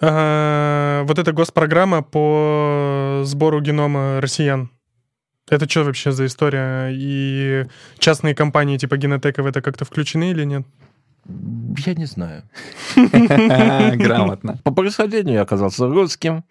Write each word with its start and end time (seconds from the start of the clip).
А, 0.00 1.02
вот 1.04 1.18
эта 1.18 1.32
госпрограмма 1.32 2.02
по 2.02 3.22
сбору 3.24 3.60
генома 3.60 4.20
россиян. 4.20 4.70
Это 5.50 5.68
что 5.68 5.84
вообще 5.84 6.12
за 6.12 6.26
история? 6.26 6.90
И 6.92 7.64
частные 7.98 8.34
компании 8.34 8.76
типа 8.76 8.96
Генотека 8.96 9.42
в 9.42 9.46
это 9.46 9.62
как-то 9.62 9.84
включены 9.84 10.30
или 10.30 10.44
нет? 10.44 10.66
Я 11.86 11.94
не 11.94 12.06
знаю. 12.06 12.42
Грамотно. 12.96 14.58
По 14.64 14.70
происхождению 14.70 15.34
я 15.34 15.42
оказался 15.42 15.86
русским. 15.86 16.44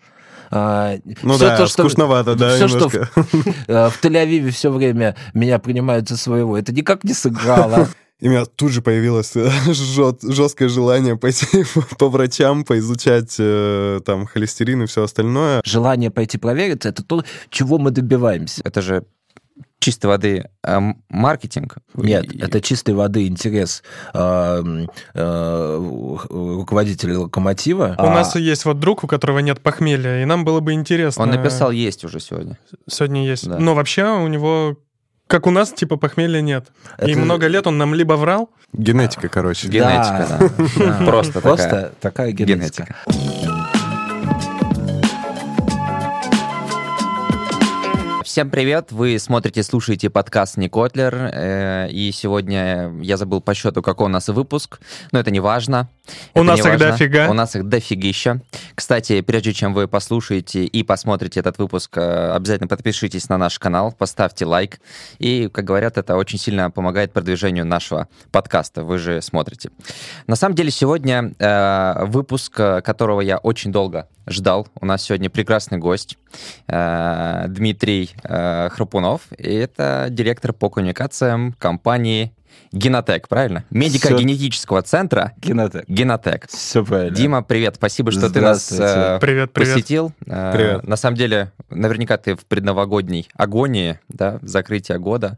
А, 0.49 0.95
Ну 1.23 1.33
всё 1.33 1.47
да, 1.47 1.57
то, 1.57 1.67
что- 1.67 1.83
скучновато, 1.83 2.35
да, 2.35 2.55
всё, 2.55 2.67
что 2.67 2.77
немножко. 2.77 3.09
э, 3.67 3.89
в 3.89 4.01
Тель-Авиве 4.03 4.49
все 4.51 4.71
время 4.71 5.15
меня 5.33 5.59
принимают 5.59 6.07
за 6.07 6.15
своего, 6.17 6.57
это 6.57 6.71
никак 6.73 7.03
не 7.03 7.13
сыграло. 7.13 7.89
И 8.19 8.27
у 8.27 8.31
меня 8.31 8.45
тут 8.45 8.71
же 8.71 8.81
появилось 8.81 9.33
жесткое 10.21 10.69
желание 10.69 11.15
пойти 11.17 11.63
по 11.99 12.09
врачам, 12.09 12.63
поизучать 12.63 13.35
э, 13.39 13.99
там 14.05 14.25
холестерин 14.25 14.83
и 14.83 14.85
все 14.87 15.03
остальное. 15.03 15.61
Желание 15.63 16.09
пойти 16.09 16.37
провериться, 16.37 16.89
это 16.89 17.03
то, 17.03 17.23
чего 17.49 17.77
мы 17.77 17.91
добиваемся. 17.91 18.61
Это 18.65 18.81
же 18.81 19.03
чистой 19.79 20.07
воды 20.07 20.49
эм, 20.63 21.03
маркетинг. 21.09 21.77
Нет, 21.93 22.25
И- 22.33 22.39
это 22.41 22.59
чистой 22.59 22.95
воды 22.95 23.27
интерес 23.27 23.83
э, 24.13 24.19
м, 24.19 24.89
э, 25.13 26.23
руководителя 26.29 27.19
локомотива. 27.19 27.95
У 27.97 28.01
А, 28.01 28.09
нас 28.13 28.35
есть 28.35 28.65
вот 28.65 28.79
друг, 28.79 29.03
у 29.03 29.07
которого 29.07 29.39
нет 29.39 29.61
похмелья, 29.61 30.21
и 30.21 30.25
нам 30.25 30.43
было 30.43 30.59
бы 30.59 30.73
интересно. 30.73 31.23
Он 31.23 31.29
написал 31.29 31.71
есть 31.71 32.03
уже 32.03 32.19
сегодня. 32.19 32.57
Сегодня 32.89 33.25
есть. 33.27 33.47
Да. 33.47 33.59
Но 33.59 33.75
вообще 33.75 34.03
у 34.05 34.27
него, 34.27 34.77
как 35.27 35.45
у 35.47 35.51
нас, 35.51 35.71
типа 35.71 35.97
похмелья 35.97 36.41
нет. 36.41 36.67
И 36.99 37.11
Это- 37.11 37.19
много 37.19 37.47
лет 37.47 37.67
он 37.67 37.77
нам 37.77 37.93
либо 37.93 38.13
врал, 38.13 38.49
Генетика, 38.73 39.29
короче. 39.29 39.67
Генетика, 39.69 40.27
да. 40.29 40.49
да. 40.99 41.05
Просто 41.05 41.39
Просто 41.41 41.93
такая 42.01 42.31
генетика. 42.31 42.95
Генетика. 43.07 43.67
Всем 48.37 48.51
привет! 48.51 48.91
Вы 48.91 49.17
смотрите, 49.17 49.63
слушаете 49.63 50.11
подкаст 50.11 50.57
«Не 50.57 50.69
Котлер», 50.69 51.31
э, 51.33 51.89
и 51.89 52.11
сегодня 52.11 52.93
я 53.01 53.17
забыл 53.17 53.41
по 53.41 53.55
счету, 53.55 53.81
какой 53.81 54.05
у 54.05 54.09
нас 54.09 54.27
выпуск, 54.27 54.79
но 55.11 55.17
это 55.17 55.31
не 55.31 55.39
важно. 55.39 55.89
У 56.35 56.41
Это 56.41 56.43
нас 56.43 56.59
их 56.59 56.65
важно. 56.65 56.91
дофига. 56.91 57.29
У 57.31 57.33
нас 57.33 57.55
их 57.55 57.67
дофигища. 57.67 58.41
Кстати, 58.75 59.21
прежде 59.21 59.53
чем 59.53 59.73
вы 59.73 59.87
послушаете 59.87 60.65
и 60.65 60.83
посмотрите 60.83 61.39
этот 61.39 61.57
выпуск, 61.57 61.97
э, 61.97 62.31
обязательно 62.35 62.67
подпишитесь 62.67 63.27
на 63.27 63.39
наш 63.39 63.57
канал, 63.57 63.91
поставьте 63.91 64.45
лайк, 64.45 64.81
и, 65.17 65.49
как 65.51 65.65
говорят, 65.65 65.97
это 65.97 66.15
очень 66.15 66.37
сильно 66.37 66.69
помогает 66.69 67.13
продвижению 67.13 67.65
нашего 67.65 68.07
подкаста. 68.31 68.83
Вы 68.83 68.99
же 68.99 69.23
смотрите. 69.23 69.71
На 70.27 70.35
самом 70.35 70.53
деле, 70.53 70.69
сегодня 70.69 71.33
э, 71.39 72.05
выпуск, 72.05 72.59
э, 72.59 72.81
которого 72.81 73.21
я 73.21 73.39
очень 73.39 73.71
долго 73.71 74.07
ждал. 74.27 74.67
У 74.79 74.85
нас 74.85 75.03
сегодня 75.03 75.29
прекрасный 75.29 75.77
гость 75.77 76.17
э, 76.67 77.45
Дмитрий 77.47 78.11
Храпунов. 78.27 79.21
И 79.37 79.53
это 79.53 80.07
директор 80.09 80.53
по 80.53 80.69
коммуникациям 80.69 81.53
компании 81.59 82.33
Генотек, 82.71 83.27
правильно? 83.27 83.63
Медико-генетического 83.69 84.81
центра 84.81 85.33
Генетик. 85.37 85.83
Генотек. 85.87 86.47
Все 86.49 86.83
правильно. 86.83 87.15
Дима, 87.15 87.43
привет, 87.43 87.75
спасибо, 87.75 88.11
что 88.11 88.29
ты 88.29 88.41
нас 88.41 88.71
э, 88.71 89.19
привет, 89.21 89.53
привет. 89.53 89.73
посетил. 89.73 90.11
Э, 90.25 90.51
Привет. 90.53 90.83
На 90.87 90.97
самом 90.97 91.15
деле, 91.15 91.51
наверняка 91.69 92.17
ты 92.17 92.35
в 92.35 92.45
предновогодней 92.45 93.29
агонии, 93.35 93.99
да, 94.09 94.39
закрытия 94.41 94.97
года. 94.97 95.37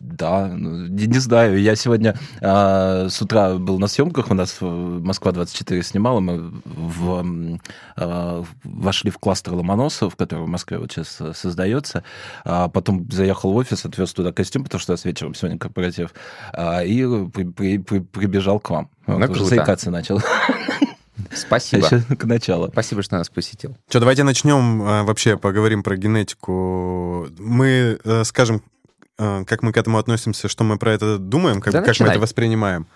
Да, 0.00 0.46
ну, 0.46 0.86
не, 0.86 1.06
не 1.06 1.18
знаю. 1.18 1.60
Я 1.60 1.76
сегодня 1.76 2.16
а, 2.40 3.08
с 3.10 3.20
утра 3.20 3.56
был 3.56 3.78
на 3.78 3.86
съемках, 3.86 4.30
у 4.30 4.34
нас 4.34 4.56
э, 4.60 4.64
Москва-24 4.64 5.82
снимала, 5.82 6.20
мы 6.20 6.52
в, 6.64 7.48
а, 7.96 8.44
вошли 8.64 9.10
в 9.10 9.18
кластер 9.18 9.52
Ломоносов, 9.52 10.16
который 10.16 10.44
в 10.44 10.48
Москве 10.48 10.78
вот 10.78 10.90
сейчас 10.90 11.16
э, 11.20 11.32
создается. 11.34 12.02
А 12.44 12.68
потом 12.68 13.06
заехал 13.10 13.52
в 13.52 13.56
офис, 13.56 13.84
отвез 13.84 14.12
туда 14.14 14.32
костюм, 14.32 14.64
потому 14.64 14.80
что 14.80 14.92
у 14.92 14.94
нас 14.94 15.04
вечером 15.04 15.34
сегодня 15.34 15.58
корпоратив, 15.58 16.14
а, 16.54 16.82
и 16.82 17.04
при- 17.28 17.44
при- 17.44 17.78
при- 17.78 17.98
прибежал 18.00 18.58
к 18.58 18.70
вам. 18.70 18.88
Ну, 19.06 19.18
Вот, 19.18 19.30
уже 19.30 19.44
заикаться 19.44 19.90
начал. 19.90 20.20
Спасибо. 21.34 21.84
Еще 21.84 22.00
к 22.16 22.24
началу. 22.24 22.68
Спасибо, 22.72 23.02
что 23.02 23.18
нас 23.18 23.28
посетил. 23.28 23.76
Что, 23.88 24.00
давайте 24.00 24.24
начнем 24.24 24.82
э, 24.82 25.02
вообще 25.02 25.36
поговорим 25.36 25.82
про 25.82 25.96
генетику. 25.96 27.28
Мы 27.38 27.98
э, 28.02 28.24
скажем, 28.24 28.56
э, 28.56 28.60
как 29.46 29.62
мы 29.62 29.72
к 29.72 29.76
этому 29.76 29.98
относимся, 29.98 30.48
что 30.48 30.64
мы 30.64 30.78
про 30.78 30.92
это 30.92 31.18
думаем, 31.18 31.60
как, 31.60 31.72
Да 31.72 31.82
как 31.82 31.98
мы 32.00 32.06
это 32.08 32.18
воспринимаем. 32.20 32.86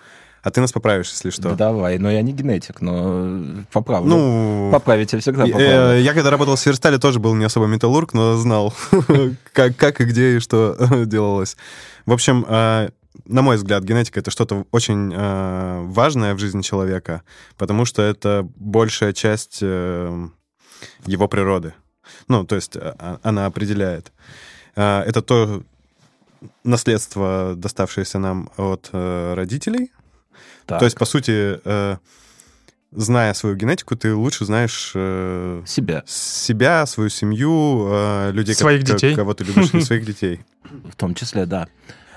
А 0.42 0.50
ты 0.50 0.60
нас 0.60 0.72
поправишь, 0.72 1.10
если 1.10 1.30
что. 1.30 1.42
Да 1.50 1.54
давай, 1.54 1.96
но 1.98 2.10
я 2.10 2.20
не 2.20 2.32
генетик, 2.34 2.82
но 2.82 3.64
поправлю. 3.72 4.10
Ну, 4.10 4.68
Поправить 4.70 5.12
я 5.14 5.18
всегда 5.18 5.46
э, 5.46 5.50
поправлю. 5.50 6.00
я 6.00 6.12
когда 6.12 6.30
работал 6.30 6.56
в 6.56 6.60
Северстале, 6.60 6.98
тоже 6.98 7.18
был 7.18 7.34
не 7.34 7.46
особо 7.46 7.64
металлург, 7.66 8.12
но 8.12 8.36
знал, 8.36 8.74
как, 9.54 9.74
как 9.76 10.02
и 10.02 10.04
где 10.04 10.36
и 10.36 10.40
что 10.40 10.76
делалось. 11.06 11.56
В 12.04 12.12
общем, 12.12 12.44
э, 12.46 12.90
на 13.24 13.40
мой 13.42 13.56
взгляд, 13.56 13.84
генетика— 13.84 14.20
это 14.20 14.30
что-то 14.30 14.66
очень 14.70 15.12
э, 15.16 15.80
важное 15.86 16.34
в 16.34 16.38
жизни 16.38 16.60
человека, 16.60 17.22
потому 17.56 17.86
что 17.86 18.02
это 18.02 18.46
большая 18.56 19.14
часть 19.14 19.60
э, 19.62 20.28
его 21.06 21.26
природы. 21.26 21.72
Ну, 22.28 22.44
то 22.44 22.56
есть 22.56 22.76
э, 22.76 22.94
а- 22.98 23.18
она 23.22 23.46
определяет. 23.46 24.12
Э, 24.76 25.00
Это 25.06 25.22
то 25.22 25.62
наследство, 26.64 27.54
доставшееся 27.56 28.18
нам 28.18 28.50
от 28.56 28.90
э, 28.92 29.34
родителей, 29.34 29.90
Так, 30.66 30.78
то 30.78 30.84
есть, 30.84 30.96
по 30.98 31.04
сути, 31.04 31.60
э, 31.64 31.96
зная 32.92 33.34
свою 33.34 33.56
генетику, 33.56 33.96
ты 33.96 34.14
лучше 34.14 34.44
знаешь 34.44 34.92
э, 34.94 35.62
себя. 35.66 36.02
себя, 36.06 36.86
свою 36.86 37.10
семью, 37.10 37.88
э, 37.90 38.30
людей, 38.32 38.54
Своих 38.54 38.80
ко- 38.84 38.92
детей. 38.94 39.14
кого 39.14 39.34
ты 39.34 39.44
любишь, 39.44 39.74
и 39.74 39.80
своих 39.84 40.04
детей. 40.06 40.40
В 40.90 40.94
том 40.96 41.14
числе, 41.14 41.46
да. 41.46 41.66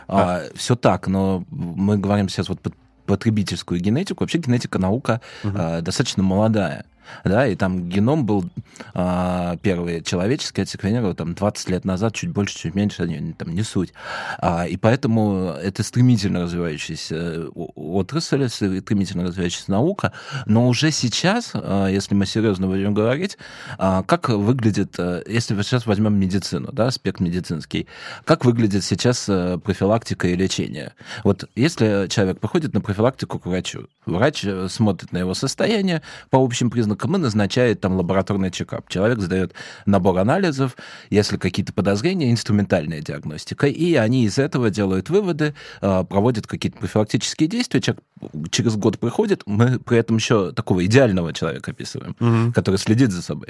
А. 0.07 0.43
все 0.55 0.75
так, 0.75 1.07
но 1.07 1.43
мы 1.49 1.97
говорим 1.97 2.29
сейчас 2.29 2.47
вот 2.49 2.61
под 2.61 2.73
потребительскую 3.05 3.79
генетику. 3.81 4.23
Вообще 4.23 4.37
генетика 4.37 4.79
наука 4.79 5.19
а, 5.43 5.81
достаточно 5.81 6.23
молодая. 6.23 6.85
Да, 7.23 7.47
и 7.47 7.55
там 7.55 7.89
геном 7.89 8.25
был 8.25 8.45
а, 8.93 9.57
первый 9.61 10.01
человеческий, 10.03 10.61
отсеквенировал 10.61 11.13
там 11.15 11.33
20 11.33 11.69
лет 11.69 11.85
назад, 11.85 12.13
чуть 12.13 12.29
больше, 12.31 12.57
чуть 12.57 12.75
меньше, 12.75 13.07
не- 13.07 13.33
там 13.33 13.53
не 13.53 13.63
суть. 13.63 13.93
А, 14.39 14.65
и 14.67 14.77
поэтому 14.77 15.53
это 15.61 15.83
стремительно 15.83 16.41
развивающаяся 16.41 17.47
о- 17.55 17.71
отрасль, 17.75 18.47
стремительно 18.49 19.23
развивающаяся 19.23 19.71
наука, 19.71 20.11
но 20.45 20.67
уже 20.67 20.91
сейчас, 20.91 21.51
а, 21.53 21.87
если 21.87 22.15
мы 22.15 22.25
серьезно 22.25 22.67
будем 22.67 22.93
говорить, 22.93 23.37
а, 23.77 24.03
как 24.03 24.29
выглядит, 24.29 24.95
а, 24.97 25.23
если 25.27 25.53
мы 25.53 25.63
сейчас 25.63 25.85
возьмем 25.85 26.19
медицину, 26.19 26.71
да, 26.71 26.87
аспект 26.87 27.19
медицинский, 27.19 27.87
как 28.25 28.45
выглядит 28.45 28.83
сейчас 28.83 29.25
э, 29.29 29.57
профилактика 29.63 30.27
и 30.27 30.35
лечение? 30.35 30.93
Вот 31.23 31.49
если 31.55 32.07
человек 32.09 32.39
приходит 32.39 32.73
на 32.73 32.81
профилактику 32.81 33.39
к 33.39 33.45
врачу, 33.45 33.87
врач 34.05 34.43
э, 34.43 34.67
смотрит 34.69 35.11
на 35.11 35.19
его 35.19 35.33
состояние 35.33 36.01
по 36.29 36.37
общим 36.37 36.69
признакам 36.69 36.96
и 37.05 37.19
назначает 37.19 37.81
там 37.81 37.95
лабораторный 37.95 38.51
чекап. 38.51 38.89
Человек 38.89 39.19
сдает 39.19 39.53
набор 39.85 40.17
анализов, 40.19 40.75
если 41.09 41.37
какие-то 41.37 41.73
подозрения, 41.73 42.31
инструментальная 42.31 43.01
диагностика, 43.01 43.67
и 43.67 43.95
они 43.95 44.25
из 44.25 44.37
этого 44.37 44.69
делают 44.69 45.09
выводы, 45.09 45.53
э, 45.81 46.03
проводят 46.09 46.47
какие-то 46.47 46.77
профилактические 46.79 47.47
действия, 47.49 47.81
человек 47.81 48.03
через 48.51 48.75
год 48.75 48.97
приходит, 48.99 49.43
мы 49.45 49.79
при 49.79 49.97
этом 49.97 50.17
еще 50.17 50.51
такого 50.51 50.85
идеального 50.85 51.33
человека 51.33 51.71
описываем, 51.71 52.15
Мгм. 52.19 52.53
который 52.53 52.77
следит 52.77 53.11
за 53.11 53.21
собой. 53.21 53.49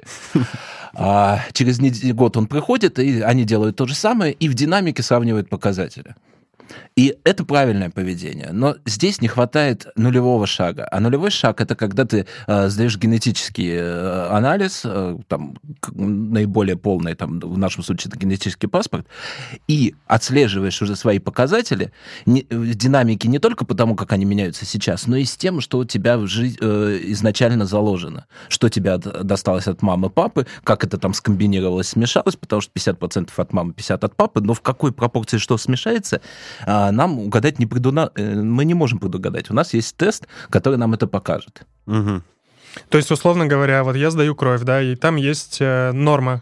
А 0.93 1.39
через 1.53 1.79
год 2.13 2.37
он 2.37 2.47
приходит, 2.47 2.99
и 2.99 3.21
они 3.21 3.43
делают 3.43 3.75
то 3.75 3.85
же 3.87 3.95
самое, 3.95 4.33
и 4.33 4.49
в 4.49 4.53
динамике 4.53 5.03
сравнивают 5.03 5.49
показатели. 5.49 6.15
И 6.97 7.15
это 7.23 7.45
правильное 7.45 7.91
поведение. 7.91 8.49
Но 8.51 8.75
здесь 8.85 9.21
не 9.21 9.27
хватает 9.27 9.85
нулевого 9.95 10.47
шага. 10.47 10.87
А 10.91 10.99
нулевой 10.99 11.29
шаг 11.29 11.61
это 11.61 11.75
когда 11.75 12.05
ты 12.05 12.25
э, 12.47 12.69
сдаешь 12.69 12.97
генетический 12.97 13.69
э, 13.71 14.27
анализ, 14.31 14.81
э, 14.83 15.15
там, 15.27 15.55
наиболее 15.93 16.75
полный, 16.75 17.13
там, 17.13 17.39
в 17.39 17.57
нашем 17.57 17.83
случае 17.83 18.09
это 18.09 18.17
генетический 18.17 18.67
паспорт, 18.67 19.05
и 19.67 19.93
отслеживаешь 20.07 20.81
уже 20.81 20.95
свои 20.95 21.19
показатели 21.19 21.91
не- 22.25 22.47
в 22.49 22.73
динамике 22.73 23.27
не 23.27 23.37
только 23.37 23.63
потому, 23.63 23.95
как 23.95 24.11
они 24.13 24.25
меняются 24.25 24.65
сейчас, 24.65 25.05
но 25.05 25.17
и 25.17 25.23
с 25.23 25.37
тем, 25.37 25.61
что 25.61 25.77
у 25.77 25.85
тебя 25.85 26.17
в 26.17 26.25
жизнь 26.25 26.57
э, 26.59 26.97
изначально 27.11 27.67
заложено. 27.67 28.25
Что 28.49 28.69
тебе 28.69 28.93
от- 28.93 29.23
досталось 29.23 29.67
от 29.67 29.83
мамы, 29.83 30.09
папы, 30.09 30.47
как 30.63 30.83
это 30.83 30.97
там 30.97 31.13
скомбинировалось, 31.13 31.89
смешалось, 31.89 32.35
потому 32.35 32.61
что 32.63 32.71
50% 32.73 33.29
от 33.37 33.53
мамы, 33.53 33.73
50% 33.73 34.03
от 34.03 34.15
папы, 34.15 34.41
но 34.41 34.55
в 34.55 34.61
какой 34.61 34.91
пропорции 34.91 35.37
что 35.37 35.57
смешается, 35.59 36.21
а, 36.87 36.91
нам 36.91 37.19
угадать 37.19 37.59
не 37.59 37.65
предуна... 37.65 38.11
э, 38.15 38.35
мы 38.35 38.65
не 38.65 38.73
можем 38.73 38.99
предугадать. 38.99 39.49
У 39.51 39.53
нас 39.53 39.73
есть 39.73 39.95
тест, 39.97 40.27
который 40.49 40.77
нам 40.77 40.93
это 40.93 41.07
покажет. 41.07 41.63
Мгм. 41.85 42.23
То 42.89 42.97
есть, 42.97 43.11
условно 43.11 43.47
говоря, 43.47 43.83
вот 43.83 43.95
я 43.95 44.11
сдаю 44.11 44.35
кровь, 44.35 44.61
да, 44.61 44.81
и 44.81 44.95
там 44.95 45.15
есть 45.15 45.57
э, 45.59 45.91
норма 45.93 46.41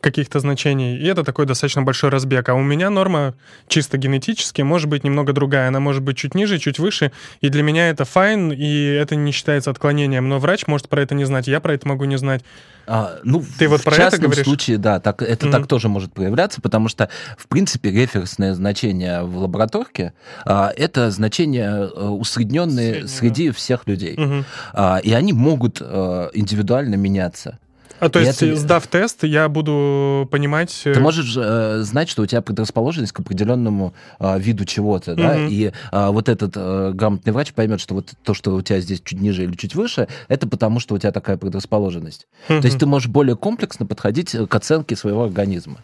каких-то 0.00 0.40
значений, 0.40 0.96
и 0.96 1.06
это 1.06 1.24
такой 1.24 1.46
достаточно 1.46 1.82
большой 1.82 2.10
разбег. 2.10 2.48
А 2.48 2.54
у 2.54 2.62
меня 2.62 2.90
норма 2.90 3.34
чисто 3.68 3.98
генетически 3.98 4.62
может 4.62 4.88
быть 4.88 5.04
немного 5.04 5.32
другая. 5.32 5.68
Она 5.68 5.80
может 5.80 6.02
быть 6.02 6.16
чуть 6.16 6.34
ниже, 6.34 6.58
чуть 6.58 6.78
выше, 6.78 7.12
и 7.40 7.48
для 7.48 7.62
меня 7.62 7.88
это 7.90 8.04
файн, 8.04 8.52
и 8.52 8.84
это 8.84 9.16
не 9.16 9.32
считается 9.32 9.70
отклонением. 9.70 10.28
Но 10.28 10.38
врач 10.38 10.66
может 10.66 10.88
про 10.88 11.02
это 11.02 11.14
не 11.14 11.24
знать, 11.24 11.46
я 11.48 11.60
про 11.60 11.74
это 11.74 11.86
могу 11.86 12.04
не 12.04 12.16
знать. 12.18 12.42
А, 12.86 13.18
ну, 13.22 13.44
Ты 13.58 13.68
вот 13.68 13.82
в 13.82 13.84
про 13.84 13.94
это 13.94 14.18
говоришь? 14.18 14.44
случае, 14.44 14.78
да, 14.78 14.98
так, 14.98 15.22
это 15.22 15.46
Мгм. 15.46 15.52
так 15.52 15.66
тоже 15.68 15.88
может 15.88 16.12
проявляться, 16.12 16.60
потому 16.60 16.88
что, 16.88 17.08
в 17.38 17.46
принципе, 17.46 17.90
референсное 17.90 18.54
значение 18.54 19.22
в 19.22 19.36
лабораторке 19.38 20.12
а, 20.44 20.72
это 20.76 21.10
значение 21.12 21.68
э, 21.68 21.84
усредненное 22.08 22.92
Среднее, 22.92 23.08
среди 23.08 23.50
всех 23.52 23.86
людей. 23.86 24.16
Мгм. 24.16 24.44
А, 24.72 24.98
и 24.98 25.12
они 25.12 25.32
могут 25.32 25.78
э, 25.80 26.30
индивидуально 26.32 26.96
меняться. 26.96 27.58
А 28.00 28.08
то 28.08 28.18
есть, 28.18 28.42
это- 28.42 28.56
сдав 28.56 28.86
тест, 28.86 29.24
я 29.24 29.48
буду 29.48 30.26
понимать... 30.30 30.82
э, 30.84 30.94
Ты 30.94 31.00
можешь 31.00 31.34
э, 31.36 31.80
знать, 31.82 32.08
что 32.08 32.22
у 32.22 32.26
тебя 32.26 32.40
предрасположенность 32.40 33.12
к 33.12 33.20
определенному 33.20 33.92
э, 34.18 34.38
виду 34.40 34.64
чего-то, 34.64 35.14
да, 35.14 35.34
Мгм. 35.36 35.48
и 35.48 35.72
э, 35.92 36.08
вот 36.10 36.28
этот 36.28 36.52
э, 36.56 36.92
грамотный 36.94 37.32
врач 37.32 37.52
поймет, 37.52 37.80
что 37.80 37.94
вот 37.94 38.12
то, 38.24 38.34
что 38.34 38.54
у 38.54 38.62
тебя 38.62 38.80
здесь 38.80 39.00
чуть 39.04 39.20
ниже 39.20 39.44
или 39.44 39.54
чуть 39.54 39.74
выше, 39.74 40.08
это 40.28 40.48
потому, 40.48 40.80
что 40.80 40.94
у 40.94 40.98
тебя 40.98 41.12
такая 41.12 41.36
предрасположенность. 41.36 42.26
То 42.48 42.54
есть 42.56 42.78
ты 42.78 42.86
можешь 42.86 43.08
более 43.08 43.36
комплексно 43.36 43.86
подходить 43.86 44.34
э, 44.34 44.46
к 44.46 44.54
оценке 44.54 44.96
своего 44.96 45.24
организма. 45.24 45.78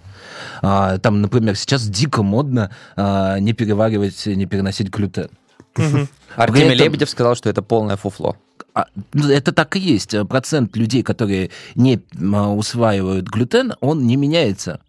А, 0.62 0.98
там, 0.98 1.20
например, 1.20 1.54
сейчас 1.56 1.86
дико 1.86 2.22
модно 2.22 2.70
а, 2.96 3.38
не 3.38 3.52
переваривать, 3.52 4.26
не 4.26 4.46
переносить 4.46 4.88
глютен. 4.88 5.28
Мгм. 5.76 6.08
Артемий 6.36 6.74
этом- 6.74 6.78
Лебедев 6.86 7.10
сказал, 7.10 7.34
что 7.34 7.50
это 7.50 7.60
полное 7.62 7.96
фуфло. 7.96 8.36
А, 8.76 8.86
ну, 9.14 9.30
это 9.30 9.52
так 9.52 9.74
и 9.76 9.78
есть. 9.80 10.14
Процент 10.28 10.76
людей, 10.76 11.02
которые 11.02 11.50
не 11.76 12.00
м, 12.14 12.58
усваивают 12.58 13.26
глютен, 13.26 13.72
он 13.80 14.06
не 14.06 14.16
меняется. 14.16 14.80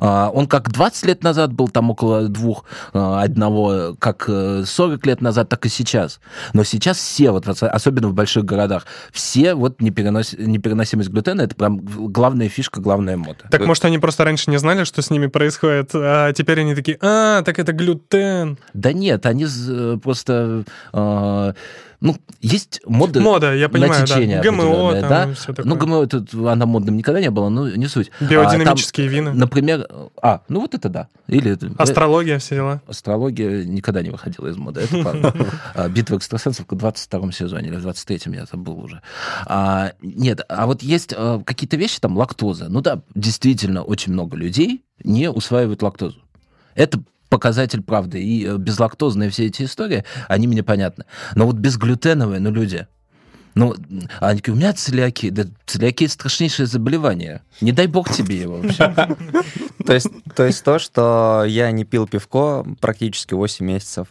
А, 0.00 0.28
Он 0.34 0.46
как 0.46 0.70
20 0.72 1.06
лет 1.06 1.22
назад 1.22 1.52
был 1.52 1.68
там 1.68 1.90
около 1.90 2.28
двух, 2.28 2.64
а, 2.92 3.22
одного, 3.22 3.94
как 3.98 4.24
э, 4.28 4.64
40 4.66 5.06
лет 5.06 5.20
назад, 5.22 5.48
так 5.48 5.64
и 5.66 5.68
сейчас. 5.68 6.20
Но 6.52 6.64
сейчас 6.64 6.98
все, 6.98 7.30
вот, 7.30 7.48
ос- 7.48 7.62
особенно 7.62 8.08
в 8.08 8.12
больших 8.14 8.44
городах, 8.44 8.86
все 9.12 9.54
вот 9.54 9.80
неперенос... 9.80 10.34
непереносимость 10.38 11.08
глютена, 11.10 11.42
это 11.42 11.54
прям 11.54 11.78
главная 11.78 12.48
фишка, 12.48 12.80
главная 12.80 13.16
мода. 13.16 13.44
Так, 13.50 13.64
может, 13.66 13.84
они 13.84 13.98
просто 13.98 14.24
раньше 14.24 14.50
не 14.50 14.58
знали, 14.58 14.82
что 14.84 15.00
с 15.00 15.10
ними 15.10 15.26
происходит, 15.28 15.90
а 15.94 16.32
теперь 16.32 16.60
они 16.60 16.74
такие, 16.74 16.98
а, 17.00 17.42
так 17.42 17.58
это 17.60 17.72
глютен. 17.72 18.58
Да 18.74 18.92
нет, 18.92 19.26
они 19.26 19.46
з- 19.46 19.96
просто... 19.98 20.64
э, 20.92 21.52
ну, 22.00 22.16
есть 22.40 22.80
мода 22.86 23.20
Мода, 23.20 23.54
я 23.54 23.66
на 23.66 23.72
понимаю, 23.72 24.06
да. 24.06 24.06
течение 24.06 24.40
ГМО 24.40 24.62
определенное, 24.62 25.00
там, 25.00 25.08
да? 25.10 25.30
и 25.30 25.34
всё 25.34 25.52
такое. 25.52 25.64
Ну, 25.64 25.76
ГМО, 25.76 26.06
тут 26.06 26.34
она 26.34 26.64
модным 26.66 26.96
никогда 26.96 27.20
не 27.20 27.30
была, 27.30 27.50
ну, 27.50 27.66
не 27.74 27.86
суть. 27.88 28.10
А, 28.20 28.24
Биодинамические 28.24 29.08
вина. 29.08 29.30
там, 29.30 29.38
например, 29.38 29.88
а, 30.22 30.42
ну 30.48 30.60
вот 30.60 30.74
это 30.74 30.88
да. 30.88 31.08
Или 31.26 31.52
это- 31.52 31.70
Астрология, 31.76 32.38
все 32.38 32.54
дела. 32.54 32.82
астрология 32.86 33.64
никогда 33.64 34.02
не 34.02 34.10
выходила 34.10 34.46
из 34.46 34.56
моды, 34.56 34.82
это 34.82 35.02
правда. 35.02 35.34
А, 35.74 35.88
Битва 35.88 36.16
экстрасенсов 36.16 36.66
в 36.68 36.76
22 36.76 37.32
сезоне 37.32 37.68
или 37.68 37.76
в 37.76 37.86
23-м, 37.86 38.32
я 38.32 38.46
забыл 38.46 38.78
уже. 38.78 39.02
А, 39.46 39.92
нет, 40.00 40.40
а 40.48 40.66
вот 40.66 40.82
есть 40.82 41.12
а, 41.16 41.42
какие-то 41.44 41.76
вещи, 41.76 41.98
там, 42.00 42.16
лактоза. 42.16 42.66
Ну 42.68 42.80
да, 42.80 43.02
действительно, 43.14 43.82
очень 43.82 44.12
много 44.12 44.36
людей 44.36 44.84
не 45.02 45.30
усваивают 45.30 45.82
лактозу. 45.82 46.18
Это 46.74 47.00
показатель 47.28 47.82
правды. 47.82 48.22
И 48.22 48.46
э, 48.46 48.56
безлактозные 48.56 49.30
все 49.30 49.46
эти 49.46 49.62
истории, 49.62 50.04
они 50.28 50.46
мне 50.46 50.62
понятны. 50.62 51.04
Но 51.34 51.46
вот 51.46 51.56
безглютеновые, 51.56 52.40
ну, 52.40 52.50
люди, 52.50 52.86
ну, 53.54 53.74
они 54.20 54.40
говорят, 54.40 54.48
у 54.48 54.54
меня 54.54 54.72
целиакия. 54.72 55.30
Да 55.30 55.44
целиакия 55.66 56.08
страшнейшее 56.08 56.66
заболевание. 56.66 57.42
Не 57.60 57.72
дай 57.72 57.86
бог 57.88 58.08
тебе 58.10 58.36
его 58.36 58.58
вообще. 58.58 58.94
То 59.84 59.94
есть, 59.94 60.08
то 60.34 60.44
есть 60.44 60.62
то, 60.64 60.78
что 60.78 61.44
я 61.46 61.70
не 61.70 61.84
пил 61.84 62.06
пивко 62.06 62.64
практически 62.80 63.32
8 63.34 63.64
месяцев, 63.64 64.08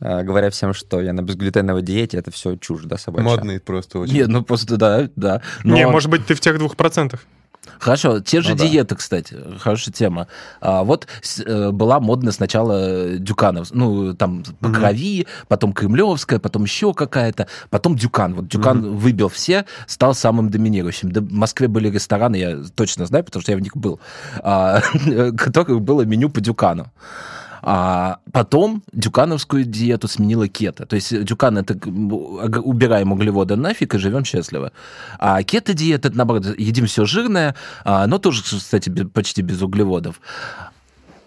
э, 0.00 0.22
говоря 0.22 0.50
всем, 0.50 0.72
что 0.74 1.00
я 1.00 1.12
на 1.12 1.22
безглютеновой 1.22 1.82
диете, 1.82 2.16
это 2.16 2.30
все 2.30 2.56
чушь, 2.56 2.84
да, 2.84 2.96
собачья? 2.96 3.24
Модный 3.24 3.60
просто 3.60 3.98
очень. 3.98 4.14
Нет, 4.14 4.28
ну 4.28 4.42
просто 4.42 4.76
да, 4.76 5.08
да. 5.14 5.42
Но- 5.64 5.76
Не, 5.76 5.86
может 5.86 6.10
быть, 6.10 6.24
ты 6.26 6.34
в 6.34 6.40
тех 6.40 6.58
двух 6.58 6.76
процентах. 6.76 7.24
Хорошо, 7.78 8.20
те 8.20 8.40
же 8.40 8.50
Ну 8.50 8.56
да. 8.56 8.64
диеты, 8.66 8.94
кстати, 8.96 9.36
хорошая 9.58 9.92
тема. 9.92 10.26
А, 10.60 10.82
вот 10.82 11.06
с- 11.22 11.40
э, 11.44 11.70
была 11.70 12.00
модна 12.00 12.32
сначала 12.32 13.18
Дюканов, 13.18 13.68
ну, 13.72 14.14
там, 14.14 14.42
по 14.60 14.68
Мгм. 14.68 14.76
крови, 14.80 15.26
потом 15.48 15.72
Кремлевская, 15.72 16.38
потом 16.38 16.64
еще 16.64 16.94
какая-то, 16.94 17.46
потом 17.70 17.96
Дюкан. 17.96 18.34
Вот 18.34 18.48
Дюкан 18.48 18.96
выбил 18.96 19.28
все, 19.28 19.64
стал 19.86 20.14
самым 20.14 20.50
доминирующим. 20.50 21.10
Да, 21.12 21.20
в 21.20 21.32
Москве 21.32 21.68
были 21.68 21.90
рестораны, 21.90 22.36
я 22.36 22.58
точно 22.74 23.06
знаю, 23.06 23.24
потому 23.24 23.42
что 23.42 23.52
я 23.52 23.58
в 23.58 23.60
них 23.60 23.76
был, 23.76 24.00
а, 24.42 24.80
которых 25.36 25.80
было 25.80 26.02
меню 26.02 26.30
по 26.30 26.40
Дюкану. 26.40 26.92
А 27.68 28.20
потом 28.30 28.84
дюкановскую 28.92 29.64
диету 29.64 30.06
сменила 30.06 30.46
кето. 30.46 30.86
То 30.86 30.94
есть 30.94 31.24
дюкан 31.24 31.58
это 31.58 31.74
убираем 32.60 33.10
углеводы 33.10 33.56
нафиг 33.56 33.96
и 33.96 33.98
живем 33.98 34.24
счастливо. 34.24 34.70
А 35.18 35.42
кето-диета, 35.42 36.06
это 36.06 36.16
наоборот, 36.16 36.46
едим 36.56 36.86
все 36.86 37.06
жирное, 37.06 37.56
а, 37.84 38.06
но 38.06 38.18
тоже, 38.18 38.44
кстати, 38.44 38.88
почти 39.06 39.42
без 39.42 39.62
углеводов. 39.62 40.20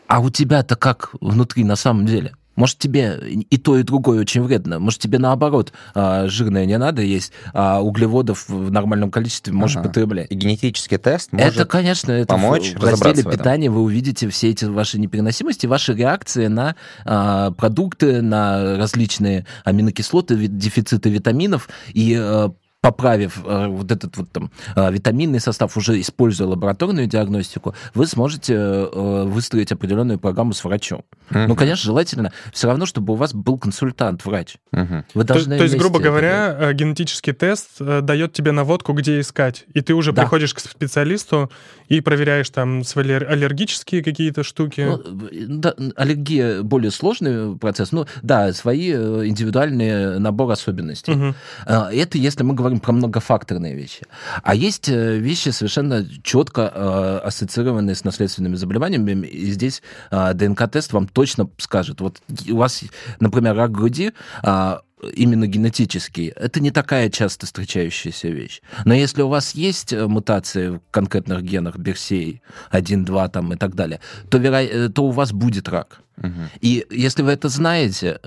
А 0.08 0.22
у 0.22 0.30
тебя-то 0.30 0.78
как 0.78 1.10
внутри 1.20 1.66
на 1.66 1.76
самом 1.76 2.06
деле? 2.06 2.34
Может, 2.60 2.78
тебе 2.78 3.18
и 3.50 3.58
то, 3.58 3.78
и 3.78 3.84
другое 3.84 4.20
очень 4.20 4.44
вредно. 4.44 4.80
Может, 4.80 5.00
тебе 5.00 5.18
наоборот 5.18 5.72
а, 5.96 6.28
жирное 6.28 6.66
не 6.66 6.78
надо 6.78 7.02
есть, 7.02 7.32
а 7.54 7.82
углеводов 7.82 8.50
в 8.50 8.70
нормальном 8.70 9.12
количестве 9.12 9.54
можешь 9.54 9.78
Ага. 9.78 9.88
потреблять. 9.88 10.30
И 10.30 10.36
генетический 10.36 10.98
тест 10.98 11.32
может... 11.32 11.56
Это, 11.56 11.66
конечно, 11.66 12.12
это 12.12 12.28
помочь 12.28 12.74
в, 12.74 12.80
в 12.80 12.84
разделе 12.84 13.24
в 13.24 13.32
питания 13.32 13.70
вы 13.70 13.82
увидите 13.82 14.28
все 14.28 14.50
эти 14.50 14.66
ваши 14.66 15.00
непереносимости, 15.00 15.68
ваши 15.68 15.94
реакции 15.94 16.48
на 16.48 16.76
а, 17.06 17.52
продукты, 17.52 18.22
на 18.22 18.76
различные 18.76 19.46
аминокислоты, 19.64 20.36
дефициты 20.36 21.10
витаминов 21.10 21.70
и 21.94 22.14
э, 22.20 22.50
поправив 22.82 23.42
э, 23.46 23.68
вот 23.68 23.92
этот 23.92 24.16
вот 24.18 24.32
там 24.32 24.52
э, 24.76 24.92
витаминный 24.92 25.40
состав, 25.42 25.76
уже 25.76 26.00
используя 26.00 26.48
лабораторную 26.48 27.08
диагностику, 27.08 27.76
вы 27.94 28.08
сможете 28.08 28.54
э, 28.56 29.24
выстроить 29.26 29.72
определенную 29.74 30.18
программу 30.18 30.54
с 30.54 30.64
врачом. 30.64 31.04
Ну, 31.30 31.40
Мгм. 31.48 31.56
конечно, 31.58 31.84
желательно 31.84 32.32
все 32.54 32.68
равно, 32.68 32.86
чтобы 32.86 33.14
у 33.14 33.16
вас 33.18 33.34
был 33.34 33.58
консультант, 33.58 34.24
врач. 34.26 34.56
Мгм. 34.72 35.04
Вы 35.14 35.24
То, 35.26 35.34
должны 35.34 35.58
то 35.58 35.64
есть, 35.64 35.74
вместе 35.74 35.78
грубо 35.78 36.00
это 36.00 36.10
делать. 36.10 36.22
говоря, 36.24 36.58
э, 36.70 36.74
генетический 36.74 37.34
тест 37.34 37.70
э, 37.82 38.00
дает 38.02 38.32
тебе 38.34 38.54
наводку, 38.54 38.94
где 38.94 39.20
искать. 39.20 39.66
И 39.74 39.82
ты 39.82 39.94
уже 39.94 40.14
Да. 40.14 40.22
приходишь 40.22 40.54
к 40.54 40.60
специалисту 40.60 41.52
и 41.90 42.00
проверяешь 42.00 42.50
там 42.50 42.86
свои 42.86 43.06
аллер- 43.06 43.26
аллергические 43.26 44.04
какие-то 44.04 44.44
штуки. 44.44 44.82
Ну, 44.88 45.28
э, 45.28 45.46
да, 45.48 45.74
аллергия 45.98 46.62
более 46.64 46.92
сложный 46.92 47.58
процесс. 47.58 47.92
Ну, 47.92 48.06
да, 48.22 48.54
свои 48.54 48.92
э, 48.94 49.26
индивидуальные 49.26 50.20
набор 50.20 50.50
особенностей. 50.52 51.36
А, 51.66 51.92
Это 51.92 52.18
если 52.18 52.44
мы 52.44 52.54
говорим 52.54 52.69
про 52.78 52.92
многофакторные 52.92 53.76
вещи. 53.76 54.04
А 54.44 54.54
есть 54.54 54.90
э, 54.90 55.18
вещи 55.18 55.50
совершенно 55.50 56.06
четко 56.24 56.72
э, 56.74 57.28
ассоциированные 57.28 57.96
с 57.96 58.04
наследственными 58.04 58.56
заболеваниями. 58.56 59.26
И 59.26 59.52
здесь 59.52 59.82
э, 60.12 60.34
ДНК-тест 60.34 60.94
вам 60.94 61.08
точно 61.08 61.50
скажет. 61.58 62.02
Вот 62.02 62.22
у 62.50 62.58
вас, 62.58 62.84
например, 63.20 63.56
рак 63.56 63.72
груди, 63.72 64.14
а, 64.44 64.82
именно 65.14 65.48
генетический, 65.48 66.28
это 66.28 66.60
не 66.60 66.72
такая 66.72 67.10
часто 67.10 67.46
встречающаяся 67.46 68.28
вещь. 68.30 68.62
Но 68.86 68.94
если 68.94 69.22
у 69.22 69.30
вас 69.30 69.56
есть 69.56 69.94
э, 69.94 70.08
мутации 70.08 70.70
в 70.70 70.82
конкретных 70.92 71.42
генах 71.44 71.78
Берсей 71.78 72.42
1, 72.70 73.06
2 73.06 73.28
там, 73.30 73.54
и 73.54 73.58
так 73.58 73.76
далее, 73.76 74.00
то, 74.30 74.38
веро... 74.38 74.62
э, 74.62 74.90
то 74.90 75.04
у 75.04 75.12
вас 75.12 75.32
будет 75.32 75.70
рак. 75.70 76.02
Мгм. 76.18 76.50
И 76.60 76.86
если 76.90 77.24
вы 77.24 77.32
это 77.32 77.48
знаете, 77.50 78.20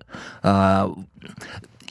а, 0.43 0.91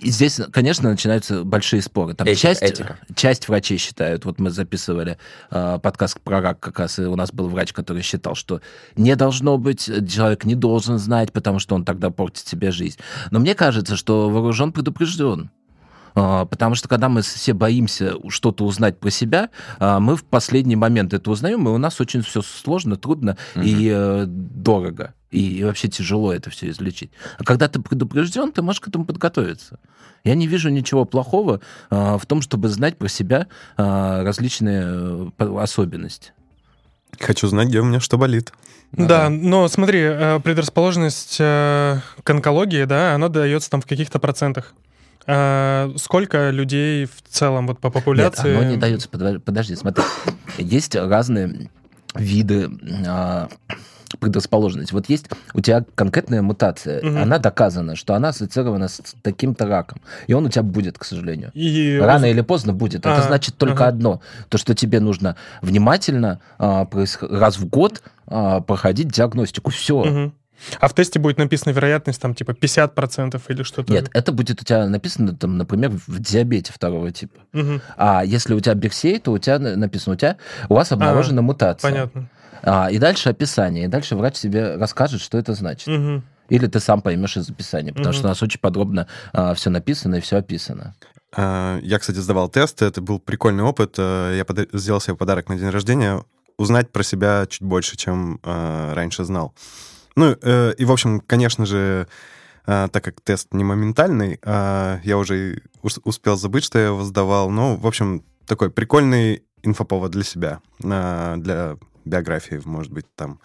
и 0.02 0.10
здесь, 0.10 0.40
конечно, 0.52 0.90
начинаются 0.90 1.44
большие 1.44 1.82
споры. 1.82 2.16
Там 2.16 2.28
Этика, 2.28 2.42
часть, 2.42 2.62
этика. 2.64 2.98
часть 3.16 3.48
врачей 3.48 3.78
считают, 3.78 4.26
вот 4.26 4.40
мы 4.40 4.50
записывали 4.50 5.18
а, 5.52 5.78
подкаст 5.78 6.20
про 6.22 6.42
рак 6.42 6.60
как 6.60 6.80
раз, 6.80 6.98
и 6.98 7.04
у 7.04 7.16
нас 7.16 7.32
был 7.32 7.48
врач, 7.50 7.72
который 7.72 8.02
считал, 8.02 8.34
что 8.34 8.62
не 8.96 9.16
должно 9.16 9.58
быть, 9.58 9.86
человек 9.86 10.44
не 10.44 10.56
должен 10.56 10.98
знать, 10.98 11.32
потому 11.32 11.60
что 11.60 11.76
он 11.76 11.86
тогда 11.86 12.10
портит 12.10 12.48
себе 12.48 12.72
жизнь. 12.72 12.98
Но 13.30 13.40
мне 13.40 13.54
кажется, 13.54 13.96
что 13.96 14.30
вооружен 14.30 14.72
предупрежден. 14.72 15.52
А, 16.16 16.46
Потому 16.46 16.76
что 16.76 16.90
когда 16.90 17.08
мы 17.08 17.22
все 17.22 17.54
боимся 17.54 18.16
что-то 18.30 18.66
узнать 18.66 19.00
про 19.00 19.12
себя, 19.12 19.50
а, 19.80 20.00
мы 20.00 20.16
в 20.16 20.24
последний 20.24 20.76
момент 20.76 21.14
это 21.14 21.30
узнаем, 21.30 21.68
и 21.68 21.72
у 21.72 21.78
нас 21.78 22.02
очень 22.02 22.22
все 22.22 22.42
сложно, 22.42 22.96
трудно 22.96 23.38
и 23.56 23.90
э, 23.94 24.26
дорого. 24.28 25.14
И, 25.32 25.64
вообще 25.64 25.88
тяжело 25.88 26.34
это 26.34 26.50
все 26.50 26.70
излечить. 26.70 27.10
А 27.40 27.44
когда 27.44 27.68
ты 27.70 27.82
предупрежден, 27.82 28.52
ты 28.52 28.62
можешь 28.62 28.82
к 28.82 28.88
этому 28.90 29.06
подготовиться. 29.06 29.80
Я 30.24 30.36
не 30.36 30.46
вижу 30.46 30.70
ничего 30.70 31.06
плохого 31.06 31.62
а, 31.90 32.18
в 32.18 32.26
том, 32.26 32.42
чтобы 32.42 32.68
знать 32.70 32.98
про 32.98 33.08
себя 33.08 33.48
а, 33.78 34.24
различные 34.24 34.84
э, 34.86 35.30
по- 35.38 35.64
особенности. 35.64 36.34
Хочу 37.20 37.48
знать, 37.48 37.70
где 37.70 37.80
у 37.80 37.86
меня 37.86 38.00
что 38.00 38.18
болит. 38.18 38.54
Да, 38.92 39.08
да. 39.08 39.30
но 39.30 39.68
смотри, 39.68 40.00
э, 40.02 40.40
предрасположенность 40.42 41.38
э, 41.40 42.00
к 42.24 42.30
онкологии, 42.30 42.84
да, 42.84 43.16
она 43.16 43.30
дается 43.30 43.70
там 43.70 43.82
в 43.82 43.86
каких-то 43.86 44.20
процентах. 44.20 44.74
А 45.28 45.92
сколько 45.98 46.50
людей 46.50 47.06
в 47.06 47.22
целом 47.30 47.68
вот 47.68 47.80
по 47.80 47.90
популяции? 47.90 48.50
Нет, 48.50 48.62
оно 48.62 48.70
не 48.72 48.78
дается. 48.78 49.08
Подо- 49.08 49.40
Подожди, 49.40 49.76
смотри. 49.76 50.04
Есть 50.58 50.96
разные 50.96 51.70
виды 52.16 52.70
а, 53.08 53.48
предрасположенность. 54.18 54.92
Вот 54.92 55.10
есть 55.10 55.28
у 55.54 55.62
тебя 55.62 55.84
конкретная 55.96 56.42
мутация, 56.42 57.04
Мгм. 57.04 57.18
она 57.18 57.38
доказана, 57.38 57.96
что 57.96 58.14
она 58.16 58.30
ассоциирована 58.30 58.88
с 58.88 59.02
таким-то 59.22 59.66
раком, 59.68 60.00
и 60.28 60.34
он 60.34 60.46
у 60.46 60.50
тебя 60.50 60.64
будет, 60.64 60.98
к 60.98 61.04
сожалению. 61.04 61.52
И 61.54 61.98
Рано 62.02 62.26
или 62.26 62.42
поздно 62.42 62.74
будет. 62.74 63.02
Это 63.02 63.18
А, 63.18 63.22
значит 63.22 63.58
только 63.58 63.84
ага. 63.84 63.88
одно, 63.88 64.22
то 64.50 64.58
что 64.58 64.74
тебе 64.76 65.00
нужно 65.00 65.36
внимательно 65.62 66.40
а, 66.60 66.88
раз 67.22 67.58
в 67.58 67.66
год 67.68 68.02
а, 68.28 68.62
проходить 68.62 69.08
диагностику. 69.10 69.72
Все. 69.72 70.04
Мгм. 70.04 70.34
А 70.80 70.88
в 70.88 70.94
тесте 70.94 71.18
будет 71.18 71.40
написана 71.40 71.74
вероятность 71.74 72.22
там 72.22 72.36
типа 72.36 72.52
50% 72.52 73.42
или 73.48 73.64
что-то. 73.64 73.92
Нет, 73.92 74.10
это 74.14 74.32
будет 74.32 74.62
у 74.62 74.64
тебя 74.64 74.88
написано, 74.88 75.36
там, 75.36 75.58
например, 75.58 75.90
в 76.06 76.20
диабете 76.20 76.72
второго 76.72 77.12
типа. 77.12 77.40
Мгм. 77.54 77.82
А 77.98 78.24
если 78.24 78.54
у 78.54 78.60
тебя 78.60 78.76
бирсей, 78.76 79.18
то 79.20 79.32
у 79.32 79.40
тебя 79.40 79.58
на- 79.58 79.76
написано, 79.76 80.14
у 80.14 80.18
тебя 80.18 80.38
у 80.70 80.76
вас 80.76 80.92
обнаружена 80.92 81.42
мутация. 81.42 81.90
Понятно. 81.92 82.30
А, 82.64 82.90
и 82.92 82.98
дальше 83.00 83.30
описание. 83.30 83.86
И 83.86 83.88
дальше 83.88 84.16
врач 84.16 84.36
тебе 84.40 84.76
расскажет, 84.76 85.22
что 85.22 85.38
это 85.38 85.54
значит. 85.54 85.88
Мгм. 85.88 86.24
Или 86.50 86.68
ты 86.68 86.80
сам 86.80 87.02
поймешь 87.02 87.38
из 87.38 87.50
описания, 87.50 87.92
потому 87.94 88.10
Мгм. 88.10 88.14
что 88.18 88.26
у 88.26 88.30
нас 88.30 88.44
очень 88.44 88.60
подробно 88.60 89.08
все 89.56 89.70
написано 89.70 90.16
и 90.16 90.20
все 90.22 90.38
описано. 90.38 90.96
А, 91.36 91.80
Я, 91.82 91.98
кстати, 92.00 92.18
сдавал 92.18 92.50
тест, 92.50 92.82
это 92.82 93.00
был 93.02 93.20
прикольный 93.20 93.64
опыт. 93.64 93.96
Э, 93.98 94.34
Я 94.36 94.44
пода- 94.44 94.68
сделал 94.74 95.00
себе 95.00 95.16
подарок 95.16 95.48
на 95.50 95.58
день 95.58 95.70
рождения, 95.70 96.24
узнать 96.58 96.92
про 96.92 97.04
себя 97.04 97.46
чуть 97.50 97.62
больше, 97.64 97.96
чем 97.96 98.40
э, 98.44 98.94
раньше 98.94 99.24
знал. 99.24 99.54
Ну, 100.18 100.36
э, 100.42 100.74
и, 100.78 100.84
в 100.84 100.92
общем, 100.92 101.22
конечно 101.22 101.66
же, 101.66 102.06
э, 102.68 102.88
так 102.92 103.02
как 103.04 103.22
тест 103.22 103.54
не 103.54 103.64
моментальный, 103.64 104.38
э, 104.44 105.00
я 105.04 105.18
уже 105.18 105.62
успел 106.04 106.36
забыть, 106.36 106.66
что 106.66 106.78
я 106.80 106.88
его 106.88 107.02
сдавал. 107.04 107.50
Ну, 107.50 107.78
в 107.78 107.88
общем, 107.88 108.24
такой 108.46 108.70
прикольный 108.70 109.44
инфоповод 109.64 110.12
для 110.12 110.24
себя, 110.24 110.60
э, 110.84 111.36
для 111.38 111.78
биографии, 112.06 112.62
может 112.66 112.92
быть, 112.92 113.06
там. 113.16 113.40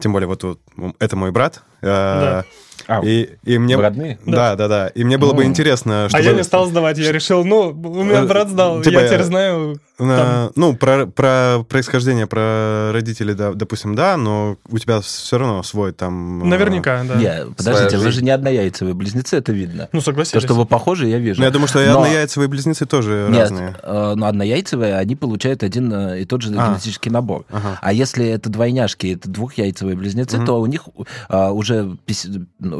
Тем 0.00 0.12
более, 0.12 0.26
вот, 0.26 0.42
вот 0.42 0.60
это 0.98 1.16
мой 1.16 1.30
брат. 1.30 1.62
э, 1.80 1.86
Да. 1.86 2.44
А, 2.86 3.00
И, 3.04 3.30
и 3.44 3.58
мне... 3.58 3.76
родные? 3.76 4.18
Да, 4.26 4.56
да, 4.56 4.68
да. 4.68 4.88
И 4.88 5.04
мне 5.04 5.16
было 5.18 5.32
бы 5.32 5.44
Ну. 5.44 5.50
интересно, 5.50 6.04
А 6.06 6.08
чтобы... 6.08 6.24
я 6.24 6.32
не 6.32 6.42
стал 6.44 6.66
сдавать, 6.66 6.98
я 6.98 7.12
решил, 7.12 7.44
ну, 7.44 7.68
у 7.70 8.02
меня 8.04 8.20
Э, 8.22 8.26
брат 8.26 8.48
сдал, 8.50 8.82
типа, 8.82 8.98
я 9.00 9.06
теперь 9.08 9.22
знаю. 9.22 9.80
На- 9.98 10.50
ну, 10.56 10.74
про, 10.74 11.06
про 11.06 11.64
происхождение, 11.68 12.26
про 12.26 12.90
родителей, 12.92 13.34
да, 13.34 13.52
допустим, 13.52 13.94
да, 13.94 14.16
но 14.16 14.56
у 14.68 14.78
тебя 14.78 15.00
все 15.00 15.38
равно 15.38 15.62
свой 15.62 15.92
там... 15.92 16.42
э, 16.42 16.46
Наверняка, 16.46 17.04
да. 17.04 17.14
Не, 17.14 17.46
подождите, 17.56 17.90
Своя 17.90 18.04
вы 18.04 18.10
же 18.10 18.22
не 18.24 18.30
однояйцевые 18.30 18.94
близнецы, 18.94 19.36
это 19.36 19.52
видно. 19.52 19.88
Ну, 19.92 20.00
То, 20.00 20.06
согласились. 20.06 20.42
что 20.42 20.54
вы 20.54 20.66
похожи, 20.66 21.06
я 21.06 21.18
вижу. 21.18 21.38
Ну, 21.40 21.44
я 21.46 21.50
думаю, 21.52 21.68
что 21.68 21.80
и 21.82 21.86
Но- 21.86 22.02
однояйцевые 22.02 22.48
близнецы 22.48 22.86
тоже 22.86 23.28
Нет, 23.30 23.42
разные. 23.42 23.76
э, 23.82 24.12
но 24.16 24.26
однояйцевые, 24.26 24.96
они 24.96 25.14
получают 25.14 25.62
один 25.62 25.92
э, 25.92 26.22
и 26.22 26.24
тот 26.24 26.42
же 26.42 26.52
А. 26.58 26.70
генетический 26.72 27.10
набор. 27.12 27.44
Ага. 27.52 27.78
А 27.80 27.92
если 27.92 28.26
это 28.26 28.50
двойняшки, 28.50 29.14
это 29.14 29.28
двухяйцевые 29.30 29.96
близнецы, 29.96 30.38
Мгм. 30.38 30.46
то 30.46 30.60
у 30.60 30.66
них 30.66 30.82
а, 31.28 31.52
уже, 31.52 31.96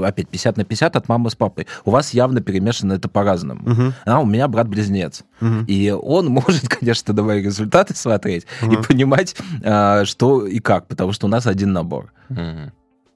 опять, 0.03 0.29
50 0.29 0.57
на 0.57 0.65
50 0.65 0.97
от 0.97 1.09
мамы 1.09 1.31
с 1.31 1.35
папой. 1.35 1.67
У 1.85 1.91
вас 1.91 2.15
явно 2.15 2.41
перемешано 2.41 2.95
это 2.95 3.09
по-разному. 3.09 3.61
Мгм, 3.65 3.95
А 4.07 4.21
у 4.21 4.27
меня 4.27 4.49
брат-близнец. 4.49 5.23
мгм. 5.41 5.65
И 5.67 5.91
он 5.91 6.27
может, 6.27 6.69
конечно, 6.81 7.15
на 7.15 7.23
мои 7.23 7.43
результаты 7.43 7.95
смотреть 7.95 8.47
и 8.63 8.67
Мгм. 8.67 8.83
понимать, 8.85 9.37
а, 9.63 10.05
что 10.05 10.47
и 10.47 10.59
как, 10.59 10.87
потому 10.89 11.13
что 11.13 11.27
у 11.27 11.31
нас 11.31 11.47
один 11.47 11.73
набор. 11.73 12.13
Мгм. 12.29 12.73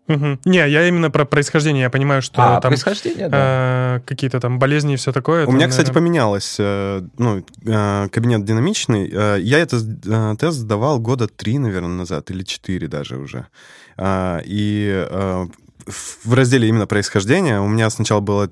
Мгм. 0.07 0.41
Не, 0.47 0.67
я 0.71 0.89
именно 0.89 1.11
про 1.11 1.27
происхождение, 1.27 1.83
я 1.83 1.91
понимаю, 1.91 2.23
что 2.23 2.41
а, 2.43 2.61
там 2.63 2.71
происхождение, 2.71 3.29
да. 3.29 3.97
э, 3.97 4.01
какие-то 4.07 4.41
там 4.41 4.59
болезни 4.59 4.95
и 4.95 4.97
все 4.97 5.13
такое. 5.13 5.41
У 5.41 5.43
это, 5.43 5.53
меня, 5.53 5.69
кстати, 5.69 5.89
наверное, 5.89 6.07
поменялось. 6.09 6.57
э, 6.59 7.03
Ну, 7.19 7.45
э, 7.67 8.09
кабинет 8.09 8.43
динамичный. 8.47 9.11
Э, 9.13 9.37
Я 9.39 9.59
этот 9.59 9.85
э, 10.07 10.35
тест 10.39 10.57
сдавал 10.61 10.99
года 10.99 11.29
три, 11.29 11.59
наверное, 11.59 11.91
назад, 11.91 12.31
или 12.31 12.43
четыре 12.43 12.89
даже 12.89 13.19
уже. 13.19 13.49
А, 13.99 14.41
И 14.47 14.89
э, 15.11 15.47
в 15.89 16.35
разделе 16.35 16.69
именно 16.69 16.87
происхождения 16.87 17.61
у 17.61 17.69
меня 17.69 17.91
сначала 17.91 18.21
было 18.21 18.51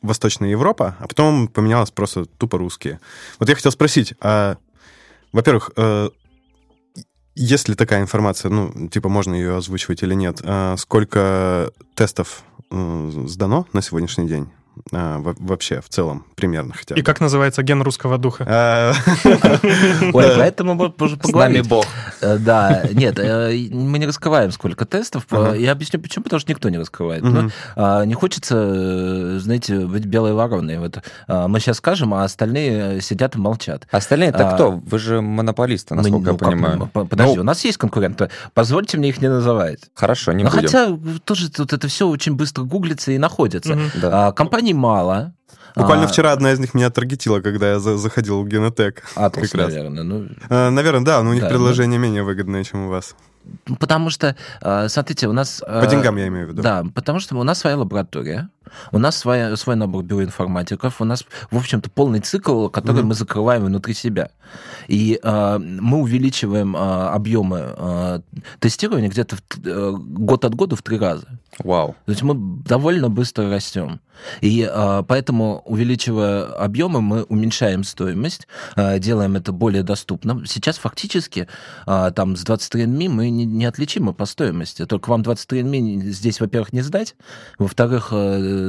Восточная 0.00 0.50
Европа, 0.50 0.96
а 0.98 1.06
потом 1.06 1.48
поменялось 1.48 1.90
просто 1.90 2.24
тупо 2.24 2.58
русские. 2.58 3.00
Вот 3.38 3.48
я 3.48 3.54
хотел 3.54 3.70
спросить, 3.70 4.14
а, 4.20 4.56
во-первых, 5.32 5.70
э, 5.76 6.10
есть 7.34 7.68
ли 7.68 7.74
такая 7.74 8.02
информация, 8.02 8.50
ну, 8.50 8.88
типа, 8.88 9.08
можно 9.08 9.34
ее 9.34 9.56
озвучивать 9.56 10.02
или 10.02 10.14
нет? 10.14 10.40
А, 10.42 10.76
Сколько 10.76 11.70
тестов 11.94 12.42
э, 12.70 13.10
сдано 13.26 13.66
на 13.72 13.80
сегодняшний 13.80 14.26
день? 14.26 14.48
А, 14.92 15.18
во- 15.18 15.34
Вообще, 15.38 15.80
в 15.80 15.88
целом, 15.88 16.24
примерно 16.34 16.74
хотя 16.74 16.94
бы. 16.94 17.00
И 17.00 17.04
как 17.04 17.20
называется 17.20 17.62
ген 17.62 17.82
русского 17.82 18.18
духа? 18.18 18.44
А, 18.48 18.92
Ой, 20.12 20.24
поэтому 20.36 20.74
мы 20.74 20.92
можем 20.96 21.20
С 21.22 21.32
нами. 21.32 21.60
Бог. 21.60 21.86
Э, 22.20 22.38
Да, 22.38 22.82
нет, 22.92 23.18
э, 23.18 23.68
мы 23.70 23.98
не 23.98 24.06
раскрываем, 24.06 24.50
сколько 24.52 24.84
тестов. 24.84 25.26
Ага. 25.30 25.54
Я 25.54 25.72
объясню, 25.72 26.00
почему, 26.00 26.24
потому 26.24 26.40
что 26.40 26.50
никто 26.50 26.68
не 26.68 26.78
раскрывает. 26.78 27.22
Ну, 27.22 27.50
а, 27.76 28.04
не 28.04 28.14
хочется, 28.14 28.56
э, 28.56 29.38
знаете, 29.40 29.80
быть 29.86 30.04
белой 30.06 30.32
вороной. 30.32 30.78
Вот 30.78 30.98
а, 31.28 31.48
мы 31.48 31.60
сейчас 31.60 31.78
скажем, 31.78 32.14
а 32.14 32.24
остальные 32.24 33.00
сидят 33.00 33.36
и 33.36 33.38
молчат. 33.38 33.86
Остальные-то 33.90 34.48
А, 34.50 34.54
кто? 34.54 34.70
Вы 34.72 34.98
же 34.98 35.20
монополисты, 35.20 35.94
насколько 35.94 36.26
я 36.30 36.32
ну, 36.32 36.38
понимаю. 36.38 36.90
по- 36.92 37.04
Подожди, 37.04 37.36
Ну, 37.36 37.42
у 37.42 37.44
нас 37.44 37.64
есть 37.64 37.78
конкуренты. 37.78 38.30
Позвольте 38.54 38.96
мне 38.98 39.08
их 39.10 39.20
не 39.20 39.28
называть. 39.28 39.80
Хорошо, 39.94 40.32
не 40.32 40.44
будем. 40.44 40.56
хотя 40.62 40.98
тоже 41.24 41.50
тут 41.50 41.72
это 41.72 41.88
все 41.88 42.08
очень 42.08 42.34
быстро 42.34 42.62
гуглится 42.64 43.12
и 43.12 43.18
находится. 43.18 43.74
Мгм. 43.74 43.90
Да. 44.62 44.68
А, 44.70 44.70
компаний 44.70 44.74
мало. 44.74 45.32
Буквально 45.74 46.04
А, 46.04 46.06
вчера 46.08 46.32
одна 46.32 46.52
из 46.52 46.58
них 46.58 46.74
меня 46.74 46.90
таргетила, 46.90 47.40
когда 47.40 47.70
я 47.72 47.78
за- 47.80 47.96
заходил 47.96 48.42
в 48.42 48.46
Генотек. 48.48 49.02
Атлас, 49.16 49.50
как 49.50 49.60
раз. 49.60 49.72
наверное. 49.72 50.02
Ну, 50.04 50.28
А, 50.50 50.70
Наверное, 50.70 51.04
да, 51.04 51.22
но 51.22 51.30
у 51.30 51.32
них 51.32 51.42
Да, 51.42 51.48
предложение 51.48 51.98
менее 51.98 52.22
выгодное, 52.22 52.62
чем 52.64 52.86
у 52.86 52.88
вас. 52.88 53.14
Ну, 53.66 53.76
Потому 53.76 54.10
что, 54.10 54.36
э, 54.60 54.88
смотрите, 54.88 55.26
у 55.28 55.32
нас... 55.32 55.60
По 55.66 55.84
э, 55.84 55.90
деньгам 55.90 56.16
я 56.16 56.28
имею 56.28 56.46
в 56.46 56.50
виду. 56.50 56.62
Да, 56.62 56.84
потому 56.94 57.20
что 57.20 57.36
у 57.36 57.42
нас 57.42 57.58
своя 57.58 57.76
лаборатория, 57.76 58.48
у 58.90 58.98
нас 58.98 59.16
своя, 59.16 59.56
свой 59.56 59.76
набор 59.76 60.02
биоинформатиков, 60.04 61.00
у 61.00 61.04
нас, 61.04 61.24
в 61.50 61.56
общем-то, 61.56 61.90
полный 61.90 62.20
цикл, 62.20 62.68
который 62.68 63.00
Мгм. 63.00 63.08
мы 63.08 63.14
закрываем 63.14 63.64
внутри 63.64 63.94
себя. 63.94 64.30
И 64.88 65.18
э, 65.22 65.58
мы 65.58 65.98
увеличиваем 65.98 66.76
э, 66.76 66.78
объемы 66.78 67.74
э, 67.76 68.20
тестирования 68.58 69.08
где-то 69.08 69.36
в 69.36 69.40
э, 69.64 69.92
год 69.92 70.44
от 70.44 70.54
года 70.54 70.76
в 70.76 70.82
три 70.82 70.98
раза. 70.98 71.26
Вау. 71.58 71.94
То 72.06 72.12
есть 72.12 72.22
мы 72.22 72.34
довольно 72.64 73.08
быстро 73.10 73.50
растем. 73.50 74.00
И 74.40 74.68
э, 74.70 75.02
поэтому, 75.06 75.62
увеличивая 75.64 76.44
объемы, 76.44 77.00
мы 77.00 77.22
уменьшаем 77.24 77.82
стоимость, 77.84 78.46
э, 78.76 78.98
делаем 78.98 79.36
это 79.36 79.52
более 79.52 79.82
доступным. 79.82 80.46
Сейчас 80.46 80.78
фактически 80.78 81.48
э, 81.86 82.12
там 82.14 82.36
с 82.36 82.44
23andMe 82.44 83.08
мы 83.08 83.30
не, 83.30 83.44
неотличимы 83.44 84.12
по 84.14 84.26
стоимости. 84.26 84.86
Только 84.86 85.10
вам 85.10 85.22
23andMe 85.22 86.10
здесь, 86.10 86.40
во-первых, 86.40 86.72
не 86.72 86.82
сдать, 86.82 87.14
во-вторых, 87.58 88.08
э, 88.12 88.61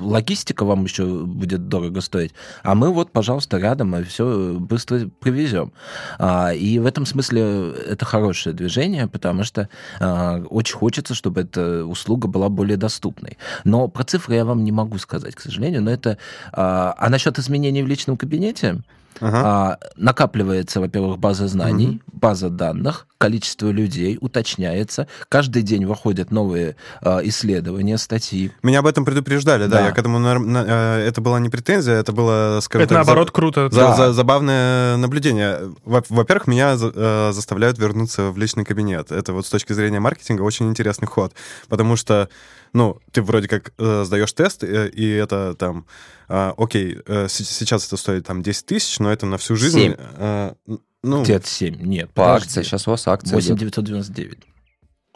логистика 0.00 0.64
вам 0.64 0.84
еще 0.84 1.24
будет 1.24 1.68
дорого 1.68 2.00
стоить. 2.00 2.32
А 2.62 2.74
мы 2.74 2.92
вот, 2.92 3.12
пожалуйста, 3.12 3.58
рядом 3.58 3.96
и 3.96 4.02
все 4.02 4.56
быстро 4.58 5.08
привезем. 5.20 5.72
А, 6.18 6.52
И 6.52 6.78
в 6.78 6.86
этом 6.86 7.06
смысле 7.06 7.72
это 7.72 8.04
хорошее 8.04 8.54
движение, 8.54 9.06
потому 9.06 9.44
что 9.44 9.68
а, 10.00 10.42
очень 10.50 10.76
хочется, 10.76 11.14
чтобы 11.14 11.42
эта 11.42 11.84
услуга 11.84 12.28
была 12.28 12.48
более 12.48 12.76
доступной. 12.76 13.38
Но 13.64 13.88
про 13.88 14.04
цифры 14.04 14.34
я 14.34 14.44
вам 14.44 14.64
не 14.64 14.72
могу 14.72 14.98
сказать, 14.98 15.34
к 15.34 15.40
сожалению. 15.40 15.82
Но 15.82 15.90
это... 15.90 16.18
А 16.52 17.06
а 17.06 17.08
насчет 17.08 17.38
изменений 17.38 17.84
в 17.84 17.86
личном 17.86 18.16
кабинете, 18.16 18.82
Ага. 19.20 19.42
а, 19.44 19.78
накапливается, 19.96 20.80
во-первых, 20.80 21.18
база 21.18 21.48
знаний, 21.48 22.00
база 22.12 22.50
данных, 22.50 23.06
количество 23.18 23.68
людей 23.70 24.18
уточняется. 24.20 25.06
Каждый 25.28 25.62
день 25.62 25.86
выходят 25.86 26.30
новые 26.30 26.76
а, 27.00 27.20
исследования, 27.24 27.98
статьи. 27.98 28.52
Меня 28.62 28.80
об 28.80 28.86
этом 28.86 29.04
предупреждали, 29.04 29.66
да. 29.66 29.78
Да. 29.78 29.86
Я 29.86 29.92
к 29.92 29.98
этому... 29.98 30.18
нар- 30.18 30.38
на- 30.38 30.64
э, 30.66 31.06
Это 31.08 31.20
была 31.20 31.40
не 31.40 31.48
претензия, 31.48 31.94
это 31.94 32.12
было, 32.12 32.58
скажем 32.62 32.84
Это 32.84 32.94
так, 32.94 33.04
за- 33.04 33.06
наоборот 33.08 33.30
круто. 33.30 33.68
За- 33.70 33.80
Да. 33.80 33.94
за- 33.96 34.12
забавное 34.12 34.96
наблюдение. 34.96 35.60
Во- 35.84 36.02
Во-первых, 36.08 36.46
меня 36.46 36.76
за- 36.76 36.92
э, 36.94 37.30
заставляют 37.32 37.78
вернуться 37.78 38.30
в 38.30 38.38
личный 38.38 38.64
кабинет. 38.64 39.12
Это 39.12 39.32
вот 39.32 39.46
с 39.46 39.50
точки 39.50 39.72
зрения 39.72 40.00
маркетинга 40.00 40.42
очень 40.42 40.68
интересный 40.68 41.06
ход. 41.08 41.32
Потому 41.68 41.96
что, 41.96 42.28
ну, 42.76 42.98
ты 43.12 43.22
вроде 43.22 43.48
как 43.48 43.72
э, 43.78 44.04
сдаешь 44.04 44.32
тест, 44.32 44.62
э, 44.64 44.88
и 44.88 45.08
это 45.10 45.54
там, 45.54 45.86
э, 46.28 46.52
окей, 46.56 46.98
э, 47.06 47.26
с- 47.28 47.32
сейчас 47.58 47.86
это 47.86 47.96
стоит 47.96 48.26
там 48.26 48.42
10 48.42 48.66
тысяч, 48.66 48.98
но 48.98 49.10
это 49.12 49.26
на 49.26 49.36
всю 49.38 49.56
жизнь. 49.56 49.78
Семь. 49.80 49.94
э, 49.98 50.52
н- 50.68 50.80
ну, 51.02 51.22
Где-то 51.22 51.46
7. 51.48 51.76
Нет, 51.82 52.08
По 52.10 52.22
подожди. 52.24 52.44
акции. 52.46 52.62
Сейчас 52.62 52.86
у 52.86 52.90
вас 52.90 53.06
акция 53.08 53.34
8 53.34 53.48
идет. 53.54 53.58
999. 53.60 54.38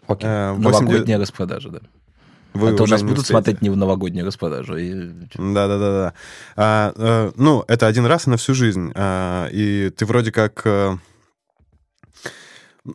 Окей. 0.06 0.28
э, 0.28 0.52
восемь 0.52 0.62
Новогодняя 0.86 1.18
распродажа, 1.18 1.68
да. 1.70 1.80
вы 2.54 2.70
а 2.70 2.76
то 2.76 2.82
уже 2.84 2.92
нас 2.94 3.02
не 3.02 3.06
будут 3.08 3.20
успеете. 3.22 3.32
смотреть 3.34 3.62
не 3.62 3.70
в 3.70 3.76
новогоднюю 3.76 4.26
распродажу. 4.26 4.76
и- 4.76 5.10
Да, 5.36 5.68
да, 5.68 5.78
да, 5.78 5.90
да. 5.92 6.14
А, 6.56 6.92
э, 6.96 7.32
ну, 7.36 7.64
это 7.68 7.86
один 7.86 8.06
раз 8.06 8.26
и 8.26 8.30
на 8.30 8.36
всю 8.36 8.54
жизнь. 8.54 8.90
А, 8.94 9.48
и 9.52 9.90
ты 9.90 10.06
вроде 10.06 10.32
как 10.32 10.62
э, 10.64 10.96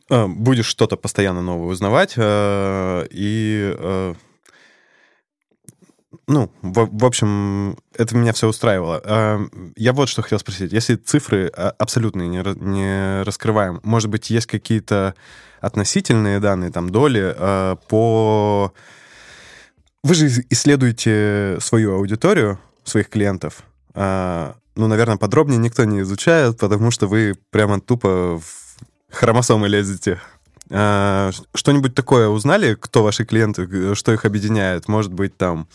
э, 0.09 0.27
будешь 0.27 0.65
что-то 0.65 0.97
постоянно 0.97 1.41
новое 1.41 1.67
узнавать. 1.71 2.15
и 2.17 4.15
ну, 6.27 6.51
в, 6.61 6.89
в 6.91 7.05
общем, 7.05 7.77
это 7.93 8.15
меня 8.15 8.33
все 8.33 8.47
устраивало. 8.47 9.01
А, 9.05 9.39
я 9.75 9.93
вот 9.93 10.09
что 10.09 10.23
хотел 10.23 10.39
спросить. 10.39 10.73
Если 10.73 10.95
цифры 10.95 11.51
а, 11.55 11.73
абсолютные 11.77 12.27
не, 12.27 12.41
не 12.63 13.23
раскрываем, 13.23 13.79
может 13.83 14.09
быть, 14.09 14.29
есть 14.31 14.47
какие-то 14.47 15.13
относительные 15.61 16.39
данные, 16.39 16.71
там, 16.71 16.89
доли 16.89 17.35
а, 17.37 17.75
по... 17.75 18.73
Вы 20.03 20.15
же 20.15 20.27
исследуете 20.49 21.57
свою 21.59 21.95
аудиторию, 21.95 22.59
своих 22.83 23.09
клиентов. 23.09 23.63
Ну, 23.95 24.53
наверное, 24.87 25.17
подробнее 25.17 25.57
никто 25.57 25.83
не 25.83 26.01
изучает, 26.01 26.59
потому 26.59 26.91
что 26.91 27.07
вы 27.07 27.33
прямо 27.49 27.81
тупо 27.81 28.39
в 28.39 28.75
хромосомы 29.09 29.67
лезете. 29.67 30.21
Что-нибудь 30.67 31.95
такое 31.95 32.27
узнали, 32.27 32.75
кто 32.75 33.01
ваши 33.01 33.25
клиенты, 33.25 33.95
что 33.95 34.13
их 34.13 34.25
объединяет? 34.25 34.87
Может 34.87 35.11
быть, 35.11 35.35
там 35.37 35.67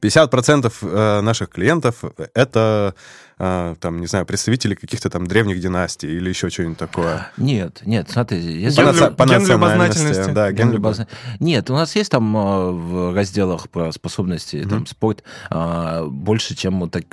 50% 0.00 0.72
э, 0.82 1.20
наших 1.20 1.50
клиентов— 1.50 2.04
это, 2.34 2.94
э, 3.38 3.74
там, 3.80 4.00
не 4.00 4.06
знаю, 4.06 4.26
представители 4.26 4.74
каких-то 4.74 5.10
там 5.10 5.26
древних 5.26 5.60
династий 5.60 6.08
или 6.16 6.28
еще 6.28 6.50
что-нибудь 6.50 6.78
такое. 6.78 7.30
Нет, 7.36 7.82
нет, 7.84 8.08
смотри. 8.10 8.40
Если... 8.40 8.82
По, 8.82 8.92
ген, 8.92 9.14
по 9.14 9.26
национальности. 9.26 10.32
Да, 10.32 10.52
ген 10.52 10.72
любознательности. 10.72 11.36
Нет, 11.40 11.70
у 11.70 11.74
нас 11.74 11.94
есть 11.96 12.10
там 12.10 12.36
э, 12.36 12.70
в 12.70 13.14
разделах 13.14 13.68
про 13.68 13.92
способности, 13.92 14.56
mm-hmm. 14.56 14.68
там, 14.68 14.86
спорт, 14.86 15.22
больше, 15.50 16.54
чем 16.54 16.80
вот, 16.80 16.90
так, 16.92 17.04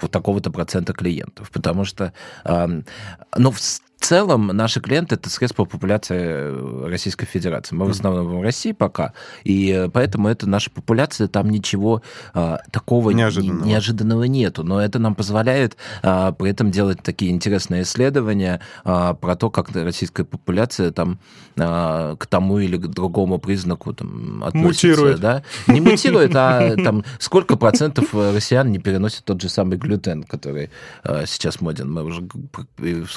вот 0.00 0.10
такого-то 0.10 0.50
процента 0.50 0.92
клиентов, 0.92 1.50
потому 1.50 1.84
что... 1.84 2.12
Ну, 2.44 3.50
в 3.50 3.60
целом 4.06 4.46
наши 4.48 4.80
клиенты 4.80 5.16
это 5.16 5.28
средства 5.28 5.64
популяции 5.64 6.16
э, 6.16 6.86
Российской 6.88 7.26
Федерации. 7.26 7.74
Мы 7.74 7.86
в 7.86 7.90
основном 7.90 8.38
в 8.38 8.42
России 8.42 8.70
пока, 8.70 9.12
и 9.42 9.70
э, 9.70 9.88
поэтому 9.88 10.28
это 10.28 10.48
наша 10.48 10.70
популяция, 10.70 11.26
там 11.26 11.50
ничего 11.50 12.02
а, 12.32 12.60
такого 12.70 13.10
неожиданного. 13.10 13.66
неожиданного 13.66 14.22
нету. 14.24 14.62
Но 14.62 14.80
это 14.80 15.00
нам 15.00 15.16
позволяет 15.16 15.76
а, 16.02 16.30
при 16.32 16.50
этом 16.50 16.70
делать 16.70 17.02
такие 17.02 17.32
интересные 17.32 17.82
исследования 17.82 18.60
а, 18.84 19.14
про 19.14 19.34
то, 19.34 19.50
как 19.50 19.74
российская 19.74 20.24
популяция 20.24 20.92
там 20.92 21.18
а, 21.58 22.14
к 22.16 22.26
тому 22.26 22.60
или 22.60 22.76
к 22.76 22.86
другому 22.86 23.38
признаку 23.38 23.92
там, 23.92 24.44
относится. 24.44 24.86
Мутирует. 24.86 25.20
Да? 25.20 25.42
Не 25.66 25.80
мутирует, 25.80 26.36
а 26.36 26.76
там 26.76 27.04
сколько 27.18 27.56
процентов 27.56 28.14
россиян 28.14 28.70
не 28.70 28.78
переносят 28.78 29.24
тот 29.24 29.42
же 29.42 29.48
самый 29.48 29.78
глютен, 29.78 30.22
который 30.22 30.70
а, 31.02 31.24
сейчас 31.26 31.60
моден, 31.60 31.92
мы 31.92 32.04
уже 32.04 32.22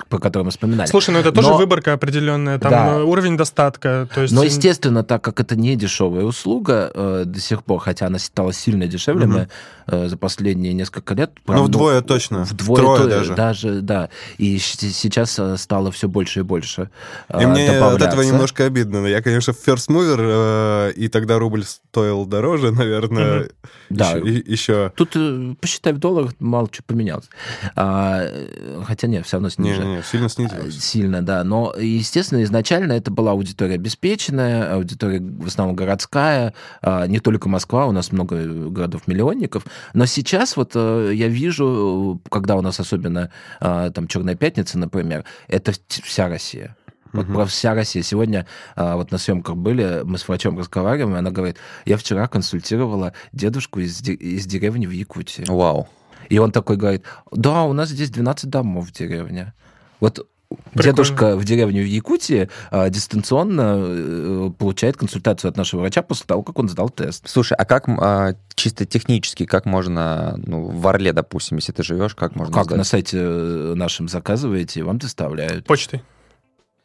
про 0.09 0.17
который 0.17 0.43
мы 0.43 0.51
вспоминали 0.51 0.78
вспоминали. 0.85 0.89
Слушай, 0.89 1.11
ну 1.11 1.19
это 1.19 1.31
тоже 1.31 1.49
Но... 1.49 1.57
выборка 1.57 1.93
определенная, 1.93 2.59
там 2.59 2.71
да. 2.71 3.03
уровень 3.03 3.37
достатка. 3.37 4.07
То 4.13 4.21
есть... 4.21 4.33
Но, 4.33 4.43
естественно, 4.43 5.03
так 5.03 5.23
как 5.23 5.39
это 5.39 5.55
не 5.55 5.75
дешевая 5.75 6.23
услуга 6.23 6.91
э, 6.93 7.23
до 7.25 7.39
сих 7.39 7.63
пор, 7.63 7.79
хотя 7.79 8.07
она 8.07 8.19
стала 8.19 8.53
сильно 8.53 8.87
дешевле, 8.87 9.25
угу. 9.25 9.33
мы 9.33 9.49
э, 9.87 10.07
за 10.07 10.17
последние 10.17 10.73
несколько 10.73 11.13
лет... 11.13 11.31
Ну, 11.47 11.63
вдвое 11.63 12.01
точно. 12.01 12.43
Вдвое 12.43 12.81
Втрое 12.81 12.99
то, 12.99 13.07
даже. 13.07 13.35
даже. 13.35 13.81
Да. 13.81 14.09
И 14.37 14.57
сейчас 14.59 15.37
э, 15.39 15.57
стало 15.57 15.91
все 15.91 16.07
больше 16.07 16.39
и 16.39 16.43
больше 16.43 16.89
э, 17.29 17.41
И 17.41 17.45
мне 17.45 17.69
от 17.71 18.01
этого 18.01 18.21
немножко 18.21 18.65
обидно. 18.65 19.05
Я, 19.05 19.21
конечно, 19.21 19.51
first 19.51 19.89
mover, 19.89 20.89
э, 20.89 20.91
и 20.95 21.07
тогда 21.07 21.39
рубль 21.39 21.63
стоил 21.63 22.25
дороже, 22.25 22.71
наверное. 22.71 23.41
Угу. 23.41 23.49
Да. 23.89 24.11
Еще, 24.11 24.43
еще... 24.45 24.93
Тут 24.95 25.15
э, 25.15 25.55
посчитай 25.59 25.93
в 25.93 25.97
долларах, 25.97 26.33
мало 26.39 26.69
что 26.71 26.83
поменялось. 26.83 27.29
А, 27.75 28.23
хотя 28.85 29.07
нет, 29.07 29.25
все 29.25 29.37
равно 29.37 29.49
снижается. 29.49 29.87
Не, 29.87 29.97
не, 29.97 30.03
сильно 30.03 30.29
снизилось 30.29 30.68
сильно, 30.71 31.21
да. 31.21 31.43
Но, 31.43 31.73
естественно, 31.77 32.43
изначально 32.43 32.93
это 32.93 33.11
была 33.11 33.31
аудитория 33.31 33.75
обеспеченная, 33.75 34.75
аудитория 34.75 35.19
в 35.19 35.47
основном 35.47 35.75
городская, 35.75 36.53
а, 36.81 37.07
не 37.07 37.19
только 37.19 37.49
Москва, 37.49 37.87
у 37.87 37.91
нас 37.91 38.11
много 38.11 38.69
городов-миллионников. 38.69 39.65
Но 39.93 40.05
сейчас 40.05 40.57
вот 40.57 40.71
э, 40.75 41.11
я 41.13 41.27
вижу, 41.27 42.21
когда 42.29 42.55
у 42.55 42.61
нас 42.61 42.79
особенно 42.79 43.31
а, 43.59 43.89
там 43.91 44.07
Черная 44.07 44.35
пятница, 44.35 44.77
например, 44.77 45.25
это 45.47 45.73
вся 45.87 46.27
Россия. 46.27 46.75
Вот 47.11 47.25
угу. 47.25 47.33
про 47.33 47.45
вся 47.45 47.73
Россия. 47.73 48.03
Сегодня 48.03 48.45
а, 48.75 48.95
вот 48.95 49.11
на 49.11 49.17
съемках 49.17 49.55
были, 49.55 50.01
мы 50.03 50.17
с 50.17 50.27
врачом 50.27 50.57
разговариваем, 50.57 51.15
и 51.15 51.19
она 51.19 51.31
говорит, 51.31 51.57
я 51.85 51.97
вчера 51.97 52.27
консультировала 52.27 53.13
дедушку 53.31 53.79
из, 53.79 54.01
из 54.01 54.45
деревни 54.45 54.85
в 54.85 54.91
Якутии. 54.91 55.45
Вау. 55.47 55.87
И 56.29 56.37
он 56.37 56.51
такой 56.51 56.77
говорит, 56.77 57.03
да, 57.31 57.63
у 57.63 57.73
нас 57.73 57.89
здесь 57.89 58.11
12 58.11 58.49
домов 58.49 58.87
в 58.87 58.91
деревне. 58.91 59.53
Вот 59.99 60.27
Прикольно. 60.49 60.83
Дедушка 60.83 61.35
в 61.35 61.45
деревне 61.45 61.81
в 61.81 61.85
Якутии 61.85 62.49
а, 62.71 62.89
дистанционно 62.89 63.63
а, 63.77 64.49
получает 64.51 64.97
консультацию 64.97 65.49
от 65.49 65.57
нашего 65.57 65.81
врача 65.81 66.01
после 66.01 66.25
того, 66.25 66.41
как 66.41 66.57
он 66.57 66.69
сдал 66.69 66.89
тест. 66.89 67.27
Слушай, 67.29 67.53
а 67.53 67.65
как 67.65 67.87
а, 67.87 68.33
чисто 68.55 68.85
технически, 68.85 69.45
как 69.45 69.65
можно, 69.65 70.39
ну, 70.45 70.67
в 70.69 70.87
Орле, 70.87 71.13
допустим, 71.13 71.57
если 71.57 71.71
ты 71.71 71.83
живешь, 71.83 72.15
как 72.15 72.35
можно 72.35 72.53
Как 72.53 72.65
сдать? 72.65 72.77
на 72.77 72.83
сайте 72.83 73.17
э, 73.19 73.73
нашем 73.75 74.07
заказываете, 74.07 74.83
вам 74.83 74.97
доставляют. 74.97 75.65
Почтой. 75.65 76.01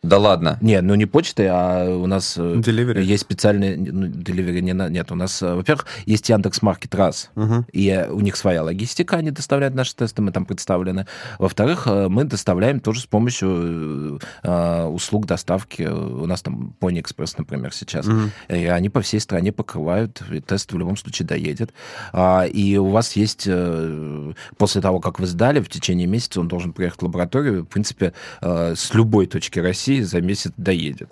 Да 0.04 0.18
ладно. 0.18 0.58
Нет, 0.60 0.82
ну 0.82 0.94
не 0.94 1.06
почтой, 1.06 1.48
а 1.48 1.88
у 1.88 2.06
нас 2.06 2.36
delivery. 2.36 3.02
есть 3.02 3.22
специальные... 3.22 3.76
Ну, 3.76 4.06
delivery 4.06 4.60
не 4.60 4.72
на... 4.72 4.88
Нет, 4.88 5.10
у 5.10 5.14
нас, 5.14 5.40
во-первых, 5.40 5.86
есть 6.06 6.28
Яндекс 6.28 6.62
Маркет 6.62 6.94
раз, 6.94 7.30
угу. 7.34 7.64
и 7.72 8.06
у 8.10 8.20
них 8.20 8.36
своя 8.36 8.62
логистика, 8.62 9.16
они 9.16 9.30
доставляют 9.30 9.74
наши 9.74 9.94
тесты, 9.94 10.22
мы 10.22 10.32
там 10.32 10.44
представлены. 10.44 11.06
Во-вторых, 11.38 11.86
мы 11.86 12.24
доставляем 12.24 12.80
тоже 12.80 13.00
с 13.00 13.06
помощью 13.06 14.20
э, 14.42 14.84
услуг 14.84 15.26
доставки. 15.26 15.82
У 15.82 16.26
нас 16.26 16.42
там 16.42 16.74
Pony 16.80 17.02
Express, 17.02 17.34
например, 17.38 17.72
сейчас. 17.72 18.06
Угу. 18.06 18.20
И 18.50 18.66
они 18.66 18.88
по 18.88 19.00
всей 19.00 19.20
стране 19.20 19.52
покрывают, 19.52 20.22
и 20.30 20.40
тест 20.40 20.72
в 20.72 20.78
любом 20.78 20.96
случае 20.96 21.26
доедет. 21.26 21.72
А, 22.12 22.44
и 22.44 22.76
у 22.76 22.90
вас 22.90 23.16
есть, 23.16 23.44
э, 23.46 24.32
после 24.56 24.80
того, 24.80 25.00
как 25.00 25.18
вы 25.18 25.26
сдали, 25.26 25.60
в 25.60 25.68
течение 25.68 26.06
месяца 26.06 26.40
он 26.40 26.48
должен 26.48 26.72
приехать 26.72 27.00
в 27.00 27.04
лабораторию, 27.04 27.62
в 27.62 27.66
принципе, 27.66 28.12
э, 28.40 28.74
с 28.76 28.94
любой 28.94 29.26
точки 29.26 29.58
России 29.58 29.93
России 29.94 30.00
за 30.02 30.20
месяц 30.20 30.52
доедет. 30.56 31.08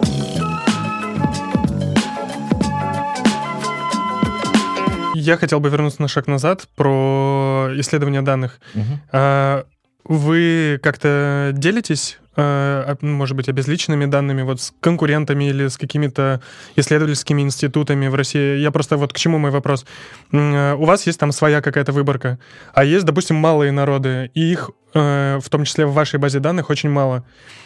Я 5.15 5.37
хотел 5.37 5.61
бы 5.61 5.69
вернуться 5.69 6.03
на 6.03 6.09
шаг 6.09 6.27
назад 6.27 6.67
про 6.75 7.71
исследование 7.77 8.23
данных. 8.23 8.59
Угу. 8.75 9.65
Вы 10.05 10.81
как-то 10.83 11.53
делитесь 11.55 12.19
Э, 12.35 12.95
может 13.03 13.37
быть, 13.37 13.49
обезличенными 13.49 14.07
данными, 14.07 14.43
вот 14.43 14.61
с 14.61 14.73
конкурентами 14.81 15.51
или 15.51 15.69
с 15.69 15.77
какими-то 15.77 16.41
исследовательскими 16.77 17.43
институтами 17.43 18.07
в 18.09 18.15
России. 18.15 18.57
Я 18.57 18.71
просто 18.71 18.97
вот 18.97 19.13
к 19.13 19.19
чему 19.19 19.39
мой 19.39 19.51
вопрос. 19.51 19.85
Э, 20.33 20.75
у 20.75 20.85
вас 20.85 21.07
есть 21.07 21.21
там 21.21 21.31
своя 21.33 21.61
какая-то 21.61 21.93
выборка, 21.93 22.39
а 22.73 22.85
есть, 22.85 23.05
допустим, 23.05 23.37
малые 23.37 23.71
народы, 23.71 24.31
и 24.33 24.51
их, 24.51 24.71
в 24.95 25.45
том 25.51 25.65
числе 25.65 25.87
в 25.87 25.93
вашей 25.93 26.19
базе 26.19 26.39
данных, 26.39 26.71
очень 26.71 26.91
мало. 26.91 27.25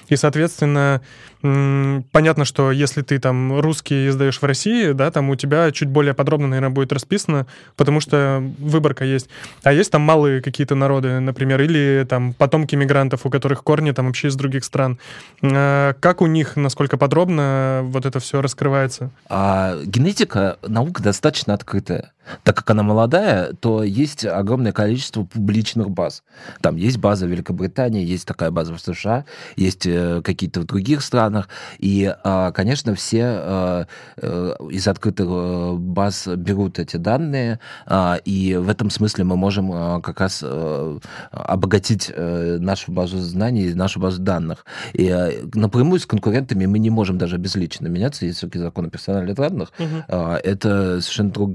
И, 0.08 0.14
соответственно, 0.14 1.00
понятно, 1.42 2.44
что 2.44 2.70
если 2.70 3.02
ты 3.02 3.18
там 3.18 3.58
русский 3.58 4.08
издаешь 4.08 4.40
в 4.40 4.44
России, 4.44 4.92
да, 4.92 5.10
там 5.10 5.30
у 5.30 5.34
тебя 5.34 5.72
чуть 5.72 5.88
более 5.88 6.14
подробно, 6.14 6.46
наверное, 6.46 6.70
будет 6.70 6.92
расписано, 6.92 7.46
потому 7.76 8.00
что 8.00 8.40
выборка 8.58 9.04
есть. 9.04 9.28
А 9.64 9.72
есть 9.72 9.90
там 9.90 10.02
малые 10.02 10.42
какие-то 10.42 10.76
народы, 10.76 11.18
например, 11.18 11.60
или 11.60 12.06
там 12.08 12.34
потомки 12.34 12.76
мигрантов, 12.76 13.26
у 13.26 13.30
которых 13.30 13.64
корни 13.64 13.90
там 13.90 14.06
вообще 14.06 14.28
из 14.28 14.36
других 14.36 14.56
других 14.56 14.64
стран. 14.64 14.98
Э, 15.42 15.94
как 16.00 16.22
у 16.22 16.26
них, 16.26 16.56
насколько 16.56 16.96
подробно 16.96 17.82
вот 17.84 18.06
это 18.06 18.20
все 18.20 18.40
раскрывается? 18.40 19.10
А, 19.28 19.76
генетика 19.84 20.58
наука 20.66 21.02
достаточно 21.02 21.54
открытая. 21.54 22.12
Так 22.42 22.56
как 22.56 22.70
она 22.70 22.82
молодая, 22.82 23.52
то 23.54 23.82
есть 23.82 24.24
огромное 24.24 24.72
количество 24.72 25.24
публичных 25.24 25.90
баз. 25.90 26.22
Там 26.60 26.76
есть 26.76 26.98
база 26.98 27.26
в 27.26 27.30
Великобритании, 27.30 28.04
есть 28.04 28.26
такая 28.26 28.50
база 28.50 28.74
в 28.74 28.80
США, 28.80 29.24
есть 29.56 29.86
э, 29.86 30.22
какие-то 30.22 30.60
в 30.60 30.64
других 30.64 31.02
странах. 31.02 31.48
И, 31.78 32.12
а, 32.24 32.52
конечно, 32.52 32.94
все 32.94 33.86
э, 34.20 34.56
из 34.70 34.88
открытых 34.88 35.78
баз 35.78 36.26
берут 36.26 36.78
эти 36.78 36.96
данные, 36.96 37.60
а, 37.86 38.18
и 38.24 38.56
в 38.56 38.68
этом 38.68 38.90
смысле 38.90 39.24
мы 39.24 39.36
можем 39.36 40.00
как 40.02 40.20
раз 40.20 40.44
обогатить 41.30 42.12
нашу 42.16 42.92
базу 42.92 43.18
знаний, 43.18 43.74
нашу 43.74 44.00
базу 44.00 44.20
данных. 44.22 44.64
И 44.92 45.06
э, 45.06 45.44
напрямую 45.54 46.00
с 46.00 46.06
конкурентами 46.06 46.66
мы 46.66 46.78
не 46.78 46.90
можем 46.90 47.18
даже 47.18 47.38
безлично 47.38 47.88
меняться, 47.88 48.30
все-таки 48.30 48.58
закон 48.58 48.86
о 48.86 48.90
персональных 48.90 49.34
данных. 49.36 49.72
Угу. 49.78 50.14
Это 50.44 51.00
совершенно 51.00 51.30
друг... 51.30 51.50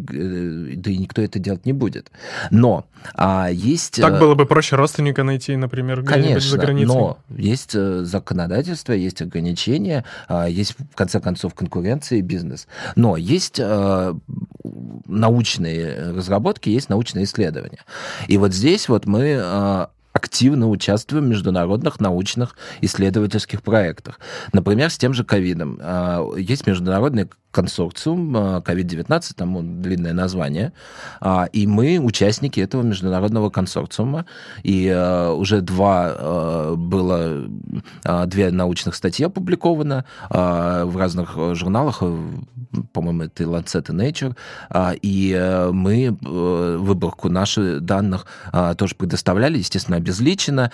Э, 0.61 0.75
да 0.75 0.91
и 0.91 0.97
никто 0.97 1.21
это 1.21 1.39
делать 1.39 1.65
не 1.65 1.73
будет. 1.73 2.11
Но 2.49 2.85
а 3.15 3.49
есть... 3.51 4.01
Так 4.01 4.13
э, 4.15 4.19
было 4.19 4.35
бы 4.35 4.45
проще 4.45 4.75
родственника 4.75 5.23
найти, 5.23 5.55
например, 5.55 6.03
где-нибудь 6.03 6.43
за 6.43 6.57
границей. 6.57 6.95
но 6.95 7.17
есть 7.29 7.71
законодательство, 7.71 8.93
есть 8.93 9.21
ограничения, 9.21 10.05
а, 10.27 10.47
есть, 10.47 10.75
в 10.77 10.95
конце 10.95 11.19
концов, 11.19 11.53
конкуренция 11.53 12.19
и 12.19 12.21
бизнес. 12.21 12.67
Но 12.95 13.17
есть 13.17 13.59
научные 15.07 16.11
разработки, 16.11 16.69
есть 16.69 16.89
научные 16.89 17.25
исследования. 17.25 17.79
И 18.27 18.37
вот 18.37 18.53
здесь 18.53 18.87
вот 18.89 19.05
мы 19.05 19.87
активно 20.13 20.69
участвуем 20.69 21.25
в 21.25 21.27
международных 21.29 21.99
научных 21.99 22.55
исследовательских 22.81 23.61
проектах. 23.61 24.19
Например, 24.53 24.89
с 24.89 24.97
тем 24.97 25.13
же 25.13 25.23
ковидом. 25.23 25.79
А, 25.81 26.27
есть 26.35 26.67
международный 26.67 27.29
консорциум 27.51 28.35
COVID-19, 28.35 29.09
а, 29.09 29.21
там 29.35 29.81
длинное 29.81 30.13
название, 30.13 30.73
а, 31.19 31.49
и 31.51 31.67
мы 31.67 31.99
участники 31.99 32.59
этого 32.59 32.81
международного 32.81 33.49
консорциума, 33.49 34.25
и 34.63 34.89
уже 35.37 35.61
два 35.61 36.75
было, 36.75 37.47
две 38.25 38.51
научных 38.51 38.95
статьи 38.95 39.25
опубликовано 39.25 40.05
в 40.29 40.97
разных 40.97 41.35
журналах, 41.55 42.03
по-моему, 42.93 43.23
это 43.23 43.43
Lancet 43.43 43.91
и 43.91 44.09
Nature, 44.11 44.35
и 45.01 45.35
э, 45.37 45.71
мы 45.71 46.05
э, 46.05 46.77
выборку 46.79 47.29
наших 47.29 47.81
данных 47.81 48.25
тоже 48.77 48.95
предоставляли, 48.95 49.57
естественно, 49.57 49.97
обезличено. 49.97 50.71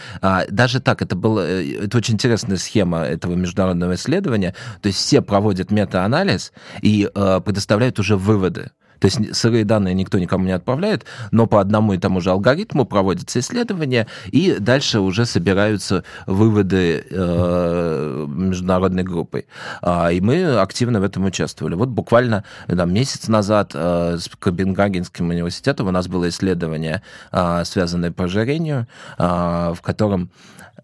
Даже 0.50 0.80
так, 0.80 1.02
это 1.02 1.16
было, 1.16 1.42
э, 1.46 1.86
это 1.86 1.98
очень 1.98 2.16
интересная 2.16 2.58
схема 2.58 3.00
этого 3.00 3.36
международного 3.36 3.96
исследования, 3.96 4.54
то 4.82 4.88
есть 4.88 5.00
все 5.00 5.22
проводят 5.22 5.72
мета-анализ, 5.72 6.52
и 6.82 7.10
предоставляют 7.14 8.00
уже 8.00 8.16
выводы. 8.16 8.72
То 9.00 9.06
есть 9.06 9.36
сырые 9.36 9.66
данные 9.66 9.94
никто 9.94 10.20
никому 10.20 10.46
не 10.46 10.52
отправляет, 10.52 11.06
но 11.32 11.48
по 11.48 11.62
одному 11.62 11.94
и 11.94 11.98
тому 11.98 12.22
же 12.22 12.32
алгоритму 12.32 12.86
проводятся 12.86 13.40
исследования, 13.40 14.08
и 14.32 14.58
дальше 14.60 15.00
уже 15.00 15.26
собираются 15.26 16.04
выводы 16.26 17.06
э, 17.10 18.26
международной 18.28 19.04
группой. 19.04 19.48
А, 19.82 20.12
и 20.12 20.22
мы 20.22 20.60
активно 20.60 21.00
в 21.00 21.04
этом 21.04 21.26
участвовали. 21.26 21.76
Вот 21.76 21.90
буквально 21.90 22.44
там, 22.68 22.94
месяц 22.94 23.28
назад 23.28 23.72
э, 23.74 24.18
с 24.20 24.30
Копенгагенским 24.40 25.30
университетом 25.30 25.88
у 25.88 25.92
нас 25.92 26.08
было 26.08 26.30
исследование, 26.30 27.02
э, 27.32 27.64
связанное 27.66 28.12
по 28.12 28.26
ожирению, 28.26 28.88
э, 29.18 29.24
в 29.76 29.82
котором 29.82 30.30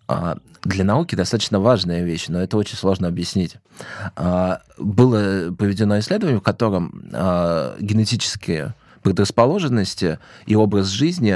а, 0.08 0.38
для 0.64 0.84
науки 0.84 1.16
достаточно 1.16 1.60
важная 1.60 2.04
вещь, 2.04 2.28
но 2.30 2.42
это 2.42 2.58
очень 2.58 2.78
сложно 2.78 3.08
объяснить. 3.08 3.58
А, 4.16 4.62
было 4.78 5.54
проведено 5.54 6.00
исследование, 6.00 6.40
в 6.40 6.44
котором 6.44 7.04
а, 7.14 7.76
генетические 8.04 8.74
предрасположенности 9.02 10.18
и 10.46 10.56
образ 10.56 10.88
жизни 10.88 11.36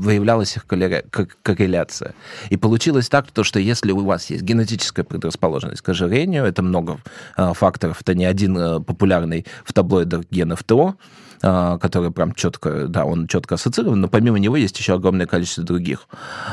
выявлялась 0.00 0.56
их 0.56 0.66
корреляция. 0.66 2.14
И 2.50 2.56
получилось 2.56 3.08
так, 3.08 3.30
то, 3.30 3.44
что 3.44 3.60
если 3.60 3.92
у 3.92 4.04
вас 4.04 4.30
есть 4.30 4.42
генетическая 4.42 5.04
предрасположенность 5.04 5.82
к 5.82 5.88
ожирению, 5.88 6.44
это 6.44 6.62
много 6.62 6.98
факторов, 7.36 8.00
это 8.00 8.14
не 8.14 8.24
один 8.24 8.82
популярный 8.84 9.46
в 9.64 9.72
таблоидах 9.72 10.24
ген 10.32 10.56
ФТО, 10.56 10.88
а, 10.88 10.94
который 11.40 12.10
прям 12.10 12.32
четко, 12.32 12.86
да, 12.88 13.04
он 13.04 13.26
четко 13.26 13.56
ассоциирован, 13.56 14.00
но 14.00 14.08
помимо 14.08 14.38
него 14.38 14.56
есть 14.56 14.78
еще 14.78 14.94
огромное 14.94 15.26
количество 15.26 15.64
других. 15.64 16.08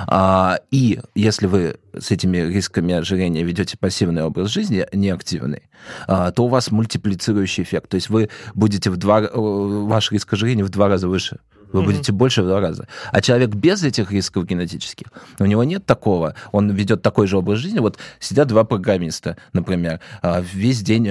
А, 0.08 0.60
и 0.72 1.00
если 1.16 1.48
вы 1.48 1.78
с 1.98 2.12
этими 2.12 2.38
рисками 2.38 2.94
ожирения 2.94 3.44
ведете 3.44 3.78
пассивный 3.78 4.24
образ 4.24 4.50
жизни, 4.50 4.86
неактивный, 4.94 5.64
а, 6.08 6.32
то 6.32 6.46
у 6.46 6.48
вас 6.48 6.72
мультиплицирующий 6.72 7.64
эффект. 7.64 7.90
То 7.90 7.96
есть 7.96 8.10
вы 8.10 8.30
будете 8.54 8.90
в 8.90 8.98
два, 8.98 9.22
ваш 9.34 10.12
риск 10.12 10.34
ожирения 10.34 10.64
в 10.64 10.70
два 10.70 10.88
раза 10.88 11.08
выше. 11.08 11.40
Вы 11.74 11.82
mm-hmm. 11.82 11.86
будете 11.86 12.12
больше 12.12 12.44
в 12.44 12.48
два 12.48 12.62
раза. 12.62 12.88
А 13.12 13.22
человек 13.22 13.50
без 13.50 13.84
этих 13.84 14.12
рисков 14.12 14.46
генетических, 14.46 15.08
у 15.40 15.46
него 15.46 15.64
нет 15.64 15.86
такого. 15.86 16.36
Он 16.52 16.72
ведет 16.72 17.02
такой 17.02 17.28
же 17.28 17.38
образ 17.38 17.60
жизни. 17.60 17.80
Вот 17.80 17.98
сидят 18.20 18.48
два 18.48 18.64
программиста, 18.64 19.36
например, 19.52 20.00
а, 20.22 20.42
весь 20.42 20.82
день 20.82 21.04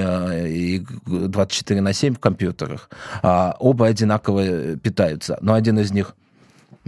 24 1.05 1.81
а, 1.81 1.83
на 1.83 1.93
7 1.93 2.15
в 2.15 2.19
компьютерах. 2.19 2.89
А, 3.23 3.57
оба 3.59 3.87
одинаково 3.87 4.77
питаются. 4.77 5.37
Но 5.43 5.55
один 5.55 5.79
из 5.79 5.93
них 5.93 6.15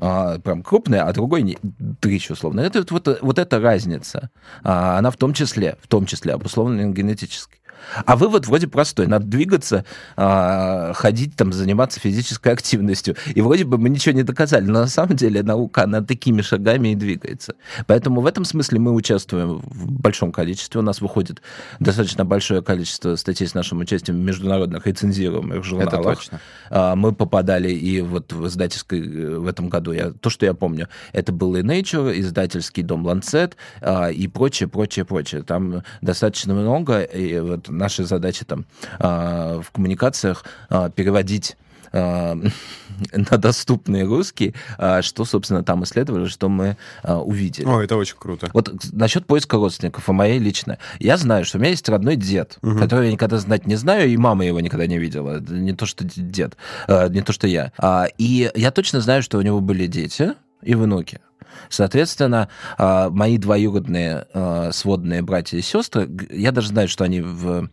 а, 0.01 0.39
прям 0.39 0.63
крупная, 0.63 1.05
а 1.05 1.13
другой 1.13 1.43
не, 1.43 1.59
дрищ, 1.63 2.31
условно. 2.31 2.61
Это 2.61 2.85
вот, 2.91 3.19
вот 3.21 3.39
эта 3.39 3.61
разница. 3.61 4.31
А, 4.63 4.99
она 4.99 5.11
в 5.11 5.17
том 5.17 5.35
числе, 5.35 5.77
в 5.83 5.89
том 5.89 6.07
числе 6.07 6.33
обусловлена 6.33 6.91
генетически. 6.93 7.59
А 8.05 8.17
вывод 8.17 8.47
вроде 8.47 8.67
простой. 8.67 9.07
Надо 9.07 9.27
двигаться, 9.27 9.85
а, 10.17 10.93
ходить, 10.95 11.37
там, 11.37 11.53
заниматься 11.53 12.01
физической 12.01 12.53
активностью. 12.53 13.17
И 13.35 13.41
вроде 13.41 13.65
бы 13.65 13.79
мы 13.79 13.89
ничего 13.89 14.15
не 14.15 14.23
доказали. 14.23 14.65
Но 14.65 14.81
на 14.81 14.87
самом 14.87 15.17
деле 15.17 15.43
наука, 15.43 15.85
она 15.85 16.03
такими 16.03 16.43
шагами 16.43 16.89
и 16.89 16.95
двигается. 16.95 17.55
Поэтому 17.87 18.21
в 18.21 18.27
этом 18.27 18.45
смысле 18.45 18.79
мы 18.79 18.93
участвуем 18.93 19.59
в 19.59 19.91
большом 19.93 20.33
количестве. 20.33 20.81
У 20.81 20.83
нас 20.83 21.01
выходит 21.01 21.43
достаточно 21.81 22.25
большое 22.25 22.63
количество 22.63 23.17
статей 23.17 23.47
с 23.47 23.55
нашим 23.55 23.81
участием 23.81 24.19
в 24.19 24.21
международных 24.21 24.87
рецензируемых 24.87 25.65
журналах. 25.65 25.95
Это 25.95 26.03
точно. 26.03 26.41
А, 26.71 26.97
мы 26.97 27.13
попадали 27.13 27.71
и 27.71 28.01
вот 28.01 28.33
в 28.33 28.47
издательской 28.47 29.01
э, 29.01 29.39
в 29.39 29.47
этом 29.47 29.69
году, 29.69 29.93
я, 29.93 30.11
то, 30.11 30.31
что 30.31 30.47
я 30.47 30.55
помню, 30.55 30.89
это 31.13 31.33
был 31.33 31.57
и 31.57 31.63
Nature, 31.63 32.19
издательский 32.19 32.83
дом 32.83 33.07
Lancet 33.07 33.55
а, 33.81 34.11
и 34.11 34.27
прочее, 34.29 34.69
прочее, 34.69 35.05
прочее. 35.05 35.43
Там 35.43 35.83
достаточно 36.01 36.55
много, 36.55 37.01
и 37.01 37.39
вот 37.41 37.64
наши 37.69 38.05
задачи 38.05 38.45
там 38.45 38.67
а, 38.99 39.61
в 39.61 39.71
коммуникациях 39.71 40.45
а, 40.69 40.91
переводить 40.91 41.57
а, 41.93 42.37
на 43.13 43.39
доступный 43.39 44.05
русский, 44.05 44.55
что, 45.01 45.25
собственно, 45.25 45.63
там 45.63 45.85
исследовали, 45.85 46.27
что 46.27 46.49
мы 46.49 46.77
увидели. 47.05 47.67
О, 47.67 47.81
это 47.81 47.97
очень 47.97 48.17
круто. 48.19 48.51
Вот 48.53 48.73
насчет 48.93 49.27
поиска 49.27 49.57
родственников, 49.57 50.09
а 50.09 50.13
моей 50.13 50.39
лично. 50.39 50.79
Я 50.99 51.17
знаю, 51.17 51.45
что 51.45 51.59
у 51.59 51.61
меня 51.61 51.71
есть 51.71 51.89
родной 51.89 52.17
дед, 52.17 52.59
угу. 52.63 52.79
которого 52.79 53.05
я 53.05 53.13
никогда 53.13 53.39
знать 53.39 53.67
не 53.67 53.77
знаю, 53.77 54.09
и 54.09 54.17
мама 54.17 54.45
его 54.45 54.61
никогда 54.61 54.87
не 54.87 54.99
видела. 54.99 55.41
Не 55.41 55.73
то, 55.73 55.87
что 55.87 56.05
дед, 56.05 56.57
не 56.89 57.23
то, 57.23 57.33
что 57.33 57.47
я. 57.47 57.73
И 58.19 58.51
я 58.55 58.71
точно 58.71 59.01
знаю, 59.01 59.23
что 59.23 59.39
у 59.39 59.43
него 59.43 59.61
были 59.61 59.87
дети 59.87 60.35
и 60.63 60.75
внуки. 60.75 61.21
Соответственно, 61.69 62.49
а, 62.79 63.11
мои 63.11 63.39
двоюродные 63.39 64.27
а, 64.33 64.71
сводные 64.73 65.23
братья 65.23 65.59
и 65.59 65.63
сестры, 65.63 66.09
я 66.31 66.53
даже 66.53 66.69
знаю, 66.69 66.89
что 66.89 67.05
они 67.05 67.21
в 67.21 67.69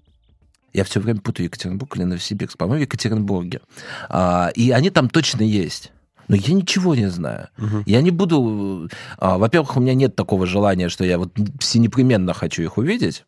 я 0.74 0.86
все 0.86 1.02
время 1.02 1.20
путаю 1.20 1.48
Екатеринбург 1.48 1.98
или 1.98 2.06
Новосибирск, 2.06 2.58
по-моему, 2.58 2.80
в 2.80 2.84
Екатеринбурге. 2.84 3.60
А, 4.08 4.52
и 4.56 4.72
они 4.72 4.90
там 4.90 5.10
точно 5.10 5.44
есть. 5.44 5.92
Но 6.30 6.38
я 6.38 6.54
ничего 6.54 6.96
не 6.96 7.10
знаю. 7.10 7.50
Угу. 7.58 7.84
Я 7.88 8.02
не 8.02 8.12
буду... 8.12 8.90
во-первых, 9.20 9.76
у 9.76 9.82
меня 9.82 9.96
нет 9.96 10.16
такого 10.16 10.46
желания, 10.46 10.88
что 10.88 11.04
я 11.04 11.18
вот 11.18 11.34
все 11.60 11.80
непременно 11.80 12.34
хочу 12.34 12.64
их 12.64 12.78
увидеть. 12.78 13.26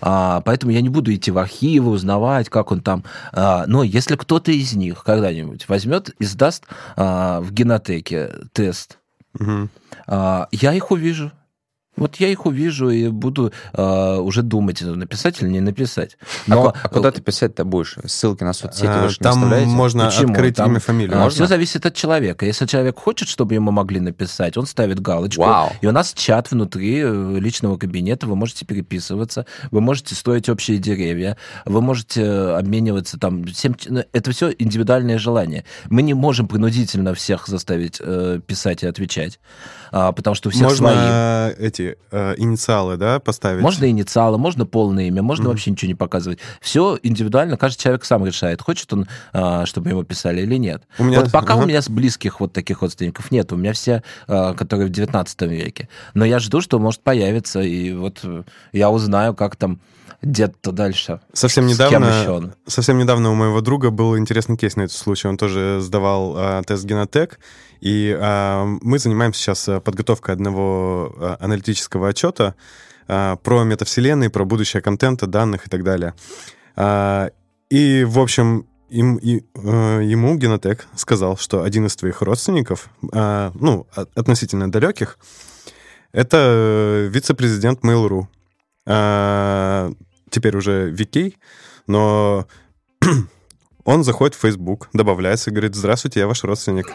А, 0.00 0.40
поэтому 0.42 0.72
я 0.72 0.80
не 0.80 0.88
буду 0.88 1.14
идти 1.14 1.30
в 1.30 1.38
архивы, 1.38 1.90
узнавать, 1.90 2.48
как 2.48 2.72
он 2.72 2.80
там. 2.80 3.04
А, 3.32 3.64
но 3.66 3.82
если 3.82 4.16
кто-то 4.16 4.52
из 4.52 4.74
них 4.74 5.02
когда-нибудь 5.04 5.68
возьмет 5.68 6.10
и 6.18 6.24
сдаст 6.24 6.64
а, 6.96 7.40
в 7.40 7.52
генотеке 7.52 8.30
тест 8.52 8.98
Угу. 9.38 9.68
Я 10.52 10.74
их 10.74 10.90
увижу. 10.90 11.30
Вот 11.96 12.16
я 12.16 12.28
их 12.28 12.46
увижу 12.46 12.88
и 12.88 13.08
буду 13.08 13.52
э, 13.72 14.16
уже 14.16 14.42
думать, 14.42 14.80
написать 14.80 15.42
или 15.42 15.48
не 15.48 15.60
написать. 15.60 16.16
А 16.46 16.54
Но... 16.54 16.68
А, 16.68 16.74
а 16.84 16.88
куда 16.88 17.10
ты 17.10 17.20
писать-то 17.20 17.64
будешь? 17.64 17.98
Ссылки 18.06 18.44
на 18.44 18.52
соцсети 18.52 18.86
а, 18.86 19.02
вы 19.02 19.08
же 19.08 19.18
Там 19.18 19.38
можно 19.68 20.06
Почему? 20.06 20.32
открыть 20.32 20.56
там, 20.56 20.70
имя, 20.70 20.80
фамилию. 20.80 21.18
Можно? 21.18 21.30
Все 21.30 21.46
зависит 21.46 21.84
от 21.84 21.94
человека. 21.94 22.46
Если 22.46 22.64
человек 22.66 22.98
хочет, 22.98 23.28
чтобы 23.28 23.54
ему 23.54 23.72
могли 23.72 23.98
написать, 23.98 24.56
он 24.56 24.66
ставит 24.66 25.00
галочку. 25.00 25.42
Вау. 25.42 25.72
И 25.80 25.86
у 25.86 25.92
нас 25.92 26.12
чат 26.14 26.52
внутри 26.52 27.00
э, 27.02 27.38
личного 27.38 27.76
кабинета, 27.76 28.26
вы 28.26 28.36
можете 28.36 28.64
переписываться, 28.64 29.44
вы 29.70 29.80
можете 29.80 30.14
строить 30.14 30.48
общие 30.48 30.78
деревья, 30.78 31.36
вы 31.64 31.82
можете 31.82 32.24
обмениваться 32.24 33.18
там... 33.18 33.44
Всем... 33.46 33.76
Ну, 33.86 34.04
это 34.12 34.30
все 34.30 34.52
индивидуальное 34.56 35.18
желание. 35.18 35.64
Мы 35.88 36.02
не 36.02 36.14
можем 36.14 36.46
принудительно 36.46 37.14
всех 37.14 37.48
заставить 37.48 38.00
э, 38.00 38.40
писать 38.46 38.84
и 38.84 38.86
отвечать, 38.86 39.40
э, 39.92 40.12
потому 40.14 40.34
что 40.34 40.48
у 40.48 40.52
всех 40.52 40.62
можно 40.62 41.52
свои... 41.56 41.66
эти 41.66 41.79
э, 42.10 42.34
инициалы, 42.36 42.96
да, 42.96 43.20
поставить? 43.20 43.62
Можно 43.62 43.90
инициалы, 43.90 44.38
можно 44.38 44.66
полное 44.66 45.04
имя, 45.04 45.22
можно 45.22 45.44
mm-hmm. 45.44 45.48
вообще 45.48 45.70
ничего 45.70 45.88
не 45.88 45.94
показывать. 45.94 46.38
Все 46.60 46.98
индивидуально, 47.02 47.56
каждый 47.56 47.80
человек 47.80 48.04
сам 48.04 48.24
решает, 48.24 48.62
хочет 48.62 48.92
он, 48.92 49.06
э, 49.32 49.64
чтобы 49.66 49.90
ему 49.90 50.04
писали 50.04 50.42
или 50.42 50.56
нет. 50.56 50.82
У 50.98 51.04
меня... 51.04 51.20
Вот 51.20 51.32
пока 51.32 51.54
uh-huh. 51.54 51.64
у 51.64 51.66
меня 51.66 51.82
с 51.82 51.88
близких 51.88 52.40
вот 52.40 52.52
таких 52.52 52.82
родственников 52.82 53.30
нет, 53.30 53.52
у 53.52 53.56
меня 53.56 53.72
все, 53.72 54.02
э, 54.28 54.54
которые 54.54 54.88
в 54.88 54.90
19 54.90 55.42
веке. 55.42 55.88
Но 56.14 56.24
я 56.24 56.38
жду, 56.38 56.60
что 56.60 56.78
может 56.78 57.00
появиться, 57.00 57.60
и 57.60 57.92
вот 57.92 58.24
я 58.72 58.90
узнаю, 58.90 59.34
как 59.34 59.56
там 59.56 59.80
дед-то 60.22 60.72
дальше. 60.72 61.20
Совсем 61.32 61.66
недавно, 61.66 62.52
совсем 62.66 62.98
недавно 62.98 63.30
у 63.30 63.34
моего 63.34 63.60
друга 63.60 63.90
был 63.90 64.18
интересный 64.18 64.56
кейс 64.56 64.76
на 64.76 64.82
этот 64.82 64.96
случай. 64.96 65.28
Он 65.28 65.36
тоже 65.36 65.78
сдавал 65.80 66.36
э, 66.36 66.62
тест 66.66 66.84
Генотек, 66.84 67.38
и 67.80 68.16
э, 68.18 68.64
мы 68.82 68.98
занимаемся 68.98 69.40
сейчас 69.40 69.68
э, 69.68 69.80
подготовкой 69.80 70.34
одного 70.34 71.14
э, 71.16 71.36
аналитического 71.40 72.08
отчета 72.08 72.54
э, 73.08 73.36
про 73.42 73.64
метавселенные, 73.64 74.30
про 74.30 74.44
будущее 74.44 74.82
контента, 74.82 75.26
данных 75.26 75.66
и 75.66 75.70
так 75.70 75.82
далее. 75.82 76.14
Э, 76.76 77.30
и, 77.70 78.04
в 78.04 78.18
общем, 78.18 78.66
им, 78.90 79.16
и, 79.16 79.44
э, 79.54 80.00
ему 80.04 80.36
Генотек 80.36 80.86
сказал, 80.96 81.36
что 81.36 81.62
один 81.62 81.86
из 81.86 81.96
твоих 81.96 82.22
родственников, 82.22 82.90
э, 83.12 83.50
ну, 83.54 83.86
относительно 84.14 84.70
далеких, 84.70 85.18
это 86.12 87.08
вице-президент 87.10 87.80
Mail.ru. 87.84 88.26
Э, 88.86 89.92
теперь 90.28 90.56
уже 90.56 90.90
Викей, 90.90 91.38
но 91.86 92.46
Он 93.90 94.04
заходит 94.04 94.36
в 94.36 94.38
Facebook, 94.38 94.88
добавляется, 94.92 95.50
говорит, 95.50 95.74
здравствуйте, 95.74 96.20
я 96.20 96.28
ваш 96.28 96.44
родственник. 96.44 96.94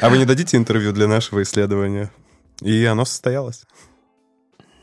А 0.00 0.08
вы 0.08 0.18
не 0.18 0.24
дадите 0.24 0.56
интервью 0.56 0.92
для 0.92 1.08
нашего 1.08 1.42
исследования? 1.42 2.12
И 2.60 2.84
оно 2.84 3.04
состоялось. 3.04 3.64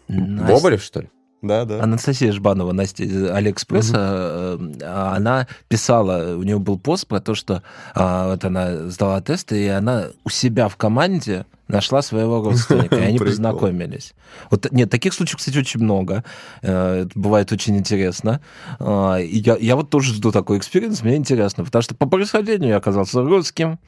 Настя... 0.09 0.53
Боболев, 0.53 0.83
что 0.83 0.99
ли? 0.99 1.09
Да, 1.41 1.65
да. 1.65 1.81
Анастасия 1.81 2.31
Жбанова, 2.31 2.71
Настя 2.71 3.03
из 3.03 3.29
Алиэкспресса, 3.29 4.57
угу. 4.59 4.73
она 4.85 5.47
писала, 5.69 6.35
у 6.37 6.43
нее 6.43 6.59
был 6.59 6.77
пост 6.77 7.07
про 7.07 7.19
то, 7.19 7.33
что 7.33 7.63
а, 7.95 8.29
вот 8.29 8.45
она 8.45 8.89
сдала 8.89 9.21
тесты, 9.21 9.63
и 9.63 9.67
она 9.67 10.09
у 10.23 10.29
себя 10.29 10.67
в 10.67 10.75
команде 10.75 11.45
нашла 11.71 12.01
своего 12.03 12.43
родственника, 12.43 12.97
и 12.97 13.01
они 13.07 13.17
познакомились. 13.17 14.13
Вот, 14.51 14.71
нет, 14.71 14.91
таких 14.91 15.13
случаев, 15.13 15.37
кстати, 15.37 15.57
очень 15.57 15.79
много. 15.79 16.23
Э, 16.61 17.05
это 17.05 17.19
бывает 17.19 17.51
очень 17.51 17.77
интересно. 17.77 18.41
А, 18.79 19.17
я, 19.17 19.57
я 19.57 19.75
вот 19.75 19.89
тоже 19.89 20.13
жду 20.13 20.31
такой 20.31 20.59
experience, 20.59 21.01
мне 21.01 21.15
интересно, 21.15 21.63
потому 21.63 21.81
что 21.81 21.95
по 21.95 22.05
происхождению 22.05 22.69
я 22.69 22.77
оказался 22.77 23.21
русским, 23.23 23.79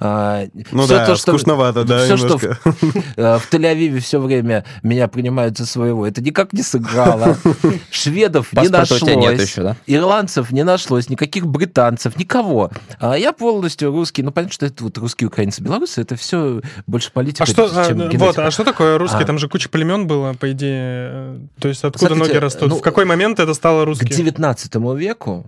ну 0.00 0.82
все 0.84 0.96
да, 0.96 1.06
то, 1.06 1.16
что, 1.16 1.32
скучновато, 1.32 1.84
да, 1.84 2.04
Все, 2.04 2.14
немножко. 2.14 2.58
что 2.60 2.72
в, 2.72 2.96
э, 3.16 3.38
в 3.38 3.52
Тель-Авиве 3.52 3.98
все 4.00 4.20
время 4.20 4.64
меня 4.82 5.08
принимают 5.08 5.58
за 5.58 5.66
своего, 5.66 6.06
это 6.06 6.22
никак 6.22 6.52
не 6.52 6.62
сыграло. 6.62 7.36
Шведов 7.90 8.52
не 8.52 8.68
нашлось. 8.68 9.02
Ирландцев 9.86 10.50
не 10.50 10.64
нашлось, 10.64 11.08
никаких 11.08 11.46
британцев, 11.46 12.16
никого. 12.16 12.70
А 12.98 13.16
я 13.16 13.32
полностью 13.32 13.90
русский. 13.90 14.22
Ну, 14.22 14.32
понятно, 14.32 14.52
что 14.52 14.66
это 14.66 14.84
вот 14.84 14.98
русские, 14.98 15.28
украинцы, 15.28 15.62
белорусы, 15.62 16.00
это 16.00 16.16
все 16.16 16.60
больше 16.86 17.12
политика, 17.12 17.44
а 17.44 17.46
что, 17.46 17.68
чем 17.68 18.02
а, 18.02 18.10
Вот, 18.14 18.38
а 18.38 18.50
что 18.50 18.64
такое 18.64 18.98
русский? 18.98 19.22
А. 19.22 19.26
Там 19.26 19.38
же 19.38 19.48
куча 19.48 19.68
племен 19.68 20.06
было, 20.06 20.34
по 20.34 20.50
идее. 20.52 21.40
То 21.60 21.68
есть 21.68 21.84
откуда 21.84 22.14
ноги 22.14 22.36
растут? 22.36 22.68
Ну, 22.68 22.76
в 22.76 22.82
какой 22.82 23.04
момент 23.04 23.40
это 23.40 23.54
стало 23.54 23.84
русским? 23.84 24.08
К 24.08 24.10
19 24.10 24.74
веку 24.96 25.46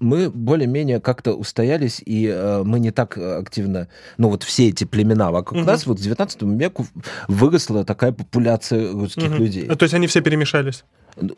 мы 0.00 0.30
более-менее 0.30 1.00
как-то 1.00 1.34
устоялись, 1.34 2.02
и 2.04 2.26
э, 2.26 2.62
мы 2.64 2.80
не 2.80 2.90
так 2.90 3.16
активно 3.16 3.83
ну 4.18 4.28
вот 4.28 4.42
все 4.42 4.68
эти 4.68 4.84
племена 4.84 5.30
вокруг 5.30 5.60
угу. 5.60 5.70
нас, 5.70 5.86
вот 5.86 5.98
в 5.98 6.02
19 6.02 6.42
веку 6.42 6.86
выросла 7.28 7.84
такая 7.84 8.12
популяция 8.12 8.92
русских 8.92 9.30
угу. 9.30 9.36
людей. 9.36 9.66
То 9.68 9.82
есть 9.82 9.94
они 9.94 10.06
все 10.06 10.20
перемешались? 10.20 10.84
Ну, 11.16 11.36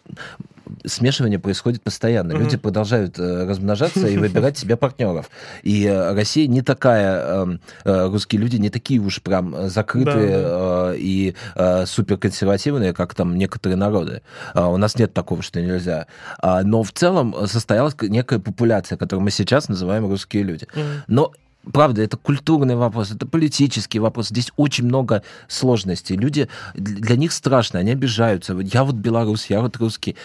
смешивание 0.85 1.39
происходит 1.39 1.83
постоянно. 1.83 2.33
Mm-hmm. 2.33 2.39
Люди 2.39 2.57
продолжают 2.57 3.19
э, 3.19 3.45
размножаться 3.47 4.07
и 4.07 4.17
выбирать 4.17 4.59
себе 4.59 4.77
партнеров. 4.77 5.31
И 5.63 5.85
э, 5.85 6.15
Россия 6.15 6.47
не 6.47 6.63
такая, 6.63 7.45
э, 7.45 7.59
э, 7.85 8.07
русские 8.09 8.41
люди 8.41 8.57
не 8.57 8.71
такие 8.71 9.01
уж 9.01 9.23
прям 9.23 9.69
закрытые 9.69 10.43
да, 10.43 10.93
э, 10.93 10.97
и 10.99 11.35
э, 11.55 11.87
суперконсервативные, 11.87 12.93
как 12.95 13.15
там 13.15 13.37
некоторые 13.37 13.77
народы. 13.77 14.23
Э, 14.55 14.65
у 14.65 14.77
нас 14.77 14.97
нет 14.97 15.13
такого, 15.13 15.43
что 15.43 15.61
нельзя. 15.61 16.07
Э, 16.43 16.63
но 16.63 16.83
в 16.83 16.93
целом 16.93 17.35
состоялась 17.47 17.95
некая 18.01 18.39
популяция, 18.39 18.97
которую 18.97 19.25
мы 19.25 19.31
сейчас 19.31 19.69
называем 19.69 20.07
русские 20.07 20.43
люди. 20.43 20.67
Mm-hmm. 20.75 21.03
Но 21.09 21.33
правда, 21.73 22.03
это 22.03 22.17
культурный 22.17 22.77
вопрос, 22.77 23.11
это 23.11 23.27
политический 23.27 23.99
вопрос. 23.99 24.29
Здесь 24.29 24.53
очень 24.57 24.85
много 24.85 25.23
сложностей. 25.49 26.17
Люди, 26.17 26.49
для 26.75 27.17
них 27.17 27.33
страшно, 27.33 27.79
они 27.81 27.93
обижаются. 27.93 28.57
Я 28.59 28.85
вот 28.85 28.95
белорус, 28.97 29.47
я 29.47 29.61
вот 29.61 29.77
русский. 29.77 30.17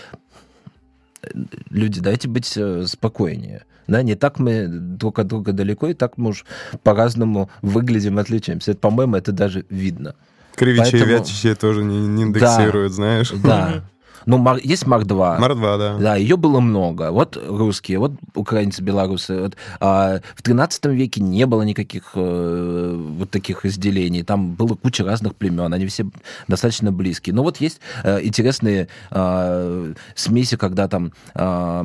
Люди, 1.70 2.02
дайте 2.02 2.28
быть 2.28 2.52
э, 2.56 2.86
спокойнее. 2.88 3.64
Да, 3.88 4.02
не 4.04 4.16
так 4.16 4.40
мы 4.40 4.68
друг 4.68 5.20
от 5.20 5.28
друга 5.28 5.54
далеко, 5.54 5.88
и 5.88 5.94
так 5.94 6.18
мы 6.18 6.30
уж 6.30 6.46
по-разному 6.84 7.50
выглядим, 7.62 8.18
отличаемся. 8.20 8.72
Это, 8.72 8.80
по-моему, 8.80 9.16
это 9.16 9.32
даже 9.32 9.66
видно. 9.70 10.16
Кривичи 10.56 10.92
Поэтому... 10.92 11.04
и 11.04 11.16
вятичи 11.16 11.56
тоже 11.56 11.84
не, 11.84 12.08
не 12.08 12.24
индексируют, 12.24 12.92
да, 12.92 12.96
знаешь. 12.96 13.32
Да. 13.32 13.84
Ну, 14.26 14.58
есть 14.64 14.86
Мар-2. 14.86 15.40
Мар-2, 15.40 15.78
да. 15.78 15.98
Да, 15.98 16.16
ее 16.16 16.38
было 16.38 16.60
много. 16.60 17.12
Вот 17.12 17.38
русские, 17.48 18.00
вот 18.00 18.14
украинцы, 18.36 18.82
белорусы. 18.82 19.42
Вот, 19.42 19.58
а, 19.80 20.20
в 20.36 20.42
13 20.42 20.86
веке 20.86 21.22
не 21.22 21.46
было 21.46 21.64
никаких 21.64 22.12
э, 22.16 22.96
вот 23.18 23.30
таких 23.32 23.64
разделений. 23.64 24.24
Там 24.24 24.54
было 24.54 24.76
куча 24.76 25.04
разных 25.04 25.36
племен, 25.36 25.74
они 25.74 25.86
все 25.88 26.06
достаточно 26.48 26.92
близкие. 26.92 27.34
Но 27.34 27.44
вот 27.44 27.58
есть 27.58 27.80
э, 28.04 28.20
интересные 28.24 28.88
э, 29.12 29.94
смеси, 30.16 30.58
когда 30.58 30.88
там 30.88 31.12
э, 31.36 31.84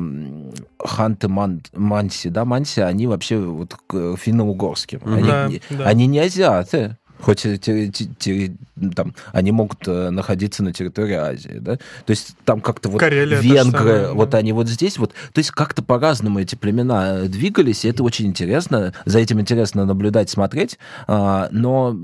ханты, 0.79 1.27
ман, 1.27 1.61
манси, 1.73 2.29
да, 2.29 2.45
манси, 2.45 2.81
они 2.81 3.07
вообще 3.07 3.37
вот 3.37 3.75
финно-угорские. 3.89 5.01
Они, 5.05 5.27
да, 5.27 5.49
да. 5.69 5.85
они 5.85 6.07
не 6.07 6.19
азиаты. 6.19 6.97
Хоть 7.19 7.41
те, 7.41 7.57
те, 7.57 7.89
те, 7.89 8.55
там, 8.95 9.13
они 9.31 9.51
могут 9.51 9.87
э, 9.87 10.09
находиться 10.09 10.63
на 10.63 10.73
территории 10.73 11.15
Азии, 11.15 11.57
да? 11.59 11.77
То 11.77 12.09
есть 12.11 12.35
там 12.45 12.61
как-то 12.61 12.89
вот 12.89 12.99
Карелия 12.99 13.39
венгры, 13.39 13.79
самое, 13.79 14.13
вот 14.13 14.29
да. 14.29 14.37
они 14.37 14.53
вот 14.53 14.67
здесь 14.67 14.97
вот, 14.97 15.13
то 15.33 15.39
есть 15.39 15.51
как-то 15.51 15.83
по-разному 15.83 16.39
эти 16.39 16.55
племена 16.55 17.19
э, 17.19 17.27
двигались, 17.27 17.85
и 17.85 17.89
это 17.89 18.03
очень 18.03 18.27
интересно, 18.27 18.93
за 19.05 19.19
этим 19.19 19.39
интересно 19.41 19.85
наблюдать, 19.85 20.29
смотреть, 20.29 20.77
а, 21.07 21.49
но 21.51 21.97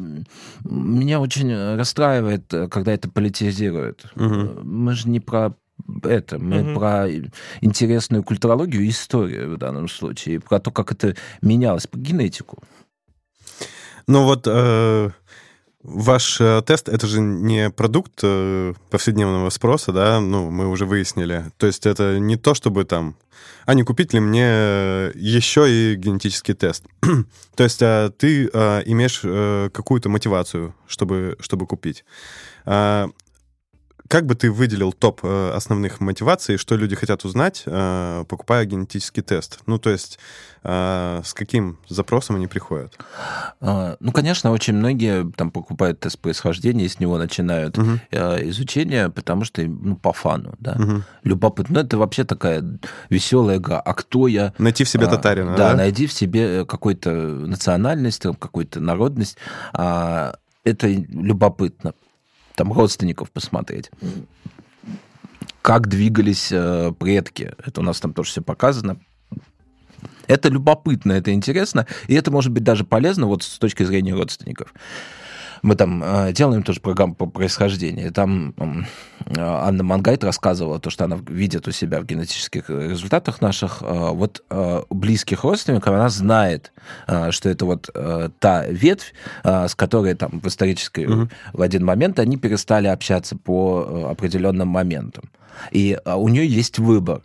меня 0.63 1.19
очень 1.19 1.75
расстраивает, 1.75 2.51
когда 2.71 2.93
это 2.93 3.09
политизирует. 3.09 4.05
Угу. 4.15 4.63
Мы 4.63 4.93
же 4.93 5.09
не 5.09 5.19
про 5.19 5.53
это, 6.03 6.39
мы 6.39 6.61
угу. 6.61 6.79
про 6.79 7.07
интересную 7.61 8.23
культурологию 8.23 8.83
и 8.83 8.89
историю 8.89 9.55
в 9.55 9.57
данном 9.57 9.87
случае, 9.87 10.39
про 10.39 10.59
то, 10.59 10.71
как 10.71 10.91
это 10.91 11.15
менялось, 11.41 11.87
по 11.87 11.97
генетику. 11.97 12.63
Ну 14.07 14.23
вот 14.23 14.43
э, 14.47 15.09
ваш 15.83 16.41
э, 16.41 16.61
тест 16.65 16.89
это 16.89 17.07
же 17.07 17.21
не 17.21 17.69
продукт 17.69 18.19
э, 18.23 18.73
повседневного 18.89 19.49
спроса, 19.49 19.91
да, 19.91 20.19
ну 20.19 20.49
мы 20.49 20.67
уже 20.67 20.85
выяснили. 20.85 21.45
То 21.57 21.67
есть 21.67 21.85
это 21.85 22.19
не 22.19 22.37
то, 22.37 22.53
чтобы 22.53 22.85
там, 22.85 23.15
а 23.65 23.73
не 23.73 23.83
купить 23.83 24.13
ли 24.13 24.19
мне 24.19 24.45
еще 25.15 25.69
и 25.69 25.95
генетический 25.95 26.53
тест. 26.53 26.85
то 27.55 27.63
есть 27.63 27.81
э, 27.81 28.11
ты 28.17 28.49
э, 28.51 28.81
имеешь 28.85 29.21
э, 29.23 29.69
какую-то 29.73 30.09
мотивацию, 30.09 30.73
чтобы, 30.87 31.37
чтобы 31.39 31.67
купить. 31.67 32.03
Э, 32.65 33.07
как 34.07 34.25
бы 34.25 34.35
ты 34.35 34.51
выделил 34.51 34.91
топ 34.91 35.21
э, 35.23 35.51
основных 35.55 35.99
мотиваций, 35.99 36.57
что 36.57 36.75
люди 36.75 36.95
хотят 36.95 37.25
узнать, 37.25 37.63
э, 37.65 38.25
покупая 38.27 38.65
генетический 38.65 39.23
тест? 39.23 39.59
Ну, 39.65 39.79
то 39.79 39.89
есть 39.89 40.19
э, 40.63 41.21
с 41.23 41.33
каким 41.33 41.77
запросом 41.87 42.35
они 42.35 42.47
приходят? 42.47 42.97
А, 43.61 43.95
ну, 43.99 44.11
конечно, 44.11 44.51
очень 44.51 44.75
многие 44.75 45.31
там 45.31 45.51
покупают 45.51 46.01
тест 46.01 46.19
происхождения 46.19 46.85
и 46.85 46.89
с 46.89 46.99
него 46.99 47.17
начинают 47.17 47.77
угу. 47.77 47.99
изучение, 48.11 49.09
потому 49.09 49.45
что 49.45 49.61
ну, 49.63 49.95
по 49.95 50.11
фану, 50.11 50.53
да. 50.59 50.73
Угу. 50.73 51.03
Любопытно. 51.23 51.75
Ну, 51.75 51.79
это 51.79 51.97
вообще 51.97 52.23
такая 52.25 52.63
веселая 53.09 53.57
игра. 53.57 53.79
А 53.79 53.93
кто 53.93 54.27
я? 54.27 54.53
Найти 54.57 54.83
в 54.83 54.89
себе 54.89 55.05
а, 55.07 55.09
татарина, 55.09 55.55
да? 55.55 55.71
Да, 55.71 55.77
найди 55.77 56.07
в 56.07 56.13
себе 56.13 56.65
какую-то 56.65 57.09
национальность, 57.11 58.23
какую-то 58.23 58.79
народность. 58.79 59.37
А, 59.73 60.35
это 60.65 60.87
любопытно 60.87 61.93
там 62.55 62.71
родственников 62.71 63.31
посмотреть. 63.31 63.91
Как 65.61 65.87
двигались 65.87 66.49
э, 66.51 66.91
предки. 66.99 67.53
Это 67.65 67.81
у 67.81 67.83
нас 67.83 67.99
там 67.99 68.13
тоже 68.13 68.31
все 68.31 68.41
показано. 68.41 68.99
Это 70.27 70.49
любопытно, 70.49 71.13
это 71.13 71.33
интересно, 71.33 71.85
и 72.07 72.15
это 72.15 72.31
может 72.31 72.51
быть 72.51 72.63
даже 72.63 72.83
полезно 72.85 73.27
вот 73.27 73.43
с 73.43 73.57
точки 73.59 73.83
зрения 73.83 74.13
родственников 74.13 74.73
мы 75.63 75.75
там 75.75 76.03
э, 76.03 76.33
делаем 76.33 76.61
тоже 76.61 76.81
программу 76.81 77.15
по 77.15 77.25
происхождению. 77.25 78.11
Там 78.11 78.53
э, 78.57 79.39
Анна 79.39 79.83
Мангайт 79.83 80.23
рассказывала 80.23 80.77
то, 80.77 80.89
что 80.89 81.05
она 81.05 81.17
видит 81.27 81.67
у 81.67 81.71
себя 81.71 82.01
в 82.01 82.05
генетических 82.05 82.69
результатах 82.69 83.41
наших 83.41 83.81
э, 83.81 84.09
вот 84.11 84.43
близких 84.89 85.43
родственников, 85.43 85.93
она 85.93 86.09
знает, 86.09 86.73
что 87.29 87.49
это 87.49 87.65
вот 87.65 87.89
та 88.39 88.65
ветвь, 88.67 89.13
с 89.43 89.75
которой 89.75 90.15
там 90.15 90.41
в 90.41 90.47
исторической 90.47 91.05
угу. 91.05 91.29
в 91.53 91.61
один 91.61 91.85
момент 91.85 92.19
они 92.19 92.37
перестали 92.37 92.87
общаться 92.87 93.37
по 93.37 94.09
определенным 94.09 94.67
моментам. 94.67 95.29
И 95.71 95.97
у 96.05 96.27
нее 96.27 96.45
есть 96.45 96.79
выбор 96.79 97.21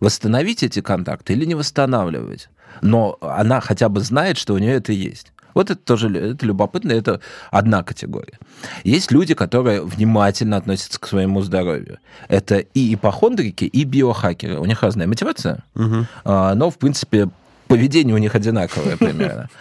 восстановить 0.00 0.62
эти 0.62 0.80
контакты 0.80 1.34
или 1.34 1.44
не 1.44 1.54
восстанавливать. 1.54 2.48
Но 2.80 3.18
она 3.20 3.60
хотя 3.60 3.88
бы 3.88 4.00
знает, 4.00 4.38
что 4.38 4.54
у 4.54 4.58
нее 4.58 4.74
это 4.74 4.92
есть. 4.92 5.33
Вот 5.54 5.70
это 5.70 5.80
тоже 5.80 6.08
это 6.08 6.44
любопытно, 6.44 6.92
это 6.92 7.20
одна 7.50 7.82
категория. 7.82 8.38
Есть 8.82 9.12
люди, 9.12 9.34
которые 9.34 9.82
внимательно 9.82 10.56
относятся 10.56 11.00
к 11.00 11.06
своему 11.06 11.42
здоровью. 11.42 11.98
Это 12.28 12.58
и 12.58 12.94
ипохондрики, 12.94 13.64
и 13.64 13.84
биохакеры. 13.84 14.58
У 14.58 14.64
них 14.66 14.82
разная 14.82 15.06
мотивация, 15.06 15.64
угу. 15.74 16.06
но, 16.24 16.70
в 16.70 16.78
принципе, 16.78 17.28
поведение 17.76 18.14
у 18.14 18.18
них 18.18 18.34
одинаковое 18.34 18.96
примерно. 18.96 19.48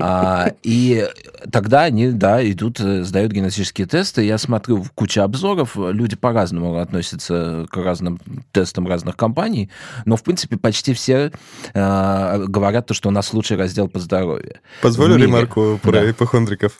А, 0.00 0.52
и 0.62 1.08
тогда 1.50 1.82
они, 1.82 2.12
да, 2.12 2.48
идут, 2.48 2.78
э, 2.80 3.02
сдают 3.02 3.32
генетические 3.32 3.86
тесты. 3.86 4.24
Я 4.24 4.38
смотрю 4.38 4.80
в 4.82 4.92
кучу 4.92 5.20
обзоров, 5.20 5.76
люди 5.76 6.14
по-разному 6.14 6.78
относятся 6.78 7.66
к 7.68 7.76
разным 7.76 8.20
тестам 8.52 8.86
разных 8.86 9.16
компаний, 9.16 9.70
но, 10.04 10.16
в 10.16 10.22
принципе, 10.22 10.56
почти 10.56 10.94
все 10.94 11.32
э, 11.74 12.44
говорят 12.46 12.86
то, 12.86 12.94
что 12.94 13.08
у 13.08 13.12
нас 13.12 13.32
лучший 13.32 13.56
раздел 13.56 13.88
по 13.88 13.98
здоровью. 13.98 14.58
Позволю 14.82 15.16
ремарку 15.16 15.80
про 15.82 15.92
да. 15.92 16.10
ипохондриков. 16.10 16.78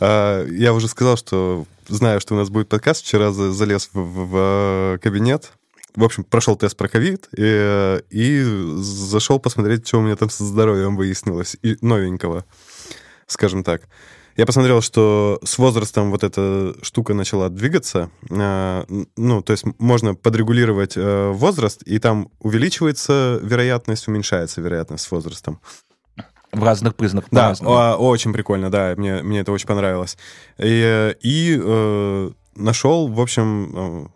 А, 0.00 0.46
я 0.46 0.72
уже 0.72 0.88
сказал, 0.88 1.16
что 1.16 1.66
знаю, 1.88 2.20
что 2.20 2.34
у 2.34 2.38
нас 2.38 2.50
будет 2.50 2.68
подкаст. 2.68 3.04
Вчера 3.04 3.32
залез 3.32 3.90
в, 3.92 3.98
в, 3.98 4.26
в 4.26 4.98
кабинет 5.02 5.52
в 5.94 6.04
общем, 6.04 6.24
прошел 6.24 6.56
тест 6.56 6.76
про 6.76 6.88
ковид 6.88 7.28
и, 7.36 8.00
и 8.10 8.42
зашел 8.76 9.38
посмотреть, 9.38 9.86
что 9.86 9.98
у 9.98 10.02
меня 10.02 10.16
там 10.16 10.30
со 10.30 10.44
здоровьем 10.44 10.96
выяснилось, 10.96 11.56
и 11.62 11.76
новенького, 11.80 12.44
скажем 13.26 13.62
так. 13.62 13.82
Я 14.36 14.46
посмотрел, 14.46 14.82
что 14.82 15.38
с 15.44 15.58
возрастом 15.58 16.10
вот 16.10 16.24
эта 16.24 16.74
штука 16.82 17.14
начала 17.14 17.48
двигаться. 17.48 18.10
Э, 18.30 18.84
ну, 19.16 19.42
то 19.42 19.52
есть 19.52 19.64
можно 19.78 20.16
подрегулировать 20.16 20.96
э, 20.96 21.30
возраст, 21.30 21.82
и 21.82 22.00
там 22.00 22.30
увеличивается 22.40 23.38
вероятность, 23.42 24.08
уменьшается 24.08 24.60
вероятность 24.60 25.04
с 25.04 25.10
возрастом. 25.12 25.60
В 26.50 26.62
разных 26.62 26.96
признаках. 26.96 27.28
Да, 27.30 27.54
о, 27.60 27.96
очень 27.96 28.32
прикольно, 28.32 28.70
да, 28.70 28.94
мне, 28.96 29.22
мне 29.22 29.40
это 29.40 29.52
очень 29.52 29.66
понравилось. 29.66 30.16
И, 30.58 31.14
и 31.20 31.60
э, 31.60 32.30
нашел, 32.56 33.08
в 33.08 33.20
общем, 33.20 34.10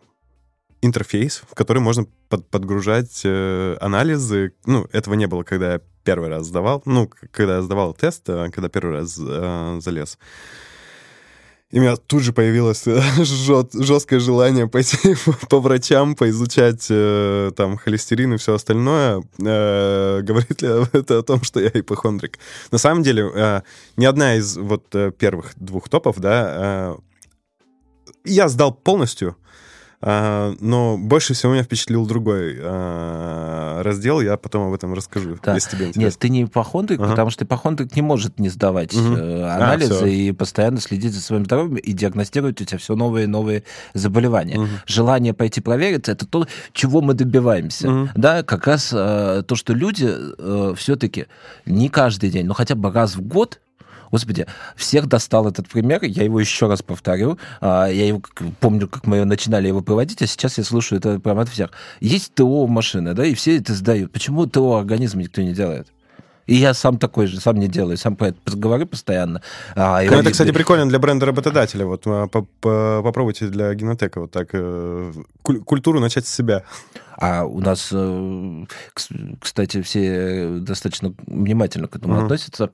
интерфейс, 0.83 1.43
в 1.51 1.55
который 1.55 1.81
можно 1.81 2.07
под, 2.29 2.49
подгружать 2.49 3.23
э, 3.25 3.77
анализы. 3.81 4.53
Ну, 4.67 4.87
этого 4.93 5.15
не 5.15 5.27
было, 5.27 5.43
когда 5.43 5.75
я 5.75 5.81
первый 6.05 6.29
раз 6.29 6.47
сдавал. 6.47 6.83
Ну, 6.87 7.11
когда 7.33 7.57
я 7.57 7.63
сдавал 7.63 7.95
тест, 7.95 8.29
э, 8.29 8.51
когда 8.51 8.69
первый 8.69 8.95
раз 8.95 9.19
э, 9.21 9.79
залез. 9.81 10.19
И 11.71 11.79
у 11.79 11.83
меня 11.83 11.97
тут 11.97 12.23
же 12.23 12.33
появилось 12.33 12.87
э, 12.87 13.01
жет, 13.25 13.75
жесткое 13.75 14.21
желание 14.21 14.69
пойти 14.69 15.17
по 15.51 15.61
врачам, 15.61 16.15
поизучать 16.15 16.87
э, 16.89 17.53
там 17.55 17.77
холестерин 17.77 18.35
и 18.35 18.37
все 18.39 18.55
остальное. 18.55 19.23
Э, 19.39 20.21
говорит 20.23 20.63
ли 20.63 20.69
это 20.93 21.19
о 21.19 21.23
том, 21.23 21.43
что 21.43 21.61
я 21.61 21.71
ипохондрик? 21.75 22.39
На 22.71 22.79
самом 22.79 23.03
деле, 23.03 23.31
э, 23.35 23.61
ни 23.97 24.07
одна 24.07 24.37
из 24.37 24.57
вот 24.57 24.95
э, 24.95 25.13
первых 25.13 25.53
двух 25.57 25.89
топов, 25.91 26.19
да, 26.19 26.97
я 28.25 28.49
сдал 28.49 28.73
полностью, 28.73 29.37
но 30.01 30.97
больше 30.97 31.35
всего 31.35 31.53
меня 31.53 31.65
впечатлил 31.65 32.07
другой 32.07 32.57
а, 32.61 33.83
раздел, 33.83 34.21
я 34.21 34.37
потом 34.37 34.69
об 34.69 34.75
этом 34.75 34.95
расскажу, 34.95 35.39
да. 35.43 35.55
если 35.55 35.71
тебе 35.71 35.87
интересно. 35.87 36.01
Нет, 36.01 36.19
ты 36.19 36.29
не 36.29 36.45
ипохондрик, 36.45 37.01
ага. 37.01 37.11
потому 37.11 37.31
что 37.31 37.45
ипохондрик 37.45 37.97
не 37.97 38.03
может 38.03 38.39
не 38.39 38.49
сдавать 38.49 38.95
угу. 38.95 39.15
анализы 39.15 40.05
а, 40.05 40.07
и 40.07 40.33
постоянно 40.33 40.81
следить 40.81 41.15
за 41.15 41.21
своим 41.21 41.45
здоровьем 41.47 41.77
и 41.77 41.93
диагностировать 41.93 42.61
у 42.61 42.65
тебя 42.65 42.79
все 42.79 42.95
новые 42.95 43.25
и 43.25 43.27
новые 43.27 43.65
заболевания. 43.95 44.59
Угу. 44.59 44.69
Желание 44.87 45.35
пойти 45.35 45.61
провериться, 45.61 46.13
это 46.13 46.27
то, 46.27 46.47
чего 46.73 47.01
мы 47.01 47.15
добиваемся. 47.15 47.91
Угу. 47.91 48.09
Да, 48.15 48.45
как 48.45 48.69
раз 48.69 48.91
то, 48.91 49.55
что 49.55 49.73
люди 49.73 50.09
э, 50.09 50.75
все-таки 50.77 51.27
не 51.67 51.89
каждый 51.89 52.31
день, 52.31 52.47
но 52.47 52.55
хотя 52.55 52.77
бы 52.77 52.93
раз 52.93 53.17
в 53.17 53.23
год 53.23 53.61
Господи, 54.11 54.47
всех 54.77 55.07
достал 55.07 55.49
этот 55.49 55.69
пример, 55.69 56.03
я 56.05 56.25
его 56.25 56.41
еще 56.41 56.67
раз 56.67 56.83
повторю. 56.83 57.39
А, 57.61 57.87
я 57.87 58.07
его 58.07 58.23
помню, 58.61 58.89
как 58.89 59.07
мы 59.07 59.25
начинали 59.25 59.69
его 59.69 59.83
проводить, 59.83 60.23
а 60.23 60.27
сейчас 60.27 60.59
я 60.59 60.65
слушаю 60.65 60.99
это 60.99 61.21
прямо 61.21 61.43
от 61.43 61.49
всех. 61.49 61.71
Есть 62.01 62.35
ТО 62.35 62.67
машины, 62.67 63.15
да, 63.15 63.25
и 63.25 63.35
все 63.35 63.59
это 63.59 63.75
сдают. 63.75 64.13
Почему 64.13 64.47
ТО 64.47 64.77
организма 64.77 65.23
никто 65.23 65.43
не 65.43 65.53
делает? 65.53 65.89
И 66.49 66.57
я 66.57 66.73
сам 66.73 66.99
такой 66.99 67.27
же, 67.27 67.41
сам 67.41 67.59
не 67.59 67.69
делаю, 67.69 67.99
сам 67.99 68.17
говорю 68.47 68.87
постоянно. 68.87 69.43
А, 69.77 70.03
ну, 70.03 70.19
это, 70.19 70.31
кстати, 70.31 70.51
прикольно 70.51 70.89
для 70.89 70.99
бренда 70.99 71.27
работодателя. 71.27 71.85
Вот 71.85 72.03
а, 72.07 72.27
попробуйте 72.27 73.49
для 73.49 73.75
Генотека 73.75 74.21
вот 74.21 74.31
так 74.31 74.49
э, 74.53 75.13
культуру 75.43 76.01
начать 76.01 76.27
с 76.27 76.35
себя. 76.35 76.65
А 77.21 77.45
у 77.45 77.59
нас, 77.59 77.89
э, 77.93 78.65
кстати, 79.41 79.83
все 79.83 80.59
достаточно 80.61 81.13
внимательно 81.27 81.89
к 81.89 81.97
этому 81.97 82.15
uh-huh. 82.15 82.25
относятся. 82.25 82.71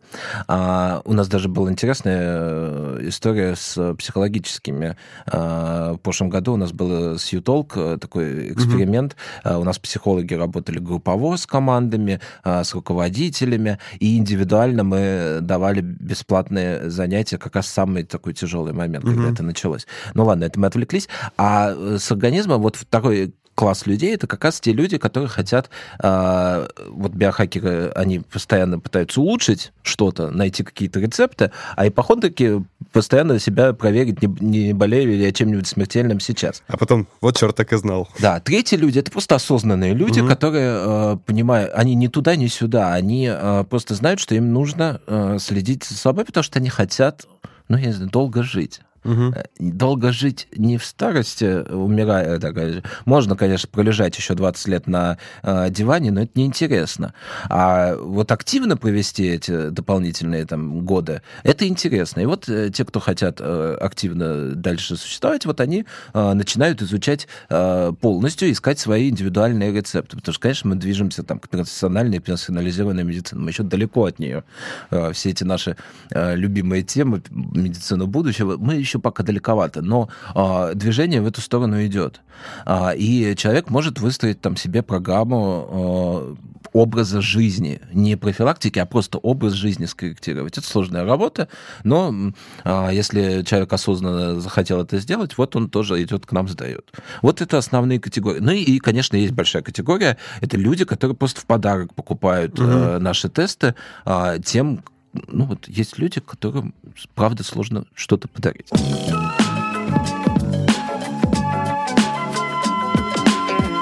А 0.46 1.00
у 1.06 1.14
нас 1.14 1.28
даже 1.28 1.48
была 1.48 1.70
интересная 1.70 2.20
э, 2.20 2.98
история 3.04 3.56
с 3.56 3.94
психологическими. 3.94 4.98
А, 5.26 5.94
в 5.94 5.98
прошлом 5.98 6.28
году 6.28 6.52
у 6.52 6.56
нас 6.58 6.72
был 6.72 7.18
Сьютолк, 7.18 7.72
э, 7.76 7.96
такой 7.98 8.52
эксперимент. 8.52 9.16
Uh-huh. 9.44 9.60
У 9.60 9.64
нас 9.64 9.78
психологи 9.78 10.34
работали 10.34 10.78
группово 10.78 11.36
с 11.36 11.46
командами, 11.46 12.20
с 12.44 12.74
руководителями, 12.74 13.63
и 13.98 14.16
индивидуально 14.16 14.84
мы 14.84 15.38
давали 15.40 15.80
бесплатные 15.80 16.90
занятия, 16.90 17.38
как 17.38 17.56
раз 17.56 17.66
самый 17.66 18.04
такой 18.04 18.34
тяжелый 18.34 18.72
момент, 18.72 19.04
uh-huh. 19.04 19.14
когда 19.14 19.30
это 19.30 19.42
началось. 19.42 19.86
Ну 20.14 20.24
ладно, 20.24 20.44
это 20.44 20.58
мы 20.58 20.66
отвлеклись. 20.66 21.08
А 21.36 21.74
с 21.98 22.10
организмом 22.10 22.62
вот 22.62 22.76
второй 22.76 23.34
класс 23.54 23.86
людей 23.86 24.14
это 24.14 24.26
как 24.26 24.44
раз 24.44 24.60
те 24.60 24.72
люди, 24.72 24.98
которые 24.98 25.28
хотят, 25.28 25.70
э, 26.02 26.68
вот 26.88 27.12
биохакеры, 27.12 27.92
они 27.94 28.20
постоянно 28.20 28.78
пытаются 28.78 29.20
улучшить 29.20 29.72
что-то, 29.82 30.30
найти 30.30 30.62
какие-то 30.62 31.00
рецепты, 31.00 31.50
а 31.76 31.86
ипохондрики 31.86 32.64
постоянно 32.92 33.38
себя 33.38 33.72
проверить, 33.72 34.22
не, 34.22 34.28
не 34.66 34.72
болею 34.72 35.08
ли 35.10 35.22
я 35.22 35.32
чем-нибудь 35.32 35.66
смертельным 35.66 36.20
сейчас. 36.20 36.62
А 36.68 36.76
потом, 36.76 37.08
вот 37.20 37.36
черт 37.36 37.56
так 37.56 37.72
и 37.72 37.76
знал. 37.76 38.08
Да, 38.18 38.40
третьи 38.40 38.76
люди, 38.76 38.98
это 38.98 39.10
просто 39.10 39.34
осознанные 39.34 39.94
люди, 39.94 40.20
угу. 40.20 40.28
которые 40.28 40.74
э, 40.76 41.16
понимают, 41.24 41.72
они 41.74 41.94
ни 41.94 42.06
туда, 42.06 42.36
ни 42.36 42.46
сюда, 42.46 42.92
они 42.94 43.28
э, 43.30 43.64
просто 43.68 43.94
знают, 43.94 44.20
что 44.20 44.34
им 44.34 44.52
нужно 44.52 45.00
э, 45.06 45.38
следить 45.40 45.84
за 45.84 45.94
собой, 45.94 46.24
потому 46.24 46.44
что 46.44 46.58
они 46.58 46.68
хотят, 46.68 47.26
ну, 47.68 47.76
я 47.76 47.86
не 47.86 47.92
знаю, 47.92 48.10
долго 48.10 48.42
жить. 48.42 48.80
Угу. 49.04 49.34
Долго 49.58 50.12
жить 50.12 50.48
не 50.56 50.78
в 50.78 50.84
старости, 50.84 51.70
умирая, 51.70 52.38
так, 52.38 52.56
можно, 53.04 53.36
конечно, 53.36 53.68
пролежать 53.70 54.16
еще 54.16 54.34
20 54.34 54.68
лет 54.68 54.86
на 54.86 55.18
э, 55.42 55.70
диване, 55.70 56.10
но 56.10 56.22
это 56.22 56.32
неинтересно. 56.34 57.14
А 57.48 57.96
вот 57.96 58.32
активно 58.32 58.76
провести 58.76 59.26
эти 59.26 59.68
дополнительные 59.68 60.46
там, 60.46 60.84
годы, 60.84 61.22
это 61.42 61.66
интересно. 61.66 62.20
И 62.20 62.26
вот 62.26 62.48
э, 62.48 62.70
те, 62.70 62.84
кто 62.84 63.00
хотят 63.00 63.38
э, 63.40 63.76
активно 63.80 64.54
дальше 64.54 64.96
существовать, 64.96 65.46
вот 65.46 65.60
они 65.60 65.84
э, 66.12 66.32
начинают 66.32 66.82
изучать 66.82 67.28
э, 67.50 67.92
полностью, 68.00 68.50
искать 68.50 68.78
свои 68.78 69.10
индивидуальные 69.10 69.72
рецепты. 69.72 70.16
Потому 70.16 70.32
что, 70.32 70.40
конечно, 70.40 70.70
мы 70.70 70.76
движемся 70.76 71.22
там, 71.22 71.38
к 71.38 71.48
персональной, 71.48 72.20
персонализированной 72.20 73.04
медицине. 73.04 73.42
Мы 73.42 73.50
еще 73.50 73.62
далеко 73.62 74.06
от 74.06 74.18
нее. 74.18 74.44
Э, 74.90 75.12
все 75.12 75.30
эти 75.30 75.44
наши 75.44 75.76
э, 76.10 76.36
любимые 76.36 76.82
темы, 76.82 77.22
медицина 77.30 78.06
будущего, 78.06 78.56
мы 78.56 78.74
еще 78.74 78.93
еще 78.94 79.00
пока 79.00 79.22
далековато, 79.22 79.82
но 79.82 80.08
э, 80.34 80.72
движение 80.74 81.20
в 81.20 81.26
эту 81.26 81.40
сторону 81.40 81.84
идет. 81.84 82.20
Э, 82.66 82.96
и 82.96 83.34
человек 83.36 83.70
может 83.70 84.00
выстроить 84.00 84.40
там 84.40 84.56
себе 84.56 84.82
программу 84.82 86.36
э, 86.38 86.54
образа 86.72 87.20
жизни, 87.20 87.80
не 87.92 88.16
профилактики, 88.16 88.78
а 88.78 88.86
просто 88.86 89.18
образ 89.18 89.52
жизни 89.52 89.86
скорректировать. 89.86 90.58
Это 90.58 90.66
сложная 90.66 91.04
работа, 91.04 91.48
но 91.84 92.32
э, 92.64 92.90
если 92.92 93.42
человек 93.42 93.72
осознанно 93.72 94.40
захотел 94.40 94.82
это 94.82 94.98
сделать, 94.98 95.36
вот 95.38 95.56
он 95.56 95.68
тоже 95.68 96.02
идет 96.02 96.26
к 96.26 96.32
нам, 96.32 96.48
сдает. 96.48 96.92
Вот 97.22 97.40
это 97.40 97.58
основные 97.58 98.00
категории. 98.00 98.40
Ну 98.40 98.52
и, 98.52 98.62
и 98.62 98.78
конечно, 98.78 99.16
есть 99.16 99.32
большая 99.32 99.62
категория. 99.62 100.18
Это 100.40 100.56
люди, 100.56 100.84
которые 100.84 101.16
просто 101.16 101.40
в 101.40 101.46
подарок 101.46 101.94
покупают 101.94 102.58
угу. 102.58 102.68
э, 102.68 102.98
наши 102.98 103.28
тесты 103.28 103.74
э, 104.04 104.38
тем, 104.44 104.82
ну 105.28 105.44
вот 105.44 105.68
есть 105.68 105.98
люди, 105.98 106.20
которым, 106.20 106.74
правда, 107.14 107.44
сложно 107.44 107.84
что-то 107.94 108.28
подарить. 108.28 108.68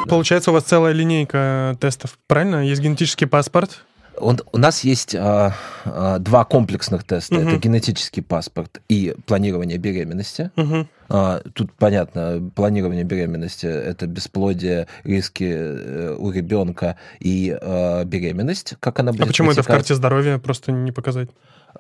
Получается, 0.09 0.51
у 0.51 0.55
вас 0.55 0.65
целая 0.65 0.93
линейка 0.93 1.77
тестов, 1.81 2.19
правильно? 2.27 2.67
Есть 2.67 2.83
генетический 2.83 3.27
паспорт, 3.27 3.85
он, 4.17 4.39
у 4.53 4.59
нас 4.59 4.85
есть 4.85 5.15
а, 5.15 5.55
а, 5.85 6.19
два 6.19 6.45
комплексных 6.45 7.05
теста. 7.05 7.37
Угу. 7.37 7.49
Это 7.49 7.57
генетический 7.59 8.23
паспорт 8.23 8.81
и 8.89 9.15
планирование 9.27 9.79
беременности. 9.79 10.51
Угу. 10.57 10.87
А, 11.09 11.43
тут 11.55 11.73
понятно, 11.73 12.51
планирование 12.55 13.05
беременности 13.05 13.67
это 13.67 14.07
бесплодие, 14.07 14.87
риски 15.05 15.45
э, 15.45 16.17
у 16.19 16.31
ребенка 16.31 16.97
и 17.21 17.57
а, 17.61 18.05
беременность, 18.05 18.75
как 18.81 18.99
она 19.01 19.13
будет. 19.13 19.23
А 19.23 19.27
почему 19.27 19.49
протекать. 19.49 19.67
это 19.67 19.73
в 19.73 19.77
карте 19.77 19.95
здоровья 19.95 20.39
просто 20.39 20.73
не 20.73 20.93
показать? 20.93 21.29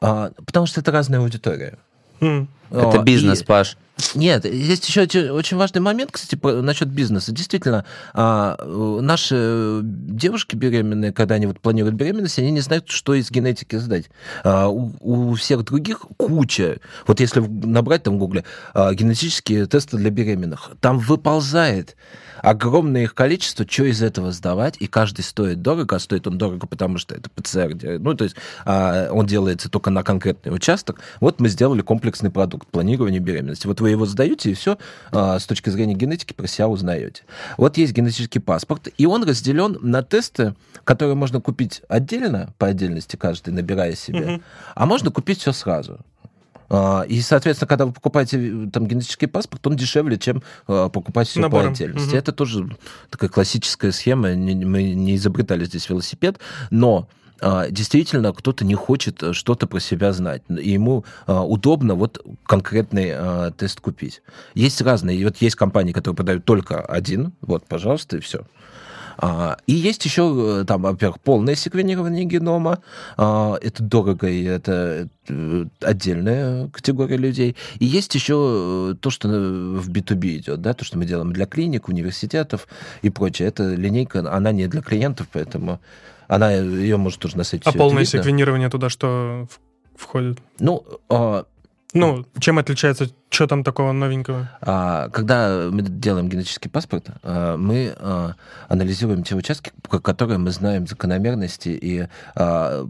А, 0.01 0.33
потому 0.47 0.66
что 0.66 0.81
это 0.81 0.90
разная 0.90 1.21
аудитория. 1.21 1.79
Это 2.72 3.02
бизнес, 3.02 3.42
и... 3.42 3.44
Паш. 3.44 3.76
Нет, 4.14 4.44
есть 4.44 4.88
еще 4.88 5.02
очень 5.32 5.56
важный 5.56 5.80
момент, 5.80 6.11
кстати, 6.12 6.38
насчет 6.61 6.88
бизнеса. 6.88 7.32
Действительно, 7.32 7.85
а, 8.14 8.56
наши 9.00 9.80
девушки 9.82 10.56
беременные, 10.56 11.12
когда 11.12 11.37
они 11.37 11.46
вот 11.46 11.61
планируют 11.61 11.94
беременность, 11.94 12.38
они 12.38 12.50
не 12.50 12.61
знают, 12.61 12.88
что 12.88 13.14
из 13.14 13.30
генетики 13.30 13.76
сдать. 13.76 14.06
А, 14.44 14.68
у, 14.68 15.35
всех 15.35 15.64
других 15.64 16.06
куча. 16.16 16.78
Вот 17.06 17.20
если 17.20 17.40
набрать 17.40 18.02
там 18.02 18.14
в 18.14 18.18
гугле 18.18 18.44
а, 18.74 18.92
генетические 18.92 19.66
тесты 19.66 19.96
для 19.96 20.11
беременных, 20.11 20.72
там 20.80 20.98
выползает 20.98 21.96
огромное 22.42 23.04
их 23.04 23.14
количество, 23.14 23.64
что 23.68 23.85
из 23.85 24.02
этого 24.02 24.32
сдавать, 24.32 24.76
и 24.80 24.88
каждый 24.88 25.22
стоит 25.22 25.62
дорого, 25.62 25.96
а 25.96 25.98
стоит 26.00 26.26
он 26.26 26.38
дорого, 26.38 26.66
потому 26.66 26.98
что 26.98 27.14
это 27.14 27.30
ПЦР, 27.30 28.00
ну, 28.00 28.14
то 28.14 28.24
есть 28.24 28.35
он 28.64 29.26
делается 29.26 29.68
только 29.68 29.90
на 29.90 30.02
конкретный 30.02 30.52
участок. 30.52 30.98
Вот 31.20 31.40
мы 31.40 31.48
сделали 31.48 31.82
комплексный 31.82 32.30
продукт 32.30 32.62
планирования 32.66 33.20
беременности. 33.20 33.66
Вот 33.66 33.81
вы 33.81 33.90
его 33.90 34.07
сдаете, 34.07 34.51
и 34.51 34.55
все 34.55 34.79
а, 35.11 35.38
с 35.38 35.46
точки 35.46 35.70
зрения 35.70 35.94
генетики 35.94 36.33
про 36.33 36.46
себя 36.46 36.68
узнаете. 36.68 37.22
Вот 37.57 37.77
есть 37.77 37.92
генетический 37.92 38.40
паспорт, 38.40 38.88
и 38.96 39.07
он 39.07 39.25
разделен 39.25 39.79
на 39.81 40.03
тесты, 40.03 40.55
которые 40.85 41.14
можно 41.14 41.40
купить 41.40 41.83
отдельно, 41.88 42.55
по 42.59 42.68
отдельности 42.68 43.17
каждый, 43.17 43.52
набирая 43.52 43.94
себе, 43.94 44.35
угу. 44.35 44.42
а 44.75 44.87
можно 44.87 45.10
купить 45.10 45.40
все 45.40 45.52
сразу. 45.52 46.00
А, 46.75 47.02
И, 47.02 47.21
соответственно, 47.21 47.69
когда 47.69 47.85
вы 47.85 47.92
покупаете 47.92 48.38
э, 48.38 48.71
там 48.73 48.87
генетический 48.87 49.29
паспорт, 49.29 49.67
он 49.67 49.77
дешевле, 49.77 50.19
чем 50.19 50.42
а, 50.67 50.88
покупать 50.88 51.29
все 51.29 51.40
по 51.40 51.42
Набором. 51.42 51.73
отдельности. 51.73 52.08
Мгм. 52.08 52.17
Это 52.17 52.33
тоже 52.33 52.77
такая 53.10 53.29
классическая 53.29 53.92
схема. 53.92 54.31
Мы 54.31 54.94
не 54.94 55.17
изобретали 55.17 55.67
здесь 55.67 55.90
велосипед, 55.90 56.38
но 56.71 57.08
действительно 57.71 58.33
кто-то 58.33 58.65
не 58.65 58.75
хочет 58.75 59.23
э, 59.23 59.33
что-то 59.33 59.67
про 59.67 59.81
себя 59.81 60.13
знать. 60.13 60.43
И 60.49 60.71
ему 60.71 61.05
а, 61.27 61.45
удобно 61.45 61.95
вот 61.95 62.25
конкретный 62.45 63.11
а, 63.13 63.51
тест 63.51 63.81
купить. 63.81 64.23
Есть 64.55 64.81
разные. 64.81 65.25
Вот 65.25 65.37
есть 65.38 65.57
компании, 65.57 65.93
которые 65.93 66.17
продают 66.17 66.45
только 66.45 66.81
один. 66.81 67.33
Вот, 67.40 67.67
пожалуйста, 67.67 68.17
и 68.17 68.21
все. 68.21 68.45
А, 69.19 69.57
И 69.67 69.73
есть 69.73 70.05
еще, 70.05 70.63
э, 70.63 70.65
там, 70.67 70.83
во-первых, 70.83 71.21
полное 71.21 71.55
секвенирование 71.55 72.25
генома. 72.25 72.79
А, 73.17 73.57
Это 73.63 73.83
дорого, 73.83 74.29
и 74.29 74.45
это 74.45 75.09
э, 75.29 75.65
отдельная 75.81 76.69
категория 76.69 77.17
людей. 77.17 77.57
И 77.79 77.85
есть 77.85 78.15
еще 78.15 78.97
то, 79.01 79.11
что 79.11 79.29
в 79.29 79.90
B2B 79.90 80.38
идет, 80.38 80.61
да, 80.61 80.75
то, 80.75 80.85
что 80.85 80.99
мы 80.99 81.05
делаем 81.05 81.33
для 81.33 81.47
клиник, 81.47 81.88
университетов 81.88 82.67
и 83.03 83.11
прочее. 83.11 83.49
Эта 83.49 83.75
линейка, 83.75 84.21
она 84.33 84.53
не 84.53 84.67
для 84.67 84.83
клиентов, 84.83 85.29
поэтому 85.33 85.81
она, 86.35 86.52
ее 86.52 86.96
может 86.96 87.20
тоже 87.20 87.42
сайте 87.44 87.68
А 87.68 87.72
полное 87.72 88.04
секвенирование 88.04 88.70
туда 88.70 88.88
что 88.88 89.46
входит? 89.94 90.38
Ну, 90.58 90.85
а, 91.10 91.44
Ну, 91.92 92.24
чем 92.38 92.58
отличается, 92.58 93.10
что 93.33 93.46
там 93.46 93.64
такого 93.64 93.92
новенького? 93.92 94.50
А, 94.60 95.08
Когда 95.08 95.68
мы 95.70 95.83
делаем 95.83 96.28
генетический 96.28 96.68
паспорт, 96.70 97.06
а, 97.22 97.56
мы 97.56 97.94
а, 97.96 98.35
анализируем 98.68 99.22
те 99.22 99.35
участки, 99.35 99.72
про 99.88 100.00
которые 100.00 100.38
мы 100.38 100.50
знаем 100.50 100.87
закономерности, 100.87 101.70
и 101.70 102.06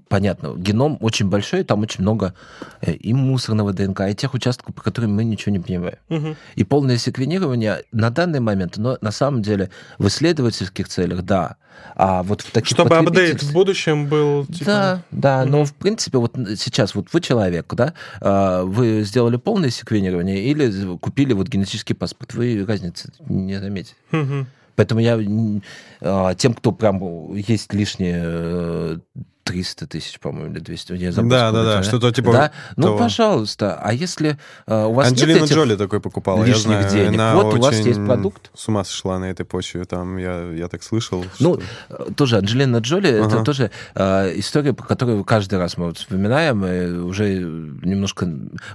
понятно, 0.08 0.54
геном 0.56 0.98
очень 1.00 1.28
большой, 1.28 1.62
там 1.64 1.80
очень 1.80 2.02
много 2.02 2.34
э, 2.80 2.92
и 2.92 3.14
мусорного 3.14 3.72
ДНК, 3.72 4.00
и 4.08 4.14
тех 4.14 4.34
участков, 4.34 4.74
по 4.74 4.82
которым 4.82 5.14
мы 5.14 5.24
ничего 5.24 5.52
не 5.52 5.60
понимаем. 5.60 5.96
Мгм. 6.08 6.36
И 6.56 6.64
полное 6.64 6.96
секвенирование 6.96 7.82
на 7.92 8.10
данный 8.10 8.40
момент, 8.40 8.76
но 8.76 8.98
на 9.00 9.10
самом 9.12 9.42
деле 9.42 9.70
в 9.98 10.06
исследовательских 10.08 10.88
целях, 10.88 11.22
да. 11.22 11.56
А 11.96 12.22
вот 12.22 12.42
в 12.42 12.50
таких 12.50 12.68
Чтобы 12.68 12.96
апдейт 12.96 13.42
в 13.42 13.52
будущем 13.52 14.06
был... 14.06 14.46
типа, 14.46 14.64
да, 14.64 15.02
да, 15.10 15.44
но 15.44 15.58
Мгм. 15.58 15.66
в 15.66 15.74
принципе 15.74 16.18
вот 16.18 16.36
сейчас 16.56 16.94
вот 16.94 17.06
вы 17.12 17.20
человек, 17.20 17.72
да, 17.74 17.94
вы 18.64 19.02
сделали 19.02 19.36
полное 19.36 19.70
секвенирование 19.70 20.31
или 20.38 20.96
купили 20.98 21.32
вот 21.32 21.48
генетический 21.48 21.94
паспорт, 21.94 22.34
вы 22.34 22.64
разницы 22.66 23.12
не 23.28 23.58
заметите. 23.60 23.94
Поэтому 24.74 25.00
я 25.00 25.18
а, 26.00 26.34
тем, 26.34 26.54
кто 26.54 26.72
прям 26.72 27.34
есть 27.34 27.74
лишние 27.74 28.22
э, 28.24 28.98
300 29.44 29.86
тысяч, 29.86 30.20
по-моему, 30.20 30.52
или 30.52 30.60
200, 30.60 30.92
я 30.94 31.12
забыл, 31.12 31.30
Да, 31.30 31.50
да, 31.50 31.64
да, 31.64 31.74
это, 31.80 31.82
что-то 31.88 32.12
типа 32.12 32.32
Да, 32.32 32.52
ну, 32.76 32.82
того. 32.84 32.98
пожалуйста, 32.98 33.78
а 33.82 33.92
если 33.92 34.38
э, 34.66 34.84
у 34.84 34.92
вас 34.92 35.08
Анджелина 35.08 35.34
нет 35.38 35.44
этих... 35.46 35.56
Джоли 35.56 35.76
такой 35.76 36.00
покупала, 36.00 36.40
я 36.40 36.46
лишних 36.46 36.62
знаю. 36.88 36.90
денег. 36.90 37.14
Она 37.14 37.34
Вот 37.34 37.54
у 37.54 37.60
вас 37.60 37.76
есть 37.80 38.04
продукт. 38.06 38.50
С 38.54 38.68
ума 38.68 38.84
сошла 38.84 39.18
на 39.18 39.26
этой 39.26 39.44
почве, 39.44 39.84
там, 39.84 40.16
я, 40.16 40.42
я 40.52 40.68
так 40.68 40.82
слышал. 40.82 41.24
Ну, 41.40 41.60
что- 41.60 41.62
э, 42.08 42.12
тоже 42.14 42.38
Анджелина 42.38 42.76
Джоли, 42.78 43.08
это 43.10 43.26
Ага. 43.36 43.44
тоже 43.44 43.70
э, 43.94 44.32
история, 44.38 44.72
по 44.72 44.84
которой 44.84 45.22
каждый 45.24 45.58
раз 45.58 45.76
мы 45.76 45.86
вот 45.86 45.98
вспоминаем, 45.98 46.64
и 46.64 46.86
уже 47.00 47.40
немножко 47.40 48.28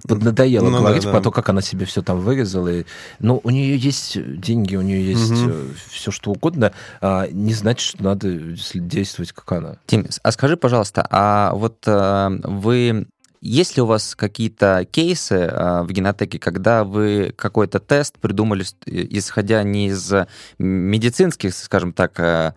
поднадоело 0.07 0.65
Ну 0.65 0.72
да, 0.72 0.80
говорить 0.80 1.03
да. 1.03 1.11
про 1.11 1.22
то, 1.22 1.32
как 1.32 1.49
она 1.49 1.61
себе 1.61 1.86
все 1.86 2.01
там 2.01 2.20
вырезала. 2.20 2.68
И, 2.70 2.86
ну, 3.20 3.39
у 3.43 3.49
нее 3.49 3.78
есть 3.78 4.18
деньги, 4.39 4.76
у 4.76 4.82
нее 4.82 5.05
есть 5.11 5.32
Мгм. 5.32 5.74
все 5.89 6.11
что 6.11 6.32
угодно, 6.32 6.74
а 7.01 7.28
не 7.32 7.53
значит, 7.53 7.88
что 7.88 8.03
надо 8.03 8.30
действовать, 8.74 9.32
как 9.32 9.51
она. 9.51 9.76
Тим, 9.86 10.05
а 10.24 10.32
скажи, 10.32 10.57
пожалуйста, 10.68 11.07
а 11.09 11.53
вот 11.53 11.78
э, 11.88 12.30
вы 12.43 13.07
есть 13.39 13.78
ли 13.78 13.82
у 13.82 13.86
вас 13.86 14.18
какие-то 14.18 14.86
кейсы 14.91 15.36
э, 15.36 15.84
в 15.84 15.91
генотеке, 15.93 16.39
когда 16.39 16.84
вы 16.84 17.34
какой-то 17.38 17.80
тест 17.80 18.20
придумали, 18.20 18.63
с- 18.63 18.76
исходя 18.86 19.63
не 19.63 19.88
из 19.88 20.11
медицинских, 20.59 21.55
скажем 21.55 21.93
так, 21.93 22.20
э, 22.20 22.51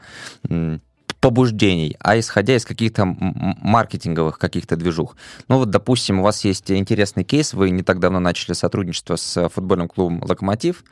побуждений, 1.20 1.96
а 2.00 2.18
исходя 2.18 2.56
из 2.56 2.64
каких-то 2.64 3.04
маркетинговых 3.04 4.40
каких-то 4.40 4.74
движух. 4.74 5.16
Ну 5.46 5.58
вот, 5.58 5.70
допустим, 5.70 6.18
у 6.18 6.24
вас 6.24 6.44
есть 6.44 6.68
интересный 6.72 7.22
кейс, 7.22 7.54
вы 7.54 7.70
не 7.70 7.84
так 7.84 8.00
давно 8.00 8.18
начали 8.18 8.54
сотрудничество 8.54 9.14
с 9.14 9.48
футбольным 9.50 9.86
клубом 9.86 10.20
«Локомотив», 10.24 10.82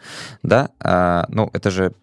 да? 0.45 0.69
А, 0.79 1.27
ну, 1.31 1.51
это 1.53 1.73
же 1.73 1.95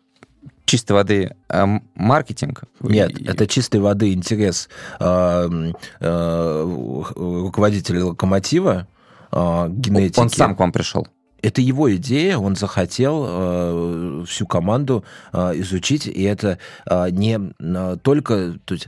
чистой 0.65 0.93
воды 0.93 1.35
э, 1.49 1.65
маркетинг. 1.95 2.63
Нет, 2.81 3.11
И- 3.19 3.25
это 3.25 3.47
чистой 3.47 3.79
воды 3.81 4.13
интерес 4.13 4.67
э, 4.99 5.71
э, 5.99 7.09
руководителя 7.15 8.05
локомотива 8.05 8.87
э, 9.31 9.65
генетики. 9.69 10.19
Он 10.19 10.29
сам 10.29 10.55
к 10.55 10.59
вам 10.59 10.71
пришел. 10.71 11.07
Это 11.41 11.61
его 11.61 11.93
идея, 11.95 12.37
он 12.39 12.55
захотел 12.55 13.25
э, 13.27 14.25
всю 14.27 14.47
команду 14.47 15.03
э, 15.31 15.51
изучить, 15.57 16.07
и 16.07 16.23
это 16.23 16.57
э, 16.89 17.09
не 17.11 17.39
э, 17.59 17.97
только, 18.01 18.53
то 18.65 18.73
есть, 18.73 18.87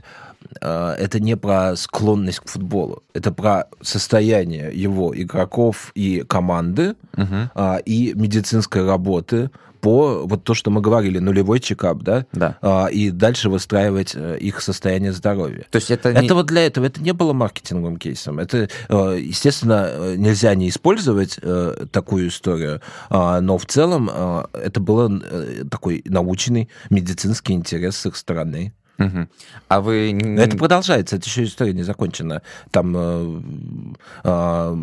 э, 0.60 0.94
это 0.98 1.20
не 1.20 1.36
про 1.36 1.76
склонность 1.76 2.40
к 2.40 2.48
футболу, 2.48 3.04
это 3.14 3.30
про 3.30 3.66
состояние 3.80 4.72
его 4.74 5.12
игроков 5.16 5.92
и 5.94 6.24
команды, 6.26 6.96
Мгм. 7.16 7.50
а, 7.54 7.76
и 7.76 8.12
медицинской 8.14 8.84
работы 8.84 9.50
по 9.80 10.26
вот 10.26 10.44
то, 10.44 10.54
что 10.54 10.70
мы 10.70 10.80
говорили, 10.80 11.18
нулевой 11.18 11.60
чекап, 11.60 11.98
да, 12.02 12.26
Да. 12.32 12.58
А, 12.62 12.86
и 12.86 13.10
дальше 13.10 13.48
выстраивать 13.48 14.12
э, 14.14 14.38
их 14.38 14.60
состояние 14.60 15.12
здоровья. 15.12 15.66
То 15.70 15.76
есть 15.76 15.90
это, 15.90 16.12
не- 16.12 16.26
Это 16.26 16.34
вот 16.34 16.46
для 16.46 16.66
этого, 16.66 16.84
это 16.86 17.00
не 17.02 17.12
было 17.12 17.32
маркетинговым 17.32 17.96
кейсом. 17.96 18.38
Это, 18.38 18.68
э, 18.88 19.18
естественно, 19.20 20.14
нельзя 20.16 20.54
не 20.54 20.68
использовать 20.68 21.38
э, 21.40 21.86
такую 21.90 22.28
историю, 22.28 22.80
а, 23.10 23.40
но 23.40 23.58
в 23.58 23.66
целом 23.66 24.10
это 24.52 24.80
был 24.80 25.22
такой 25.70 26.02
научный 26.06 26.68
медицинский 26.90 27.52
интерес 27.52 27.96
с 27.96 28.06
их 28.06 28.16
стороны. 28.16 28.72
А 29.68 29.80
вы... 29.80 30.10
это 30.38 30.56
продолжается, 30.56 31.16
это 31.16 31.26
еще 31.26 31.44
история 31.44 31.72
не 31.72 31.84
закончена. 31.84 32.42
Там, 32.72 32.94
э, 32.96 33.40
э, 34.24 34.76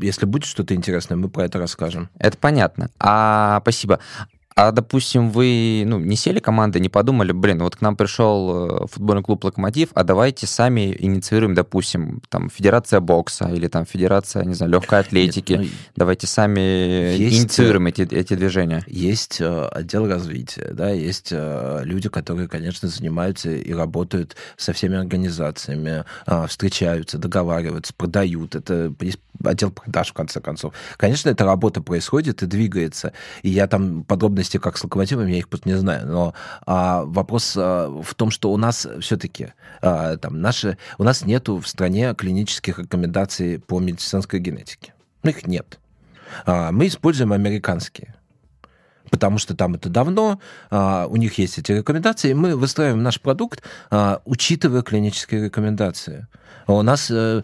если 0.00 0.24
будет 0.24 0.46
что-то 0.46 0.74
интересное, 0.74 1.16
мы 1.16 1.28
про 1.28 1.44
это 1.44 1.58
расскажем. 1.58 2.08
Это 2.18 2.38
понятно. 2.38 2.88
А, 2.98 3.60
спасибо. 3.60 4.00
А, 4.60 4.72
допустим, 4.72 5.30
вы 5.30 5.84
ну, 5.86 6.00
не 6.00 6.16
сели 6.16 6.40
командой, 6.40 6.80
не 6.80 6.88
подумали, 6.88 7.30
блин, 7.30 7.60
вот 7.60 7.76
к 7.76 7.80
нам 7.80 7.94
пришел 7.94 8.82
э, 8.82 8.86
футбольный 8.90 9.22
клуб 9.22 9.44
«Локомотив», 9.44 9.90
а 9.94 10.02
давайте 10.02 10.48
сами 10.48 10.96
инициируем, 10.98 11.54
допустим, 11.54 12.20
там, 12.28 12.50
федерация 12.50 12.98
бокса 12.98 13.48
или 13.50 13.68
там 13.68 13.86
федерация, 13.86 14.44
не 14.44 14.54
знаю, 14.54 14.72
легкой 14.72 14.98
атлетики. 14.98 15.52
Нет, 15.52 15.60
ну, 15.60 15.68
Давайте 15.94 16.26
сами 16.26 16.58
Есть, 16.58 17.36
э, 17.36 17.38
инициируем 17.38 17.86
эти, 17.86 18.02
эти 18.02 18.34
движения. 18.34 18.82
Есть 18.88 19.40
э, 19.40 19.68
отдел 19.68 20.08
развития, 20.08 20.70
да, 20.72 20.90
есть 20.90 21.28
э, 21.30 21.82
люди, 21.84 22.08
которые, 22.08 22.48
конечно, 22.48 22.88
занимаются 22.88 23.52
и 23.52 23.72
работают 23.72 24.34
со 24.56 24.72
всеми 24.72 24.96
организациями, 24.96 26.04
э, 26.26 26.46
встречаются, 26.48 27.16
договариваются, 27.16 27.94
продают. 27.94 28.56
Это 28.56 28.92
отдел 29.44 29.70
продаж, 29.70 30.08
в 30.08 30.14
конце 30.14 30.40
концов. 30.40 30.74
Конечно, 30.96 31.30
эта 31.30 31.44
работа 31.44 31.80
происходит 31.80 32.42
и 32.42 32.46
двигается. 32.46 33.12
И 33.42 33.50
я 33.50 33.66
там 33.66 34.02
подробности, 34.48 34.58
как 34.58 34.76
с 34.78 34.84
локомотивом, 34.84 35.26
я 35.26 35.38
их 35.38 35.48
просто 35.48 35.68
не 35.68 35.76
знаю. 35.76 36.06
Но 36.06 36.34
а, 36.66 37.04
вопрос 37.04 37.54
а, 37.56 37.88
в 37.88 38.14
том, 38.14 38.30
что 38.30 38.50
у 38.52 38.56
нас 38.56 38.86
все-таки 39.00 39.52
а, 39.82 40.16
там 40.16 40.40
наши, 40.40 40.78
у 40.98 41.04
нас 41.04 41.24
нету 41.24 41.58
в 41.58 41.66
стране 41.66 42.14
клинических 42.14 42.78
рекомендаций 42.78 43.58
по 43.58 43.80
медицинской 43.80 44.40
генетике. 44.40 44.94
Ну, 45.22 45.30
их 45.30 45.46
нет. 45.46 45.78
А, 46.46 46.72
мы 46.72 46.86
используем 46.86 47.32
американские 47.32 48.14
потому 49.10 49.38
что 49.38 49.54
там 49.56 49.74
это 49.74 49.88
давно, 49.88 50.40
а, 50.70 51.06
у 51.08 51.16
них 51.16 51.38
есть 51.38 51.58
эти 51.58 51.72
рекомендации, 51.72 52.30
и 52.30 52.34
мы 52.34 52.56
выстраиваем 52.56 53.02
наш 53.02 53.20
продукт, 53.20 53.62
а, 53.90 54.20
учитывая 54.24 54.82
клинические 54.82 55.44
рекомендации. 55.44 56.26
А 56.66 56.74
У 56.74 56.82
нас 56.82 57.10
э, 57.10 57.42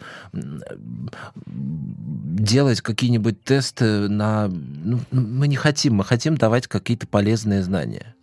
делать 1.46 2.80
какие-нибудь 2.82 3.42
тесты 3.42 4.08
на... 4.08 4.48
ну, 4.48 5.00
мы 5.10 5.48
не 5.48 5.56
хотим, 5.56 5.94
мы 5.94 6.04
хотим 6.04 6.36
давать 6.36 6.66
какие-то 6.66 7.06
полезные 7.06 7.62
знания. 7.62 8.14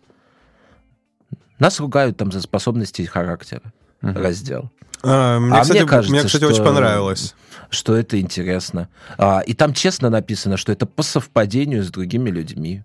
Нас 1.58 1.80
ругают 1.80 2.16
там 2.16 2.32
за 2.32 2.40
способности 2.40 3.02
и 3.02 3.06
характера 3.06 3.72
Мгм. 4.00 4.16
раздел. 4.16 4.70
А, 5.04 5.38
мне, 5.38 5.56
А 5.56 5.62
кстати, 5.62 5.78
мне 5.78 5.88
кажется, 5.88 6.12
мне, 6.12 6.22
кстати, 6.24 6.44
что- 6.44 6.52
очень 6.54 6.64
понравилось. 6.64 7.34
Что 7.70 7.96
это 7.96 8.20
интересно. 8.20 8.88
А, 9.18 9.40
и 9.40 9.54
там 9.54 9.72
честно 9.74 10.10
написано, 10.10 10.56
что 10.56 10.72
это 10.72 10.86
по 10.86 11.02
совпадению 11.02 11.82
с 11.82 11.90
другими 11.90 12.30
людьми. 12.30 12.84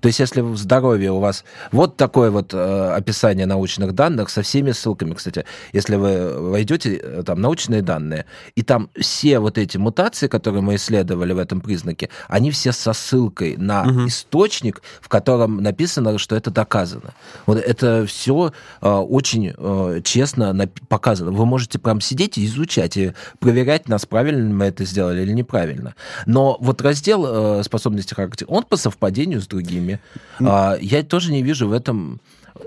То 0.00 0.08
есть, 0.08 0.20
если 0.20 0.40
в 0.40 0.56
здоровье 0.56 1.12
у 1.12 1.20
вас 1.20 1.44
вот 1.72 1.96
такое 1.96 2.30
вот 2.30 2.52
э, 2.52 2.92
описание 2.94 3.46
научных 3.46 3.94
данных 3.94 4.30
со 4.30 4.42
всеми 4.42 4.72
ссылками, 4.72 5.14
кстати, 5.14 5.44
если 5.72 5.96
вы 5.96 6.50
войдете 6.50 6.96
э, 6.96 7.22
там 7.24 7.40
научные 7.40 7.82
данные, 7.82 8.26
и 8.54 8.62
там 8.62 8.90
все 8.98 9.38
вот 9.38 9.58
эти 9.58 9.76
мутации, 9.76 10.28
которые 10.28 10.62
мы 10.62 10.76
исследовали 10.76 11.32
в 11.32 11.38
этом 11.38 11.60
признаке, 11.60 12.10
они 12.28 12.50
все 12.50 12.72
со 12.72 12.92
ссылкой 12.92 13.56
на 13.56 13.82
угу. 13.82 14.06
источник, 14.06 14.82
в 15.00 15.08
котором 15.08 15.62
написано, 15.62 16.18
что 16.18 16.36
это 16.36 16.50
доказано. 16.50 17.14
Вот 17.46 17.58
это 17.58 18.06
все 18.06 18.52
э, 18.80 18.88
очень 18.88 19.52
э, 19.56 20.00
честно 20.04 20.68
показано. 20.88 21.30
Вы 21.30 21.46
можете 21.46 21.78
прям 21.78 22.00
сидеть 22.00 22.38
и 22.38 22.46
изучать, 22.46 22.96
и 22.96 23.12
проверять, 23.38 23.88
нас 23.88 24.06
правильно 24.06 24.52
мы 24.54 24.66
это 24.66 24.84
сделали 24.84 25.22
или 25.22 25.32
неправильно. 25.32 25.94
Но 26.26 26.56
вот 26.60 26.80
раздел 26.82 27.60
э, 27.60 27.62
способности 27.64 28.14
характера, 28.14 28.48
он 28.48 28.64
по 28.64 28.76
совпадению 28.76 29.40
с 29.40 29.46
другими 29.46 29.95
ними. 30.38 30.50
А, 30.50 30.76
я 30.80 31.02
тоже 31.02 31.32
не 31.32 31.42
вижу 31.42 31.68
в 31.68 31.72
этом... 31.72 32.20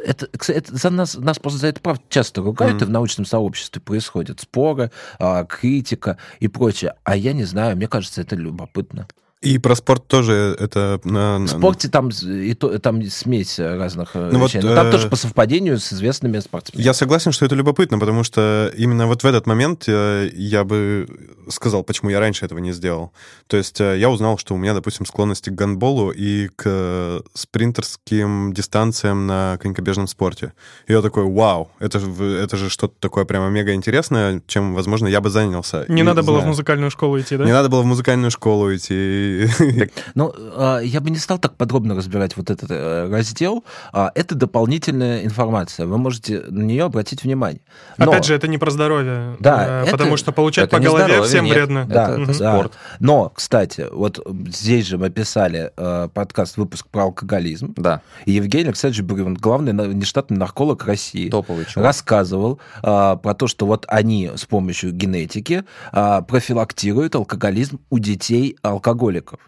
Это, 0.05 0.27
это 0.47 0.75
за 0.75 0.91
нас, 0.91 1.15
нас 1.15 1.39
просто 1.39 1.59
за 1.59 1.67
это 1.67 1.81
правда 1.81 2.03
часто 2.09 2.41
ругают, 2.41 2.81
mm-hmm. 2.81 2.85
и 2.85 2.87
в 2.87 2.91
научном 2.91 3.25
сообществе 3.25 3.81
происходят 3.81 4.39
споры, 4.39 4.91
а, 5.17 5.45
критика 5.45 6.17
и 6.39 6.47
прочее. 6.47 6.93
А 7.03 7.15
я 7.15 7.33
не 7.33 7.43
знаю, 7.43 7.75
мне 7.75 7.87
кажется, 7.87 8.21
это 8.21 8.35
любопытно. 8.35 9.07
И 9.41 9.57
про 9.57 9.73
спорт 9.75 10.05
тоже 10.05 10.57
это... 10.59 10.99
В 11.01 11.47
спорте 11.47 11.87
там, 11.87 12.09
и 12.09 12.53
то, 12.55 12.77
там 12.79 13.01
смесь 13.05 13.57
разных 13.57 14.11
э, 14.15 14.31
ну 14.33 14.45
вещей. 14.45 14.59
Вот, 14.59 14.69
Но 14.69 14.75
там 14.75 14.87
э... 14.87 14.91
тоже 14.91 15.07
по 15.07 15.15
совпадению 15.15 15.79
с 15.79 15.93
известными 15.93 16.39
спортсменами. 16.39 16.85
Я 16.85 16.93
согласен, 16.93 17.31
что 17.31 17.45
это 17.45 17.55
любопытно, 17.55 17.97
потому 17.99 18.25
что 18.25 18.69
именно 18.75 19.07
вот 19.07 19.23
в 19.23 19.25
этот 19.25 19.47
момент 19.47 19.85
э, 19.87 20.29
я 20.33 20.65
бы 20.65 21.07
сказал, 21.47 21.83
почему 21.83 22.09
я 22.09 22.19
раньше 22.19 22.43
этого 22.43 22.59
не 22.59 22.73
сделал. 22.73 23.13
То 23.47 23.55
есть 23.55 23.79
э, 23.79 23.97
я 23.97 24.09
узнал, 24.09 24.37
что 24.37 24.55
у 24.55 24.57
меня, 24.57 24.73
допустим, 24.73 25.05
склонности 25.05 25.49
к 25.49 25.55
гандболу 25.55 26.11
и 26.11 26.49
к 26.57 27.21
спринтерским 27.33 28.51
дистанциям 28.51 29.25
на 29.25 29.57
конькобежном 29.61 30.07
спорте. 30.07 30.51
И 30.87 30.91
я 30.91 31.01
такой, 31.01 31.23
вау, 31.23 31.71
это, 31.79 31.99
это 31.99 32.57
же 32.57 32.69
что-то 32.69 32.95
такое 32.99 33.23
прямо 33.23 33.47
мега 33.47 33.73
интересное, 33.73 34.41
чем, 34.47 34.75
возможно, 34.75 35.07
я 35.07 35.21
бы 35.21 35.29
занялся. 35.29 35.85
Не 35.87 36.01
и, 36.01 36.03
надо 36.03 36.23
было 36.23 36.39
в 36.39 36.45
музыкальную 36.45 36.91
школу 36.91 37.17
идти, 37.17 37.37
да? 37.37 37.45
Не 37.45 37.53
надо 37.53 37.69
было 37.69 37.83
в 37.83 37.85
музыкальную 37.85 38.31
школу 38.31 38.75
идти 38.75 39.28
ну, 40.15 40.33
а, 40.35 40.79
я 40.79 41.01
бы 41.01 41.09
не 41.09 41.17
стал 41.17 41.39
так 41.39 41.55
подробно 41.55 41.95
разбирать 41.95 42.35
вот 42.37 42.49
этот 42.49 42.69
э, 42.71 43.09
раздел. 43.09 43.63
А, 43.93 44.11
это 44.15 44.35
дополнительная 44.35 45.23
информация. 45.23 45.85
Вы 45.85 45.97
можете 45.97 46.41
на 46.49 46.63
нее 46.63 46.85
обратить 46.85 47.23
внимание. 47.23 47.61
Опять 47.97 48.25
же, 48.25 48.35
это 48.35 48.47
не 48.47 48.57
про 48.57 48.71
здоровье. 48.71 49.37
Да. 49.39 49.83
Э, 49.85 49.91
потому 49.91 50.17
что 50.17 50.31
получать 50.31 50.69
по 50.69 50.79
голове 50.79 51.21
всем 51.23 51.47
вредно. 51.47 51.85
Да, 51.85 52.17
это 52.17 52.33
спорт. 52.33 52.73
Но, 52.99 53.29
кстати, 53.29 53.85
вот 53.91 54.25
здесь 54.47 54.87
же 54.87 54.97
мы 54.97 55.09
писали 55.09 55.71
э, 55.75 56.09
подкаст, 56.13 56.57
выпуск 56.57 56.87
про 56.87 57.03
алкоголизм. 57.03 57.73
Да. 57.77 58.01
И 58.25 58.33
Евгений 58.33 58.65
Александрович 58.65 59.03
Брюн, 59.03 59.35
главный 59.35 59.73
нештатный 59.93 60.37
нарколог 60.37 60.85
России, 60.85 61.29
Топовый 61.29 61.65
рассказывал 61.75 62.59
про 62.81 63.33
то, 63.37 63.47
что 63.47 63.65
вот 63.65 63.85
они 63.87 64.31
с 64.35 64.45
помощью 64.45 64.91
генетики 64.91 65.63
профилактируют 65.91 67.15
алкоголизм 67.15 67.79
у 67.89 67.99
детей 67.99 68.57
алкоголиков 68.61 69.18
алкоголиков 69.19 69.39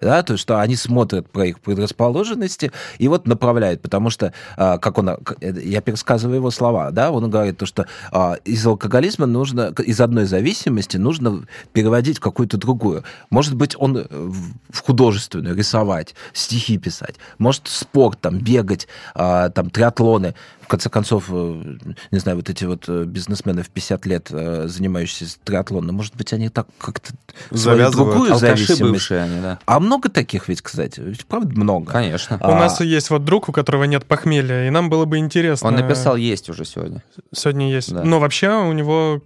да, 0.00 0.22
то 0.22 0.34
есть 0.34 0.42
что 0.42 0.60
они 0.60 0.76
смотрят 0.76 1.28
про 1.30 1.46
их 1.46 1.60
предрасположенности 1.60 2.72
и 2.98 3.08
вот 3.08 3.26
направляют, 3.26 3.82
потому 3.82 4.10
что, 4.10 4.32
а, 4.56 4.78
как 4.78 4.98
он, 4.98 5.10
я 5.40 5.80
пересказываю 5.80 6.36
его 6.36 6.50
слова, 6.50 6.90
да, 6.90 7.10
он 7.10 7.28
говорит 7.28 7.58
то, 7.58 7.66
что 7.66 7.86
а, 8.12 8.34
из 8.44 8.64
алкоголизма 8.64 9.26
нужно, 9.26 9.74
из 9.84 10.00
одной 10.00 10.26
зависимости 10.26 10.96
нужно 10.96 11.44
переводить 11.72 12.18
в 12.18 12.20
какую-то 12.20 12.56
другую. 12.56 13.04
Может 13.30 13.54
быть, 13.54 13.74
он 13.78 13.96
э, 13.98 14.04
в 14.08 14.80
художественную 14.82 15.56
рисовать, 15.56 16.14
стихи 16.32 16.78
писать, 16.78 17.16
может 17.38 17.62
спорт, 17.66 18.20
там, 18.20 18.38
бегать, 18.38 18.86
а, 19.14 19.50
там, 19.50 19.70
триатлоны, 19.70 20.34
в 20.60 20.68
конце 20.68 20.90
концов, 20.90 21.24
э, 21.30 21.78
не 22.10 22.18
знаю, 22.18 22.36
вот 22.36 22.50
эти 22.50 22.64
вот 22.64 22.84
э, 22.88 23.04
бизнесмены 23.04 23.62
в 23.62 23.70
50 23.70 24.06
лет, 24.06 24.28
занимающиеся 24.28 25.38
триатлоном, 25.42 25.96
может 25.96 26.14
быть, 26.14 26.32
они 26.32 26.50
так 26.50 26.68
как-то 26.78 27.14
свою 27.52 27.90
другую 27.90 28.36
зависимость. 28.36 28.82
бывшие 28.82 29.22
они, 29.22 29.40
да. 29.40 29.58
А 29.64 29.80
много 29.88 30.08
таких 30.10 30.48
ведь, 30.48 30.62
кстати, 30.62 31.00
ведь 31.00 31.26
правда 31.26 31.58
много. 31.58 31.90
Конечно. 31.90 32.36
А... 32.40 32.52
У 32.52 32.54
нас 32.54 32.80
есть 32.80 33.10
вот 33.10 33.24
друг, 33.24 33.48
у 33.48 33.52
которого 33.52 33.84
нет 33.84 34.04
похмелья, 34.04 34.66
и 34.66 34.70
нам 34.70 34.90
было 34.90 35.06
бы 35.06 35.18
интересно. 35.18 35.68
Он 35.68 35.74
написал 35.74 36.16
есть 36.16 36.50
уже 36.50 36.64
сегодня. 36.64 37.02
Сегодня 37.34 37.70
есть. 37.70 37.92
Да. 37.92 38.04
Но 38.04 38.20
вообще 38.20 38.50
у 38.50 38.72
него, 38.72 39.22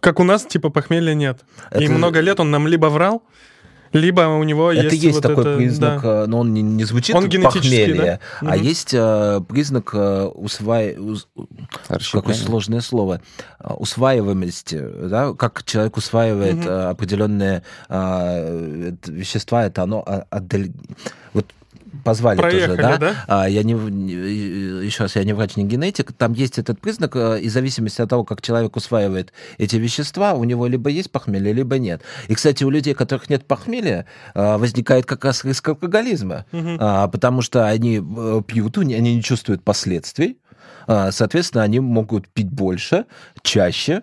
как 0.00 0.18
у 0.18 0.24
нас, 0.24 0.46
типа 0.46 0.70
похмелья 0.70 1.14
нет. 1.14 1.44
Это... 1.70 1.84
И 1.84 1.88
много 1.88 2.20
лет 2.20 2.40
он 2.40 2.50
нам 2.50 2.66
либо 2.66 2.86
врал, 2.86 3.22
либо 3.98 4.20
у 4.20 4.42
него 4.42 4.72
это 4.72 4.94
есть... 4.94 5.02
есть 5.02 5.14
вот 5.16 5.22
такой 5.22 5.44
это, 5.44 5.56
признак, 5.56 6.02
да. 6.02 6.08
Э, 6.08 6.26
но 6.26 6.40
он 6.40 6.54
не, 6.54 6.62
не 6.62 6.84
звучит 6.84 7.14
он 7.14 7.30
как 7.30 7.42
похмелье, 7.42 8.20
да? 8.40 8.48
а 8.48 8.54
угу. 8.56 8.64
есть 8.64 8.94
э, 8.94 9.40
признак 9.48 9.90
э, 9.92 10.24
усваивания... 10.24 11.12
Ус... 11.12 11.28
Какое 12.12 12.34
сложное 12.34 12.80
слово. 12.80 13.20
Э, 13.60 13.72
усваиваемости, 13.74 14.84
да? 15.08 15.34
Как 15.34 15.64
человек 15.64 15.96
усваивает 15.96 16.60
угу. 16.60 16.68
э, 16.68 16.90
определенные 16.90 17.62
э, 17.88 18.92
вещества, 19.06 19.66
это 19.66 19.82
оно 19.82 20.04
отдаль... 20.30 20.72
Вот 21.32 21.46
позвали 22.04 22.38
Проехали, 22.38 22.76
тоже, 22.76 22.82
да? 22.82 22.98
да? 22.98 23.14
А, 23.26 23.48
я 23.48 23.62
не, 23.62 23.72
еще 23.72 25.04
раз, 25.04 25.16
я 25.16 25.24
не 25.24 25.32
врач, 25.32 25.56
не 25.56 25.64
генетик. 25.64 26.12
Там 26.12 26.32
есть 26.32 26.58
этот 26.58 26.80
признак, 26.80 27.16
э, 27.16 27.40
и 27.40 27.48
в 27.48 27.52
зависимости 27.52 28.00
от 28.00 28.10
того, 28.10 28.24
как 28.24 28.42
человек 28.42 28.76
усваивает 28.76 29.32
эти 29.58 29.76
вещества, 29.76 30.34
у 30.34 30.44
него 30.44 30.66
либо 30.66 30.90
есть 30.90 31.10
похмелье, 31.10 31.52
либо 31.52 31.78
нет. 31.78 32.02
И, 32.28 32.34
кстати, 32.34 32.64
у 32.64 32.70
людей, 32.70 32.94
у 32.94 32.96
которых 32.96 33.30
нет 33.30 33.44
похмелья, 33.46 34.06
э, 34.34 34.56
возникает 34.56 35.06
как 35.06 35.24
раз 35.24 35.44
риск 35.44 35.68
алкоголизма, 35.68 36.46
угу. 36.52 36.78
потому 36.78 37.42
что 37.42 37.66
они 37.66 37.98
э, 37.98 38.42
пьют, 38.46 38.78
они 38.78 39.14
не 39.16 39.22
чувствуют 39.22 39.62
последствий, 39.62 40.38
а, 40.86 41.10
соответственно, 41.10 41.64
они 41.64 41.80
могут 41.80 42.28
пить 42.28 42.50
больше, 42.50 43.06
чаще, 43.42 44.02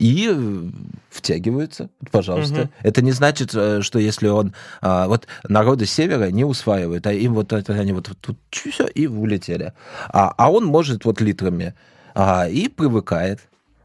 и 0.00 0.30
э, 0.32 0.70
втягиваются, 1.10 1.90
пожалуйста. 2.10 2.62
Угу. 2.62 2.70
Это 2.82 3.02
не 3.02 3.12
значит, 3.12 3.54
э, 3.54 3.82
что 3.82 3.98
если 3.98 4.28
он... 4.28 4.54
А, 4.80 5.06
вот 5.06 5.28
народы 5.46 5.84
севера 5.84 6.30
не 6.30 6.44
усваивают, 6.44 7.06
а 7.06 7.12
им 7.12 7.34
вот 7.34 7.52
они 7.52 7.92
вот 7.92 8.10
тут 8.20 8.38
все 8.50 8.86
и 8.86 9.06
улетели. 9.06 9.74
А, 10.08 10.32
а 10.36 10.50
он 10.50 10.64
может 10.64 11.04
вот 11.04 11.20
литрами 11.20 11.74
а, 12.14 12.48
и 12.48 12.68
привыкает 12.68 13.40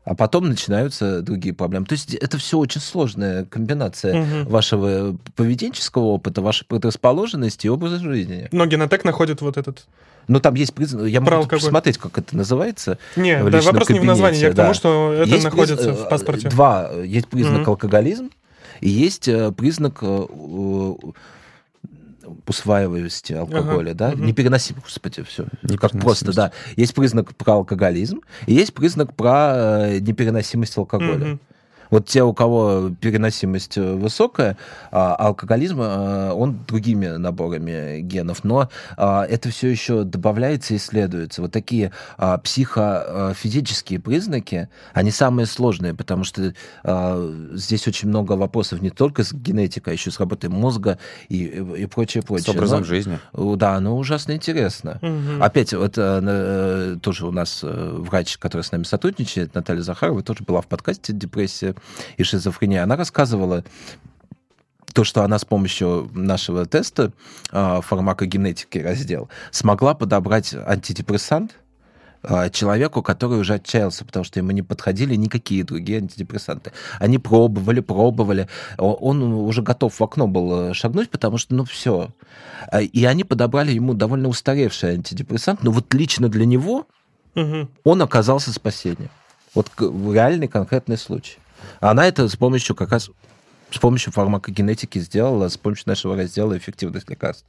а 0.06 0.14
потом 0.14 0.48
начинаются 0.48 1.24
другие 1.24 1.56
проблемы. 1.56 1.88
То 1.88 1.94
есть 1.94 2.14
это 2.14 2.38
все 2.38 2.60
очень 2.60 2.80
сложная 2.80 3.44
комбинация 3.46 4.22
угу. 4.22 4.52
вашего 4.52 5.18
поведенческого 5.36 6.04
опыта, 6.04 6.44
вашей 6.44 6.64
предрасположенности 6.68 7.66
и 7.66 7.72
образа 7.72 8.00
жизни. 8.00 8.48
Но 8.52 8.68
генотек 8.68 9.04
находит 9.04 9.42
вот 9.42 9.58
этот 9.58 9.88
но 10.28 10.40
там 10.40 10.56
есть 10.56 10.74
признак, 10.74 11.08
я 11.08 11.22
могу 11.22 11.48
посмотреть, 11.48 11.98
как 11.98 12.18
это 12.18 12.36
называется. 12.36 12.98
Нет, 13.16 13.50
да, 13.50 13.62
вопрос 13.62 13.88
кабинете. 13.88 13.94
не 13.94 14.00
в 14.00 14.04
названии, 14.06 14.40
я 14.40 14.52
к 14.52 14.56
тому, 14.56 14.74
что 14.74 15.14
это 15.14 15.30
есть 15.30 15.44
находится 15.44 15.94
приз... 15.94 16.00
в 16.00 16.10
паспорте. 16.10 16.50
Два, 16.50 16.92
есть 17.04 17.28
признак 17.28 17.62
mm 17.62 17.66
алкоголизм, 17.66 18.30
и 18.82 18.90
есть 18.90 19.28
э, 19.28 19.52
признак 19.52 20.00
э, 20.02 20.26
усваиваемости 22.48 23.34
алкоголя, 23.34 23.92
ага, 23.92 23.98
да, 23.98 24.10
угу. 24.10 24.24
непереносимость, 24.24 24.86
господи, 24.86 25.24
все, 25.24 25.46
как 25.80 25.92
просто, 25.92 26.34
да. 26.34 26.52
Есть 26.76 26.94
признак 26.94 27.36
про 27.36 27.54
алкоголизм, 27.54 28.22
и 28.46 28.54
есть 28.54 28.74
признак 28.74 29.16
про 29.16 29.54
э, 29.56 30.00
непереносимость 30.00 30.78
алкоголя. 30.78 31.34
Угу. 31.34 31.40
Вот 31.96 32.08
те, 32.08 32.24
у 32.24 32.34
кого 32.34 32.92
переносимость 33.00 33.78
э, 33.78 33.94
высокая, 33.96 34.58
а 34.92 35.16
алкоголизм, 35.16 35.80
э, 35.80 36.32
он 36.34 36.60
другими 36.68 37.08
наборами 37.08 38.02
генов, 38.02 38.44
но 38.44 38.70
а, 38.98 39.24
это 39.24 39.48
все 39.48 39.70
еще 39.70 40.04
добавляется 40.04 40.74
и 40.74 40.78
исследуется. 40.78 41.42
Вот 41.42 41.54
такие 41.54 41.94
а, 42.18 42.38
психофизические 42.40 44.02
признаки, 44.02 44.68
они 44.92 45.10
самые 45.10 45.46
сложные, 45.46 45.94
потому 45.94 46.26
что 46.26 46.54
здесь 47.54 47.88
очень 47.88 48.10
много 48.10 48.34
вопросов 48.34 48.82
не 48.82 48.90
только 48.90 49.24
с 49.24 49.32
генетикой, 49.32 49.94
а 49.94 49.96
еще 49.96 50.12
с 50.12 50.20
работой 50.20 50.50
мозга 50.50 51.00
и, 51.30 51.46
и 51.46 51.86
прочее, 51.86 52.24
прочее. 52.24 52.48
С 52.48 52.50
образом 52.50 52.80
но, 52.80 52.86
жизни. 52.86 53.20
Да, 53.34 53.80
но 53.80 53.98
ужасно 53.98 54.34
интересно. 54.34 55.00
Угу. 55.02 55.44
Опять, 55.44 55.74
вот 55.74 55.94
тоже 55.94 57.26
у 57.26 57.32
нас 57.32 57.60
врач, 57.64 58.38
который 58.38 58.64
с 58.64 58.72
нами 58.74 58.84
сотрудничает, 58.84 59.56
Наталья 59.56 59.82
Захарова, 59.82 60.22
тоже 60.24 60.44
была 60.44 60.60
в 60.60 60.68
подкасте 60.68 61.14
«Депрессия 61.14 61.74
и 62.18 62.24
шизофрения, 62.24 62.84
она 62.84 62.96
рассказывала 62.96 63.64
то, 64.96 65.04
что 65.04 65.24
она 65.24 65.38
с 65.38 65.46
помощью 65.46 66.10
нашего 66.14 66.66
теста 66.66 67.12
э, 67.52 67.82
фармакогенетики 67.82 68.78
раздел 68.78 69.30
смогла 69.52 69.94
подобрать 69.94 70.56
антидепрессант 70.56 71.58
э, 72.24 72.50
человеку, 72.50 73.04
который 73.04 73.38
уже 73.38 73.56
отчаялся, 73.56 74.06
потому 74.06 74.24
что 74.24 74.40
ему 74.40 74.52
не 74.52 74.62
подходили 74.62 75.16
никакие 75.16 75.66
другие 75.66 75.98
антидепрессанты. 75.98 76.72
Они 76.98 77.18
пробовали, 77.18 77.82
пробовали. 77.82 78.48
Он 78.78 79.22
уже 79.22 79.62
готов 79.62 80.00
в 80.00 80.02
окно 80.02 80.28
был 80.28 80.70
э, 80.70 80.74
шагнуть, 80.74 81.10
потому 81.10 81.38
что, 81.38 81.54
ну, 81.54 81.66
все. 81.66 82.14
И 82.94 83.04
они 83.04 83.26
подобрали 83.26 83.74
ему 83.74 83.94
довольно 83.96 84.30
устаревший 84.30 84.94
антидепрессант, 84.94 85.62
но 85.62 85.72
вот 85.72 85.94
лично 85.94 86.30
для 86.30 86.46
него 86.46 86.88
угу. 87.36 87.68
он 87.84 88.02
оказался 88.02 88.54
спасением. 88.54 89.10
Вот 89.54 89.68
реальный 89.78 90.48
конкретный 90.48 90.98
случай. 90.98 91.38
Она 91.80 92.08
это 92.08 92.28
с 92.28 92.36
помощью 92.36 92.76
как 92.76 92.92
раз 92.92 93.10
с 93.72 93.78
помощью 93.78 94.14
фармакогенетики 94.14 95.00
сделала, 95.00 95.50
с 95.50 95.58
помощью 95.58 95.86
нашего 95.88 96.16
раздела 96.16 96.58
эффективность 96.58 97.10
лекарств. 97.10 97.46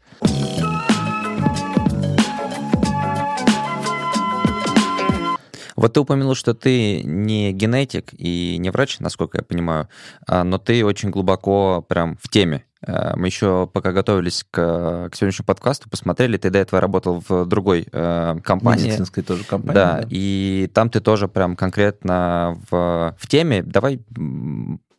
Вот 5.76 5.92
ты 5.92 6.00
упомянул, 6.00 6.34
что 6.34 6.54
ты 6.54 7.02
не 7.02 7.52
генетик 7.52 8.14
и 8.16 8.56
не 8.58 8.70
врач, 8.70 8.98
насколько 8.98 9.38
я 9.38 9.44
понимаю, 9.44 9.88
а, 10.26 10.42
но 10.42 10.58
ты 10.58 10.84
очень 10.84 11.10
глубоко 11.10 11.84
прям 11.86 12.16
в 12.16 12.30
теме 12.30 12.64
а, 12.86 13.16
мы 13.16 13.26
еще, 13.26 13.68
пока 13.72 13.92
готовились 13.92 14.44
к, 14.50 15.08
к 15.10 15.14
сегодняшнему 15.14 15.46
подкасту, 15.46 15.90
посмотрели, 15.90 16.36
ты 16.36 16.50
до 16.50 16.58
этого 16.58 16.80
работал 16.80 17.22
в 17.28 17.44
другой 17.46 17.86
э, 17.90 18.36
компании. 18.42 18.84
Медицинской 18.84 19.22
тоже 19.22 19.44
компании. 19.44 19.74
Да, 19.74 20.00
да, 20.00 20.06
и 20.08 20.70
там 20.72 20.90
ты 20.90 21.00
тоже 21.00 21.28
прям 21.28 21.56
конкретно 21.56 22.58
в, 22.70 23.16
в 23.18 23.26
теме. 23.26 23.62
Давай 23.62 24.00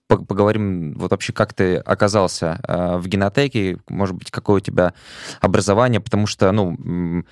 поговорим 0.08 0.94
вот 0.94 1.12
вообще, 1.12 1.34
как 1.34 1.54
ты 1.54 1.78
оказался 1.78 2.60
э, 2.66 2.98
в 2.98 3.08
генотеке, 3.08 3.78
может 3.90 4.16
быть, 4.16 4.32
какое 4.32 4.58
у 4.58 4.60
тебя 4.62 4.94
образование, 5.42 6.00
потому 6.00 6.28
что, 6.28 6.52
ну, 6.52 7.24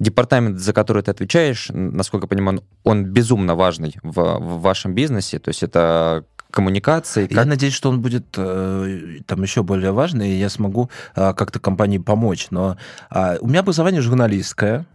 департамент, 0.00 0.58
за 0.58 0.72
который 0.72 1.02
ты 1.02 1.10
отвечаешь, 1.10 1.68
насколько 1.72 2.24
я 2.24 2.28
понимаю, 2.28 2.64
он 2.84 3.04
безумно 3.04 3.54
важный 3.54 3.96
в, 4.02 4.14
в 4.14 4.60
вашем 4.62 4.94
бизнесе, 4.94 5.38
то 5.38 5.50
есть 5.50 5.62
это 5.62 6.24
коммуникации. 6.52 7.26
Как... 7.26 7.38
Я 7.38 7.44
надеюсь, 7.44 7.74
что 7.74 7.88
он 7.88 8.00
будет 8.00 8.26
э, 8.36 9.18
там 9.26 9.42
еще 9.42 9.64
более 9.64 9.90
важный, 9.90 10.30
и 10.30 10.38
я 10.38 10.48
смогу 10.48 10.90
э, 11.16 11.32
как-то 11.34 11.58
компании 11.58 11.98
помочь. 11.98 12.48
Но 12.50 12.76
э, 13.10 13.38
у 13.40 13.48
меня 13.48 13.60
образование 13.60 14.00
журналистское, 14.00 14.86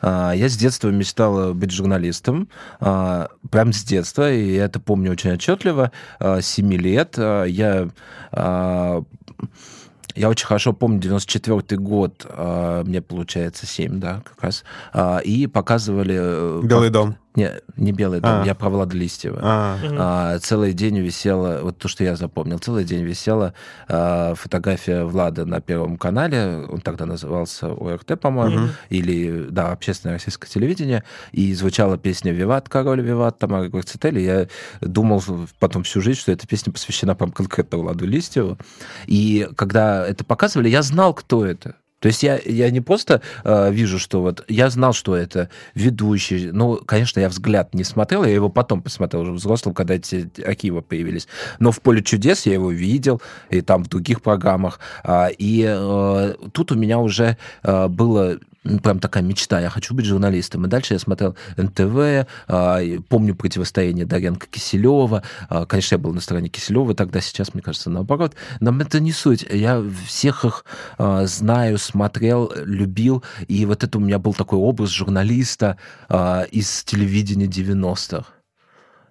а, 0.00 0.32
я 0.32 0.48
с 0.48 0.56
детства 0.56 0.88
мечтал 0.88 1.52
быть 1.52 1.70
журналистом, 1.70 2.48
прям 2.78 3.72
с 3.72 3.82
детства, 3.82 4.32
и 4.32 4.54
я 4.54 4.66
это 4.66 4.80
помню 4.80 5.12
очень 5.12 5.32
отчетливо. 5.32 5.90
С 6.20 6.46
7 6.46 6.72
лет 6.74 7.18
я 7.18 7.88
я 8.32 10.30
очень 10.30 10.46
хорошо 10.46 10.72
помню 10.72 10.98
94 11.00 11.78
год, 11.78 12.26
мне 12.84 13.02
получается 13.02 13.66
7, 13.66 14.00
да, 14.00 14.22
как 14.24 14.42
раз, 14.42 14.64
и 15.24 15.46
показывали... 15.46 16.16
Э, 16.18 16.60
Белый 16.62 16.88
дом. 16.88 17.16
Не, 17.36 17.52
не 17.76 17.92
белый 17.92 18.20
дом, 18.20 18.42
а. 18.42 18.44
я 18.44 18.54
про 18.54 18.70
Влада 18.70 18.96
Листьева. 18.96 19.38
А. 19.42 19.78
А, 19.98 20.38
целый 20.38 20.72
день 20.72 20.98
висела, 20.98 21.60
вот 21.62 21.76
то, 21.78 21.86
что 21.86 22.02
я 22.02 22.16
запомнил, 22.16 22.58
целый 22.58 22.84
день 22.84 23.04
висела 23.04 23.52
а, 23.88 24.34
фотография 24.34 25.04
Влада 25.04 25.44
на 25.44 25.60
Первом 25.60 25.98
канале, 25.98 26.66
он 26.68 26.80
тогда 26.80 27.04
назывался 27.04 27.68
ОРТ, 27.68 28.18
по-моему, 28.18 28.64
угу. 28.64 28.72
или, 28.88 29.46
да, 29.50 29.72
Общественное 29.72 30.14
российское 30.14 30.48
телевидение, 30.48 31.04
и 31.32 31.52
звучала 31.54 31.98
песня 31.98 32.32
«Виват, 32.32 32.68
король, 32.68 33.02
Виват», 33.02 33.38
Тамара 33.38 33.68
Гварцетели. 33.68 34.20
Я 34.20 34.48
думал 34.80 35.22
потом 35.58 35.82
всю 35.82 36.00
жизнь, 36.00 36.20
что 36.20 36.32
эта 36.32 36.46
песня 36.46 36.72
посвящена, 36.72 37.14
по 37.14 37.30
конкретно 37.30 37.78
Владу 37.78 38.06
Листьеву. 38.06 38.56
И 39.06 39.48
когда 39.56 40.06
это 40.06 40.24
показывали, 40.24 40.68
я 40.68 40.82
знал, 40.82 41.12
кто 41.12 41.44
это. 41.44 41.76
То 42.00 42.08
есть 42.08 42.22
я, 42.22 42.38
я 42.44 42.70
не 42.70 42.80
просто 42.80 43.22
э, 43.44 43.72
вижу, 43.72 43.98
что 43.98 44.20
вот... 44.20 44.44
Я 44.48 44.68
знал, 44.70 44.92
что 44.92 45.16
это 45.16 45.48
ведущий. 45.74 46.50
Ну, 46.52 46.76
конечно, 46.76 47.20
я 47.20 47.28
взгляд 47.28 47.74
не 47.74 47.84
смотрел, 47.84 48.24
я 48.24 48.34
его 48.34 48.48
потом 48.48 48.82
посмотрел 48.82 49.22
уже 49.22 49.32
взрослым, 49.32 49.74
когда 49.74 49.94
эти 49.94 50.30
Акива 50.44 50.82
появились. 50.82 51.26
Но 51.58 51.72
в 51.72 51.80
«Поле 51.80 52.02
чудес» 52.02 52.46
я 52.46 52.54
его 52.54 52.70
видел, 52.70 53.22
и 53.48 53.60
там 53.62 53.82
в 53.82 53.88
других 53.88 54.20
программах. 54.20 54.78
А, 55.04 55.28
и 55.28 55.64
э, 55.66 56.34
тут 56.52 56.72
у 56.72 56.74
меня 56.74 56.98
уже 56.98 57.38
э, 57.62 57.88
было 57.88 58.38
прям 58.82 58.98
такая 58.98 59.22
мечта, 59.22 59.60
я 59.60 59.70
хочу 59.70 59.94
быть 59.94 60.06
журналистом. 60.06 60.66
И 60.66 60.68
дальше 60.68 60.94
я 60.94 60.98
смотрел 60.98 61.36
НТВ, 61.56 62.28
а, 62.48 62.80
помню 63.08 63.34
противостояние 63.34 64.06
Даренко 64.06 64.46
Киселева. 64.46 65.22
А, 65.48 65.66
конечно, 65.66 65.94
я 65.94 65.98
был 65.98 66.12
на 66.12 66.20
стороне 66.20 66.48
Киселева 66.48 66.94
тогда, 66.94 67.20
сейчас, 67.20 67.54
мне 67.54 67.62
кажется, 67.62 67.90
наоборот. 67.90 68.34
Но 68.60 68.76
это 68.80 69.00
не 69.00 69.12
суть. 69.12 69.46
Я 69.50 69.82
всех 70.06 70.44
их 70.44 70.64
а, 70.98 71.26
знаю, 71.26 71.78
смотрел, 71.78 72.52
любил. 72.64 73.22
И 73.48 73.64
вот 73.66 73.84
это 73.84 73.98
у 73.98 74.00
меня 74.00 74.18
был 74.18 74.34
такой 74.34 74.58
образ 74.58 74.90
журналиста 74.90 75.76
из 76.50 76.84
телевидения 76.84 77.46
90-х. 77.46 78.35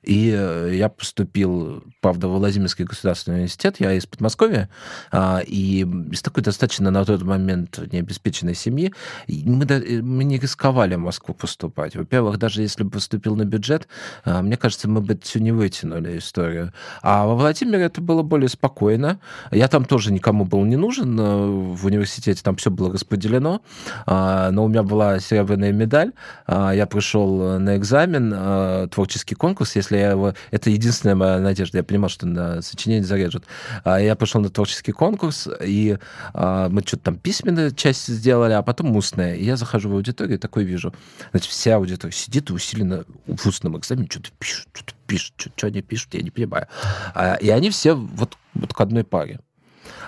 И 0.06 0.32
э, 0.32 0.72
я 0.74 0.90
поступил, 0.90 1.84
правда, 2.00 2.28
в 2.28 2.38
Владимирский 2.38 2.86
государственный 2.86 3.38
университет, 3.38 3.78
я 3.80 3.94
из 3.94 4.06
Подмосковья, 4.06 4.70
а, 5.12 5.42
и 5.46 5.86
из 6.12 6.22
такой 6.22 6.44
достаточно 6.44 6.92
на 6.92 7.04
тот 7.06 7.24
момент 7.24 7.80
необеспеченной 7.92 8.54
семьи, 8.54 8.94
мы, 9.28 9.66
э, 9.66 10.02
мы 10.02 10.24
не 10.24 10.38
рисковали 10.38 10.96
в 10.96 11.00
Москву 11.00 11.34
поступать. 11.34 11.96
Во-первых, 11.96 12.38
даже 12.38 12.62
если 12.62 12.84
бы 12.84 12.92
поступил 12.92 13.36
на 13.36 13.46
бюджет, 13.46 13.88
а, 14.24 14.44
мне 14.44 14.58
кажется, 14.58 14.88
мы 14.88 15.02
бы 15.02 15.20
все 15.24 15.40
не 15.40 15.52
вытянули 15.52 16.20
историю. 16.20 16.72
А 17.02 17.26
во 17.26 17.36
Владимире 17.36 17.86
это 17.86 18.00
было 18.00 18.22
более 18.22 18.50
спокойно. 18.50 19.20
Я 19.52 19.68
там 19.68 19.86
тоже 19.86 20.14
никому 20.14 20.46
был 20.46 20.64
не 20.66 20.76
нужен 20.76 21.16
в 21.18 21.86
университете, 21.86 22.44
там 22.44 22.58
все 22.58 22.70
было 22.70 22.94
распределено, 22.94 23.62
а, 24.06 24.52
но 24.52 24.66
у 24.66 24.68
меня 24.68 24.84
была 24.84 25.20
серебряная 25.20 25.72
медаль, 25.72 26.12
я 26.48 26.86
пришел 26.86 27.60
на 27.60 27.78
экзамен, 27.78 28.90
творческий 28.90 29.36
конкурс, 29.36 29.76
если 29.76 29.95
я 29.96 30.12
его... 30.12 30.34
Это 30.52 30.70
единственная 30.70 31.16
моя 31.16 31.40
надежда. 31.40 31.80
Я 31.80 31.84
понимал, 31.84 32.10
что 32.10 32.26
на 32.26 32.62
сочинение 32.62 33.04
зарежут. 33.04 33.46
А 33.84 34.00
я 34.00 34.16
пошел 34.16 34.42
на 34.42 34.50
творческий 34.50 34.92
конкурс, 34.92 35.48
и 35.62 35.98
а, 36.34 36.70
мы 36.70 36.82
что-то 36.82 37.04
там 37.04 37.18
письменную 37.18 37.72
часть 37.72 38.08
сделали, 38.08 38.54
а 38.54 38.62
потом 38.62 38.96
устная. 38.96 39.36
И 39.36 39.44
я 39.44 39.58
захожу 39.58 39.90
в 39.90 39.94
аудиторию 39.94 40.38
и 40.38 40.40
такой 40.40 40.64
вижу. 40.64 40.94
Значит, 41.32 41.50
вся 41.50 41.76
аудитория 41.76 42.14
сидит 42.14 42.50
и 42.50 42.54
усиленно 42.54 43.06
в 43.28 43.46
устном 43.48 43.78
экзамене 43.78 44.08
что-то 44.10 44.30
пишут, 44.40 44.68
что-то 44.74 44.94
пишут, 45.08 45.34
что 45.56 45.68
они 45.68 45.82
пишут, 45.82 46.14
я 46.14 46.22
не 46.22 46.32
понимаю. 46.32 46.68
А, 47.14 47.36
и 47.36 47.50
они 47.50 47.70
все 47.70 47.94
вот, 47.94 48.38
вот 48.54 48.74
к 48.74 48.82
одной 48.82 49.04
паре. 49.04 49.40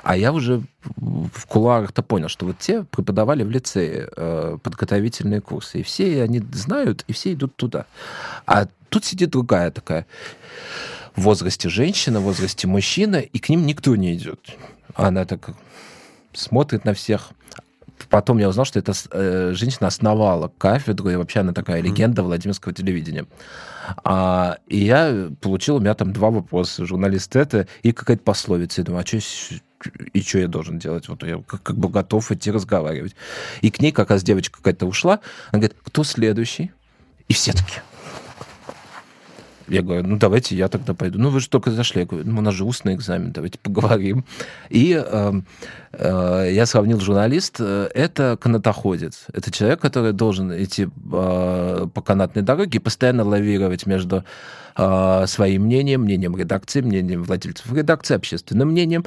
А 0.04 0.16
я 0.16 0.32
уже 0.32 0.64
в 0.96 1.46
кулуарах-то 1.48 2.02
понял, 2.02 2.30
что 2.30 2.46
вот 2.46 2.58
те 2.60 2.84
преподавали 2.84 3.44
в 3.44 3.50
лицее 3.50 4.10
э, 4.16 4.58
подготовительные 4.64 5.42
курсы, 5.42 5.80
и 5.80 5.84
все 5.84 6.24
они 6.24 6.40
знают, 6.54 7.04
и 7.08 7.14
все 7.14 7.34
идут 7.34 7.56
туда. 7.56 7.86
А 8.46 8.68
тут 8.90 9.06
сидит 9.06 9.32
другая 9.32 9.72
такая 9.72 10.06
в 11.18 11.24
возрасте 11.24 11.68
женщина, 11.68 12.20
в 12.20 12.24
возрасте 12.24 12.68
мужчина, 12.68 13.18
и 13.18 13.40
к 13.40 13.50
ним 13.50 13.66
никто 13.66 13.96
не 13.96 14.14
идет. 14.14 14.40
Она 14.94 15.26
так 15.26 15.50
смотрит 16.32 16.86
на 16.86 16.94
всех. 16.94 17.32
Потом 18.10 18.38
я 18.38 18.48
узнал, 18.48 18.66
что 18.66 18.78
эта 18.78 18.94
э, 19.12 19.54
женщина 19.56 19.88
основала 19.88 20.52
кафедру, 20.60 21.10
и 21.10 21.16
вообще 21.16 21.40
она 21.40 21.54
такая 21.54 21.82
легенда 21.82 22.22
Владимирского 22.22 22.74
телевидения. 22.74 23.26
А, 24.04 24.58
и 24.68 24.78
я 24.78 25.30
получил, 25.42 25.78
у 25.78 25.80
меня 25.80 25.96
там 25.96 26.14
два 26.14 26.30
вопроса. 26.30 26.86
Журналист 26.86 27.36
это 27.36 27.68
и 27.82 27.92
какая-то 27.92 28.22
пословица. 28.22 28.82
Я 28.82 28.86
думаю, 28.86 29.04
а 29.04 29.08
что 29.08 29.18
и 30.14 30.22
что 30.22 30.38
я 30.38 30.48
должен 30.48 30.78
делать? 30.78 31.10
Вот 31.10 31.24
я 31.24 31.42
как, 31.48 31.64
как 31.64 31.78
бы 31.78 31.90
готов 31.90 32.32
идти 32.32 32.52
разговаривать. 32.52 33.16
И 33.62 33.72
к 33.72 33.82
ней 33.82 33.92
как 33.92 34.12
раз 34.12 34.24
девочка 34.24 34.58
какая-то 34.58 34.86
ушла. 34.86 35.20
Она 35.52 35.62
говорит, 35.62 35.78
кто 35.84 36.04
следующий? 36.04 36.72
И 37.28 37.34
все 37.34 37.52
таки 37.52 37.82
я 39.68 39.82
говорю, 39.82 40.08
ну 40.08 40.18
давайте 40.18 40.56
я 40.56 40.68
тогда 40.68 40.94
пойду. 40.94 41.20
Ну 41.20 41.30
вы 41.30 41.40
же 41.40 41.50
только 41.50 41.72
зашли. 41.72 42.02
Я 42.02 42.08
говорю, 42.08 42.30
ну 42.30 42.40
у 42.40 42.42
нас 42.42 42.54
же 42.54 42.64
устный 42.64 42.96
экзамен, 42.96 43.32
давайте 43.32 43.60
поговорим. 43.60 44.26
И 44.70 44.94
э, 44.94 45.34
э, 45.94 46.50
я 46.52 46.66
сравнил 46.66 47.00
журналист, 47.00 47.58
э, 47.60 47.90
это 47.94 48.38
канатоходец. 48.40 49.26
Это 49.34 49.52
человек, 49.52 49.82
который 49.82 50.14
должен 50.14 50.52
идти 50.52 50.84
э, 50.86 51.88
по 51.94 52.02
канатной 52.02 52.44
дороге 52.44 52.78
и 52.78 52.80
постоянно 52.80 53.24
лавировать 53.24 53.86
между 53.86 54.24
э, 54.76 55.26
своим 55.28 55.64
мнением, 55.64 56.02
мнением 56.04 56.38
редакции, 56.38 56.82
мнением 56.82 57.24
владельцев 57.24 57.72
редакции, 57.74 58.16
общественным 58.16 58.70
мнением, 58.70 59.06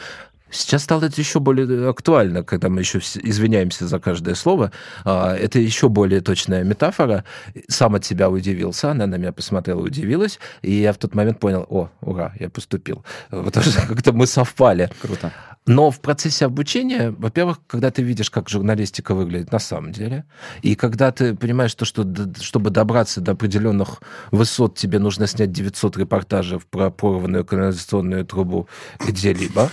Сейчас 0.51 0.83
стало 0.85 1.05
это 1.05 1.21
еще 1.21 1.41
более 1.41 1.89
актуально, 1.89 2.43
когда 2.43 2.69
мы 2.69 2.81
еще 2.81 2.99
извиняемся 2.99 3.87
за 3.87 3.99
каждое 3.99 4.35
слово. 4.35 4.73
А, 5.05 5.35
это 5.35 5.59
еще 5.59 5.89
более 5.89 6.21
точная 6.21 6.65
метафора. 6.65 7.25
Сам 7.69 7.95
от 7.95 8.05
себя 8.05 8.29
удивился, 8.31 8.91
она 8.91 9.07
на 9.07 9.17
меня 9.17 9.33
посмотрела, 9.33 9.81
удивилась, 9.81 10.39
и 10.63 10.73
я 10.73 10.93
в 10.93 10.99
тот 10.99 11.15
момент 11.15 11.39
понял, 11.39 11.67
о, 11.69 11.89
ура, 12.01 12.33
я 12.39 12.49
поступил. 12.51 13.05
Потому 13.31 13.65
что 13.65 13.87
как-то 13.89 14.13
мы 14.13 14.27
совпали. 14.27 14.91
Круто. 15.01 15.33
Но 15.71 15.93
в 15.93 16.01
процессе 16.01 16.47
обучения, 16.47 17.15
во-первых, 17.17 17.61
когда 17.69 17.93
ты 17.93 18.03
видишь, 18.03 18.29
как 18.29 18.49
журналистика 18.49 19.15
выглядит 19.15 19.53
на 19.53 19.61
самом 19.61 19.93
деле, 19.93 20.25
и 20.63 20.75
когда 20.75 21.13
ты 21.13 21.37
понимаешь, 21.37 21.71
что, 21.71 21.85
что 21.85 22.05
чтобы 22.41 22.71
добраться 22.71 23.21
до 23.21 23.33
определенных 23.33 24.03
высот, 24.33 24.75
тебе 24.75 24.99
нужно 24.99 25.29
снять 25.29 25.53
900 25.53 25.97
репортажей 25.99 26.59
про 26.59 26.91
порванную 26.91 27.45
канализационную 27.45 28.25
трубу 28.25 28.69
где-либо. 28.99 29.71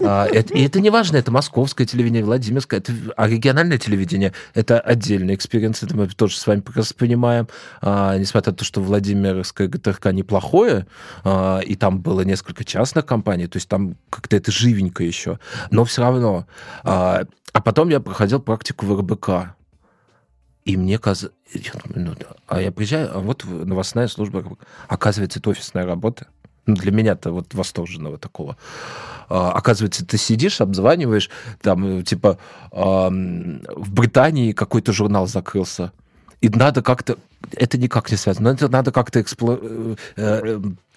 А, 0.00 0.26
и 0.26 0.62
это 0.64 0.80
не 0.80 0.90
важно, 0.90 1.16
это 1.16 1.30
московское 1.30 1.86
телевидение, 1.86 2.24
Владимирское, 2.24 2.82
а 3.16 3.28
региональное 3.28 3.78
телевидение— 3.78 4.32
это 4.54 4.78
отдельный 4.78 5.34
experience, 5.34 5.82
это 5.82 5.96
мы 5.96 6.06
тоже 6.08 6.36
с 6.36 6.46
вами 6.46 6.60
прекрасно 6.60 6.94
понимаем. 6.98 7.48
А, 7.80 8.16
несмотря 8.18 8.52
на 8.52 8.56
то, 8.56 8.64
что 8.64 8.80
Владимирское 8.80 9.66
ГТРК 9.68 10.12
неплохое, 10.12 10.86
и 11.24 11.76
там 11.78 12.00
было 12.00 12.20
несколько 12.20 12.64
частных 12.64 13.06
компаний, 13.06 13.46
то 13.46 13.56
есть 13.56 13.68
там 13.68 13.96
как-то 14.10 14.36
это 14.36 14.52
живенько 14.52 15.02
еще. 15.02 15.23
Но 15.70 15.84
все 15.84 16.02
равно. 16.02 16.46
А, 16.82 17.24
а 17.52 17.60
потом 17.60 17.88
я 17.88 18.00
проходил 18.00 18.40
практику 18.40 18.86
в 18.86 19.00
РБК. 19.00 19.54
И 20.64 20.76
мне 20.76 20.98
казалось... 20.98 21.34
Ну, 21.94 22.14
а 22.46 22.60
я 22.60 22.72
приезжаю, 22.72 23.16
а 23.16 23.20
вот 23.20 23.44
новостная 23.44 24.08
служба, 24.08 24.44
оказывается, 24.88 25.38
это 25.38 25.50
офисная 25.50 25.86
работа. 25.86 26.26
Ну, 26.66 26.74
для 26.74 26.90
меня-то 26.90 27.30
вот 27.30 27.52
восторженного 27.52 28.18
такого. 28.18 28.56
А, 29.28 29.52
оказывается, 29.52 30.06
ты 30.06 30.16
сидишь, 30.16 30.60
обзваниваешь, 30.60 31.30
там, 31.60 32.02
типа, 32.02 32.38
а, 32.72 33.10
в 33.10 33.92
Британии 33.92 34.52
какой-то 34.52 34.92
журнал 34.92 35.26
закрылся 35.26 35.92
и 36.44 36.48
надо 36.50 36.82
как-то... 36.82 37.16
Это 37.52 37.78
никак 37.78 38.10
не 38.10 38.18
связано, 38.18 38.50
но 38.50 38.54
это 38.54 38.68
надо 38.68 38.92
как-то 38.92 39.20
экспло... 39.20 39.58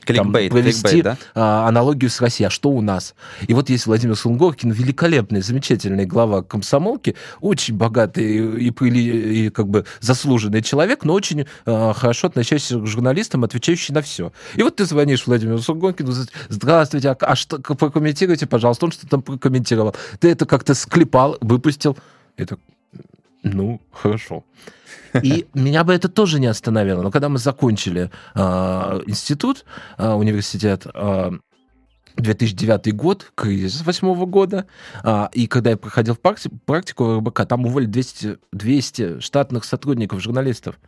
э, 0.10 0.16
там, 0.16 0.26
Кликбейт, 0.28 0.52
провести 0.52 0.82
кликбейт, 0.82 1.04
да? 1.04 1.18
а, 1.36 1.68
аналогию 1.68 2.10
с 2.10 2.22
Россией. 2.22 2.48
А 2.48 2.50
что 2.50 2.70
у 2.70 2.82
нас? 2.82 3.16
И 3.48 3.54
вот 3.54 3.70
есть 3.70 3.86
Владимир 3.86 4.16
Сунгоркин, 4.16 4.72
великолепный, 4.72 5.42
замечательный 5.42 6.06
глава 6.06 6.44
комсомолки, 6.44 7.16
очень 7.42 7.76
богатый 7.76 8.58
и, 8.58 8.70
прили- 8.72 9.48
и 9.48 9.50
как 9.50 9.68
бы 9.68 9.86
заслуженный 10.00 10.62
человек, 10.62 11.04
но 11.04 11.14
очень 11.14 11.46
а, 11.66 11.94
хорошо 11.94 12.28
относящийся 12.28 12.80
к 12.80 12.86
журналистам, 12.86 13.44
отвечающий 13.44 13.94
на 13.94 14.02
все. 14.02 14.32
И 14.56 14.64
вот 14.64 14.76
ты 14.78 14.86
звонишь 14.86 15.28
Владимиру 15.28 15.60
Сунгоркину, 15.60 16.14
здравствуйте, 16.50 17.10
а, 17.10 17.18
а 17.20 17.36
что, 17.36 17.60
прокомментируйте, 17.60 18.46
пожалуйста, 18.48 18.86
он 18.86 18.92
что 18.92 19.08
там 19.08 19.22
прокомментировал. 19.22 19.96
Ты 20.20 20.30
это 20.30 20.46
как-то 20.46 20.74
склепал, 20.74 21.38
выпустил. 21.42 21.98
Это, 22.36 22.58
ну, 23.44 23.82
хорошо. 23.92 24.44
И 25.24 25.48
меня 25.54 25.84
бы 25.84 25.94
это 25.94 26.10
тоже 26.10 26.40
не 26.40 26.48
остановило. 26.48 27.02
Но 27.02 27.12
когда 27.12 27.30
мы 27.30 27.38
закончили 27.38 28.12
а, 28.34 29.02
институт, 29.06 29.66
а, 29.98 30.16
университет, 30.16 30.86
а, 30.94 31.34
2009 32.16 32.96
год, 32.96 33.32
кризис 33.36 33.86
восьмого 33.86 34.26
года, 34.26 34.66
а, 35.04 35.30
и 35.34 35.48
когда 35.48 35.72
я 35.72 35.78
проходил 35.78 36.16
практи- 36.16 36.52
практику 36.66 37.18
РБК, 37.20 37.46
там 37.46 37.66
уволили 37.66 37.88
200, 37.88 38.38
200 38.52 39.20
штатных 39.20 39.64
сотрудников, 39.66 40.22
журналистов. 40.22 40.80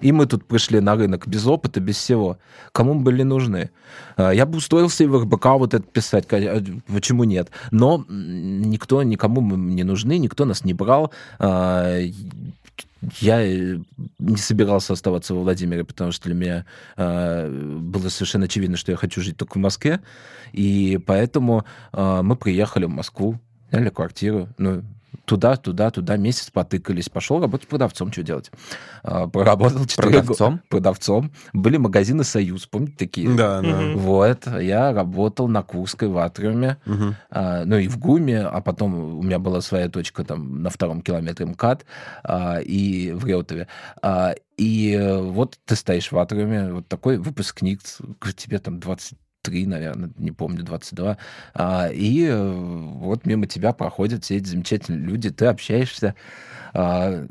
И 0.00 0.12
мы 0.12 0.26
тут 0.26 0.44
пришли 0.46 0.80
на 0.80 0.94
рынок 0.94 1.26
без 1.26 1.46
опыта, 1.46 1.80
без 1.80 1.96
всего. 1.96 2.38
Кому 2.72 2.92
мы 2.92 3.00
были 3.00 3.22
нужны? 3.22 3.70
Я 4.18 4.44
бы 4.44 4.58
устроился 4.58 5.04
и 5.04 5.06
в 5.06 5.22
РБК 5.22 5.46
вот 5.56 5.72
это 5.72 5.84
писать, 5.84 6.26
почему 6.26 7.24
нет? 7.24 7.50
Но 7.70 8.04
никто, 8.06 9.02
никому 9.02 9.40
мы 9.40 9.56
не 9.56 9.84
нужны, 9.84 10.18
никто 10.18 10.44
нас 10.44 10.64
не 10.64 10.74
брал. 10.74 11.12
Я 13.20 13.40
э, 13.42 13.78
не 14.18 14.36
собирался 14.36 14.92
оставаться 14.94 15.34
во 15.34 15.42
Владимире, 15.42 15.84
потому 15.84 16.12
что 16.12 16.24
для 16.24 16.34
меня 16.34 16.66
э, 16.96 17.48
было 17.80 18.08
совершенно 18.08 18.46
очевидно, 18.46 18.76
что 18.76 18.92
я 18.92 18.96
хочу 18.96 19.20
жить 19.20 19.36
только 19.36 19.58
в 19.58 19.60
Москве. 19.60 20.00
И 20.52 20.98
поэтому 21.06 21.64
э, 21.92 22.20
мы 22.22 22.36
приехали 22.36 22.86
в 22.86 22.90
Москву, 22.90 23.38
сняли 23.70 23.90
квартиру. 23.90 24.48
Ну, 24.58 24.82
туда, 25.24 25.56
туда, 25.56 25.90
туда, 25.90 26.16
месяц 26.16 26.50
потыкались. 26.50 27.08
Пошел 27.08 27.40
работать 27.40 27.68
продавцом, 27.68 28.12
что 28.12 28.22
делать? 28.22 28.50
А, 29.02 29.26
Проработал 29.26 29.84
4 29.86 30.10
Продавцом? 30.10 30.60
Продавцом. 30.68 31.32
Были 31.52 31.76
магазины 31.76 32.24
«Союз», 32.24 32.66
помните 32.66 32.94
такие? 32.98 33.28
Да, 33.34 33.60
да. 33.60 33.92
Вот, 33.94 34.46
я 34.60 34.92
работал 34.92 35.48
на 35.48 35.62
Курской 35.62 36.08
в 36.08 36.18
Атриуме, 36.18 36.78
а, 37.30 37.64
ну 37.64 37.76
и 37.76 37.88
в 37.88 37.98
ГУМе, 37.98 38.42
а 38.42 38.60
потом 38.60 39.18
у 39.18 39.22
меня 39.22 39.38
была 39.38 39.60
своя 39.60 39.88
точка 39.88 40.24
там 40.24 40.62
на 40.62 40.70
втором 40.70 41.02
километре 41.02 41.46
МКАД 41.46 41.84
а, 42.24 42.58
и 42.58 43.12
в 43.12 43.26
Реутове. 43.26 43.68
А, 44.02 44.34
и 44.56 44.98
вот 45.22 45.58
ты 45.64 45.76
стоишь 45.76 46.12
в 46.12 46.18
Атриуме, 46.18 46.72
вот 46.72 46.88
такой 46.88 47.18
выпускник, 47.18 47.80
тебе 48.36 48.58
там 48.58 48.80
23, 49.46 49.66
наверное, 49.66 50.10
не 50.18 50.32
помню, 50.32 50.62
22, 50.62 51.16
а, 51.54 51.88
и 51.88 52.26
э, 52.26 52.52
вот 52.52 53.24
мимо 53.26 53.46
тебя 53.46 53.72
проходят 53.72 54.24
все 54.24 54.36
эти 54.36 54.48
замечательные 54.48 55.00
люди, 55.00 55.30
ты 55.30 55.46
общаешься, 55.46 56.14
а, 56.74 57.24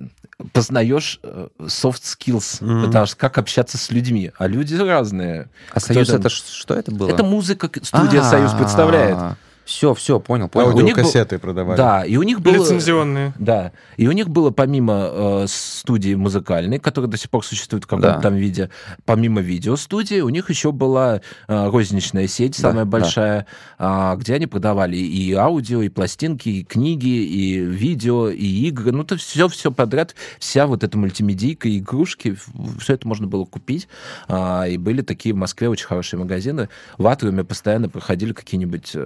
познаешь 0.53 1.19
э, 1.23 1.47
soft 1.59 2.03
skills, 2.03 2.63
Мгм. 2.63 2.87
потому 2.87 3.05
что 3.05 3.17
как 3.17 3.37
общаться 3.37 3.77
с 3.77 3.91
людьми, 3.91 4.31
а 4.37 4.47
люди 4.47 4.75
разные. 4.75 5.49
А 5.71 5.79
Союз 5.79 6.09
это 6.09 6.29
что 6.29 6.73
это 6.73 6.91
было? 6.91 7.09
Это 7.09 7.23
музыка, 7.23 7.69
студия 7.83 8.23
«Союз» 8.23 8.53
представляет. 8.53 9.17
Все, 9.65 9.93
все, 9.95 10.19
понял, 10.19 10.47
понял. 10.47 10.67
у 10.67 10.71
них 10.81 10.95
был- 10.95 11.01
Аудиокассеты 11.01 11.39
продавали. 11.39 11.75
Да, 11.77 12.03
и 12.05 12.17
у 12.17 12.23
них 12.23 12.39
было... 12.39 12.53
Лицензионные. 12.53 13.33
Да, 13.39 13.71
и 13.97 14.07
у 14.07 14.11
них 14.11 14.29
было 14.29 14.51
помимо 14.51 15.09
э, 15.11 15.45
студии 15.47 16.13
музыкальной, 16.13 16.77
которая 16.77 17.09
до 17.09 17.17
сих 17.17 17.31
пор 17.31 17.43
существует 17.43 17.83
в 17.83 17.87
каком-то 17.87 18.13
Да. 18.13 18.19
там 18.21 18.35
виде, 18.35 18.69
помимо 19.05 19.41
видеостудии, 19.41 20.21
у 20.21 20.29
них 20.29 20.49
еще 20.51 20.71
была 20.71 21.21
э, 21.47 21.69
розничная 21.69 22.27
сеть, 22.27 22.57
Да, 22.61 22.69
самая 22.69 22.85
да. 22.85 22.91
большая, 22.91 23.45
а, 23.79 24.15
где 24.17 24.35
они 24.35 24.45
продавали 24.45 24.97
и 24.97 25.33
аудио, 25.33 25.81
и 25.81 25.89
пластинки, 25.89 26.47
и 26.49 26.63
книги, 26.63 27.07
и 27.07 27.55
видео, 27.59 28.29
и 28.29 28.45
игры, 28.67 28.91
ну 28.91 29.03
то 29.03 29.17
все, 29.17 29.47
все 29.47 29.71
подряд, 29.71 30.13
вся 30.37 30.67
вот 30.67 30.83
эта 30.83 30.95
мультимедийка, 30.97 31.67
и 31.67 31.79
игрушки, 31.79 32.37
все 32.79 32.93
это 32.93 33.07
можно 33.07 33.25
было 33.25 33.45
купить, 33.45 33.87
А, 34.27 34.65
и 34.67 34.77
были 34.77 35.01
такие 35.01 35.33
в 35.33 35.37
Москве 35.37 35.69
очень 35.69 35.87
хорошие 35.87 36.19
магазины. 36.19 36.69
В 36.99 37.07
Атриуме 37.07 37.43
постоянно 37.43 37.89
проходили 37.89 38.31
какие-нибудь 38.33 38.91
э, 38.93 38.99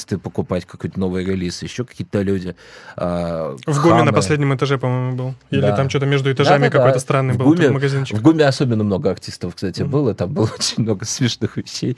артисты 0.00 0.18
покупать 0.18 0.64
какой-то 0.64 0.98
новый 0.98 1.24
релиз, 1.24 1.62
еще 1.62 1.84
какие-то 1.84 2.22
люди. 2.22 2.54
а, 2.96 3.56
В 3.66 3.82
ГУМе 3.82 3.94
на 3.96 3.98
хамы. 4.00 4.12
последнем 4.12 4.54
этаже, 4.54 4.78
по-моему, 4.78 5.16
был. 5.16 5.34
Или 5.50 5.60
Да. 5.60 5.76
там 5.76 5.88
что-то 5.90 6.06
между 6.06 6.32
этажами 6.32 6.62
Да-да-да. 6.64 6.78
какой-то 6.78 6.98
странный 7.00 7.34
В 7.34 7.38
был 7.38 7.46
ГУМе- 7.54 7.70
магазинчик. 7.70 8.16
В 8.18 8.22
ГУМе 8.22 8.46
особенно 8.46 8.82
много 8.84 9.10
артистов, 9.10 9.54
кстати, 9.54 9.82
Мгм. 9.82 9.90
было. 9.90 10.14
Там 10.14 10.32
было 10.32 10.44
очень 10.58 10.82
много 10.82 11.04
смешных 11.04 11.56
вещей, 11.56 11.96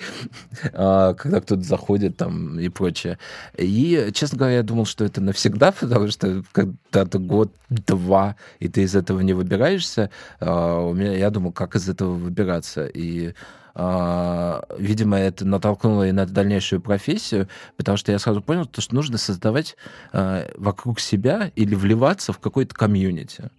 а, 0.74 1.14
когда 1.14 1.40
кто-то 1.40 1.62
заходит 1.62 2.16
там 2.16 2.59
и 2.59 2.68
прочее. 2.68 3.18
И, 3.57 4.11
честно 4.14 4.38
говоря, 4.38 4.57
я 4.57 4.62
думал, 4.62 4.84
что 4.86 5.05
это 5.05 5.20
навсегда, 5.20 5.72
потому 5.80 6.09
что 6.09 6.42
когда-то 6.53 7.18
год-два, 7.18 8.34
и 8.59 8.68
ты 8.68 8.82
из 8.82 8.94
этого 8.96 9.20
не 9.20 9.32
выбираешься, 9.32 10.11
а, 10.40 10.80
у 10.80 10.92
меня, 10.94 11.16
я 11.16 11.30
думал, 11.30 11.53
как 11.53 11.76
из 11.76 11.88
этого 11.88 12.14
выбираться. 12.14 12.86
И 12.86 13.34
видимо, 13.74 15.18
это 15.18 15.44
натолкнуло 15.44 16.06
и 16.08 16.12
на 16.12 16.26
дальнейшую 16.26 16.80
профессию, 16.80 17.48
потому 17.76 17.96
что 17.96 18.12
я 18.12 18.18
сразу 18.18 18.42
понял, 18.42 18.66
то, 18.66 18.80
что 18.80 18.94
нужно 18.94 19.18
создавать 19.18 19.76
а, 20.12 20.50
вокруг 20.56 21.00
себя 21.00 21.50
или 21.56 21.74
вливаться 21.74 22.32
в 22.32 22.38
какой-то 22.38 22.74
комьюнити. 22.74 23.50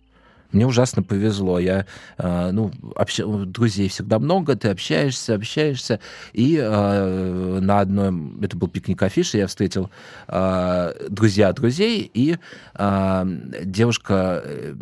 Мне 0.54 0.68
ужасно 0.68 1.04
повезло. 1.04 1.60
Я, 1.60 1.86
э, 2.18 2.51
ну, 2.51 2.72
общ- 2.95 3.45
друзей 3.45 3.89
всегда 3.89 4.20
много, 4.20 4.56
ты 4.56 4.70
общаешься, 4.70 5.36
общаешься. 5.36 5.99
И 6.32 6.58
э, 6.58 7.60
на 7.60 7.80
одном, 7.80 8.39
это 8.41 8.56
был 8.56 8.68
пикник 8.68 9.01
афиши, 9.01 9.38
я 9.38 9.47
встретил 9.47 9.89
э, 10.28 10.93
друзья 11.10 11.51
друзей, 11.54 12.10
и 12.14 12.38
э, 12.76 13.26
девушка 13.64 14.41
э, 14.45 14.74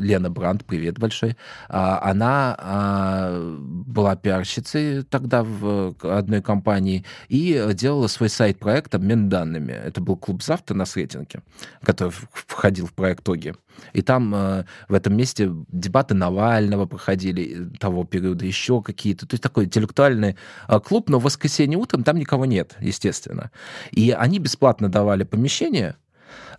Лена 0.00 0.30
Бранд, 0.30 0.64
привет 0.64 0.98
большой, 0.98 1.36
а, 1.68 2.00
она 2.02 2.56
а, 2.58 3.56
была 3.86 4.16
пиарщицей 4.16 5.02
тогда 5.02 5.42
в 5.42 5.94
одной 6.02 6.42
компании 6.42 7.04
и 7.28 7.70
делала 7.74 8.08
свой 8.08 8.28
сайт-проект 8.28 8.94
обмен 8.94 9.28
данными. 9.28 9.72
Это 9.72 10.00
был 10.00 10.16
клуб 10.16 10.42
«Завтра» 10.42 10.74
на 10.74 10.84
Сретенке, 10.84 11.42
который 11.82 12.12
входил 12.32 12.86
в 12.86 12.92
проект 12.92 13.28
ОГИ. 13.28 13.54
И 13.92 14.02
там 14.02 14.34
э, 14.34 14.64
в 14.88 14.94
этом 14.94 15.16
месте 15.16 15.50
дебаты 15.68 16.14
Навального 16.14 16.86
проходили 16.86 17.72
э, 17.74 17.78
того 17.78 18.04
периода, 18.04 18.44
еще 18.44 18.82
какие-то. 18.82 19.26
То 19.26 19.34
есть 19.34 19.42
такой 19.42 19.64
интеллектуальный 19.64 20.36
э, 20.68 20.80
клуб, 20.80 21.08
но 21.08 21.18
в 21.18 21.24
воскресенье 21.24 21.78
утром 21.78 22.04
там 22.04 22.16
никого 22.16 22.46
нет, 22.46 22.76
естественно. 22.80 23.50
И 23.90 24.10
они 24.10 24.38
бесплатно 24.38 24.88
давали 24.88 25.24
помещение, 25.24 25.96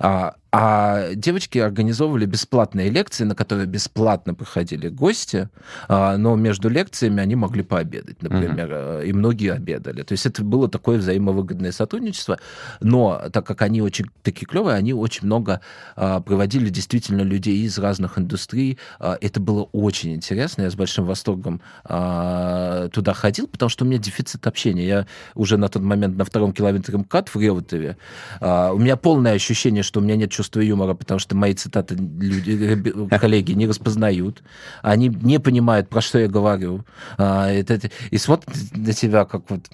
а, 0.02 0.36
а 0.52 1.14
девочки 1.14 1.60
организовывали 1.60 2.26
бесплатные 2.26 2.90
лекции, 2.90 3.24
на 3.24 3.36
которые 3.36 3.68
бесплатно 3.68 4.34
приходили 4.34 4.90
гости, 4.90 5.48
а, 5.88 6.18
но 6.18 6.36
между 6.36 6.68
лекциями 6.68 7.22
они 7.22 7.36
могли 7.36 7.64
пообедать, 7.64 8.22
например, 8.22 8.68
э, 8.70 9.04
и 9.06 9.14
многие 9.14 9.54
обедали. 9.54 10.02
То 10.02 10.12
есть 10.12 10.26
это 10.26 10.44
было 10.44 10.68
такое 10.68 10.98
взаимовыгодное 10.98 11.72
сотрудничество, 11.72 12.38
но 12.82 13.22
так 13.32 13.46
как 13.46 13.62
они 13.62 13.82
очень 13.82 14.08
такие 14.24 14.46
клевые, 14.46 14.76
они 14.76 14.94
очень 14.94 15.26
много 15.26 15.62
а, 15.96 16.20
приводили 16.20 16.70
действительно 16.70 17.22
людей 17.22 17.62
из 17.62 17.78
разных 17.78 18.18
индустрий. 18.18 18.78
А, 19.00 19.18
это 19.22 19.40
было 19.40 19.70
очень 19.72 20.14
интересно, 20.16 20.64
я 20.64 20.72
с 20.72 20.76
большим 20.76 21.06
восторгом 21.06 21.62
а, 21.86 22.90
туда 22.90 23.14
ходил, 23.14 23.48
потому 23.48 23.70
что 23.70 23.86
у 23.86 23.88
меня 23.88 24.00
дефицит 24.00 24.46
общения. 24.48 24.86
Я 24.86 25.08
уже 25.36 25.58
на 25.58 25.70
тот 25.70 25.84
момент 25.84 26.18
на 26.18 26.26
втором 26.26 26.52
километре 26.52 26.98
МКАД 26.98 27.30
в 27.30 27.40
Реутове. 27.40 27.96
А, 28.42 28.74
у 28.74 28.80
меня 28.80 28.98
полное 28.98 29.34
ощущение, 29.34 29.84
что 29.92 30.00
у 30.00 30.04
меня 30.04 30.16
нет 30.16 30.32
чувства 30.32 30.62
юмора, 30.62 30.94
потому 30.94 31.20
что 31.20 31.36
мои 31.36 31.54
цитаты 31.54 31.96
люди, 31.96 32.94
коллеги 33.20 33.52
не 33.52 33.68
распознают. 33.68 34.42
Они 34.82 35.10
не 35.10 35.38
понимают, 35.38 35.90
про 35.90 36.00
что 36.00 36.18
я 36.18 36.30
говорю. 36.30 36.86
А, 37.18 37.50
это- 37.50 37.74
это- 37.74 37.92
и 38.10 38.18
смотрят 38.18 38.56
на 38.74 38.94
тебя 38.94 39.26
как 39.26 39.50
вот 39.50 39.70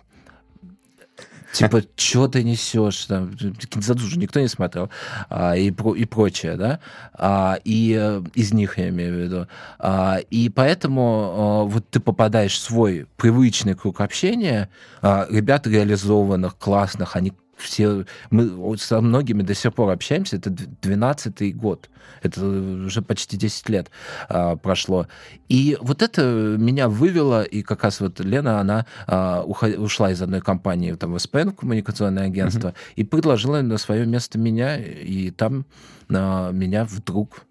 типа, 1.53 1.83
что 1.95 2.27
ты 2.27 2.43
несешь, 2.43 3.05
там, 3.05 3.31
Кинзадзу 3.37 4.07
же 4.07 4.17
никто 4.17 4.39
не 4.39 4.47
смотрел, 4.47 4.89
а, 5.29 5.55
и, 5.55 5.69
про, 5.69 5.93
и 5.93 6.05
прочее, 6.05 6.55
да, 6.57 6.79
а, 7.13 7.59
и 7.63 7.95
э, 7.95 8.23
из 8.33 8.53
них 8.53 8.79
я 8.79 8.89
имею 8.89 9.13
в 9.13 9.17
виду. 9.19 9.47
А, 9.77 10.17
и 10.31 10.49
поэтому 10.49 11.65
э, 11.67 11.71
вот 11.73 11.87
ты 11.91 11.99
попадаешь 11.99 12.55
в 12.55 12.61
свой 12.61 13.05
привычный 13.17 13.75
круг 13.75 14.01
общения, 14.01 14.69
а, 15.03 15.27
ребят 15.29 15.67
реализованных, 15.67 16.57
классных, 16.57 17.15
они 17.15 17.33
все, 17.57 18.05
мы 18.29 18.49
вот 18.49 18.79
со 18.79 19.01
многими 19.01 19.41
до 19.41 19.53
сих 19.53 19.73
пор 19.73 19.89
общаемся, 19.89 20.37
это 20.37 20.51
12-й 20.51 21.51
год, 21.51 21.89
это 22.21 22.45
уже 22.45 23.01
почти 23.01 23.35
10 23.35 23.69
лет 23.69 23.91
а, 24.29 24.55
прошло. 24.55 25.07
И 25.49 25.77
вот 25.81 26.01
это 26.01 26.21
меня 26.57 26.87
вывело, 26.87 27.43
и 27.43 27.63
как 27.63 27.83
раз 27.83 27.99
вот 27.99 28.19
Лена, 28.19 28.59
она 28.59 28.85
а, 29.07 29.43
ушла 29.43 30.11
из 30.11 30.21
одной 30.21 30.41
компании, 30.41 30.93
там, 30.93 31.13
в 31.13 31.19
СПН, 31.19 31.49
в 31.49 31.55
коммуникационное 31.55 32.25
агентство, 32.25 32.73
и 32.95 33.03
предложила 33.03 33.61
на 33.61 33.77
свое 33.77 34.05
место 34.05 34.37
меня, 34.37 34.77
и 34.77 35.31
там 35.31 35.65
а, 36.09 36.51
меня 36.51 36.85
вдруг 36.85 37.43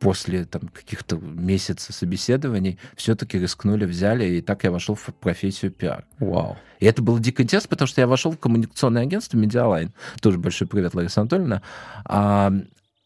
после 0.00 0.46
там, 0.46 0.62
каких-то 0.68 1.16
месяцев 1.16 1.94
собеседований 1.94 2.78
все-таки 2.96 3.38
рискнули, 3.38 3.84
взяли, 3.84 4.24
и 4.24 4.40
так 4.40 4.64
я 4.64 4.72
вошел 4.72 4.94
в 4.94 5.04
профессию 5.20 5.70
пиар. 5.70 6.04
Вау. 6.18 6.56
И 6.80 6.86
это 6.86 7.02
было 7.02 7.20
дико 7.20 7.42
интересно, 7.42 7.68
потому 7.68 7.86
что 7.86 8.00
я 8.00 8.06
вошел 8.06 8.32
в 8.32 8.38
коммуникационное 8.38 9.02
агентство 9.02 9.36
Медиалайн. 9.36 9.92
Тоже 10.20 10.38
большой 10.38 10.66
привет, 10.66 10.94
Лариса 10.94 11.20
Анатольевна. 11.20 11.62
А, 12.06 12.50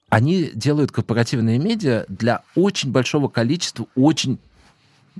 они 0.08 0.52
делают 0.54 0.92
корпоративные 0.92 1.58
медиа 1.58 2.04
для 2.08 2.42
очень 2.54 2.92
большого 2.92 3.28
количества 3.28 3.86
очень 3.96 4.38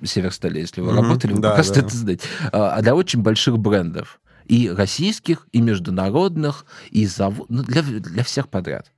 Северстале, 0.03 0.61
если 0.61 0.81
вы 0.81 0.93
mm-hmm, 0.93 1.03
работали, 1.03 1.33
вы 1.33 1.41
да, 1.41 1.57
да. 1.57 1.63
это 1.63 1.97
знаете, 1.97 2.27
а 2.53 2.81
для 2.83 2.95
очень 2.95 3.23
больших 3.23 3.59
брендов. 3.59 4.21
И 4.47 4.69
российских, 4.69 5.49
и 5.53 5.61
международных, 5.61 6.67
и 6.91 7.07
зав... 7.07 7.35
ну, 7.49 7.63
для, 7.63 7.83
для 7.83 8.23
всех 8.23 8.49
подряд. 8.49 8.93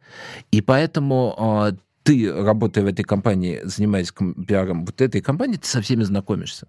И 0.51 0.61
поэтому 0.61 1.35
а, 1.39 1.73
ты, 2.07 2.33
работая 2.33 2.85
в 2.85 2.87
этой 2.87 3.03
компании, 3.03 3.61
занимаясь 3.65 4.13
пиаром 4.47 4.87
вот 4.87 5.01
этой 5.01 5.21
компании, 5.21 5.57
ты 5.57 5.67
со 5.67 5.81
всеми 5.81 6.05
знакомишься. 6.05 6.69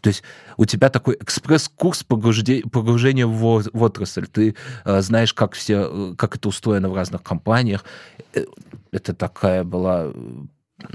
То 0.00 0.08
есть 0.08 0.22
у 0.56 0.64
тебя 0.64 0.88
такой 0.88 1.16
экспресс-курс 1.20 2.04
погружения 2.04 3.26
в, 3.26 3.62
в 3.72 3.82
отрасль. 3.82 4.26
Ты 4.26 4.56
э, 4.84 5.02
знаешь, 5.02 5.34
как, 5.34 5.52
все, 5.52 5.88
э, 5.90 6.14
как 6.16 6.36
это 6.36 6.48
устроено 6.48 6.88
в 6.88 6.96
разных 6.96 7.22
компаниях. 7.22 7.84
Э, 8.34 8.46
это 8.92 9.14
такая 9.14 9.62
была 9.62 10.10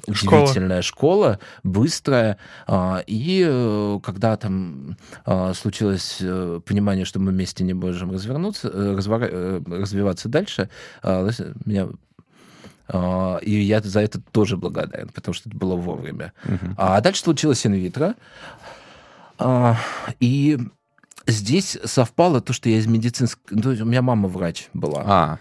удивительная 0.08 0.82
школа, 0.82 1.34
школа 1.34 1.40
быстрая. 1.64 2.38
А, 2.66 3.04
и 3.06 3.46
э, 3.48 4.00
когда 4.04 4.36
там 4.38 4.98
а, 5.24 5.54
случилось 5.54 6.18
понимание, 6.66 7.06
что 7.06 7.20
мы 7.20 7.32
вместе 7.32 7.64
не 7.64 7.74
можем 7.74 8.12
развернуться, 8.12 8.70
развор... 8.72 9.22
развиваться 9.22 10.30
дальше, 10.30 10.70
меня 11.04 11.88
Uh, 11.88 11.96
и 12.90 13.52
я 13.52 13.82
за 13.82 14.00
это 14.02 14.22
тоже 14.32 14.58
благодарен, 14.58 15.10
потому 15.10 15.34
что 15.34 15.50
это 15.50 15.58
было 15.58 15.76
вовремя. 15.76 16.34
Uh-huh. 16.44 16.74
А 16.78 17.02
дальше 17.02 17.22
случилось 17.22 17.66
инвитро. 17.66 18.16
Uh, 19.38 19.76
и 20.20 20.58
здесь 21.28 21.78
совпало 21.84 22.42
то, 22.42 22.54
что 22.54 22.70
я 22.70 22.78
из 22.78 22.88
медицинской... 22.88 23.44
Ну, 23.50 23.72
у 23.72 23.86
меня 23.86 24.02
мама 24.02 24.28
врач 24.28 24.70
была. 24.74 25.04
А. 25.06 25.38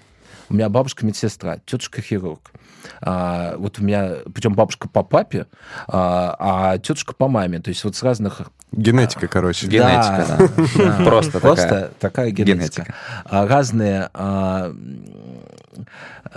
У 0.48 0.54
меня 0.54 0.68
бабушка 0.68 1.04
медсестра, 1.04 1.58
тетушка 1.64 2.02
хирург. 2.02 2.52
А, 3.00 3.56
вот 3.56 3.78
у 3.78 3.82
меня, 3.82 4.16
причем 4.32 4.54
бабушка 4.54 4.88
по 4.88 5.02
папе, 5.02 5.46
а, 5.88 6.36
а 6.38 6.78
тетушка 6.78 7.14
по 7.14 7.28
маме. 7.28 7.60
То 7.60 7.70
есть 7.70 7.82
вот 7.84 7.96
с 7.96 8.02
разных... 8.02 8.42
Генетика, 8.72 9.26
короче. 9.26 9.66
Генетика, 9.66 10.50
да. 10.76 11.04
Просто 11.04 11.40
Просто 11.46 11.92
такая 11.98 12.30
генетика. 12.30 12.94
А, 13.24 13.46
разные 13.46 14.10
а, 14.14 14.72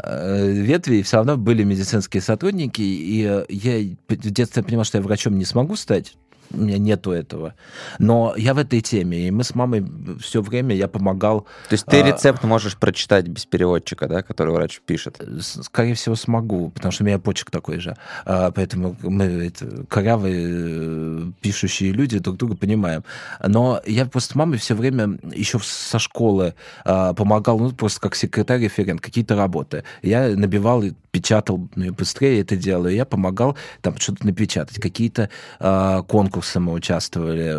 ветви, 0.04 0.96
и 0.96 1.04
все 1.04 1.18
равно 1.18 1.38
были 1.38 1.64
медицинские 1.64 2.22
сотрудники, 2.22 2.82
и 2.82 3.44
я 3.50 3.96
в 4.08 4.32
детстве 4.32 4.64
понимал, 4.64 4.86
что 4.86 4.98
я 4.98 5.04
врачом 5.04 5.38
не 5.38 5.46
смогу 5.46 5.76
стать, 5.76 6.16
у 6.52 6.58
меня 6.58 6.78
нету 6.78 7.12
этого. 7.12 7.54
Но 8.00 8.34
я 8.38 8.54
в 8.54 8.58
этой 8.58 8.82
теме, 8.82 9.28
и 9.28 9.32
мы 9.32 9.44
с 9.44 9.56
мамой 9.56 9.86
все 10.20 10.42
время, 10.42 10.76
я 10.76 10.88
помогал... 10.88 11.42
То 11.70 11.74
есть 11.74 11.86
ты 11.86 12.02
а, 12.02 12.06
рецепт 12.06 12.44
можешь 12.44 12.76
прочитать 12.78 13.28
без 13.28 13.46
переводчика, 13.46 14.08
да, 14.08 14.22
который 14.24 14.54
врач 14.54 14.82
пишет? 14.86 15.22
Скорее 15.42 15.94
всего, 15.94 16.16
смогу, 16.16 16.70
потому 16.70 16.92
что 16.92 17.04
у 17.04 17.08
меня 17.08 17.20
почек 17.20 17.52
такой 17.52 17.80
же. 17.80 17.96
А, 18.26 18.52
поэтому 18.52 18.96
мы 19.02 19.26
это, 19.26 19.86
корявые 19.88 20.48
э, 20.50 21.32
пишущие 21.42 21.92
люди 21.92 22.20
друг 22.20 22.38
друга 22.38 22.56
понимаем. 22.56 23.04
Но 23.46 23.82
я 23.86 24.06
просто 24.06 24.34
с 24.34 24.36
мамой 24.36 24.58
все 24.58 24.76
время 24.76 25.20
еще 25.34 25.60
со 25.62 26.00
школы 26.00 26.56
а, 26.84 27.14
помогал, 27.14 27.60
ну, 27.60 27.72
просто 27.72 28.00
как 28.02 28.16
секретарь-референт, 28.16 29.02
какие-то 29.02 29.36
работы. 29.36 29.84
Я 30.02 30.30
набивал 30.30 30.84
печатал 31.12 31.68
ну, 31.76 31.94
быстрее 31.94 32.42
это 32.42 32.56
делаю. 32.56 32.94
Я 32.94 33.06
помогал 33.06 33.58
там 33.82 33.98
что-то 33.98 34.26
напечатать, 34.26 34.80
какие-то 34.80 35.30
э, 35.60 36.04
конкурсы 36.08 36.39
мы 36.60 36.74
участвовали, 36.74 37.56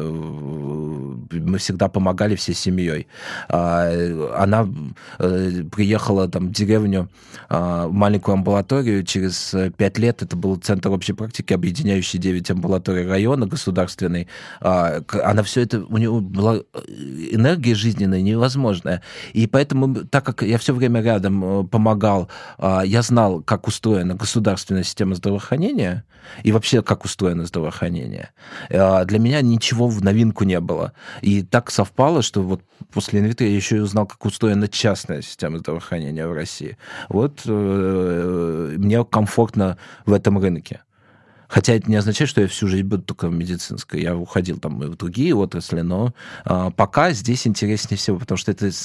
мы 1.33 1.59
всегда 1.59 1.89
помогали 1.89 2.35
всей 2.35 2.55
семьей. 2.55 3.07
Э, 3.49 4.33
она 4.37 4.68
э, 5.18 5.62
приехала 5.70 6.28
там 6.28 6.49
в 6.49 6.53
деревню, 6.53 7.09
э, 7.49 7.87
в 7.87 7.93
маленькую 7.93 8.35
амбулаторию, 8.35 9.05
через 9.05 9.55
пять 9.76 9.99
лет 9.99 10.22
это 10.22 10.37
был 10.37 10.57
центр 10.57 10.91
общей 10.91 11.12
практики, 11.12 11.53
объединяющий 11.53 12.18
9 12.18 12.51
амбулаторий 12.51 13.07
района 13.07 13.47
государственный. 13.47 14.28
Э, 14.61 15.01
она 15.24 15.43
все 15.43 15.62
это, 15.62 15.85
у 15.85 15.97
нее 15.97 16.11
была 16.20 16.61
энергия 17.33 17.74
жизненная 17.74 18.22
невозможная. 18.22 19.03
И 19.33 19.47
поэтому, 19.47 19.95
так 19.95 20.24
как 20.24 20.43
я 20.43 20.59
все 20.59 20.74
время 20.74 21.03
рядом 21.03 21.68
помогал, 21.68 22.28
э, 22.59 22.83
я 22.85 23.03
знал, 23.03 23.43
как 23.43 23.66
устроена 23.66 24.14
государственная 24.14 24.85
система 24.85 25.14
здравоохранения 25.14 26.05
и 26.43 26.53
вообще 26.53 26.83
как 26.83 27.05
устроено 27.05 27.47
здравоохранение. 27.47 28.31
А, 28.73 29.05
для 29.05 29.18
меня 29.18 29.41
ничего 29.43 29.89
в 29.89 30.03
новинку 30.03 30.45
не 30.45 30.61
было. 30.61 30.93
И 31.23 31.43
так 31.43 31.71
совпало, 31.71 32.23
что 32.23 32.43
вот 32.43 32.62
после 32.93 33.21
инвитро 33.21 33.47
я 33.47 33.55
еще 33.55 33.77
и 33.77 33.81
узнал, 33.81 34.07
как 34.07 34.25
устроена 34.25 34.68
частная 34.68 35.23
система 35.23 35.59
здравоохранения 35.59 36.27
в 36.27 36.33
России. 36.33 36.77
Вот 37.09 37.43
э, 37.47 38.75
мне 38.79 39.05
комфортно 39.05 39.79
в 40.07 40.12
этом 40.12 40.39
рынке. 40.39 40.83
Хотя 41.51 41.74
это 41.74 41.90
не 41.90 41.96
означает, 41.96 42.30
что 42.30 42.40
я 42.40 42.46
всю 42.46 42.68
жизнь 42.68 42.86
буду 42.86 43.03
только 43.03 43.26
в 43.26 43.32
медицинской. 43.32 44.01
Я 44.01 44.16
уходил 44.16 44.59
там 44.59 44.82
и 44.84 44.86
в 44.86 44.96
другие 44.96 45.34
отрасли, 45.34 45.80
но 45.80 46.14
а, 46.44 46.70
пока 46.70 47.11
здесь 47.11 47.44
интереснее 47.44 47.98
всего, 47.98 48.18
потому 48.18 48.38
что 48.38 48.53
это, 48.53 48.66
это 48.68 48.76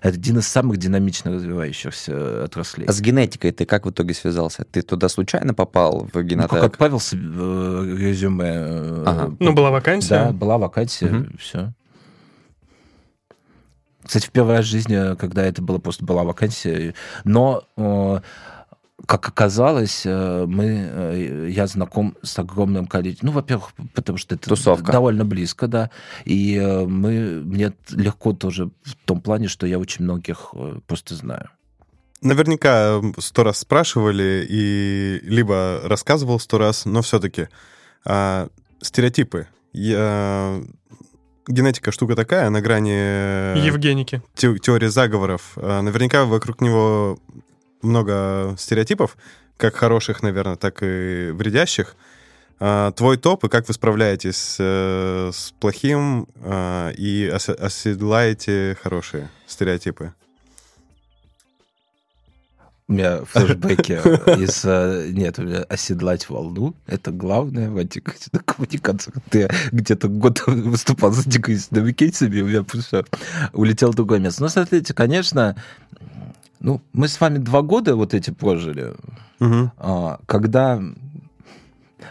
один 0.00 0.38
из 0.38 0.48
самых 0.48 0.78
динамично 0.78 1.32
развивающихся 1.32 2.44
отраслей. 2.44 2.86
А 2.86 2.92
с 2.92 3.02
генетикой 3.02 3.52
ты 3.52 3.66
как 3.66 3.84
в 3.84 3.90
итоге 3.90 4.14
связался? 4.14 4.64
Ты 4.64 4.80
туда 4.80 5.10
случайно 5.10 5.52
попал 5.52 6.08
в 6.10 6.22
генотек? 6.22 6.52
Ну, 6.52 6.58
как 6.58 6.72
отправился 6.72 7.16
э, 7.16 7.96
резюме. 7.98 8.44
Э, 8.46 9.02
ага. 9.06 9.36
Ну, 9.38 9.52
была 9.52 9.70
вакансия? 9.70 10.08
Да, 10.08 10.32
была 10.32 10.56
вакансия, 10.56 11.14
угу. 11.14 11.26
все. 11.38 11.74
Кстати, 14.06 14.26
в 14.26 14.30
первый 14.30 14.56
раз 14.56 14.64
в 14.64 14.68
жизни, 14.68 15.16
когда 15.16 15.44
это 15.44 15.60
было, 15.60 15.78
просто 15.78 16.04
была 16.04 16.22
вакансия. 16.22 16.94
Но 17.24 17.64
э, 17.76 18.20
как 19.04 19.28
оказалось, 19.28 20.02
э, 20.06 20.46
мы, 20.46 20.64
э, 20.64 21.48
я 21.50 21.66
знаком 21.66 22.16
с 22.22 22.38
огромным 22.38 22.86
количеством... 22.86 23.28
Ну, 23.28 23.34
во-первых, 23.34 23.72
потому 23.94 24.16
что 24.16 24.34
это 24.34 24.48
Тусовка. 24.48 24.90
довольно 24.90 25.24
близко, 25.24 25.68
да. 25.68 25.90
И 26.24 26.56
э, 26.56 26.86
мы, 26.86 27.42
мне 27.44 27.72
легко 27.90 28.32
тоже 28.32 28.70
в 28.82 28.94
том 29.04 29.20
плане, 29.20 29.48
что 29.48 29.66
я 29.66 29.78
очень 29.78 30.04
многих 30.04 30.54
просто 30.86 31.14
знаю. 31.14 31.50
Наверняка 32.22 33.02
сто 33.18 33.44
раз 33.44 33.58
спрашивали 33.58 34.46
и 34.48 35.20
либо 35.22 35.80
рассказывал 35.84 36.40
сто 36.40 36.56
раз, 36.56 36.86
но 36.86 37.02
все-таки 37.02 37.48
а, 38.06 38.48
стереотипы. 38.80 39.48
Я, 39.74 40.62
генетика 41.46 41.92
штука 41.92 42.16
такая, 42.16 42.48
на 42.48 42.62
грани... 42.62 43.58
Евгеники. 43.64 44.22
Те, 44.34 44.58
теории 44.58 44.88
заговоров. 44.88 45.52
А, 45.56 45.82
наверняка 45.82 46.24
вокруг 46.24 46.62
него 46.62 47.18
много 47.86 48.54
стереотипов, 48.58 49.16
как 49.56 49.76
хороших, 49.76 50.22
наверное, 50.22 50.56
так 50.56 50.82
и 50.82 51.30
вредящих. 51.32 51.96
А, 52.58 52.92
твой 52.92 53.18
топ 53.18 53.44
и 53.44 53.48
как 53.48 53.68
вы 53.68 53.74
справляетесь 53.74 54.56
э, 54.58 55.30
с 55.32 55.52
плохим 55.60 56.26
а, 56.42 56.90
и 56.90 57.26
оседлаете 57.26 58.76
хорошие 58.82 59.28
стереотипы? 59.46 60.14
У 62.88 62.92
меня 62.92 63.24
флешбеки 63.24 63.92
из... 64.40 64.64
Э, 64.64 65.08
нет, 65.10 65.38
у 65.38 65.42
меня 65.42 65.62
оседлать 65.64 66.30
волну. 66.30 66.74
Это 66.86 67.10
главное 67.10 67.68
в 67.68 67.76
антикоммуникациях. 67.76 69.16
Ты 69.28 69.50
где-то 69.72 70.08
год 70.08 70.46
выступал 70.46 71.12
с 71.12 71.26
антикоммуникациями, 71.26 72.42
у 72.42 72.46
меня 72.46 72.64
улетел 73.52 73.92
другое 73.92 74.20
место. 74.20 74.42
Но 74.42 74.48
смотрите, 74.48 74.94
конечно, 74.94 75.56
ну, 76.66 76.80
мы 76.92 77.06
с 77.06 77.20
вами 77.20 77.38
два 77.38 77.62
года 77.62 77.94
вот 77.94 78.12
эти 78.12 78.32
прожили, 78.32 78.92
угу. 79.38 79.70
когда 80.26 80.82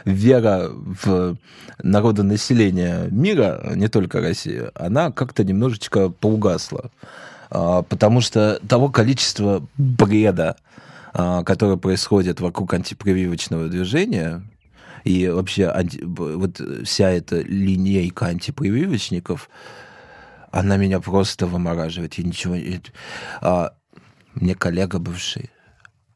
вера 0.05 0.69
в 0.69 1.35
народонаселение 1.83 3.09
мира, 3.11 3.73
не 3.75 3.89
только 3.89 4.21
России, 4.21 4.63
она 4.75 5.11
как-то 5.11 5.43
немножечко 5.43 6.07
поугасла. 6.07 6.89
А, 7.49 7.81
потому 7.81 8.21
что 8.21 8.61
того 8.65 8.87
количества 8.87 9.61
бреда, 9.77 10.55
а, 11.13 11.43
которое 11.43 11.75
происходит 11.75 12.39
вокруг 12.39 12.73
антипрививочного 12.73 13.67
движения, 13.67 14.41
и 15.03 15.27
вообще 15.27 15.65
анти, 15.67 16.01
вот 16.01 16.61
вся 16.85 17.09
эта 17.09 17.41
линейка 17.41 18.27
антипрививочников, 18.27 19.49
она 20.51 20.77
меня 20.77 21.01
просто 21.01 21.45
вымораживает. 21.45 22.13
Я 22.13 22.23
ничего... 22.23 22.55
Мне 24.35 24.53
коллега 24.55 24.99
бывший, 24.99 25.49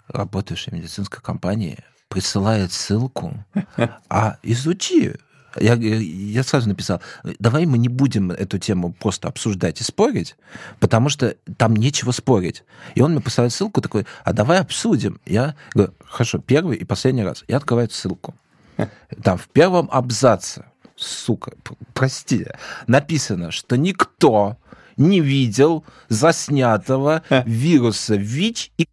работающий 0.08 0.72
в 0.72 0.76
медицинской 0.76 1.22
компании, 1.22 1.80
присылает 2.10 2.74
ссылку, 2.74 3.46
а 4.10 4.38
изучи 4.44 5.16
Я, 5.60 5.74
я 5.74 6.44
сразу 6.44 6.70
написал, 6.70 7.02
давай 7.40 7.66
мы 7.66 7.78
не 7.78 7.90
будем 7.90 8.32
эту 8.32 8.60
тему 8.60 8.94
просто 8.94 9.28
обсуждать 9.28 9.82
и 9.82 9.84
спорить, 9.84 10.36
потому 10.80 11.10
что 11.10 11.36
там 11.58 11.76
нечего 11.76 12.12
спорить. 12.12 12.64
И 12.96 13.02
он 13.02 13.12
мне 13.14 13.22
посылает 13.22 13.54
ссылку 13.54 13.82
такой, 13.82 14.06
а 14.24 14.34
давай 14.34 14.60
обсудим. 14.60 15.20
Я 15.26 15.56
говорю, 15.74 15.94
хорошо, 16.06 16.40
первый 16.40 16.78
и 16.78 16.86
последний 16.86 17.24
раз. 17.24 17.44
Я 17.48 17.58
открываю 17.58 17.90
ссылку. 17.90 18.36
Там 19.24 19.38
в 19.38 19.48
первом 19.48 19.90
абзаце, 19.92 20.66
сука, 20.96 21.54
прости, 21.94 22.46
написано, 22.88 23.52
что 23.52 23.76
никто 23.76 24.58
не 25.00 25.22
видел 25.22 25.84
заснятого 26.10 27.24
вируса 27.46 28.16
ВИЧ 28.16 28.72
и 28.78 28.88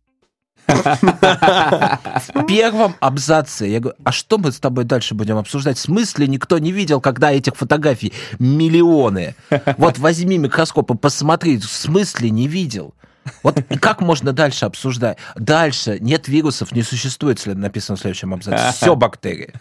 в 0.67 2.47
первом 2.49 2.97
абзаце 2.99 3.67
я 3.67 3.79
говорю, 3.79 3.97
а 4.03 4.11
что 4.11 4.37
мы 4.39 4.51
с 4.51 4.59
тобой 4.59 4.85
дальше 4.85 5.15
будем 5.15 5.37
обсуждать? 5.37 5.79
В 5.79 5.81
смысле 5.81 6.27
никто 6.27 6.59
не 6.59 6.73
видел, 6.73 7.01
когда 7.01 7.31
этих 7.31 7.55
фотографий 7.55 8.13
миллионы? 8.41 9.37
Вот 9.77 9.99
возьми 9.99 10.39
микроскоп 10.39 10.91
и 10.91 10.97
посмотри, 10.97 11.59
в 11.59 11.67
смысле 11.67 12.31
не 12.31 12.49
видел? 12.49 12.95
Вот 13.43 13.61
как 13.81 14.01
можно 14.01 14.33
дальше 14.33 14.67
обсуждать? 14.67 15.19
Дальше 15.37 15.99
нет 16.01 16.29
вирусов, 16.29 16.73
не 16.73 16.83
существует, 16.83 17.45
написано 17.47 17.97
в 17.97 18.01
следующем 18.01 18.35
абзаце. 18.35 18.73
Все 18.73 18.97
бактерии. 18.97 19.53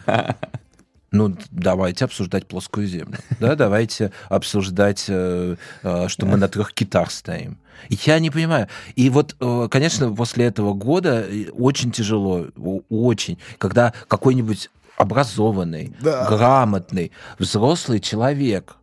Ну, 1.12 1.36
давайте 1.50 2.04
обсуждать 2.04 2.46
плоскую 2.46 2.86
землю. 2.86 3.18
Да, 3.40 3.54
давайте 3.54 4.12
обсуждать, 4.28 5.04
э, 5.08 5.56
э, 5.82 6.08
что 6.08 6.26
мы 6.26 6.36
на 6.36 6.48
трех 6.48 6.72
китах 6.72 7.10
стоим. 7.10 7.58
Я 7.90 8.18
не 8.18 8.30
понимаю. 8.30 8.68
И 8.96 9.10
вот, 9.10 9.36
э, 9.40 9.68
конечно, 9.70 10.12
после 10.12 10.46
этого 10.46 10.74
года 10.74 11.26
очень 11.52 11.92
тяжело, 11.92 12.46
очень, 12.88 13.38
когда 13.58 13.92
какой-нибудь 14.08 14.70
образованный, 14.96 15.94
да. 16.00 16.26
грамотный, 16.26 17.12
взрослый 17.38 18.00
человек 18.00 18.76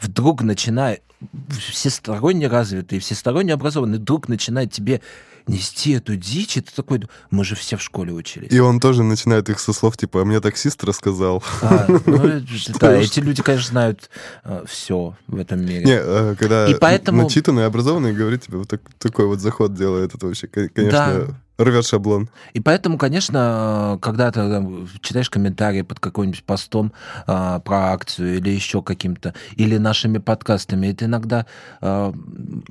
вдруг 0.00 0.42
начинает, 0.42 1.02
всесторонне 1.48 2.48
развитый, 2.48 2.98
всесторонне 2.98 3.52
образованный, 3.52 3.98
вдруг 3.98 4.28
начинает 4.28 4.72
тебе 4.72 5.00
нести 5.46 5.92
эту 5.92 6.16
дичь, 6.16 6.56
и 6.56 6.60
ты 6.60 6.72
такой, 6.74 7.02
мы 7.30 7.44
же 7.44 7.54
все 7.54 7.76
в 7.76 7.82
школе 7.82 8.12
учились. 8.12 8.52
И 8.52 8.58
он 8.58 8.80
тоже 8.80 9.02
начинает 9.02 9.48
их 9.48 9.60
со 9.60 9.72
слов, 9.72 9.96
типа, 9.96 10.22
а 10.22 10.24
мне 10.24 10.40
таксист 10.40 10.82
рассказал. 10.84 11.42
А, 11.62 11.86
ну, 12.06 12.42
да, 12.80 12.96
эти 12.96 13.20
люди, 13.20 13.42
конечно, 13.42 13.70
знают 13.70 14.10
э, 14.44 14.64
все 14.66 15.16
в 15.26 15.36
этом 15.36 15.64
мире. 15.64 15.84
Не, 15.84 15.98
э, 16.00 16.36
когда 16.38 16.66
и 16.68 16.74
поэтому... 16.74 17.22
начитанный, 17.22 17.66
образованный 17.66 18.12
говорит 18.12 18.42
тебе, 18.42 18.58
вот 18.58 18.68
так, 18.68 18.80
такой 18.98 19.26
вот 19.26 19.40
заход 19.40 19.74
делает, 19.74 20.14
это 20.14 20.26
вообще, 20.26 20.46
конечно... 20.46 21.26
Да 21.26 21.34
рвет 21.60 21.86
шаблон. 21.86 22.28
И 22.52 22.60
поэтому, 22.60 22.98
конечно, 22.98 23.98
когда 24.00 24.30
ты 24.30 24.40
там, 24.40 24.88
читаешь 25.00 25.30
комментарии 25.30 25.82
под 25.82 26.00
каким-нибудь 26.00 26.44
постом 26.44 26.92
э, 27.26 27.60
про 27.64 27.92
акцию 27.92 28.38
или 28.38 28.50
еще 28.50 28.82
каким-то, 28.82 29.34
или 29.56 29.76
нашими 29.76 30.18
подкастами, 30.18 30.88
это 30.88 31.04
иногда... 31.04 31.46
Э, 31.80 32.12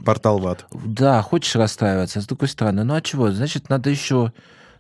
Портал 0.03 0.39
ват. 0.39 0.65
Да, 0.71 1.21
хочешь 1.21 1.55
расстраиваться, 1.55 2.19
а 2.19 2.21
с 2.21 2.27
другой 2.27 2.49
стороны, 2.49 2.83
ну 2.83 2.95
а 2.95 3.01
чего? 3.01 3.31
Значит, 3.31 3.69
надо 3.69 3.89
еще 3.89 4.33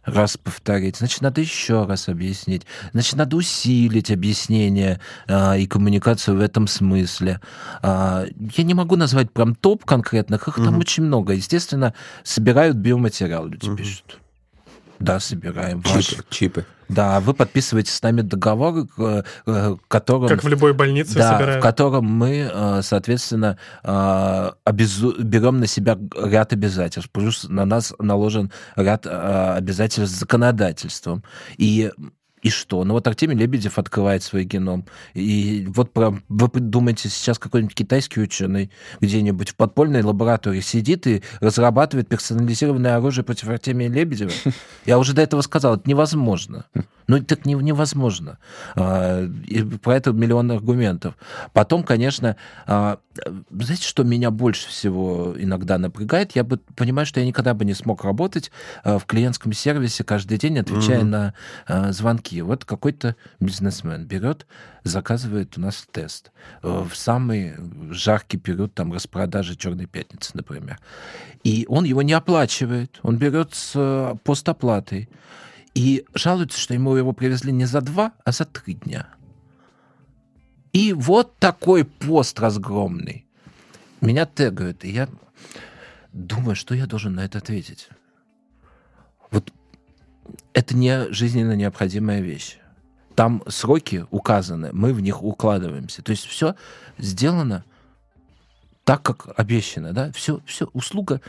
раз 0.03 0.37
повторить, 0.37 0.97
значит, 0.97 1.21
надо 1.21 1.41
еще 1.41 1.85
раз 1.85 2.09
объяснить, 2.09 2.65
значит, 2.93 3.15
надо 3.15 3.35
усилить 3.35 4.11
объяснение 4.11 4.99
э, 5.27 5.59
и 5.59 5.67
коммуникацию 5.67 6.37
в 6.37 6.41
этом 6.41 6.67
смысле. 6.67 7.39
Э, 7.81 8.25
я 8.55 8.63
не 8.63 8.73
могу 8.73 8.95
назвать 8.95 9.31
прям 9.31 9.55
топ 9.55 9.85
конкретных, 9.85 10.47
их 10.47 10.57
угу. 10.57 10.65
там 10.65 10.77
очень 10.79 11.03
много. 11.03 11.33
Естественно, 11.33 11.93
собирают 12.23 12.77
биоматериал, 12.77 13.47
люди 13.47 13.67
угу. 13.67 13.77
пишут. 13.77 14.19
Да, 14.99 15.19
собираем. 15.19 15.81
Чипы. 15.81 15.95
Ваш... 15.95 16.15
Чипы. 16.29 16.65
Да, 16.89 17.19
вы 17.19 17.35
подписываете 17.35 17.91
с 17.91 18.01
нами 18.01 18.21
договор, 18.21 18.87
э, 18.97 19.23
э, 19.45 19.75
которым... 19.87 20.27
Как 20.27 20.43
в 20.43 20.47
любой 20.47 20.73
больнице 20.73 21.15
да, 21.15 21.33
собирают. 21.33 21.63
в 21.63 21.67
котором 21.67 22.05
мы, 22.05 22.49
э, 22.51 22.81
соответственно, 22.81 23.57
обезу... 23.83 25.15
берем 25.21 25.59
на 25.59 25.67
себя 25.67 25.97
ряд 26.17 26.51
обязательств. 26.51 27.11
Плюс 27.11 27.47
на 27.47 27.65
нас 27.65 27.93
наложен 27.99 28.51
ряд 28.75 29.05
обязательств 29.05 30.17
законодательством. 30.17 31.23
И 31.57 31.91
и 32.41 32.49
что? 32.49 32.83
Ну 32.83 32.93
вот 32.93 33.07
Артемий 33.07 33.35
Лебедев 33.35 33.77
открывает 33.77 34.23
свой 34.23 34.43
геном. 34.43 34.85
И 35.13 35.65
вот 35.69 35.91
про, 35.93 36.17
вы 36.29 36.49
думаете, 36.59 37.09
сейчас 37.09 37.37
какой-нибудь 37.39 37.75
китайский 37.75 38.21
ученый 38.21 38.71
где-нибудь 39.01 39.49
в 39.49 39.55
подпольной 39.55 40.03
лаборатории 40.03 40.61
сидит 40.61 41.07
и 41.07 41.21
разрабатывает 41.39 42.07
персонализированное 42.07 42.95
оружие 42.95 43.23
против 43.23 43.49
Артемия 43.49 43.89
Лебедева? 43.89 44.31
Я 44.85 44.99
уже 44.99 45.13
до 45.13 45.21
этого 45.21 45.41
сказал, 45.41 45.75
это 45.75 45.89
невозможно. 45.89 46.65
Ну, 47.09 47.19
так 47.23 47.47
не, 47.47 47.55
невозможно. 47.55 48.37
А, 48.75 49.25
и 49.47 49.63
про 49.63 49.95
это 49.95 50.11
миллион 50.11 50.51
аргументов. 50.51 51.15
Потом, 51.53 51.81
конечно, 51.81 52.35
а, 52.67 52.99
знаете, 53.49 53.87
что 53.87 54.03
меня 54.03 54.29
больше 54.29 54.67
всего 54.67 55.33
иногда 55.35 55.79
напрягает? 55.79 56.35
Я 56.35 56.43
бы 56.43 56.59
понимаю, 56.75 57.07
что 57.07 57.19
я 57.19 57.25
никогда 57.25 57.55
бы 57.55 57.65
не 57.65 57.73
смог 57.73 58.03
работать 58.03 58.51
а, 58.83 58.99
в 58.99 59.07
клиентском 59.07 59.53
сервисе 59.53 60.03
каждый 60.03 60.37
день, 60.37 60.59
отвечая 60.59 61.01
mm-hmm. 61.01 61.33
на 61.67 61.91
звонки. 61.91 62.43
Вот 62.43 62.63
какой-то 62.63 63.15
бизнесмен 63.39 64.05
берет, 64.05 64.45
заказывает 64.83 65.57
у 65.57 65.61
нас 65.61 65.87
тест 65.91 66.31
в 66.61 66.91
самый 66.93 67.55
жаркий 67.89 68.37
период 68.37 68.75
там 68.75 68.93
распродажи 68.93 69.55
Черной 69.55 69.87
пятницы, 69.87 70.31
например. 70.35 70.79
И 71.43 71.65
он 71.67 71.85
его 71.85 72.03
не 72.03 72.13
оплачивает, 72.13 72.99
он 73.01 73.17
берет 73.17 73.55
с 73.55 74.15
постоплатой 74.23 75.09
и 75.79 76.05
жалуется, 76.13 76.59
что 76.59 76.73
ему 76.73 76.93
его 76.97 77.13
привезли 77.13 77.53
не 77.53 77.63
за 77.63 77.79
два, 77.79 78.11
а 78.25 78.33
за 78.33 78.43
три 78.43 78.73
дня. 78.73 79.07
И 80.73 80.91
вот 80.91 81.37
такой 81.37 81.85
пост 81.85 82.37
разгромный. 82.37 83.25
Меня 84.01 84.25
тегают, 84.25 84.83
и 84.83 84.91
я 84.91 85.07
думаю, 86.11 86.57
что 86.57 86.75
я 86.75 86.85
должен 86.85 87.15
на 87.15 87.23
это 87.23 87.37
ответить. 87.37 87.87
Вот 89.31 89.53
это 90.51 90.75
не 90.75 91.09
жизненно 91.13 91.55
необходимая 91.55 92.19
вещь. 92.19 92.57
Там 93.15 93.41
сроки 93.47 94.05
указаны, 94.11 94.71
мы 94.73 94.91
в 94.91 94.99
них 94.99 95.23
укладываемся. 95.23 96.01
То 96.01 96.11
есть 96.11 96.25
все 96.25 96.55
сделано 96.97 97.63
так, 98.83 99.01
как 99.01 99.39
обещано, 99.39 99.93
да? 99.93 100.11
Все, 100.11 100.41
все, 100.45 100.65
услуга. 100.73 101.21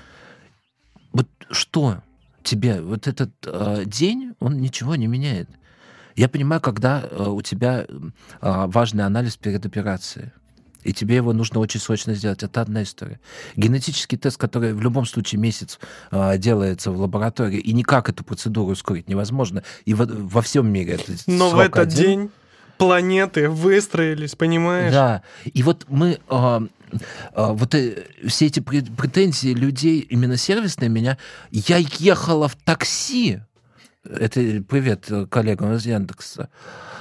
Вот 1.13 1.29
что? 1.53 2.03
Тебе 2.43 2.81
вот 2.81 3.07
этот 3.07 3.31
э, 3.47 3.83
день, 3.87 4.35
он 4.41 4.59
ничего 4.59 4.97
не 4.97 5.07
меняет. 5.07 5.49
Я 6.17 6.29
понимаю, 6.29 6.61
когда 6.61 7.03
э, 7.03 7.25
у 7.29 7.41
тебя 7.43 7.87
э, 7.89 8.11
важный 8.41 9.05
анализ 9.05 9.37
перед 9.37 9.65
операцией, 9.65 10.31
и 10.83 10.93
тебе 10.93 11.17
его 11.17 11.33
нужно 11.33 11.61
очень 11.61 11.81
срочно 11.81 12.15
сделать. 12.15 12.43
Это 12.43 12.63
одна 12.63 12.83
история. 12.83 13.21
Генетический 13.57 14.17
тест, 14.17 14.39
который 14.39 14.73
в 14.73 14.81
любом 14.81 15.05
случае 15.07 15.41
месяц 15.41 15.79
э, 16.11 16.39
делается 16.39 16.91
в 16.91 17.01
лаборатории, 17.01 17.59
и 17.59 17.73
никак 17.73 18.09
эту 18.09 18.25
процедуру 18.25 18.73
ускорить 18.73 19.09
невозможно. 19.09 19.63
И 19.85 19.95
во, 19.95 20.07
во 20.07 20.43
всем 20.43 20.73
мире 20.73 20.95
это 20.95 21.13
Но 21.27 21.51
в 21.51 21.59
этот 21.59 21.79
один. 21.79 22.03
день 22.03 22.31
планеты 22.79 23.49
выстроились, 23.51 24.35
понимаешь? 24.35 24.93
Да. 24.93 25.23
И 25.45 25.63
вот 25.63 25.85
мы 25.89 26.19
э, 26.29 26.61
вот 27.35 27.75
э, 27.75 28.05
все 28.27 28.47
эти 28.47 28.61
претензии 28.61 29.51
людей 29.51 30.01
именно 30.01 30.37
сервисные 30.37 30.89
меня... 30.89 31.19
Я 31.51 31.79
ехала 31.79 32.49
в 32.49 32.57
такси, 32.57 33.41
это 34.05 34.41
привет 34.69 35.11
коллегам 35.31 35.75
из 35.75 35.87
Яндекса, 35.87 36.49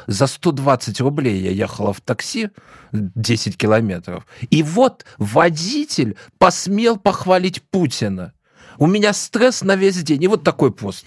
за 0.09 0.25
120 0.25 0.99
рублей 1.01 1.39
я 1.39 1.51
ехала 1.51 1.93
в 1.93 2.01
такси 2.01 2.49
10 2.91 3.57
километров. 3.57 4.25
И 4.49 4.63
вот 4.63 5.05
водитель 5.19 6.17
посмел 6.39 6.97
похвалить 6.97 7.61
Путина. 7.61 8.33
У 8.79 8.87
меня 8.87 9.13
стресс 9.13 9.61
на 9.61 9.75
весь 9.75 10.01
день. 10.01 10.23
И 10.23 10.27
вот 10.27 10.43
такой 10.43 10.71
пост. 10.71 11.05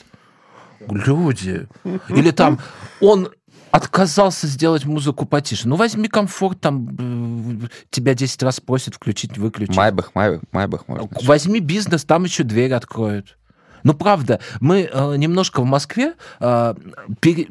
Люди. 0.89 1.67
Или 2.09 2.31
там 2.31 2.61
он 3.01 3.31
отказался 3.73 4.47
сделать 4.47 4.85
музыку 4.85 5.25
потише. 5.25 5.67
Ну, 5.67 5.77
возьми 5.77 6.07
комфорт, 6.07 6.61
там 6.61 7.69
тебя 7.91 8.15
10 8.15 8.43
раз 8.43 8.61
просят 8.61 8.95
включить, 8.95 9.39
выключить. 9.39 9.75
Майбах, 9.75 10.15
Майбах, 10.15 10.43
Майбах 10.53 10.87
можно. 10.87 11.09
Возьми 11.23 11.59
бизнес, 11.59 12.05
там 12.05 12.25
еще 12.25 12.45
дверь 12.45 12.75
откроют. 12.75 13.39
Ну, 13.83 13.95
правда, 13.95 14.41
мы 14.61 14.89
э, 14.93 15.17
немножко 15.17 15.63
в 15.63 15.65
Москве 15.65 16.13
э, 16.39 16.75
пере... 17.21 17.49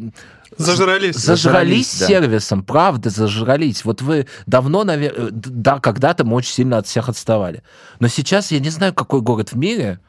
Зажрались. 0.57 1.15
Зажрались, 1.15 1.15
зажрались 1.15 1.91
сервисом, 1.91 2.59
да. 2.59 2.65
правда, 2.65 3.09
зажрались. 3.09 3.83
Вот 3.83 4.01
вы 4.01 4.27
давно, 4.45 4.83
наверное, 4.83 5.29
да, 5.31 5.79
когда-то 5.79 6.23
мы 6.23 6.35
очень 6.35 6.53
сильно 6.53 6.77
от 6.77 6.87
всех 6.87 7.09
отставали. 7.09 7.63
Но 7.99 8.09
сейчас 8.09 8.51
я 8.51 8.59
не 8.59 8.69
знаю, 8.69 8.93
какой 8.93 9.21
город 9.21 9.53
в 9.53 9.57
мире, 9.57 9.99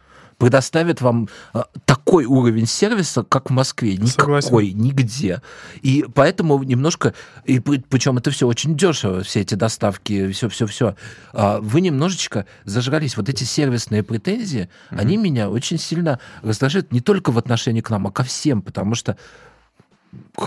предоставит 0.43 1.01
вам 1.01 1.28
а, 1.53 1.66
такой 1.84 2.24
уровень 2.24 2.66
сервиса, 2.66 3.22
как 3.22 3.51
в 3.51 3.53
Москве. 3.53 3.93
Никакой, 3.97 4.43
Согласен. 4.43 4.76
нигде. 4.76 5.40
И 5.82 6.05
поэтому 6.12 6.61
немножко, 6.64 7.14
и 7.45 7.61
причем 7.61 8.18
это 8.18 8.32
все 8.32 8.49
очень 8.49 8.76
дешево, 8.76 9.22
все 9.22 9.43
эти 9.43 9.55
доставки, 9.55 10.32
все-все-все. 10.32 10.97
А, 11.32 11.61
вы 11.61 11.80
немножечко 11.80 12.47
зажрались. 12.64 13.16
Вот 13.16 13.28
эти 13.28 13.45
сервисные 13.45 14.03
претензии, 14.03 14.68
mm-hmm. 14.90 14.99
они 14.99 15.16
меня 15.16 15.49
очень 15.49 15.78
сильно 15.78 16.18
раздражают 16.43 16.90
не 16.90 17.01
только 17.01 17.30
в 17.30 17.38
отношении 17.38 17.80
к 17.80 17.90
нам, 17.90 18.09
а 18.09 18.11
ко 18.11 18.24
всем, 18.24 18.62
потому 18.62 18.97
что 18.97 19.16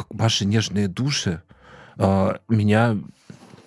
ваши 0.10 0.44
нежные 0.44 0.90
души, 0.90 1.42
А, 1.98 2.40
меня 2.50 2.98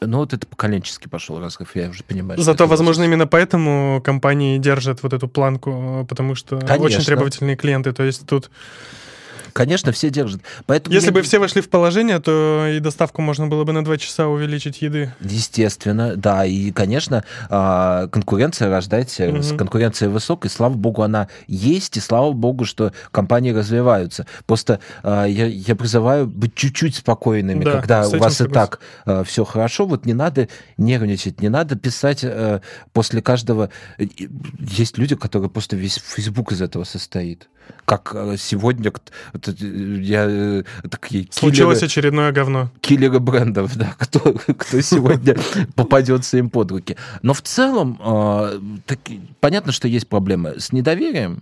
ну, 0.01 0.19
вот 0.19 0.33
это 0.33 0.47
поколенчески 0.47 1.09
пошел 1.09 1.41
разрыв, 1.41 1.75
я 1.77 1.89
уже 1.89 2.03
понимаю. 2.05 2.41
Зато, 2.41 2.67
возможно, 2.67 3.05
именно 3.05 3.27
поэтому 3.27 4.01
компании 4.05 4.59
держат 4.59 5.03
вот 5.03 5.13
эту 5.13 5.29
планку, 5.29 6.07
потому 6.09 6.35
что 6.35 6.59
Конечно. 6.59 6.85
очень 6.85 7.05
требовательные 7.05 7.57
клиенты. 7.57 7.93
То 7.93 8.03
есть 8.05 8.27
тут 8.27 8.51
Конечно, 9.59 9.91
все 9.91 10.09
держат. 10.09 10.41
Поэтому 10.67 10.95
Если 10.95 11.09
я 11.09 11.13
бы 11.13 11.21
все 11.23 11.41
вошли 11.41 11.61
в 11.63 11.69
положение, 11.69 12.21
то 12.21 12.65
и 12.69 12.79
доставку 12.79 13.23
можно 13.23 13.49
было 13.49 13.65
бы 13.65 13.73
на 13.73 13.85
два 13.85 13.99
часа 13.99 14.29
увеличить 14.29 14.83
еды. 14.83 15.13
Естественно, 15.21 16.15
да. 16.15 16.47
И, 16.47 16.71
конечно, 16.71 17.25
а, 17.51 18.07
конкуренция 18.07 18.71
рождает 18.71 19.11
сервис. 19.11 19.49
Мгм. 19.49 19.59
Конкуренция 19.59 20.11
высокая, 20.11 20.49
слава 20.49 20.75
богу, 20.75 21.03
она 21.03 21.27
есть, 21.49 21.97
и 21.97 22.01
слава 22.01 22.31
богу, 22.31 22.67
что 22.67 22.93
компании 23.11 23.51
развиваются. 23.51 24.29
Просто 24.47 24.79
а, 25.03 25.25
я, 25.25 25.47
я 25.47 25.75
призываю 25.75 26.29
быть 26.29 26.55
чуть-чуть 26.55 26.95
спокойными, 26.95 27.65
Да, 27.65 27.81
когда 27.81 28.07
у 28.07 28.17
вас 28.17 28.35
и 28.35 28.37
согласен. 28.37 28.53
так 28.53 29.27
все 29.27 29.45
хорошо. 29.45 29.87
Вот 29.87 30.07
не 30.07 30.15
надо 30.15 30.47
нервничать, 30.77 31.41
не 31.41 31.49
надо 31.49 31.75
писать 31.75 32.25
после 32.93 33.23
каждого... 33.23 33.71
И 33.99 34.29
Есть 34.61 34.99
люди, 34.99 35.17
которые 35.17 35.51
просто 35.51 35.75
весь 35.75 35.97
Facebook 35.97 36.53
из 36.53 36.63
этого 36.63 36.85
состоит. 36.85 37.49
Как 37.85 38.13
э, 38.15 38.37
сегодня 38.39 38.91
э, 39.49 39.99
я 40.01 40.27
э, 40.29 40.63
такие 40.91 41.27
Случилось 41.31 41.79
киллеры- 41.79 41.85
очередное 41.87 42.33
говно. 42.33 42.71
киллеры 42.81 43.19
брендов, 43.19 43.77
да, 43.77 43.95
кто, 43.99 44.33
кто 44.35 44.81
сегодня 44.81 45.37
попадется 45.75 46.37
им 46.39 46.51
под 46.51 46.71
руки. 46.71 46.97
Но 47.23 47.33
в 47.35 47.43
целом, 47.43 47.99
э, 48.05 48.61
таки- 48.87 49.21
понятно, 49.41 49.73
что 49.73 49.89
есть 49.89 50.09
проблемы 50.09 50.61
с 50.61 50.73
недоверием, 50.73 51.41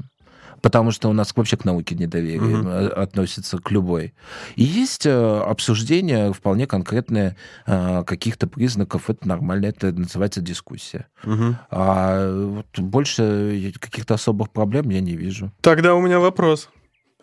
потому 0.62 0.90
что 0.90 1.08
у 1.08 1.12
нас 1.12 1.32
вообще 1.34 1.56
к 1.56 1.64
науке 1.64 1.94
недоверие 1.94 2.40
Мгм. 2.40 2.68
э, 2.68 2.86
относится 2.88 3.58
к 3.58 3.70
любой. 3.70 4.14
И 4.56 4.64
есть 4.64 5.06
э, 5.06 5.40
обсуждение 5.40 6.32
вполне 6.32 6.66
конкретное 6.66 7.36
э, 7.66 8.04
каких-то 8.04 8.46
признаков, 8.46 9.10
это 9.10 9.26
нормально, 9.28 9.66
это 9.66 9.92
называется 9.92 10.40
дискуссия. 10.40 11.06
Мгм. 11.24 11.56
А 11.70 12.46
вот 12.46 12.78
больше 12.78 13.72
каких-то 13.80 14.14
особых 14.14 14.50
проблем 14.50 14.90
я 14.90 15.00
не 15.00 15.16
вижу. 15.16 15.52
Тогда 15.60 15.94
у 15.94 16.00
меня 16.00 16.18
вопрос. 16.18 16.68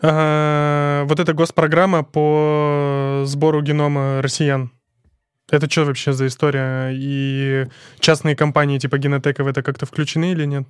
А, 0.02 1.06
вот 1.06 1.20
эта 1.20 1.34
госпрограмма 1.34 2.04
по 2.04 3.24
сбору 3.26 3.62
генома 3.62 4.22
россиян. 4.22 4.72
Это 5.50 5.70
что 5.70 5.86
вообще 5.86 6.14
за 6.14 6.28
история? 6.28 6.92
И 6.94 7.68
частные 8.00 8.36
компании 8.36 8.80
типа 8.80 8.98
Генотека 8.98 9.44
в 9.44 9.48
это 9.48 9.62
как-то 9.62 9.86
включены 9.86 10.32
или 10.32 10.46
нет? 10.46 10.68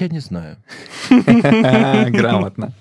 Я 0.00 0.08
не 0.08 0.20
знаю. 0.20 0.56
Грамотно. 1.10 2.72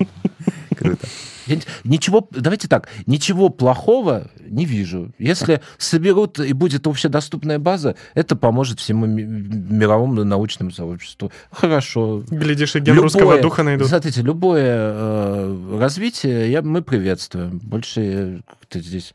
Круто. 0.77 1.07
Я 1.47 1.57
Ничего, 1.83 2.27
давайте 2.31 2.67
так, 2.67 2.89
ничего 3.05 3.49
плохого 3.49 4.27
не 4.49 4.65
вижу. 4.65 5.11
Если 5.19 5.61
соберут 5.77 6.39
и 6.39 6.53
будет 6.53 6.87
общедоступная 6.87 7.59
база, 7.59 7.95
это 8.15 8.35
поможет 8.35 8.79
всему 8.79 9.05
ми- 9.05 9.23
мировому 9.23 10.23
научному 10.23 10.71
сообществу. 10.71 11.31
Хорошо. 11.51 12.23
Глядишь, 12.29 12.75
и 12.75 12.79
ген 12.79 12.95
Любое- 12.95 13.03
русского 13.03 13.41
духа 13.41 13.61
найдут. 13.63 13.87
Смотрите, 13.87 14.21
любое 14.23 14.63
э, 14.95 15.77
развитие 15.79 16.51
я, 16.51 16.63
мы 16.63 16.81
приветствуем. 16.81 17.59
Больше 17.59 18.01
я 18.01 18.39
как-то 18.49 18.79
здесь 18.79 19.13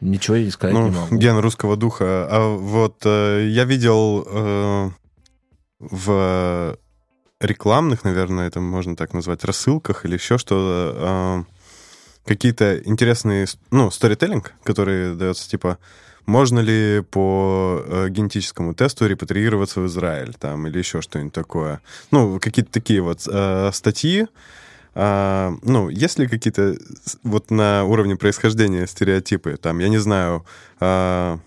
ничего 0.00 0.36
я 0.36 0.44
не 0.44 0.50
сказать 0.52 0.74
Ну, 0.76 0.84
не 0.88 0.94
могу. 0.96 1.16
ген 1.16 1.36
русского 1.38 1.76
духа. 1.76 2.28
А 2.30 2.56
вот 2.56 3.02
э, 3.04 3.48
я 3.50 3.64
видел 3.64 4.24
э, 4.30 4.90
в 5.90 6.76
рекламных, 7.40 8.04
наверное, 8.04 8.48
это 8.48 8.60
можно 8.60 8.96
так 8.96 9.14
назвать, 9.14 9.44
рассылках 9.44 10.04
или 10.04 10.14
еще 10.14 10.38
что-то, 10.38 11.44
э, 11.44 12.28
какие-то 12.28 12.78
интересные, 12.78 13.46
ну, 13.70 13.90
сторителлинг, 13.90 14.54
который 14.62 15.16
дается, 15.16 15.48
типа, 15.48 15.78
можно 16.24 16.60
ли 16.60 17.02
по 17.10 17.82
э, 17.84 18.08
генетическому 18.10 18.74
тесту 18.74 19.06
репатриироваться 19.06 19.80
в 19.80 19.86
Израиль, 19.86 20.34
там, 20.38 20.66
или 20.68 20.78
еще 20.78 21.02
что-нибудь 21.02 21.32
такое. 21.32 21.80
Ну, 22.12 22.38
какие-то 22.38 22.70
такие 22.70 23.02
вот 23.02 23.26
э, 23.26 23.70
статьи, 23.72 24.28
а, 24.94 25.54
ну, 25.62 25.88
есть 25.88 26.18
ли 26.18 26.28
какие-то 26.28 26.76
вот 27.22 27.50
на 27.50 27.84
уровне 27.84 28.16
происхождения 28.16 28.86
стереотипы? 28.86 29.56
Там, 29.56 29.78
я 29.78 29.88
не 29.88 29.98
знаю, 29.98 30.44
а, 30.80 31.38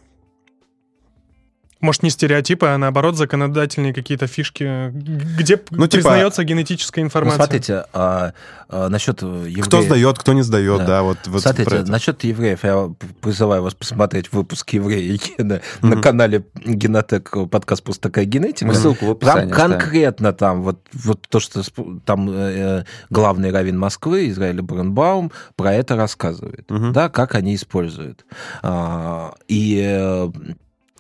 Может, 1.86 2.02
не 2.02 2.10
стереотипы, 2.10 2.66
а 2.66 2.78
наоборот 2.80 3.16
законодательные 3.16 3.94
какие-то 3.94 4.26
фишки, 4.26 4.90
где 4.92 5.62
Ну, 5.70 5.86
типа- 5.86 5.92
признается 5.92 6.44
генетическая 6.44 7.02
Ну, 7.02 7.08
информация. 7.08 7.38
смотрите, 7.38 7.86
а, 7.94 8.34
а, 8.70 8.90
насчет 8.90 9.22
евреев... 9.22 9.66
кто 9.66 9.84
сдает, 9.84 10.18
кто 10.18 10.34
не 10.34 10.42
сдает, 10.42 10.80
Да. 10.80 10.86
да, 10.86 11.04
вот, 11.04 11.20
вот 11.28 11.44
про 11.44 11.54
Смотрите, 11.54 11.76
это. 11.76 11.92
насчет 11.92 12.24
евреев, 12.24 12.64
я 12.64 12.90
призываю 13.22 13.62
вас 13.62 13.76
посмотреть 13.76 14.34
выпуск 14.34 14.68
евреи 14.72 15.22
на, 15.38 15.62
на 15.84 15.88
Мгм. 15.90 16.02
канале 16.02 16.44
Генотек, 16.66 17.32
подкаст 17.52 17.84
«Просто 17.84 18.02
такая 18.10 18.26
генетика». 18.26 18.66
Мы 18.66 18.74
ссылку 18.74 19.06
в 19.06 19.12
описании 19.12 19.52
Там 19.54 19.70
конкретно 19.72 20.34
там, 20.34 20.64
вот, 20.64 20.80
вот 20.92 21.28
то, 21.30 21.40
что 21.40 21.62
там 22.04 22.28
э, 22.32 22.84
главный 23.12 23.52
раввин 23.52 23.78
Москвы, 23.78 24.30
Израиль 24.30 24.62
Бренбаум, 24.64 25.32
про 25.56 25.72
это 25.76 25.96
рассказывает, 25.96 26.68
Мгм. 26.72 26.94
да, 26.94 27.10
как 27.10 27.36
они 27.36 27.54
используют. 27.54 28.26
А, 28.64 29.36
и 29.48 29.80
э, 29.88 30.32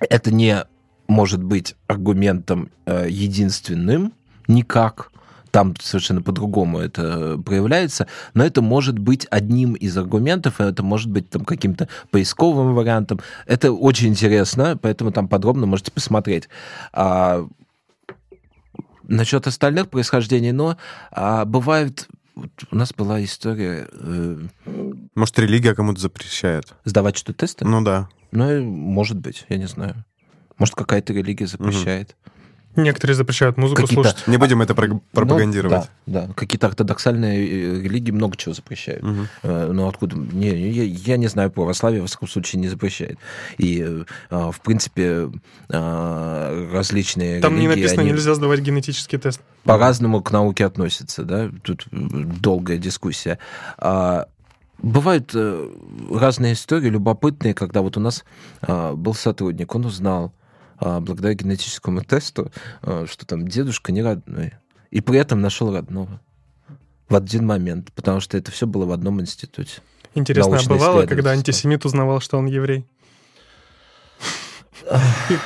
это 0.10 0.32
не 0.32 0.64
может 1.08 1.44
быть 1.44 1.76
аргументом 1.88 2.70
э, 2.86 3.08
единственным 3.10 4.14
никак, 4.48 5.12
там 5.56 5.74
совершенно 5.80 6.22
по-другому 6.22 6.80
это 6.80 7.38
проявляется, 7.38 8.08
но 8.34 8.44
это 8.44 8.62
может 8.62 9.00
быть 9.00 9.26
одним 9.30 9.74
из 9.74 9.98
аргументов, 9.98 10.60
это 10.60 10.84
может 10.84 11.10
быть 11.10 11.30
там 11.30 11.46
каким-то 11.46 11.88
поисковым 12.12 12.76
вариантом. 12.76 13.22
Это 13.46 13.72
очень 13.72 14.10
интересно, 14.10 14.78
поэтому 14.82 15.14
там 15.14 15.30
подробно 15.30 15.66
можете 15.66 15.94
посмотреть. 15.94 16.50
А, 16.92 17.48
насчет 19.04 19.48
остальных 19.48 19.90
происхождений, 19.90 20.52
но 20.52 20.76
а, 21.10 21.46
бывает... 21.46 22.10
вот 22.36 22.52
У 22.70 22.76
нас 22.76 22.94
была 22.94 23.24
история 23.24 23.88
э, 23.94 24.38
Может, 25.16 25.40
религия 25.40 25.74
кому-то 25.74 26.02
запрещает? 26.02 26.74
сдавать 26.84 27.16
что 27.16 27.32
тесты. 27.32 27.64
Ну 27.64 27.82
да. 27.82 28.10
Ну, 28.32 28.62
может 28.62 29.18
быть, 29.18 29.46
я 29.48 29.58
не 29.58 29.68
знаю. 29.68 30.04
Может, 30.58 30.76
какая-то 30.76 31.14
религия 31.14 31.48
запрещает. 31.48 32.16
Некоторые 32.78 33.16
запрещают 33.16 33.56
музыку 33.56 33.84
Какие-то- 33.84 34.10
слушать. 34.10 34.28
Не 34.28 34.36
будем 34.36 34.62
это 34.62 34.76
прог- 34.76 35.02
пропагандировать. 35.14 35.90
Ну, 36.06 36.14
да, 36.14 36.28
да. 36.28 36.34
Какие-то 36.34 36.68
ортодоксальные 36.68 37.48
э, 37.48 37.82
религии 37.82 38.12
много 38.12 38.36
чего 38.36 38.54
запрещают. 38.54 39.02
Мгм. 39.02 39.28
Э, 39.44 39.72
Ну, 39.72 39.88
откуда? 39.88 40.18
Не, 40.18 40.50
я, 40.72 40.84
я 40.84 41.16
не 41.16 41.28
знаю, 41.28 41.52
православие, 41.52 42.02
во 42.02 42.08
всяком 42.08 42.28
случае, 42.28 42.62
не 42.62 42.68
запрещает. 42.68 43.18
И, 43.58 43.82
э, 43.82 44.04
а, 44.30 44.52
в 44.52 44.60
принципе, 44.60 45.30
а, 45.70 46.70
различные 46.74 47.40
Там 47.40 47.56
не 47.56 47.62
религии, 47.62 47.80
написано, 47.84 48.02
они 48.02 48.12
нельзя 48.12 48.36
сдавать 48.36 48.60
генетический 48.60 49.20
тест. 49.20 49.40
по-разному 49.64 50.22
к 50.22 50.32
науке 50.32 50.66
относятся, 50.66 51.24
да? 51.24 51.50
Тут 51.64 51.88
долгая 51.92 52.78
дискуссия. 52.78 53.40
А, 53.78 54.28
Бывают 54.80 55.34
разные 56.12 56.52
истории, 56.54 56.90
любопытные, 56.90 57.54
когда 57.54 57.80
вот 57.82 57.96
у 57.96 58.02
нас 58.02 58.26
был 58.68 59.14
сотрудник, 59.14 59.74
он 59.74 59.86
узнал, 59.86 60.34
благодаря 60.80 61.34
генетическому 61.34 62.02
тесту, 62.02 62.52
а, 62.82 63.06
что 63.08 63.26
там 63.26 63.48
дедушка 63.48 63.92
не 63.92 64.02
родной. 64.02 64.54
И 64.92 65.02
при 65.02 65.20
этом 65.20 65.42
нашел 65.42 65.74
родного. 65.74 66.22
В 67.10 67.16
один 67.16 67.46
момент, 67.46 67.92
потому 67.94 68.20
что 68.20 68.38
это 68.38 68.52
все 68.52 68.66
было 68.66 68.86
в 68.86 68.92
одном 68.92 69.22
институте. 69.22 69.82
Интересно, 70.16 70.58
а 70.58 70.70
бывало, 70.70 71.06
когда 71.06 71.32
антисемит 71.32 71.86
узнавал, 71.86 72.20
что 72.20 72.38
он 72.38 72.46
еврей? 72.46 72.86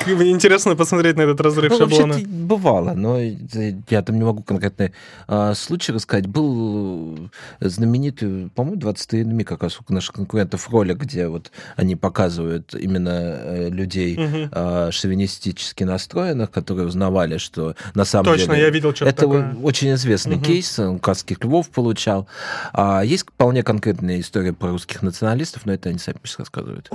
Интересно 0.06 0.76
посмотреть 0.76 1.16
на 1.16 1.22
этот 1.22 1.40
разрыв 1.40 1.72
Ну, 1.72 1.78
шаблона. 1.78 2.18
бывало, 2.26 2.94
но 2.94 3.18
я 3.18 4.02
там 4.02 4.18
не 4.18 4.24
могу 4.24 4.42
конкретный 4.42 4.92
а, 5.28 5.54
случай 5.54 5.92
рассказать. 5.92 6.26
Был 6.26 7.30
знаменитый, 7.60 8.50
по-моему, 8.54 8.78
23 8.80 9.24
НМИ 9.24 9.44
как 9.44 9.62
раз 9.62 9.78
у 9.86 9.92
наших 9.92 10.14
конкурентов 10.14 10.68
ролик, 10.70 10.98
где 10.98 11.28
вот 11.28 11.50
они 11.76 11.96
показывают 11.96 12.74
именно 12.74 13.10
э, 13.12 13.68
людей 13.70 14.18
а, 14.52 14.90
шовинистически 14.90 15.84
настроенных, 15.84 16.50
которые 16.50 16.86
узнавали, 16.86 17.38
что 17.38 17.74
на 17.94 18.04
самом 18.04 18.26
Точно, 18.26 18.54
деле... 18.54 18.66
я 18.66 18.70
видел 18.70 18.94
что-то 18.94 19.10
Это 19.10 19.20
такое. 19.22 19.54
очень 19.62 19.92
известный 19.94 20.38
кейс, 20.40 20.78
он 20.78 20.98
Кавказских 20.98 21.42
львов 21.44 21.68
получал. 21.70 22.28
А 22.72 23.02
есть 23.02 23.24
вполне 23.24 23.62
конкретная 23.62 24.20
история 24.20 24.52
про 24.52 24.70
русских 24.70 25.02
националистов, 25.02 25.66
но 25.66 25.72
это 25.72 25.88
они 25.88 25.98
сами 25.98 26.16
пусть 26.20 26.38
рассказывают. 26.38 26.90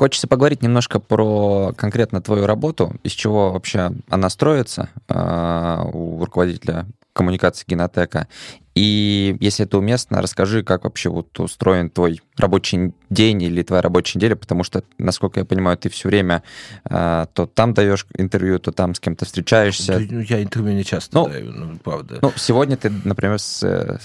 Хочется 0.00 0.26
поговорить 0.28 0.62
немножко 0.62 0.98
про 0.98 1.74
конкретно 1.76 2.22
твою 2.22 2.46
работу, 2.46 2.94
из 3.02 3.12
чего 3.12 3.52
вообще 3.52 3.92
она 4.08 4.30
строится 4.30 4.88
э, 5.10 5.82
у 5.92 6.24
руководителя 6.24 6.86
коммуникации 7.12 7.66
Генотека. 7.68 8.26
И 8.74 9.36
если 9.40 9.66
это 9.66 9.76
уместно, 9.76 10.22
расскажи, 10.22 10.62
как 10.62 10.84
вообще 10.84 11.10
вот 11.10 11.38
устроен 11.38 11.90
твой 11.90 12.22
рабочий 12.38 12.94
день 13.10 13.42
или 13.42 13.62
твоя 13.62 13.82
рабочая 13.82 14.16
неделя, 14.16 14.36
потому 14.36 14.64
что, 14.64 14.84
насколько 14.96 15.40
я 15.40 15.44
понимаю, 15.44 15.76
ты 15.76 15.90
все 15.90 16.08
время 16.08 16.44
э, 16.88 17.26
то 17.34 17.44
там 17.44 17.74
даешь 17.74 18.06
интервью, 18.16 18.58
то 18.58 18.72
там 18.72 18.94
с 18.94 19.00
кем-то 19.00 19.26
встречаешься. 19.26 19.98
Ну, 19.98 20.20
Я 20.20 20.42
интервью 20.42 20.76
не 20.76 20.84
часто 20.84 21.14
Ну, 21.14 21.28
даю, 21.28 21.52
ну, 21.52 21.76
правда. 21.76 22.20
Ну, 22.22 22.32
сегодня 22.36 22.78
ты, 22.78 22.90
например, 23.04 23.38
с, 23.38 23.62
э, 23.62 23.98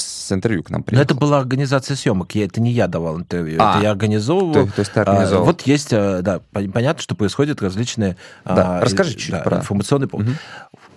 с 0.00 0.32
интервью 0.32 0.62
к 0.62 0.70
нам 0.70 0.80
Но 0.80 0.84
приехал. 0.84 1.04
это 1.04 1.14
была 1.14 1.38
организация 1.38 1.96
съемок, 1.96 2.34
я, 2.34 2.44
это 2.46 2.60
не 2.60 2.70
я 2.72 2.86
давал 2.88 3.18
интервью, 3.18 3.58
А. 3.60 3.74
это 3.74 3.82
я 3.84 3.90
организовывал. 3.90 4.66
То, 4.66 4.72
то 4.72 4.80
есть 4.80 4.92
ты 4.92 5.00
А, 5.00 5.02
организовал. 5.02 5.44
Вот 5.46 5.62
есть, 5.62 5.88
а, 5.92 6.20
да, 6.22 6.40
пон- 6.52 6.70
понятно, 6.72 7.02
что 7.02 7.14
происходят 7.14 7.62
различные 7.62 8.16
Да, 8.44 8.78
а, 8.78 8.80
расскажи 8.80 9.14
чуть 9.14 9.30
да, 9.32 9.40
про- 9.40 9.58
информационные 9.58 10.08
поводы. 10.08 10.30
Мгм. 10.30 10.38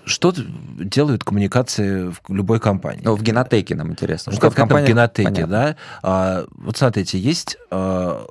Что 0.04 0.34
делают 0.36 1.24
коммуникации 1.24 2.10
в 2.10 2.20
любой 2.34 2.60
компании? 2.60 3.02
Ну, 3.04 3.16
в 3.16 3.22
генотеке 3.22 3.76
нам 3.76 3.92
интересно. 3.92 4.32
Ну, 4.32 4.38
Что 4.38 4.50
в 4.50 4.56
компаниях- 4.56 4.90
генотеке, 4.90 5.30
понятно. 5.30 5.48
да. 5.48 5.76
А, 6.02 6.46
вот 6.56 6.76
смотрите, 6.76 7.20
есть 7.20 7.58
а, 7.70 8.26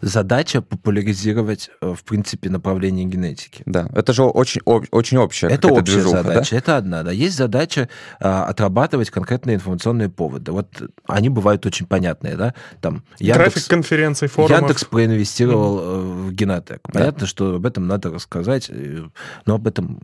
задача 0.00 0.62
популяризировать, 0.62 1.70
э, 1.80 1.94
в 1.94 2.04
принципе, 2.04 2.50
направление 2.50 3.04
генетики. 3.04 3.62
Да, 3.66 3.88
это 3.94 4.12
же 4.12 4.22
очень, 4.24 4.60
об- 4.64 4.86
очень 4.90 5.18
общая 5.18 5.48
Это 5.48 5.68
общая 5.68 5.82
движуха, 5.94 6.22
да? 6.22 6.22
задача, 6.22 6.56
это 6.56 6.76
одна, 6.76 7.02
да. 7.02 7.12
Есть 7.12 7.36
задача 7.36 7.88
а, 8.20 8.44
отрабатывать 8.44 9.10
конкретные 9.10 9.56
информационные 9.56 10.08
поводы. 10.08 10.52
Вот 10.52 10.68
они 11.06 11.28
бывают 11.28 11.64
очень 11.66 11.86
понятные, 11.86 12.36
да. 12.36 12.54
Там 12.80 13.04
Трафик 13.18 13.66
конференций, 13.66 14.28
форумов. 14.28 14.60
Яндекс 14.60 14.84
проинвестировал 14.84 15.78
э, 15.78 16.00
в 16.00 16.32
генотек. 16.32 16.80
Понятно, 16.92 17.26
что 17.26 17.56
об 17.56 17.66
этом 17.66 17.86
надо 17.86 18.10
рассказать, 18.10 18.68
э, 18.70 19.04
но 19.46 19.54
об 19.54 19.66
этом 19.66 20.00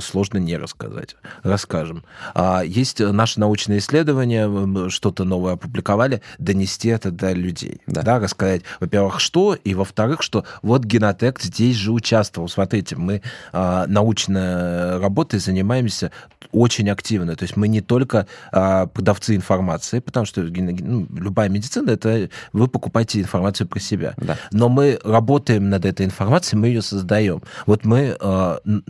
сложно 0.00 0.38
не 0.38 0.56
рассказать. 0.56 1.16
Расскажем. 1.42 2.04
А 2.34 2.62
есть 2.62 3.00
наши 3.00 3.40
научные 3.40 3.78
исследования, 3.78 4.88
что-то 4.90 5.24
новое 5.24 5.54
опубликовали, 5.54 6.22
донести 6.38 6.88
это 6.88 7.10
до 7.10 7.32
людей. 7.32 7.80
Да. 7.86 8.02
Да. 8.02 8.18
рассказать, 8.18 8.62
во-первых, 8.80 9.11
что, 9.20 9.54
и 9.54 9.74
во-вторых, 9.74 10.22
что 10.22 10.44
вот 10.62 10.84
генотек 10.84 11.40
здесь 11.40 11.76
же 11.76 11.92
участвовал. 11.92 12.48
Смотрите, 12.48 12.96
мы 12.96 13.22
а, 13.52 13.86
научной 13.86 14.98
работой 14.98 15.40
занимаемся 15.40 16.10
очень 16.52 16.90
активно. 16.90 17.36
То 17.36 17.44
есть 17.44 17.56
мы 17.56 17.68
не 17.68 17.80
только 17.80 18.26
а, 18.50 18.86
продавцы 18.86 19.34
информации, 19.34 20.00
потому 20.00 20.26
что 20.26 20.42
ну, 20.42 21.06
любая 21.14 21.48
медицина 21.48 21.90
это 21.90 22.28
вы 22.52 22.68
покупаете 22.68 23.20
информацию 23.20 23.66
про 23.66 23.80
себя. 23.80 24.14
Да. 24.16 24.36
Но 24.50 24.68
мы 24.68 24.98
работаем 25.04 25.70
над 25.70 25.84
этой 25.84 26.06
информацией, 26.06 26.60
мы 26.60 26.68
ее 26.68 26.82
создаем. 26.82 27.42
Вот 27.66 27.84
мы 27.84 28.16
н- 28.20 28.84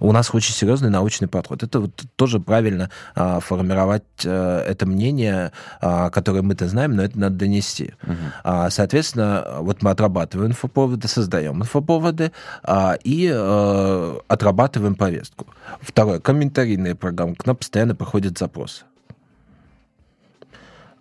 у 0.00 0.12
нас 0.12 0.34
очень 0.34 0.54
серьезный 0.54 0.90
научный 0.90 1.28
подход. 1.28 1.62
Это 1.62 1.80
вот 1.80 2.02
тоже 2.16 2.40
правильно 2.40 2.90
а, 3.14 3.40
формировать 3.40 4.02
а, 4.24 4.64
это 4.64 4.86
мнение, 4.86 5.52
а, 5.80 6.10
которое 6.10 6.42
мы-то 6.42 6.68
знаем, 6.68 6.96
но 6.96 7.02
это 7.02 7.18
надо 7.18 7.36
донести. 7.36 7.94
А, 8.42 8.70
Соответственно, 8.70 9.58
вот 9.64 9.82
мы 9.82 9.90
отрабатываем 9.90 10.50
инфоповоды, 10.50 11.08
создаем 11.08 11.60
инфоповоды 11.60 12.32
а, 12.62 12.96
и 13.02 13.30
э, 13.32 14.18
отрабатываем 14.28 14.94
повестку. 14.94 15.46
Второе, 15.80 16.20
комментарийные 16.20 16.94
программы. 16.94 17.34
К 17.34 17.46
нам 17.46 17.56
постоянно 17.56 17.94
приходят 17.94 18.38
запросы. 18.38 18.84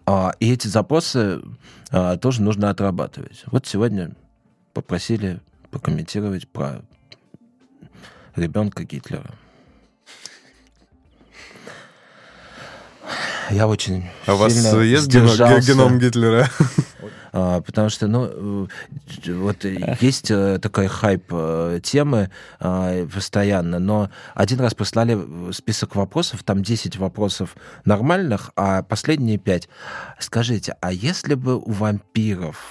А, 0.06 0.34
И 0.40 0.52
эти 0.52 0.68
запросы 0.68 1.41
а, 1.91 2.18
тоже 2.18 2.41
нужно 2.41 2.69
отрабатывать. 2.69 3.44
Вот 3.48 3.65
сегодня 3.68 4.11
попросили 4.73 5.40
прокомментировать 5.72 6.48
про 6.48 6.81
ребенка 8.35 8.84
Гитлера. 8.84 9.31
Я 13.49 13.68
очень 13.68 14.10
А 14.26 14.34
у 14.34 14.38
вас 14.38 14.53
сильно 14.53 14.80
есть 14.80 15.03
сдержался. 15.03 15.72
геном 15.72 15.99
Гитлера? 15.99 16.49
А, 17.34 17.62
потому 17.62 17.90
что, 17.90 18.08
ну, 18.08 18.68
э, 19.26 19.34
вот 19.34 19.66
есть 19.66 20.30
э, 20.30 20.60
такой 20.60 20.86
хайп 20.88 21.26
э, 21.32 21.80
темы 21.82 22.30
а, 22.60 23.08
постоянно, 23.08 23.80
но 23.80 24.12
один 24.36 24.60
раз 24.60 24.76
прислали 24.76 25.18
список 25.52 25.96
вопросов, 25.96 26.44
там 26.44 26.62
10 26.62 26.98
вопросов 26.98 27.56
нормальных, 27.86 28.52
а 28.56 28.84
последние 28.84 29.40
5. 29.40 29.68
Скажите, 30.20 30.76
а 30.80 30.92
если 30.94 31.34
бы 31.34 31.58
у 31.58 31.72
вампиров 31.72 32.64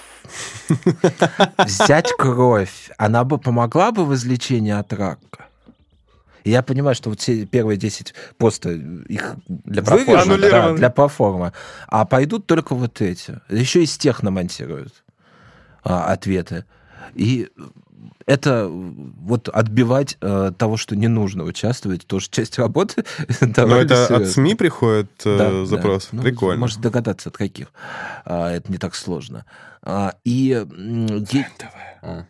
взять 1.58 2.12
кровь, 2.16 2.90
она 2.98 3.24
бы 3.24 3.38
помогла 3.38 3.90
бы 3.90 4.04
в 4.04 4.14
излечении 4.14 4.72
от 4.72 4.92
рака? 4.92 5.46
И 6.44 6.50
я 6.50 6.62
понимаю, 6.62 6.94
что 6.94 7.10
вот 7.10 7.20
все 7.20 7.46
первые 7.46 7.76
10 7.76 8.14
просто 8.38 8.70
их 8.72 9.36
Для 9.48 9.82
проформы, 9.82 10.38
да, 10.38 10.72
для 10.72 10.90
проформы. 10.90 11.52
А 11.88 12.04
пойдут 12.04 12.46
только 12.46 12.74
вот 12.74 13.00
эти. 13.00 13.40
Еще 13.48 13.82
из 13.84 13.96
тех 13.96 14.22
намонтируют 14.22 15.04
а, 15.84 16.12
ответы. 16.12 16.64
И 17.14 17.48
это 18.26 18.68
вот 18.68 19.48
отбивать 19.48 20.16
э, 20.20 20.52
того, 20.56 20.76
что 20.76 20.94
не 20.96 21.08
нужно 21.08 21.44
участвовать, 21.44 22.06
тоже 22.06 22.28
часть 22.30 22.58
работы. 22.58 23.04
Но 23.40 23.66
Ну, 23.66 23.76
это 23.76 24.06
от. 24.16 24.28
СМИ 24.28 24.54
приходит 24.54 25.10
э, 25.24 25.38
Да, 25.38 25.50
да. 25.50 25.66
запрос? 25.66 26.08
Ну, 26.12 26.22
Прикольно. 26.22 26.60
Может 26.60 26.80
догадаться, 26.80 27.28
от 27.30 27.36
каких. 27.36 27.72
А, 28.24 28.50
это 28.50 28.70
не 28.70 28.78
так 28.78 28.94
сложно. 28.94 29.44
А, 29.82 30.14
и, 30.24 30.52
м, 30.52 31.06
е- 31.30 31.46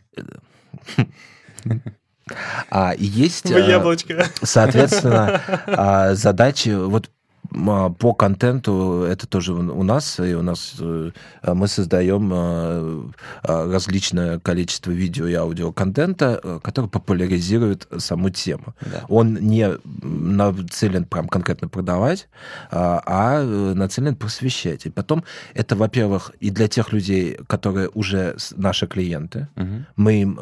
А. 2.74 2.90
а, 2.90 2.94
есть... 2.96 3.50
В 3.50 3.54
э, 3.54 3.68
яблочко. 3.68 4.26
Соответственно, 4.42 5.42
а, 5.66 6.14
задачи 6.14 6.70
вот 6.70 7.06
а, 7.06 7.21
по 7.52 8.14
контенту 8.14 9.02
это 9.02 9.26
тоже 9.26 9.52
у 9.52 9.82
нас, 9.82 10.18
и 10.18 10.34
у 10.34 10.42
нас 10.42 10.74
э, 10.78 11.10
мы 11.42 11.68
создаем 11.68 12.30
э, 12.32 13.10
э, 13.44 13.72
различное 13.72 14.38
количество 14.38 14.90
видео 14.90 15.26
и 15.26 15.34
аудиоконтента, 15.34 16.40
э, 16.42 16.60
который 16.62 16.88
популяризирует 16.88 17.86
саму 17.98 18.30
тему. 18.30 18.74
Да. 18.80 19.04
Он 19.08 19.34
не 19.34 19.70
нацелен 20.02 21.04
прям 21.04 21.28
конкретно 21.28 21.68
продавать, 21.68 22.28
а 22.70 23.02
а, 23.06 23.74
нацелен 23.74 24.16
просвещать. 24.16 24.86
И 24.86 24.90
потом 24.90 25.24
это, 25.54 25.76
во-первых, 25.76 26.32
и 26.40 26.50
для 26.50 26.68
тех 26.68 26.92
людей, 26.92 27.38
которые 27.46 27.88
уже 27.88 28.36
наши 28.56 28.86
клиенты, 28.86 29.48
Мгм. 29.56 29.86
мы 29.96 30.22
им 30.22 30.38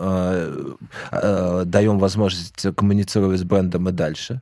даем 1.71 1.99
возможность 1.99 2.67
коммуницировать 2.77 3.41
с 3.41 3.45
брендом 3.45 3.89
и 3.89 3.93
дальше. 3.93 4.41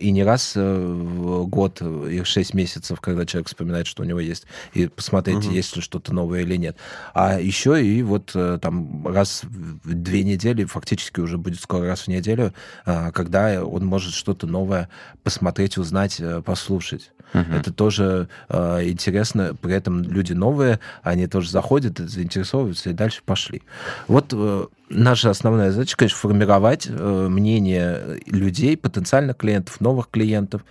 И 0.00 0.10
не 0.10 0.24
раз 0.24 0.56
в 0.56 1.46
год 1.46 1.80
и 2.06 2.20
в 2.20 2.26
6 2.26 2.54
месяцев, 2.54 3.00
когда 3.00 3.24
человек 3.26 3.48
вспоминает, 3.48 3.86
что 3.86 4.02
у 4.02 4.06
него 4.06 4.20
есть, 4.20 4.46
и 4.72 4.86
посмотреть, 4.88 5.44
Мгм. 5.44 5.50
есть 5.52 5.76
ли 5.76 5.82
что-то 5.82 6.14
новое 6.14 6.40
или 6.42 6.56
нет. 6.56 6.76
А 7.14 7.38
еще 7.40 7.84
и 7.84 8.02
вот 8.02 8.32
э, 8.34 8.58
там 8.60 9.06
раз 9.06 9.42
в 9.44 9.92
две 9.94 10.24
недели, 10.24 10.64
фактически 10.64 11.20
уже 11.20 11.38
будет 11.38 11.60
скоро 11.60 11.86
раз 11.86 12.02
в 12.02 12.08
неделю, 12.08 12.52
э, 12.86 13.10
когда 13.12 13.64
он 13.64 13.84
может 13.86 14.14
что-то 14.14 14.46
новое 14.46 14.88
посмотреть, 15.22 15.78
узнать, 15.78 16.20
э, 16.20 16.42
послушать. 16.42 17.10
Мгм. 17.32 17.52
Это 17.54 17.72
тоже 17.72 18.28
э, 18.48 18.88
интересно. 18.88 19.56
При 19.60 19.72
этом 19.74 20.02
люди 20.02 20.32
новые, 20.32 20.78
они 21.02 21.26
тоже 21.26 21.50
заходят, 21.50 21.98
заинтересовываются 21.98 22.90
и 22.90 22.92
дальше 22.92 23.22
пошли. 23.24 23.62
Вот 24.06 24.32
э, 24.32 24.66
наша 24.88 25.30
основная 25.30 25.70
задача, 25.70 25.96
конечно, 25.96 26.18
формировать 26.18 26.86
э, 26.88 27.26
мнение 27.28 28.20
людей, 28.26 28.76
потенциальных 28.76 29.36
клиентов, 29.36 29.80
новых 29.80 30.08
клиентов, 30.10 30.62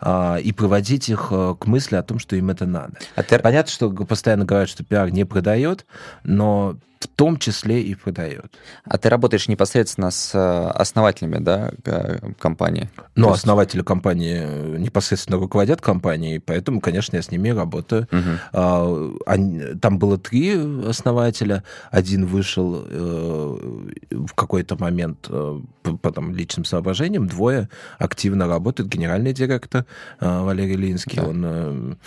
а, 0.00 0.36
и 0.36 0.52
приводить 0.52 1.08
их 1.08 1.28
э, 1.30 1.54
к 1.58 1.66
мысли 1.66 1.96
о 1.96 2.02
том, 2.02 2.18
что 2.18 2.36
им 2.36 2.50
это 2.50 2.66
надо. 2.66 2.94
А 3.16 3.22
ты- 3.22 3.38
Понятно, 3.38 3.70
что 3.72 3.90
постоянно 3.90 4.44
говорят, 4.44 4.68
что 4.68 4.84
пиар 4.84 5.10
не 5.10 5.24
продает, 5.24 5.86
но 6.22 6.76
в 7.04 7.08
том 7.08 7.36
числе 7.38 7.82
и 7.82 7.94
продает. 7.94 8.46
А 8.84 8.98
ты 8.98 9.08
работаешь 9.08 9.48
непосредственно 9.48 10.10
с 10.10 10.34
э, 10.34 10.68
основателями, 10.70 11.38
да, 11.38 11.70
компании? 12.38 12.88
То 13.14 13.22
есть- 13.30 13.38
основатели 13.44 13.82
компании 13.82 14.40
э, 14.42 14.76
непосредственно 14.78 15.38
руководят 15.38 15.80
компанией, 15.80 16.38
поэтому, 16.38 16.80
конечно, 16.80 17.16
я 17.16 17.22
с 17.22 17.30
ними 17.30 17.50
работаю. 17.50 18.08
А, 18.52 19.12
они- 19.26 19.74
Там 19.80 19.98
было 19.98 20.18
три 20.18 20.54
основателя. 20.88 21.62
Один 21.90 22.26
вышел 22.26 22.84
э, 22.86 23.80
в 24.10 24.34
какой-то 24.34 24.76
момент 24.80 25.28
по, 25.28 26.10
там, 26.12 26.34
личным 26.34 26.64
соображениям. 26.64 27.26
Двое 27.28 27.68
активно 27.98 28.46
работают. 28.46 28.90
Генеральный 28.90 29.32
директор 29.32 29.84
Валерий 30.20 30.76
Линский, 30.76 31.16
Да. 31.20 31.28
он 31.28 31.98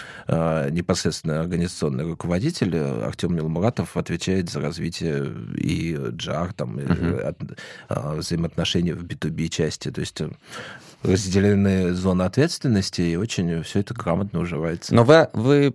непосредственно 0.71 1.39
организационный 1.41 2.05
руководитель. 2.05 2.75
Артем 2.77 3.35
Милмуратов 3.35 3.95
отвечает 3.97 4.49
за 4.49 4.61
развитие 4.61 4.86
и 4.91 5.95
GR, 6.11 6.53
там, 6.53 6.69
Мгм. 6.75 7.19
от- 7.23 7.59
э, 7.89 8.17
взаимоотношений 8.17 8.93
в 8.93 9.03
B2B 9.03 9.49
части. 9.49 9.91
То 9.91 10.01
есть 10.01 10.21
э, 10.21 10.29
разделены 11.07 11.93
зоны 11.93 12.23
ответственности, 12.23 13.01
и 13.01 13.15
очень 13.15 13.63
все 13.63 13.79
это 13.79 13.93
грамотно 13.93 14.39
уживается. 14.39 14.93
Но 14.93 15.03
вы, 15.03 15.27
вы 15.33 15.73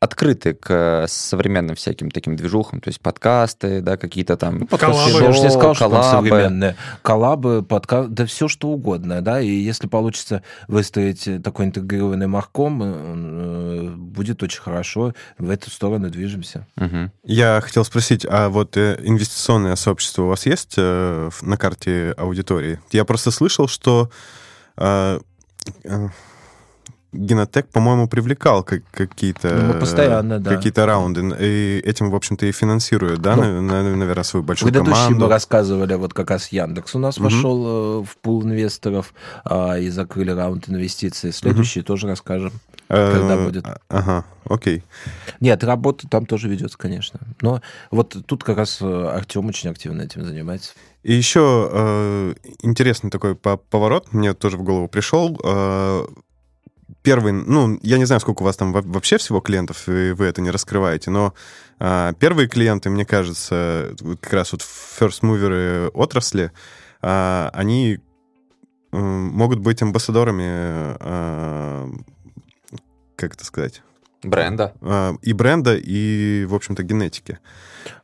открыты 0.00 0.54
к 0.54 1.06
современным 1.08 1.76
всяким 1.76 2.10
таким 2.10 2.36
движухам, 2.36 2.80
то 2.80 2.88
есть 2.88 3.00
подкасты, 3.00 3.80
да, 3.80 3.96
какие-то 3.96 4.36
там 4.36 4.66
Коллабы. 4.66 5.10
Я 5.22 5.30
уже 5.30 5.40
не 5.40 5.50
сказал, 5.50 5.74
что 5.74 5.88
там 5.88 6.02
современные. 6.02 6.76
Коллабы, 7.02 7.62
подкаст, 7.62 8.10
да 8.10 8.26
все 8.26 8.48
что 8.48 8.68
угодно, 8.68 9.22
да, 9.22 9.40
и 9.40 9.50
если 9.50 9.86
получится 9.86 10.42
выстроить 10.68 11.28
такой 11.42 11.66
интегрированный 11.66 12.26
марком, 12.26 12.82
э, 12.82 13.90
будет 13.96 14.42
очень 14.42 14.60
хорошо, 14.60 15.14
в 15.38 15.50
эту 15.50 15.70
сторону 15.70 16.10
движемся. 16.10 16.66
Мгм. 16.76 17.12
Я 17.24 17.60
хотел 17.62 17.84
спросить, 17.84 18.26
а 18.28 18.48
вот 18.48 18.76
э, 18.76 18.98
инвестиционное 19.02 19.76
сообщество 19.76 20.22
у 20.22 20.28
вас 20.28 20.46
есть 20.46 20.74
э, 20.76 21.30
на 21.40 21.56
карте 21.56 22.14
аудитории? 22.16 22.80
Я 22.90 23.04
просто 23.04 23.30
слышал, 23.30 23.68
что 23.68 24.10
э, 24.76 25.20
э, 25.84 26.08
Генотек, 27.12 27.68
по-моему, 27.68 28.08
привлекал 28.08 28.64
как, 28.64 28.82
какие-то 28.90 29.54
Ну, 29.54 29.78
постоянно, 29.78 30.38
да. 30.38 30.54
какие-то 30.54 30.86
раунды, 30.86 31.20
и 31.40 31.78
этим, 31.84 32.10
в 32.10 32.14
общем-то, 32.14 32.46
и 32.46 32.52
финансируют, 32.52 33.20
да, 33.20 33.36
Ну, 33.36 33.42
на- 33.60 33.82
на- 33.82 33.96
наверное, 33.96 34.24
свою 34.24 34.42
большую 34.44 34.72
Предыдущий 34.72 34.94
команду. 35.04 35.24
мы 35.26 35.28
рассказывали, 35.30 35.94
вот 35.94 36.14
как 36.14 36.30
раз 36.30 36.48
Яндекс 36.48 36.94
у 36.94 36.98
нас 36.98 37.18
Мгм. 37.18 37.24
вошел 37.24 37.66
э, 37.66 38.04
в 38.04 38.16
пул 38.16 38.42
инвесторов 38.44 39.12
а, 39.44 39.74
и 39.78 39.90
закрыли 39.90 40.30
раунд 40.30 40.68
инвестиций. 40.70 41.32
Следующий 41.32 41.82
тоже 41.82 42.06
расскажем. 42.06 42.52
Э, 42.88 43.12
когда 43.12 43.36
будет. 43.38 43.64
Ага, 43.88 44.24
окей. 44.44 44.82
Нет, 45.40 45.64
работа 45.64 46.06
там 46.08 46.26
тоже 46.26 46.48
ведется, 46.48 46.76
конечно. 46.76 47.20
Но 47.40 47.60
вот 47.90 48.16
тут 48.26 48.44
как 48.44 48.56
раз 48.58 48.80
Артем 48.82 49.46
очень 49.46 49.70
активно 49.70 50.02
этим 50.02 50.24
занимается. 50.24 50.72
И 51.02 51.12
еще 51.14 51.68
э, 51.72 52.34
интересный 52.62 53.10
такой 53.10 53.34
по- 53.34 53.56
поворот 53.56 54.12
мне 54.12 54.34
тоже 54.34 54.56
в 54.58 54.62
голову 54.62 54.88
пришел. 54.88 55.38
Э, 55.42 56.04
первый, 57.02 57.32
ну, 57.32 57.78
я 57.82 57.98
не 57.98 58.04
знаю, 58.04 58.20
сколько 58.20 58.42
у 58.42 58.44
вас 58.44 58.56
там 58.56 58.72
во- 58.72 58.82
вообще 58.82 59.16
всего 59.18 59.40
клиентов, 59.40 59.88
и 59.88 60.12
вы 60.12 60.26
это 60.26 60.40
не 60.40 60.50
раскрываете, 60.50 61.10
но 61.10 61.34
э, 61.80 62.12
первые 62.18 62.48
клиенты, 62.48 62.90
мне 62.90 63.04
кажется, 63.04 63.94
как 64.20 64.32
раз 64.32 64.52
вот 64.52 64.60
first 64.62 65.22
mover 65.22 65.90
отрасли, 65.94 66.52
э, 67.02 67.50
они 67.52 67.98
могут 68.92 69.58
быть 69.58 69.80
амбассадорами, 69.82 70.96
э, 71.00 71.88
как 73.16 73.34
это 73.34 73.44
сказать, 73.44 73.82
Бренда. 74.22 74.74
э, 74.80 75.14
и 75.22 75.32
бренда, 75.32 75.76
и, 75.76 76.44
в 76.46 76.54
общем-то, 76.54 76.82
генетики. 76.82 77.38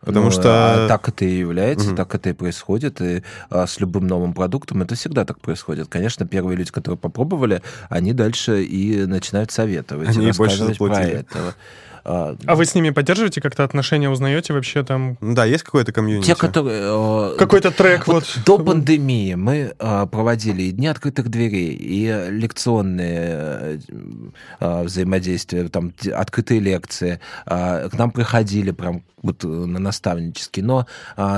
Потому 0.01 0.27
Ну, 0.27 0.31
что... 0.31 0.85
а 0.85 0.89
так 0.89 1.09
это 1.09 1.25
и 1.25 1.39
является, 1.39 1.89
Мгм. 1.89 1.97
так 1.97 2.15
это 2.15 2.31
и 2.31 2.33
происходит. 2.33 3.01
И 3.01 3.23
а, 3.51 3.67
с 3.67 3.81
любым 3.81 4.07
новым 4.07 4.33
продуктом 4.35 4.83
это 4.83 4.95
всегда 4.95 5.25
так 5.25 5.41
происходит. 5.41 5.89
Конечно, 5.89 6.27
первые 6.27 6.57
люди, 6.57 6.71
которые 6.71 6.99
попробовали, 6.99 7.63
они 7.89 8.13
дальше 8.13 8.63
и 8.65 9.07
начинают 9.07 9.51
советовать, 9.51 10.09
Они 10.09 10.29
и 10.29 10.33
больше 10.33 10.67
рассказывать 10.67 10.79
про 10.79 10.87
заплатили. 10.87 11.27
А, 12.11 12.37
А 12.47 12.55
вы 12.55 12.65
с 12.65 12.75
ними 12.75 12.89
поддерживаете 12.89 13.43
как-то 13.43 13.65
отношения, 13.65 14.09
узнаете 14.09 14.55
вообще 14.55 14.83
там 14.83 15.19
Да, 15.21 15.45
есть 15.45 15.63
какое-то 15.63 15.93
комьюнити? 15.93 16.27
те, 16.27 16.35
которые... 16.35 16.81
э, 16.85 17.37
какой-то 17.37 17.71
трек 17.71 18.07
Вот 18.07 18.25
вот? 18.25 18.45
до 18.47 18.59
пандемии 18.59 19.35
мы 19.35 19.75
а, 19.79 20.07
проводили 20.07 20.63
и 20.63 20.71
дни 20.71 20.87
открытых 20.87 21.29
дверей, 21.29 21.75
и 21.75 22.31
лекционные 22.31 23.83
а, 24.59 24.85
взаимодействия, 24.85 25.69
там 25.69 25.93
открытые 26.15 26.61
лекции. 26.61 27.21
К 27.45 27.91
нам 27.93 28.11
приходили 28.11 28.71
прям 28.71 29.03
вот 29.21 29.45
э, 29.45 29.49
на 29.49 29.79
наставнические. 29.79 30.65
Но 30.65 30.87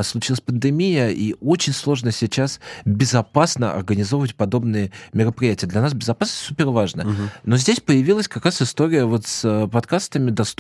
случилась 0.03 0.41
пандемия, 0.41 1.09
и 1.09 1.35
очень 1.41 1.73
сложно 1.73 2.13
сейчас 2.13 2.61
безопасно 2.85 3.73
организовывать 3.73 4.35
подобные 4.35 4.93
мероприятия. 5.15 5.67
Для 5.67 5.81
нас 5.81 5.95
безопасность 5.95 6.43
супер 6.43 6.67
важна. 6.67 7.05
Мгм. 7.05 7.31
Но 7.45 7.57
здесь 7.57 7.81
появилась 7.81 8.29
как 8.29 8.45
раз 8.45 8.61
история 8.63 9.05
вот 9.05 9.27
с 9.27 9.45
э, 9.45 9.67
подкастами, 9.67 10.31
доступными 10.31 10.60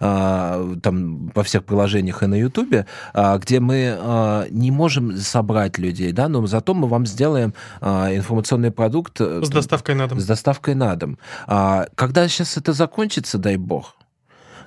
а, 0.00 0.74
там 0.82 1.30
во 1.34 1.42
всех 1.42 1.64
приложениях 1.64 2.22
и 2.22 2.26
на 2.26 2.34
Ютубе, 2.34 2.86
а, 3.12 3.38
где 3.38 3.60
мы 3.60 3.96
а, 3.98 4.46
не 4.50 4.70
можем 4.70 5.16
собрать 5.16 5.78
людей, 5.78 6.12
да, 6.12 6.28
но 6.28 6.46
зато 6.46 6.74
мы 6.74 6.88
вам 6.88 7.06
сделаем 7.06 7.54
а, 7.80 8.14
информационный 8.14 8.70
продукт 8.70 9.20
э, 9.20 9.42
С 9.44 9.48
доставкой 9.50 9.94
на 9.94 10.06
дом. 10.08 10.20
с 10.20 10.26
доставкой 10.26 10.74
на 10.74 10.94
дом. 10.96 11.18
А, 11.46 11.86
когда 11.94 12.28
сейчас 12.28 12.56
это 12.56 12.72
закончится, 12.72 13.38
дай 13.38 13.56
бог, 13.56 13.96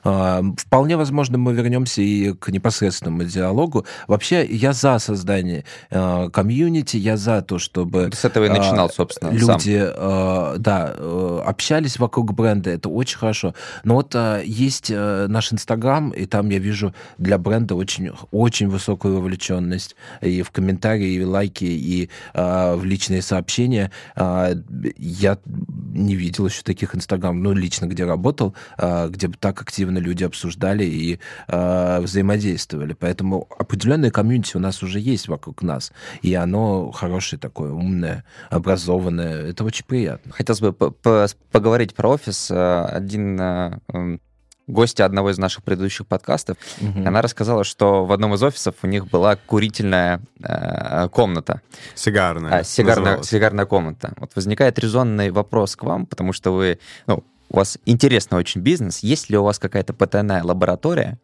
Вполне 0.04 0.98
возможно, 0.98 1.38
мы 1.38 1.54
вернемся 1.54 2.02
и 2.02 2.34
к 2.34 2.50
непосредственному 2.50 3.24
диалогу. 3.24 3.86
Вообще, 4.08 4.46
я 4.46 4.74
за 4.74 5.00
создание 5.00 5.66
э, 5.90 6.30
комьюнити, 6.32 6.98
я 6.98 7.18
за 7.18 7.42
то, 7.42 7.60
чтобы 7.60 8.10
С 8.14 8.26
этого 8.26 8.46
и 8.46 8.50
а, 8.50 8.54
начинал, 8.54 8.90
собственно, 8.90 9.32
сам. 9.32 9.56
люди, 9.56 9.82
э, 9.84 10.56
да, 10.58 10.94
э, 10.96 11.42
общались 11.46 12.00
вокруг 12.00 12.34
бренда, 12.34 12.70
это 12.70 12.90
очень 12.90 13.18
хорошо. 13.18 13.54
Но 13.84 13.96
вот 13.96 14.16
есть 14.44 14.92
э, 14.92 15.28
наш 15.28 15.54
Инстаграм, 15.54 16.12
и 16.12 16.26
там 16.26 16.50
я 16.50 16.60
вижу 16.60 16.94
для 17.18 17.38
бренда 17.38 17.76
очень, 17.76 18.12
очень 18.32 18.70
высокую 18.70 19.16
вовлеченность 19.16 19.96
и 20.22 20.42
в 20.42 20.52
комментарии, 20.52 21.14
и 21.14 21.24
лайки, 21.24 21.66
и 21.66 22.10
в 22.34 22.82
личные 22.84 23.22
сообщения. 23.22 23.92
Я 24.16 25.38
не 25.46 26.16
видел 26.16 26.48
еще 26.48 26.62
таких 26.64 26.96
Инстаграм, 26.96 27.42
ну, 27.42 27.54
лично 27.54 27.86
где 27.86 28.06
работал, 28.06 28.56
где 28.78 29.28
бы 29.28 29.36
так 29.40 29.62
активно 29.62 29.87
люди 29.96 30.24
обсуждали 30.24 30.84
и 30.84 31.20
э, 31.48 32.00
взаимодействовали. 32.02 32.94
Поэтому 32.94 33.48
определенное 33.58 34.12
комьюнити 34.12 34.58
у 34.58 34.60
нас 34.60 34.84
уже 34.84 35.00
есть 35.00 35.28
вокруг 35.28 35.62
нас, 35.62 35.92
и 36.22 36.34
оно 36.34 36.92
хорошее 36.92 37.40
такое, 37.40 37.72
умное, 37.72 38.24
образованное. 38.50 39.48
Это 39.48 39.64
очень 39.64 39.86
приятно. 39.86 40.32
Хотелось 40.34 40.62
бы 40.62 40.74
по- 40.74 40.92
по- 40.92 41.28
поговорить 41.52 41.96
про 41.96 42.10
офис. 42.10 42.50
Э, 42.52 42.86
Один 42.98 43.40
э, 43.40 43.80
м, 43.94 44.20
гостья 44.68 45.06
одного 45.06 45.30
из 45.32 45.38
наших 45.38 45.64
предыдущих 45.64 46.06
подкастов, 46.08 46.58
Мгм. 46.82 47.08
она 47.08 47.22
рассказала, 47.22 47.64
что 47.64 48.04
в 48.06 48.12
одном 48.12 48.34
из 48.34 48.44
офисов 48.44 48.76
у 48.84 48.88
них 48.88 49.08
была 49.10 49.38
курительная 49.38 50.20
э, 50.44 51.08
комната, 51.10 51.62
Сигарная. 51.96 52.60
а, 52.60 52.64
сигарная, 52.64 53.04
называлась. 53.04 53.30
сигарная 53.30 53.66
комната. 53.66 54.14
Вот 54.18 54.32
возникает 54.36 54.78
резонный 54.80 55.32
вопрос 55.32 55.76
к 55.78 55.84
вам, 55.84 56.06
потому 56.06 56.34
что 56.34 56.52
вы, 56.54 56.80
ну, 57.08 57.24
у 57.50 57.58
вас 57.58 57.78
интересный 57.86 58.38
очень 58.38 58.62
бизнес. 58.62 59.00
Есть 59.00 59.30
ли 59.30 59.38
у 59.38 59.44
вас 59.44 59.60
какая-то 59.60 59.94
потайная 59.94 60.44
лаборатория, 60.44 61.20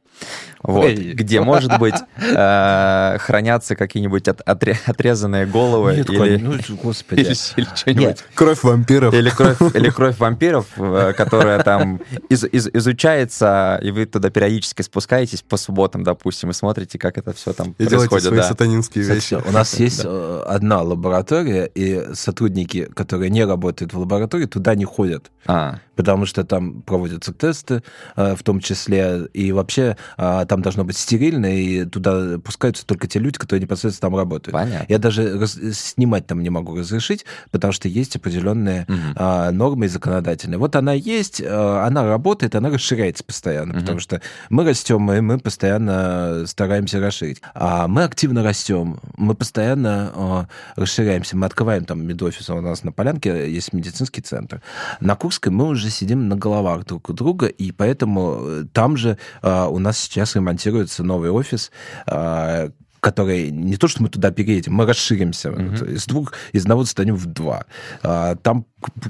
вот, 0.62 0.92
где, 0.92 1.42
может 1.42 1.78
быть, 1.80 1.96
э, 2.18 3.18
хранятся 3.20 3.76
какие-нибудь 3.76 4.28
от- 4.28 4.42
отре- 4.48 4.78
отрезанные 4.86 5.46
головы 5.46 5.96
Нет, 5.98 6.10
или, 6.10 6.38
ну, 6.38 6.54
господи. 6.82 7.20
или, 7.22 7.30
или 7.58 7.68
что-нибудь? 7.76 8.02
Нет, 8.04 8.26
Кровь 8.34 8.64
вампиров. 8.64 9.14
Или 9.14 9.30
кровь, 9.30 9.58
или 9.76 9.90
кровь 9.90 10.18
вампиров, 10.20 10.68
э, 10.78 11.14
которая 11.18 11.62
там 11.64 12.00
из- 12.30 12.46
из- 12.46 12.70
изучается, 12.74 13.80
и 13.84 13.92
вы 13.92 14.06
туда 14.06 14.30
периодически 14.30 14.82
спускаетесь 14.82 15.42
по 15.42 15.58
субботам, 15.58 16.04
допустим, 16.04 16.50
и 16.50 16.54
смотрите, 16.54 16.98
как 16.98 17.18
это 17.18 17.34
все 17.34 17.52
там 17.54 17.76
И 17.78 17.86
происходит. 17.86 18.24
свои 18.28 18.38
да. 18.40 18.44
сатанинские 18.48 19.04
вещи. 19.04 19.36
Кстати, 19.36 19.48
у 19.50 19.52
нас 19.52 19.74
есть 19.80 20.02
э, 20.06 20.44
одна 20.48 20.82
лаборатория, 20.82 21.70
и 21.76 22.14
сотрудники, 22.14 22.86
которые 22.96 23.30
не 23.30 23.44
работают 23.46 23.94
в 23.94 24.00
лаборатории, 24.00 24.46
туда 24.46 24.76
не 24.76 24.86
ходят. 24.86 25.32
А, 25.46 25.80
потому 25.98 26.26
что 26.26 26.46
там 26.46 26.82
проводятся 26.84 27.34
тесты, 27.34 27.84
э, 28.16 28.36
в 28.36 28.44
том 28.44 28.62
числе, 28.62 29.28
и 29.34 29.52
вообще 29.52 29.98
э, 30.18 30.46
там 30.48 30.62
должно 30.62 30.84
быть 30.84 30.98
стерильно, 30.98 31.46
и 31.46 31.86
туда 31.86 32.40
пускаются 32.40 32.86
только 32.86 33.08
те 33.08 33.20
люди, 33.20 33.38
которые 33.38 33.62
непосредственно 33.64 34.12
там 34.12 34.18
работают. 34.18 34.54
понятно. 34.54 34.86
Я 34.90 34.98
даже 35.00 35.40
раз- 35.40 35.58
снимать 35.74 36.28
там 36.28 36.42
не 36.44 36.50
могу 36.50 36.76
разрешить, 36.76 37.26
потому 37.52 37.74
что 37.74 37.88
есть 37.88 38.16
определенные 38.16 38.86
а, 39.16 39.52
нормы 39.52 39.88
законодательные. 39.88 40.58
Вот 40.58 40.76
она 40.76 40.94
есть, 40.94 41.42
а, 41.46 41.86
она 41.86 42.06
работает, 42.06 42.56
она 42.56 42.70
расширяется 42.70 43.24
постоянно, 43.24 43.74
Мгм. 43.74 43.82
потому 43.82 44.00
что 44.00 44.22
мы 44.50 44.64
растем, 44.66 45.12
и 45.12 45.22
мы 45.22 45.40
постоянно 45.40 46.46
стараемся 46.48 47.00
расширить. 47.00 47.42
А 47.54 47.88
мы 47.88 48.04
активно 48.04 48.44
растем, 48.44 49.00
мы 49.18 49.34
постоянно 49.36 50.12
а, 50.16 50.48
расширяемся. 50.76 51.38
Мы 51.38 51.46
открываем 51.46 51.86
там 51.86 52.06
медофис, 52.06 52.50
у 52.50 52.62
нас 52.62 52.84
на 52.84 52.92
Полянке 52.92 53.52
есть 53.52 53.74
медицинский 53.74 54.22
центр. 54.22 54.62
На 55.00 55.16
Курской 55.16 55.52
мы 55.52 55.68
уже 55.68 55.90
сидим 55.90 56.28
на 56.28 56.36
головах 56.36 56.86
друг 56.86 57.10
у 57.10 57.14
друга, 57.14 57.48
и 57.48 57.72
поэтому 57.72 58.40
э, 58.42 58.64
там 58.74 58.98
же 58.98 59.18
а, 59.42 59.68
у 59.68 59.80
нас 59.80 59.93
сейчас 59.94 60.36
ремонтируется 60.36 61.04
новый 61.04 61.30
офис, 61.30 61.72
а, 62.06 62.70
который 63.00 63.52
не 63.52 63.76
то, 63.76 63.90
что 63.90 64.02
мы 64.02 64.08
туда 64.10 64.32
переедем, 64.32 64.74
мы 64.74 64.86
расширимся. 64.86 65.52
Вот 65.52 65.82
из 65.82 66.06
двух, 66.06 66.34
из 66.54 66.62
одного 66.62 66.86
станем 66.86 67.16
в 67.16 67.26
два. 67.26 67.66
А, 68.02 68.36
там 68.36 68.66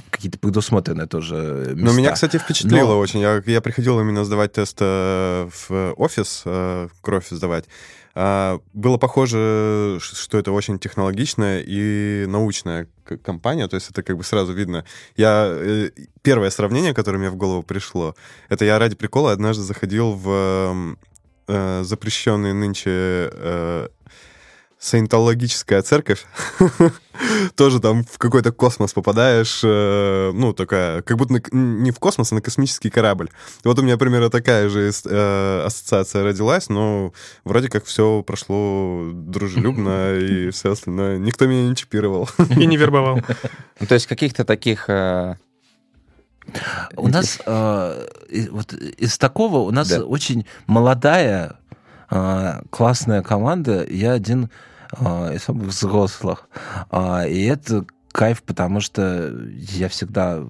какие-то 0.10 0.40
предусмотрены 0.40 1.06
тоже 1.08 1.74
места. 1.76 1.86
Но 1.86 1.94
меня, 1.94 2.12
кстати, 2.12 2.38
впечатлило 2.38 2.94
Но- 2.94 3.00
очень. 3.00 3.20
Я, 3.20 3.42
я 3.46 3.62
приходил 3.62 4.00
именно 4.00 4.26
сдавать 4.26 4.54
тест 4.54 4.78
э, 4.82 5.48
в 5.52 5.94
офис, 5.96 6.42
э, 6.46 6.88
кровь 7.02 7.28
сдавать. 7.30 7.66
А, 8.16 8.60
Было 8.74 8.98
похоже, 8.98 9.98
что 10.02 10.38
это 10.38 10.52
очень 10.52 10.78
технологичная 10.78 11.64
и 11.66 12.26
научная 12.28 12.88
компания, 13.24 13.68
то 13.68 13.76
есть 13.76 13.90
это 13.90 14.04
как 14.04 14.18
бы 14.18 14.24
сразу 14.24 14.54
видно. 14.54 14.86
Я 15.16 15.48
э, 15.50 15.90
первое 16.22 16.52
сравнение, 16.52 16.94
которое 16.94 17.18
мне 17.18 17.30
в 17.30 17.36
голову 17.36 17.64
пришло, 17.64 18.16
это 18.50 18.66
я 18.66 18.78
ради 18.78 18.96
прикола 18.96 19.32
однажды 19.32 19.64
заходил 19.64 20.12
в 20.14 20.30
эм, 20.30 21.00
э, 21.48 21.84
запрещенный 21.84 22.54
нынче 22.54 23.30
э, 23.32 23.88
саентологическая 24.84 25.82
церковь. 25.82 26.26
Тоже 27.56 27.80
там 27.80 28.04
в 28.04 28.18
какой-то 28.18 28.52
космос 28.52 28.92
попадаешь, 28.94 29.62
э, 29.64 30.32
ну, 30.34 30.52
такая, 30.52 31.02
как 31.04 31.16
будто 31.18 31.34
на 31.34 31.42
не 31.52 31.92
в 31.92 32.00
космос, 32.00 32.34
а 32.34 32.36
на 32.36 32.42
космический 32.42 32.90
корабль. 32.90 33.30
И 33.64 33.68
вот 33.68 33.80
у 33.80 33.82
меня 33.82 33.98
примерно 33.98 34.30
такая 34.30 34.68
же 34.68 34.92
э, 35.06 35.64
ассоциация 35.66 36.24
родилась, 36.26 36.68
но 36.68 37.14
вроде 37.46 37.70
как 37.70 37.86
все 37.86 38.24
прошло 38.24 39.10
дружелюбно 39.14 40.16
и 40.20 40.50
все 40.50 40.74
остальное. 40.74 41.18
Никто 41.18 41.46
меня 41.48 41.64
не 41.70 41.76
чипировал. 41.78 42.28
И 42.50 42.66
не 42.66 42.76
вербовал. 42.76 43.22
Ну, 43.80 43.88
то 43.88 43.94
есть 43.94 44.08
каких-то 44.08 44.44
таких... 44.44 44.90
э, 44.90 45.36
У 46.98 47.08
нас 47.08 47.40
э, 47.46 48.08
вот 48.52 48.74
из 48.74 49.18
такого 49.18 49.60
у 49.60 49.72
нас 49.72 49.88
Да. 49.88 50.04
очень 50.04 50.46
молодая 50.68 51.56
э, 52.12 52.62
классная 52.70 53.22
команда. 53.22 53.86
Я 53.90 54.12
один 54.12 54.50
э, 55.00 55.38
самых 55.40 55.68
взрослых. 55.68 56.48
А, 56.90 57.26
и 57.28 57.44
это 57.46 57.86
кайф, 58.12 58.44
потому 58.44 58.80
что 58.80 59.36
я 59.58 59.90
всегда 59.90 60.44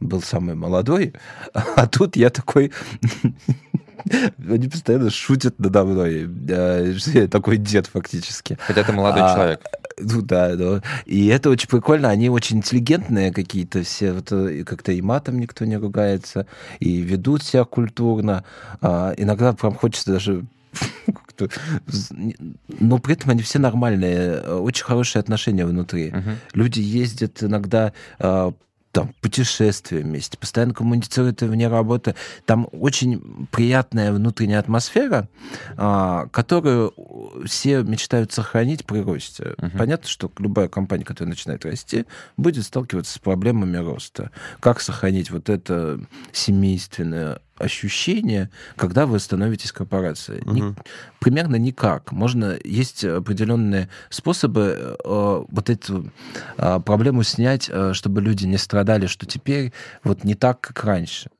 был 0.00 0.22
самый 0.22 0.54
молодой, 0.54 1.14
а 1.54 1.86
тут 1.86 2.16
я 2.16 2.30
такой... 2.30 2.72
Они 4.48 4.66
постоянно 4.66 5.10
шутят 5.10 5.58
надо 5.58 5.84
мной, 5.84 6.26
что 6.98 7.10
я 7.10 7.28
такой 7.28 7.58
дед 7.58 7.86
фактически. 7.86 8.56
Хотя 8.58 8.82
ты 8.82 8.92
молодой 8.92 9.20
А, 9.22 9.34
человек. 9.34 9.60
Ну 9.98 10.22
да, 10.22 10.56
да. 10.56 10.82
И 11.04 11.26
это 11.26 11.50
очень 11.50 11.68
прикольно. 11.68 12.08
Они 12.08 12.30
очень 12.30 12.58
интеллигентные 12.58 13.30
какие-то 13.30 13.82
все. 13.82 14.12
Вот, 14.12 14.32
э, 14.32 14.64
как-то 14.64 14.92
и 14.92 15.02
матом 15.02 15.38
никто 15.38 15.66
не 15.66 15.76
ругается, 15.76 16.46
и 16.78 17.02
ведут 17.02 17.42
себя 17.42 17.64
культурно. 17.64 18.44
А, 18.80 19.12
иногда 19.18 19.52
прям 19.52 19.74
хочется 19.74 20.12
даже 20.12 20.46
Но 22.80 22.98
при 22.98 23.14
этом 23.14 23.30
они 23.30 23.42
все 23.42 23.58
нормальные. 23.58 24.40
э, 24.42 24.54
Очень 24.54 24.84
хорошие 24.84 25.20
отношения 25.20 25.66
внутри. 25.66 26.10
Мгм. 26.10 26.36
Люди 26.52 26.80
ездят 26.80 27.42
иногда 27.42 27.92
а, 28.18 28.52
там, 28.92 29.14
путешествия 29.20 30.00
вместе, 30.00 30.36
постоянно 30.36 30.74
коммуницируют 30.74 31.42
вне 31.42 31.68
работы. 31.68 32.14
Там 32.44 32.68
очень 32.72 33.46
приятная 33.52 34.12
внутренняя 34.12 34.58
атмосфера, 34.58 35.28
а, 35.76 36.26
которую 36.32 36.92
все 37.46 37.82
мечтают 37.82 38.32
сохранить 38.32 38.84
при 38.84 39.00
росте. 39.00 39.54
Мгм. 39.58 39.78
Понятно, 39.78 40.08
что 40.08 40.30
любая 40.38 40.68
компания, 40.68 41.04
которая 41.04 41.30
начинает 41.30 41.64
расти, 41.64 42.04
будет 42.36 42.64
сталкиваться 42.64 43.14
с 43.14 43.18
проблемами 43.18 43.76
роста. 43.76 44.30
Как 44.60 44.80
сохранить 44.80 45.30
вот 45.30 45.48
это 45.48 46.00
семейственное 46.32 47.40
ощущение, 47.60 48.50
когда 48.76 49.06
вы 49.06 49.18
становитесь 49.18 49.72
корпорацией? 49.72 50.42
Ни- 50.46 50.62
Мгм. 50.62 50.76
примерно 51.20 51.56
никак. 51.56 52.12
Можно 52.12 52.58
есть 52.64 53.04
определенные 53.04 53.88
способы 54.10 54.96
э, 55.04 55.44
вот 55.48 55.70
эту 55.70 56.10
э, 56.56 56.80
проблему 56.80 57.22
снять, 57.22 57.70
э, 57.72 57.92
чтобы 57.94 58.20
люди 58.22 58.46
не 58.46 58.58
страдали, 58.58 59.06
что 59.06 59.26
теперь 59.26 59.72
вот 60.04 60.24
не 60.24 60.34
так, 60.34 60.60
как 60.60 60.84
раньше. 60.84 61.30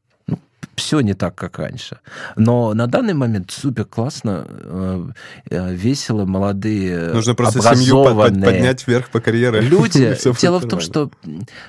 Все 0.77 1.01
не 1.01 1.15
так, 1.15 1.35
как 1.35 1.59
раньше. 1.59 1.99
Но 2.37 2.73
на 2.75 2.87
данный 2.87 3.13
момент 3.13 3.51
супер 3.51 3.85
классно, 3.85 4.47
э, 4.49 5.09
э, 5.51 5.75
весело, 5.75 6.25
молодые, 6.25 7.13
Нужно 7.13 7.35
просто 7.35 7.61
семью 7.61 8.03
под- 8.05 8.41
поднять 8.41 8.87
вверх 8.89 9.11
по 9.11 9.21
карьере. 9.21 9.61
люди. 9.75 10.17
Дело 10.41 10.59
в 10.59 10.69
том, 10.69 10.81
что 10.81 11.11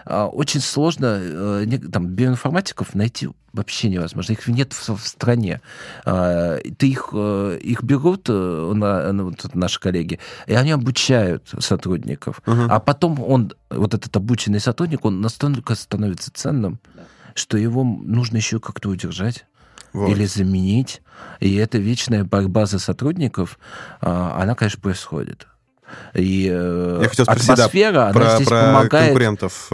очень 0.06 0.62
сложно 0.62 1.20
э, 1.22 1.66
там 1.92 2.08
биоинформатиков 2.08 2.96
найти 2.96 3.30
вообще 3.52 3.90
невозможно. 3.90 4.32
Их 4.32 4.48
нет 4.48 4.72
в, 4.72 4.96
в 4.96 5.06
стране. 5.06 5.60
Ты 6.06 6.88
их, 6.88 7.10
э, 7.12 7.60
их 7.62 7.84
берут, 7.84 8.28
э, 8.30 8.72
на- 8.74 9.12
ну, 9.12 9.34
наши 9.54 9.80
коллеги, 9.80 10.20
и 10.48 10.54
они 10.54 10.72
обучают 10.72 11.54
сотрудников. 11.60 12.42
Мгм. 12.46 12.68
А 12.70 12.80
потом 12.80 13.22
он, 13.22 13.52
вот 13.70 13.94
этот 13.94 14.16
обученный 14.16 14.62
сотрудник, 14.62 15.04
он 15.04 15.20
настолько 15.20 15.76
становится 15.76 16.32
ценным, 16.34 16.80
что 17.36 17.58
его 17.58 17.84
нужно 17.84 18.38
еще 18.38 18.60
как-то 18.60 18.90
удержать 18.90 19.46
Вот. 19.94 20.10
или 20.10 20.26
заменить. 20.26 21.02
И 21.40 21.56
эта 21.56 21.78
вечная 21.78 22.24
борьба 22.24 22.66
за 22.66 22.80
сотрудников, 22.80 23.60
а, 24.02 24.42
она, 24.42 24.56
конечно, 24.56 24.82
происходит. 24.82 25.48
И 26.14 26.50
э, 26.52 27.00
Я 27.04 27.10
хотел 27.10 27.26
спросить, 27.26 27.48
да, 27.48 27.54
атмосфера, 27.54 28.04
она 28.06 28.14
про, 28.14 28.36
здесь 28.36 28.48
про 28.48 28.62
помогает. 28.62 29.06
конкурентов. 29.08 29.68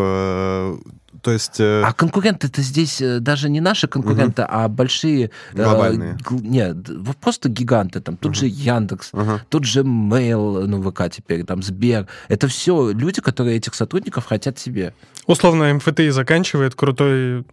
Э, 1.17 1.19
То 1.21 1.31
есть... 1.31 1.59
э, 1.59 1.81
А 1.83 1.93
конкуренты-то 1.93 2.61
здесь 2.61 3.01
э, 3.01 3.19
даже 3.19 3.49
не 3.49 3.59
наши 3.61 3.87
конкуренты, 3.87 4.43
а 4.47 4.67
большие... 4.67 5.31
э, 5.53 5.63
Глобальные. 5.63 6.17
гл- 6.23 6.39
Нет, 6.41 6.77
просто 7.21 7.49
гиганты. 7.49 7.99
Там 8.01 8.17
тут 8.17 8.35
же 8.35 8.47
Яндекс, 8.47 9.09
ага. 9.13 9.41
тут 9.49 9.65
же 9.65 9.81
Mail, 9.81 10.65
ну, 10.67 10.81
ВК 10.91 11.09
теперь, 11.11 11.43
там 11.43 11.61
Сбер. 11.63 12.07
Это 12.29 12.47
все 12.47 12.91
люди, 12.91 13.21
которые 13.21 13.57
этих 13.57 13.73
сотрудников 13.75 14.25
хотят 14.25 14.59
себе. 14.59 14.93
Условно, 15.25 15.73
МФТИ 15.73 16.09
заканчивает 16.09 16.75
крутой 16.75 17.45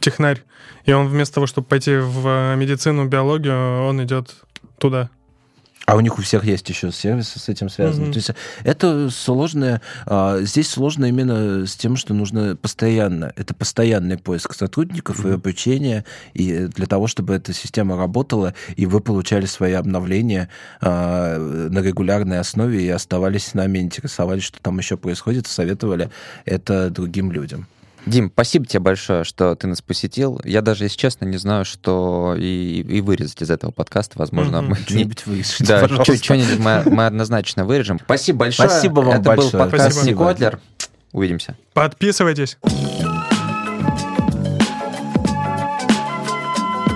технарь, 0.00 0.42
и 0.84 0.92
он 0.92 1.06
вместо 1.08 1.34
того, 1.36 1.46
чтобы 1.46 1.66
пойти 1.68 1.96
в 1.96 2.26
э, 2.26 2.56
медицину, 2.56 3.06
биологию, 3.06 3.84
он 3.86 4.02
идет 4.02 4.34
туда. 4.78 5.08
А 5.86 5.96
у 5.96 6.00
них 6.00 6.18
у 6.18 6.22
всех 6.22 6.44
есть 6.44 6.68
еще 6.68 6.90
сервисы 6.90 7.38
с 7.38 7.48
этим 7.48 7.68
связаны. 7.68 8.04
Мгм. 8.06 8.12
То 8.12 8.18
есть 8.18 8.30
это 8.64 9.10
сложное... 9.10 9.82
а, 10.06 10.40
Здесь 10.40 10.70
сложно 10.70 11.04
именно 11.04 11.66
с 11.66 11.76
тем, 11.76 11.96
что 11.96 12.14
нужно 12.14 12.56
постоянно. 12.56 13.32
Это 13.36 13.54
постоянный 13.54 14.16
поиск 14.16 14.54
сотрудников 14.54 15.20
и 15.24 15.28
Мгм. 15.28 15.34
обучения, 15.34 16.04
и 16.32 16.66
для 16.68 16.86
того, 16.86 17.06
чтобы 17.06 17.34
эта 17.34 17.52
система 17.52 17.96
работала, 17.98 18.54
и 18.76 18.86
вы 18.86 19.00
получали 19.00 19.44
свои 19.46 19.72
обновления 19.74 20.48
а, 20.80 21.36
на 21.38 21.80
регулярной 21.80 22.38
основе 22.38 22.82
и 22.82 22.88
оставались 22.88 23.48
с 23.48 23.54
нами, 23.54 23.78
интересовались, 23.78 24.44
что 24.44 24.60
там 24.62 24.78
еще 24.78 24.96
происходит, 24.96 25.46
советовали 25.46 26.08
это 26.46 26.88
другим 26.90 27.30
людям. 27.30 27.66
Дим, 28.06 28.30
спасибо 28.32 28.66
тебе 28.66 28.80
большое, 28.80 29.24
что 29.24 29.54
ты 29.54 29.66
нас 29.66 29.80
посетил. 29.80 30.40
Я 30.44 30.60
даже, 30.60 30.84
если 30.84 30.96
честно, 30.98 31.24
не 31.24 31.38
знаю, 31.38 31.64
что 31.64 32.34
и, 32.38 32.80
и 32.86 33.00
вырезать 33.00 33.40
из 33.42 33.50
этого 33.50 33.70
подкаста. 33.70 34.18
Возможно, 34.18 34.60
Мгм. 34.60 34.70
мы 34.70 34.76
Что-нибудь 34.76 35.26
вырежите, 35.26 35.64
Да, 35.64 35.80
пожалуйста. 35.80 36.16
что-нибудь 36.16 36.58
мы, 36.58 36.82
мы 36.86 37.06
однозначно 37.06 37.64
вырежем. 37.64 37.98
Спасибо 38.04 38.40
большое. 38.40 38.68
Спасибо 38.68 39.00
вам 39.00 39.08
Это 39.20 39.20
был 39.20 39.26
большое. 39.36 39.62
подкаст 39.64 39.92
Спасибо. 39.96 40.20
Никотлер. 40.22 40.60
Увидимся. 41.12 41.56
Подписывайтесь. 41.72 42.58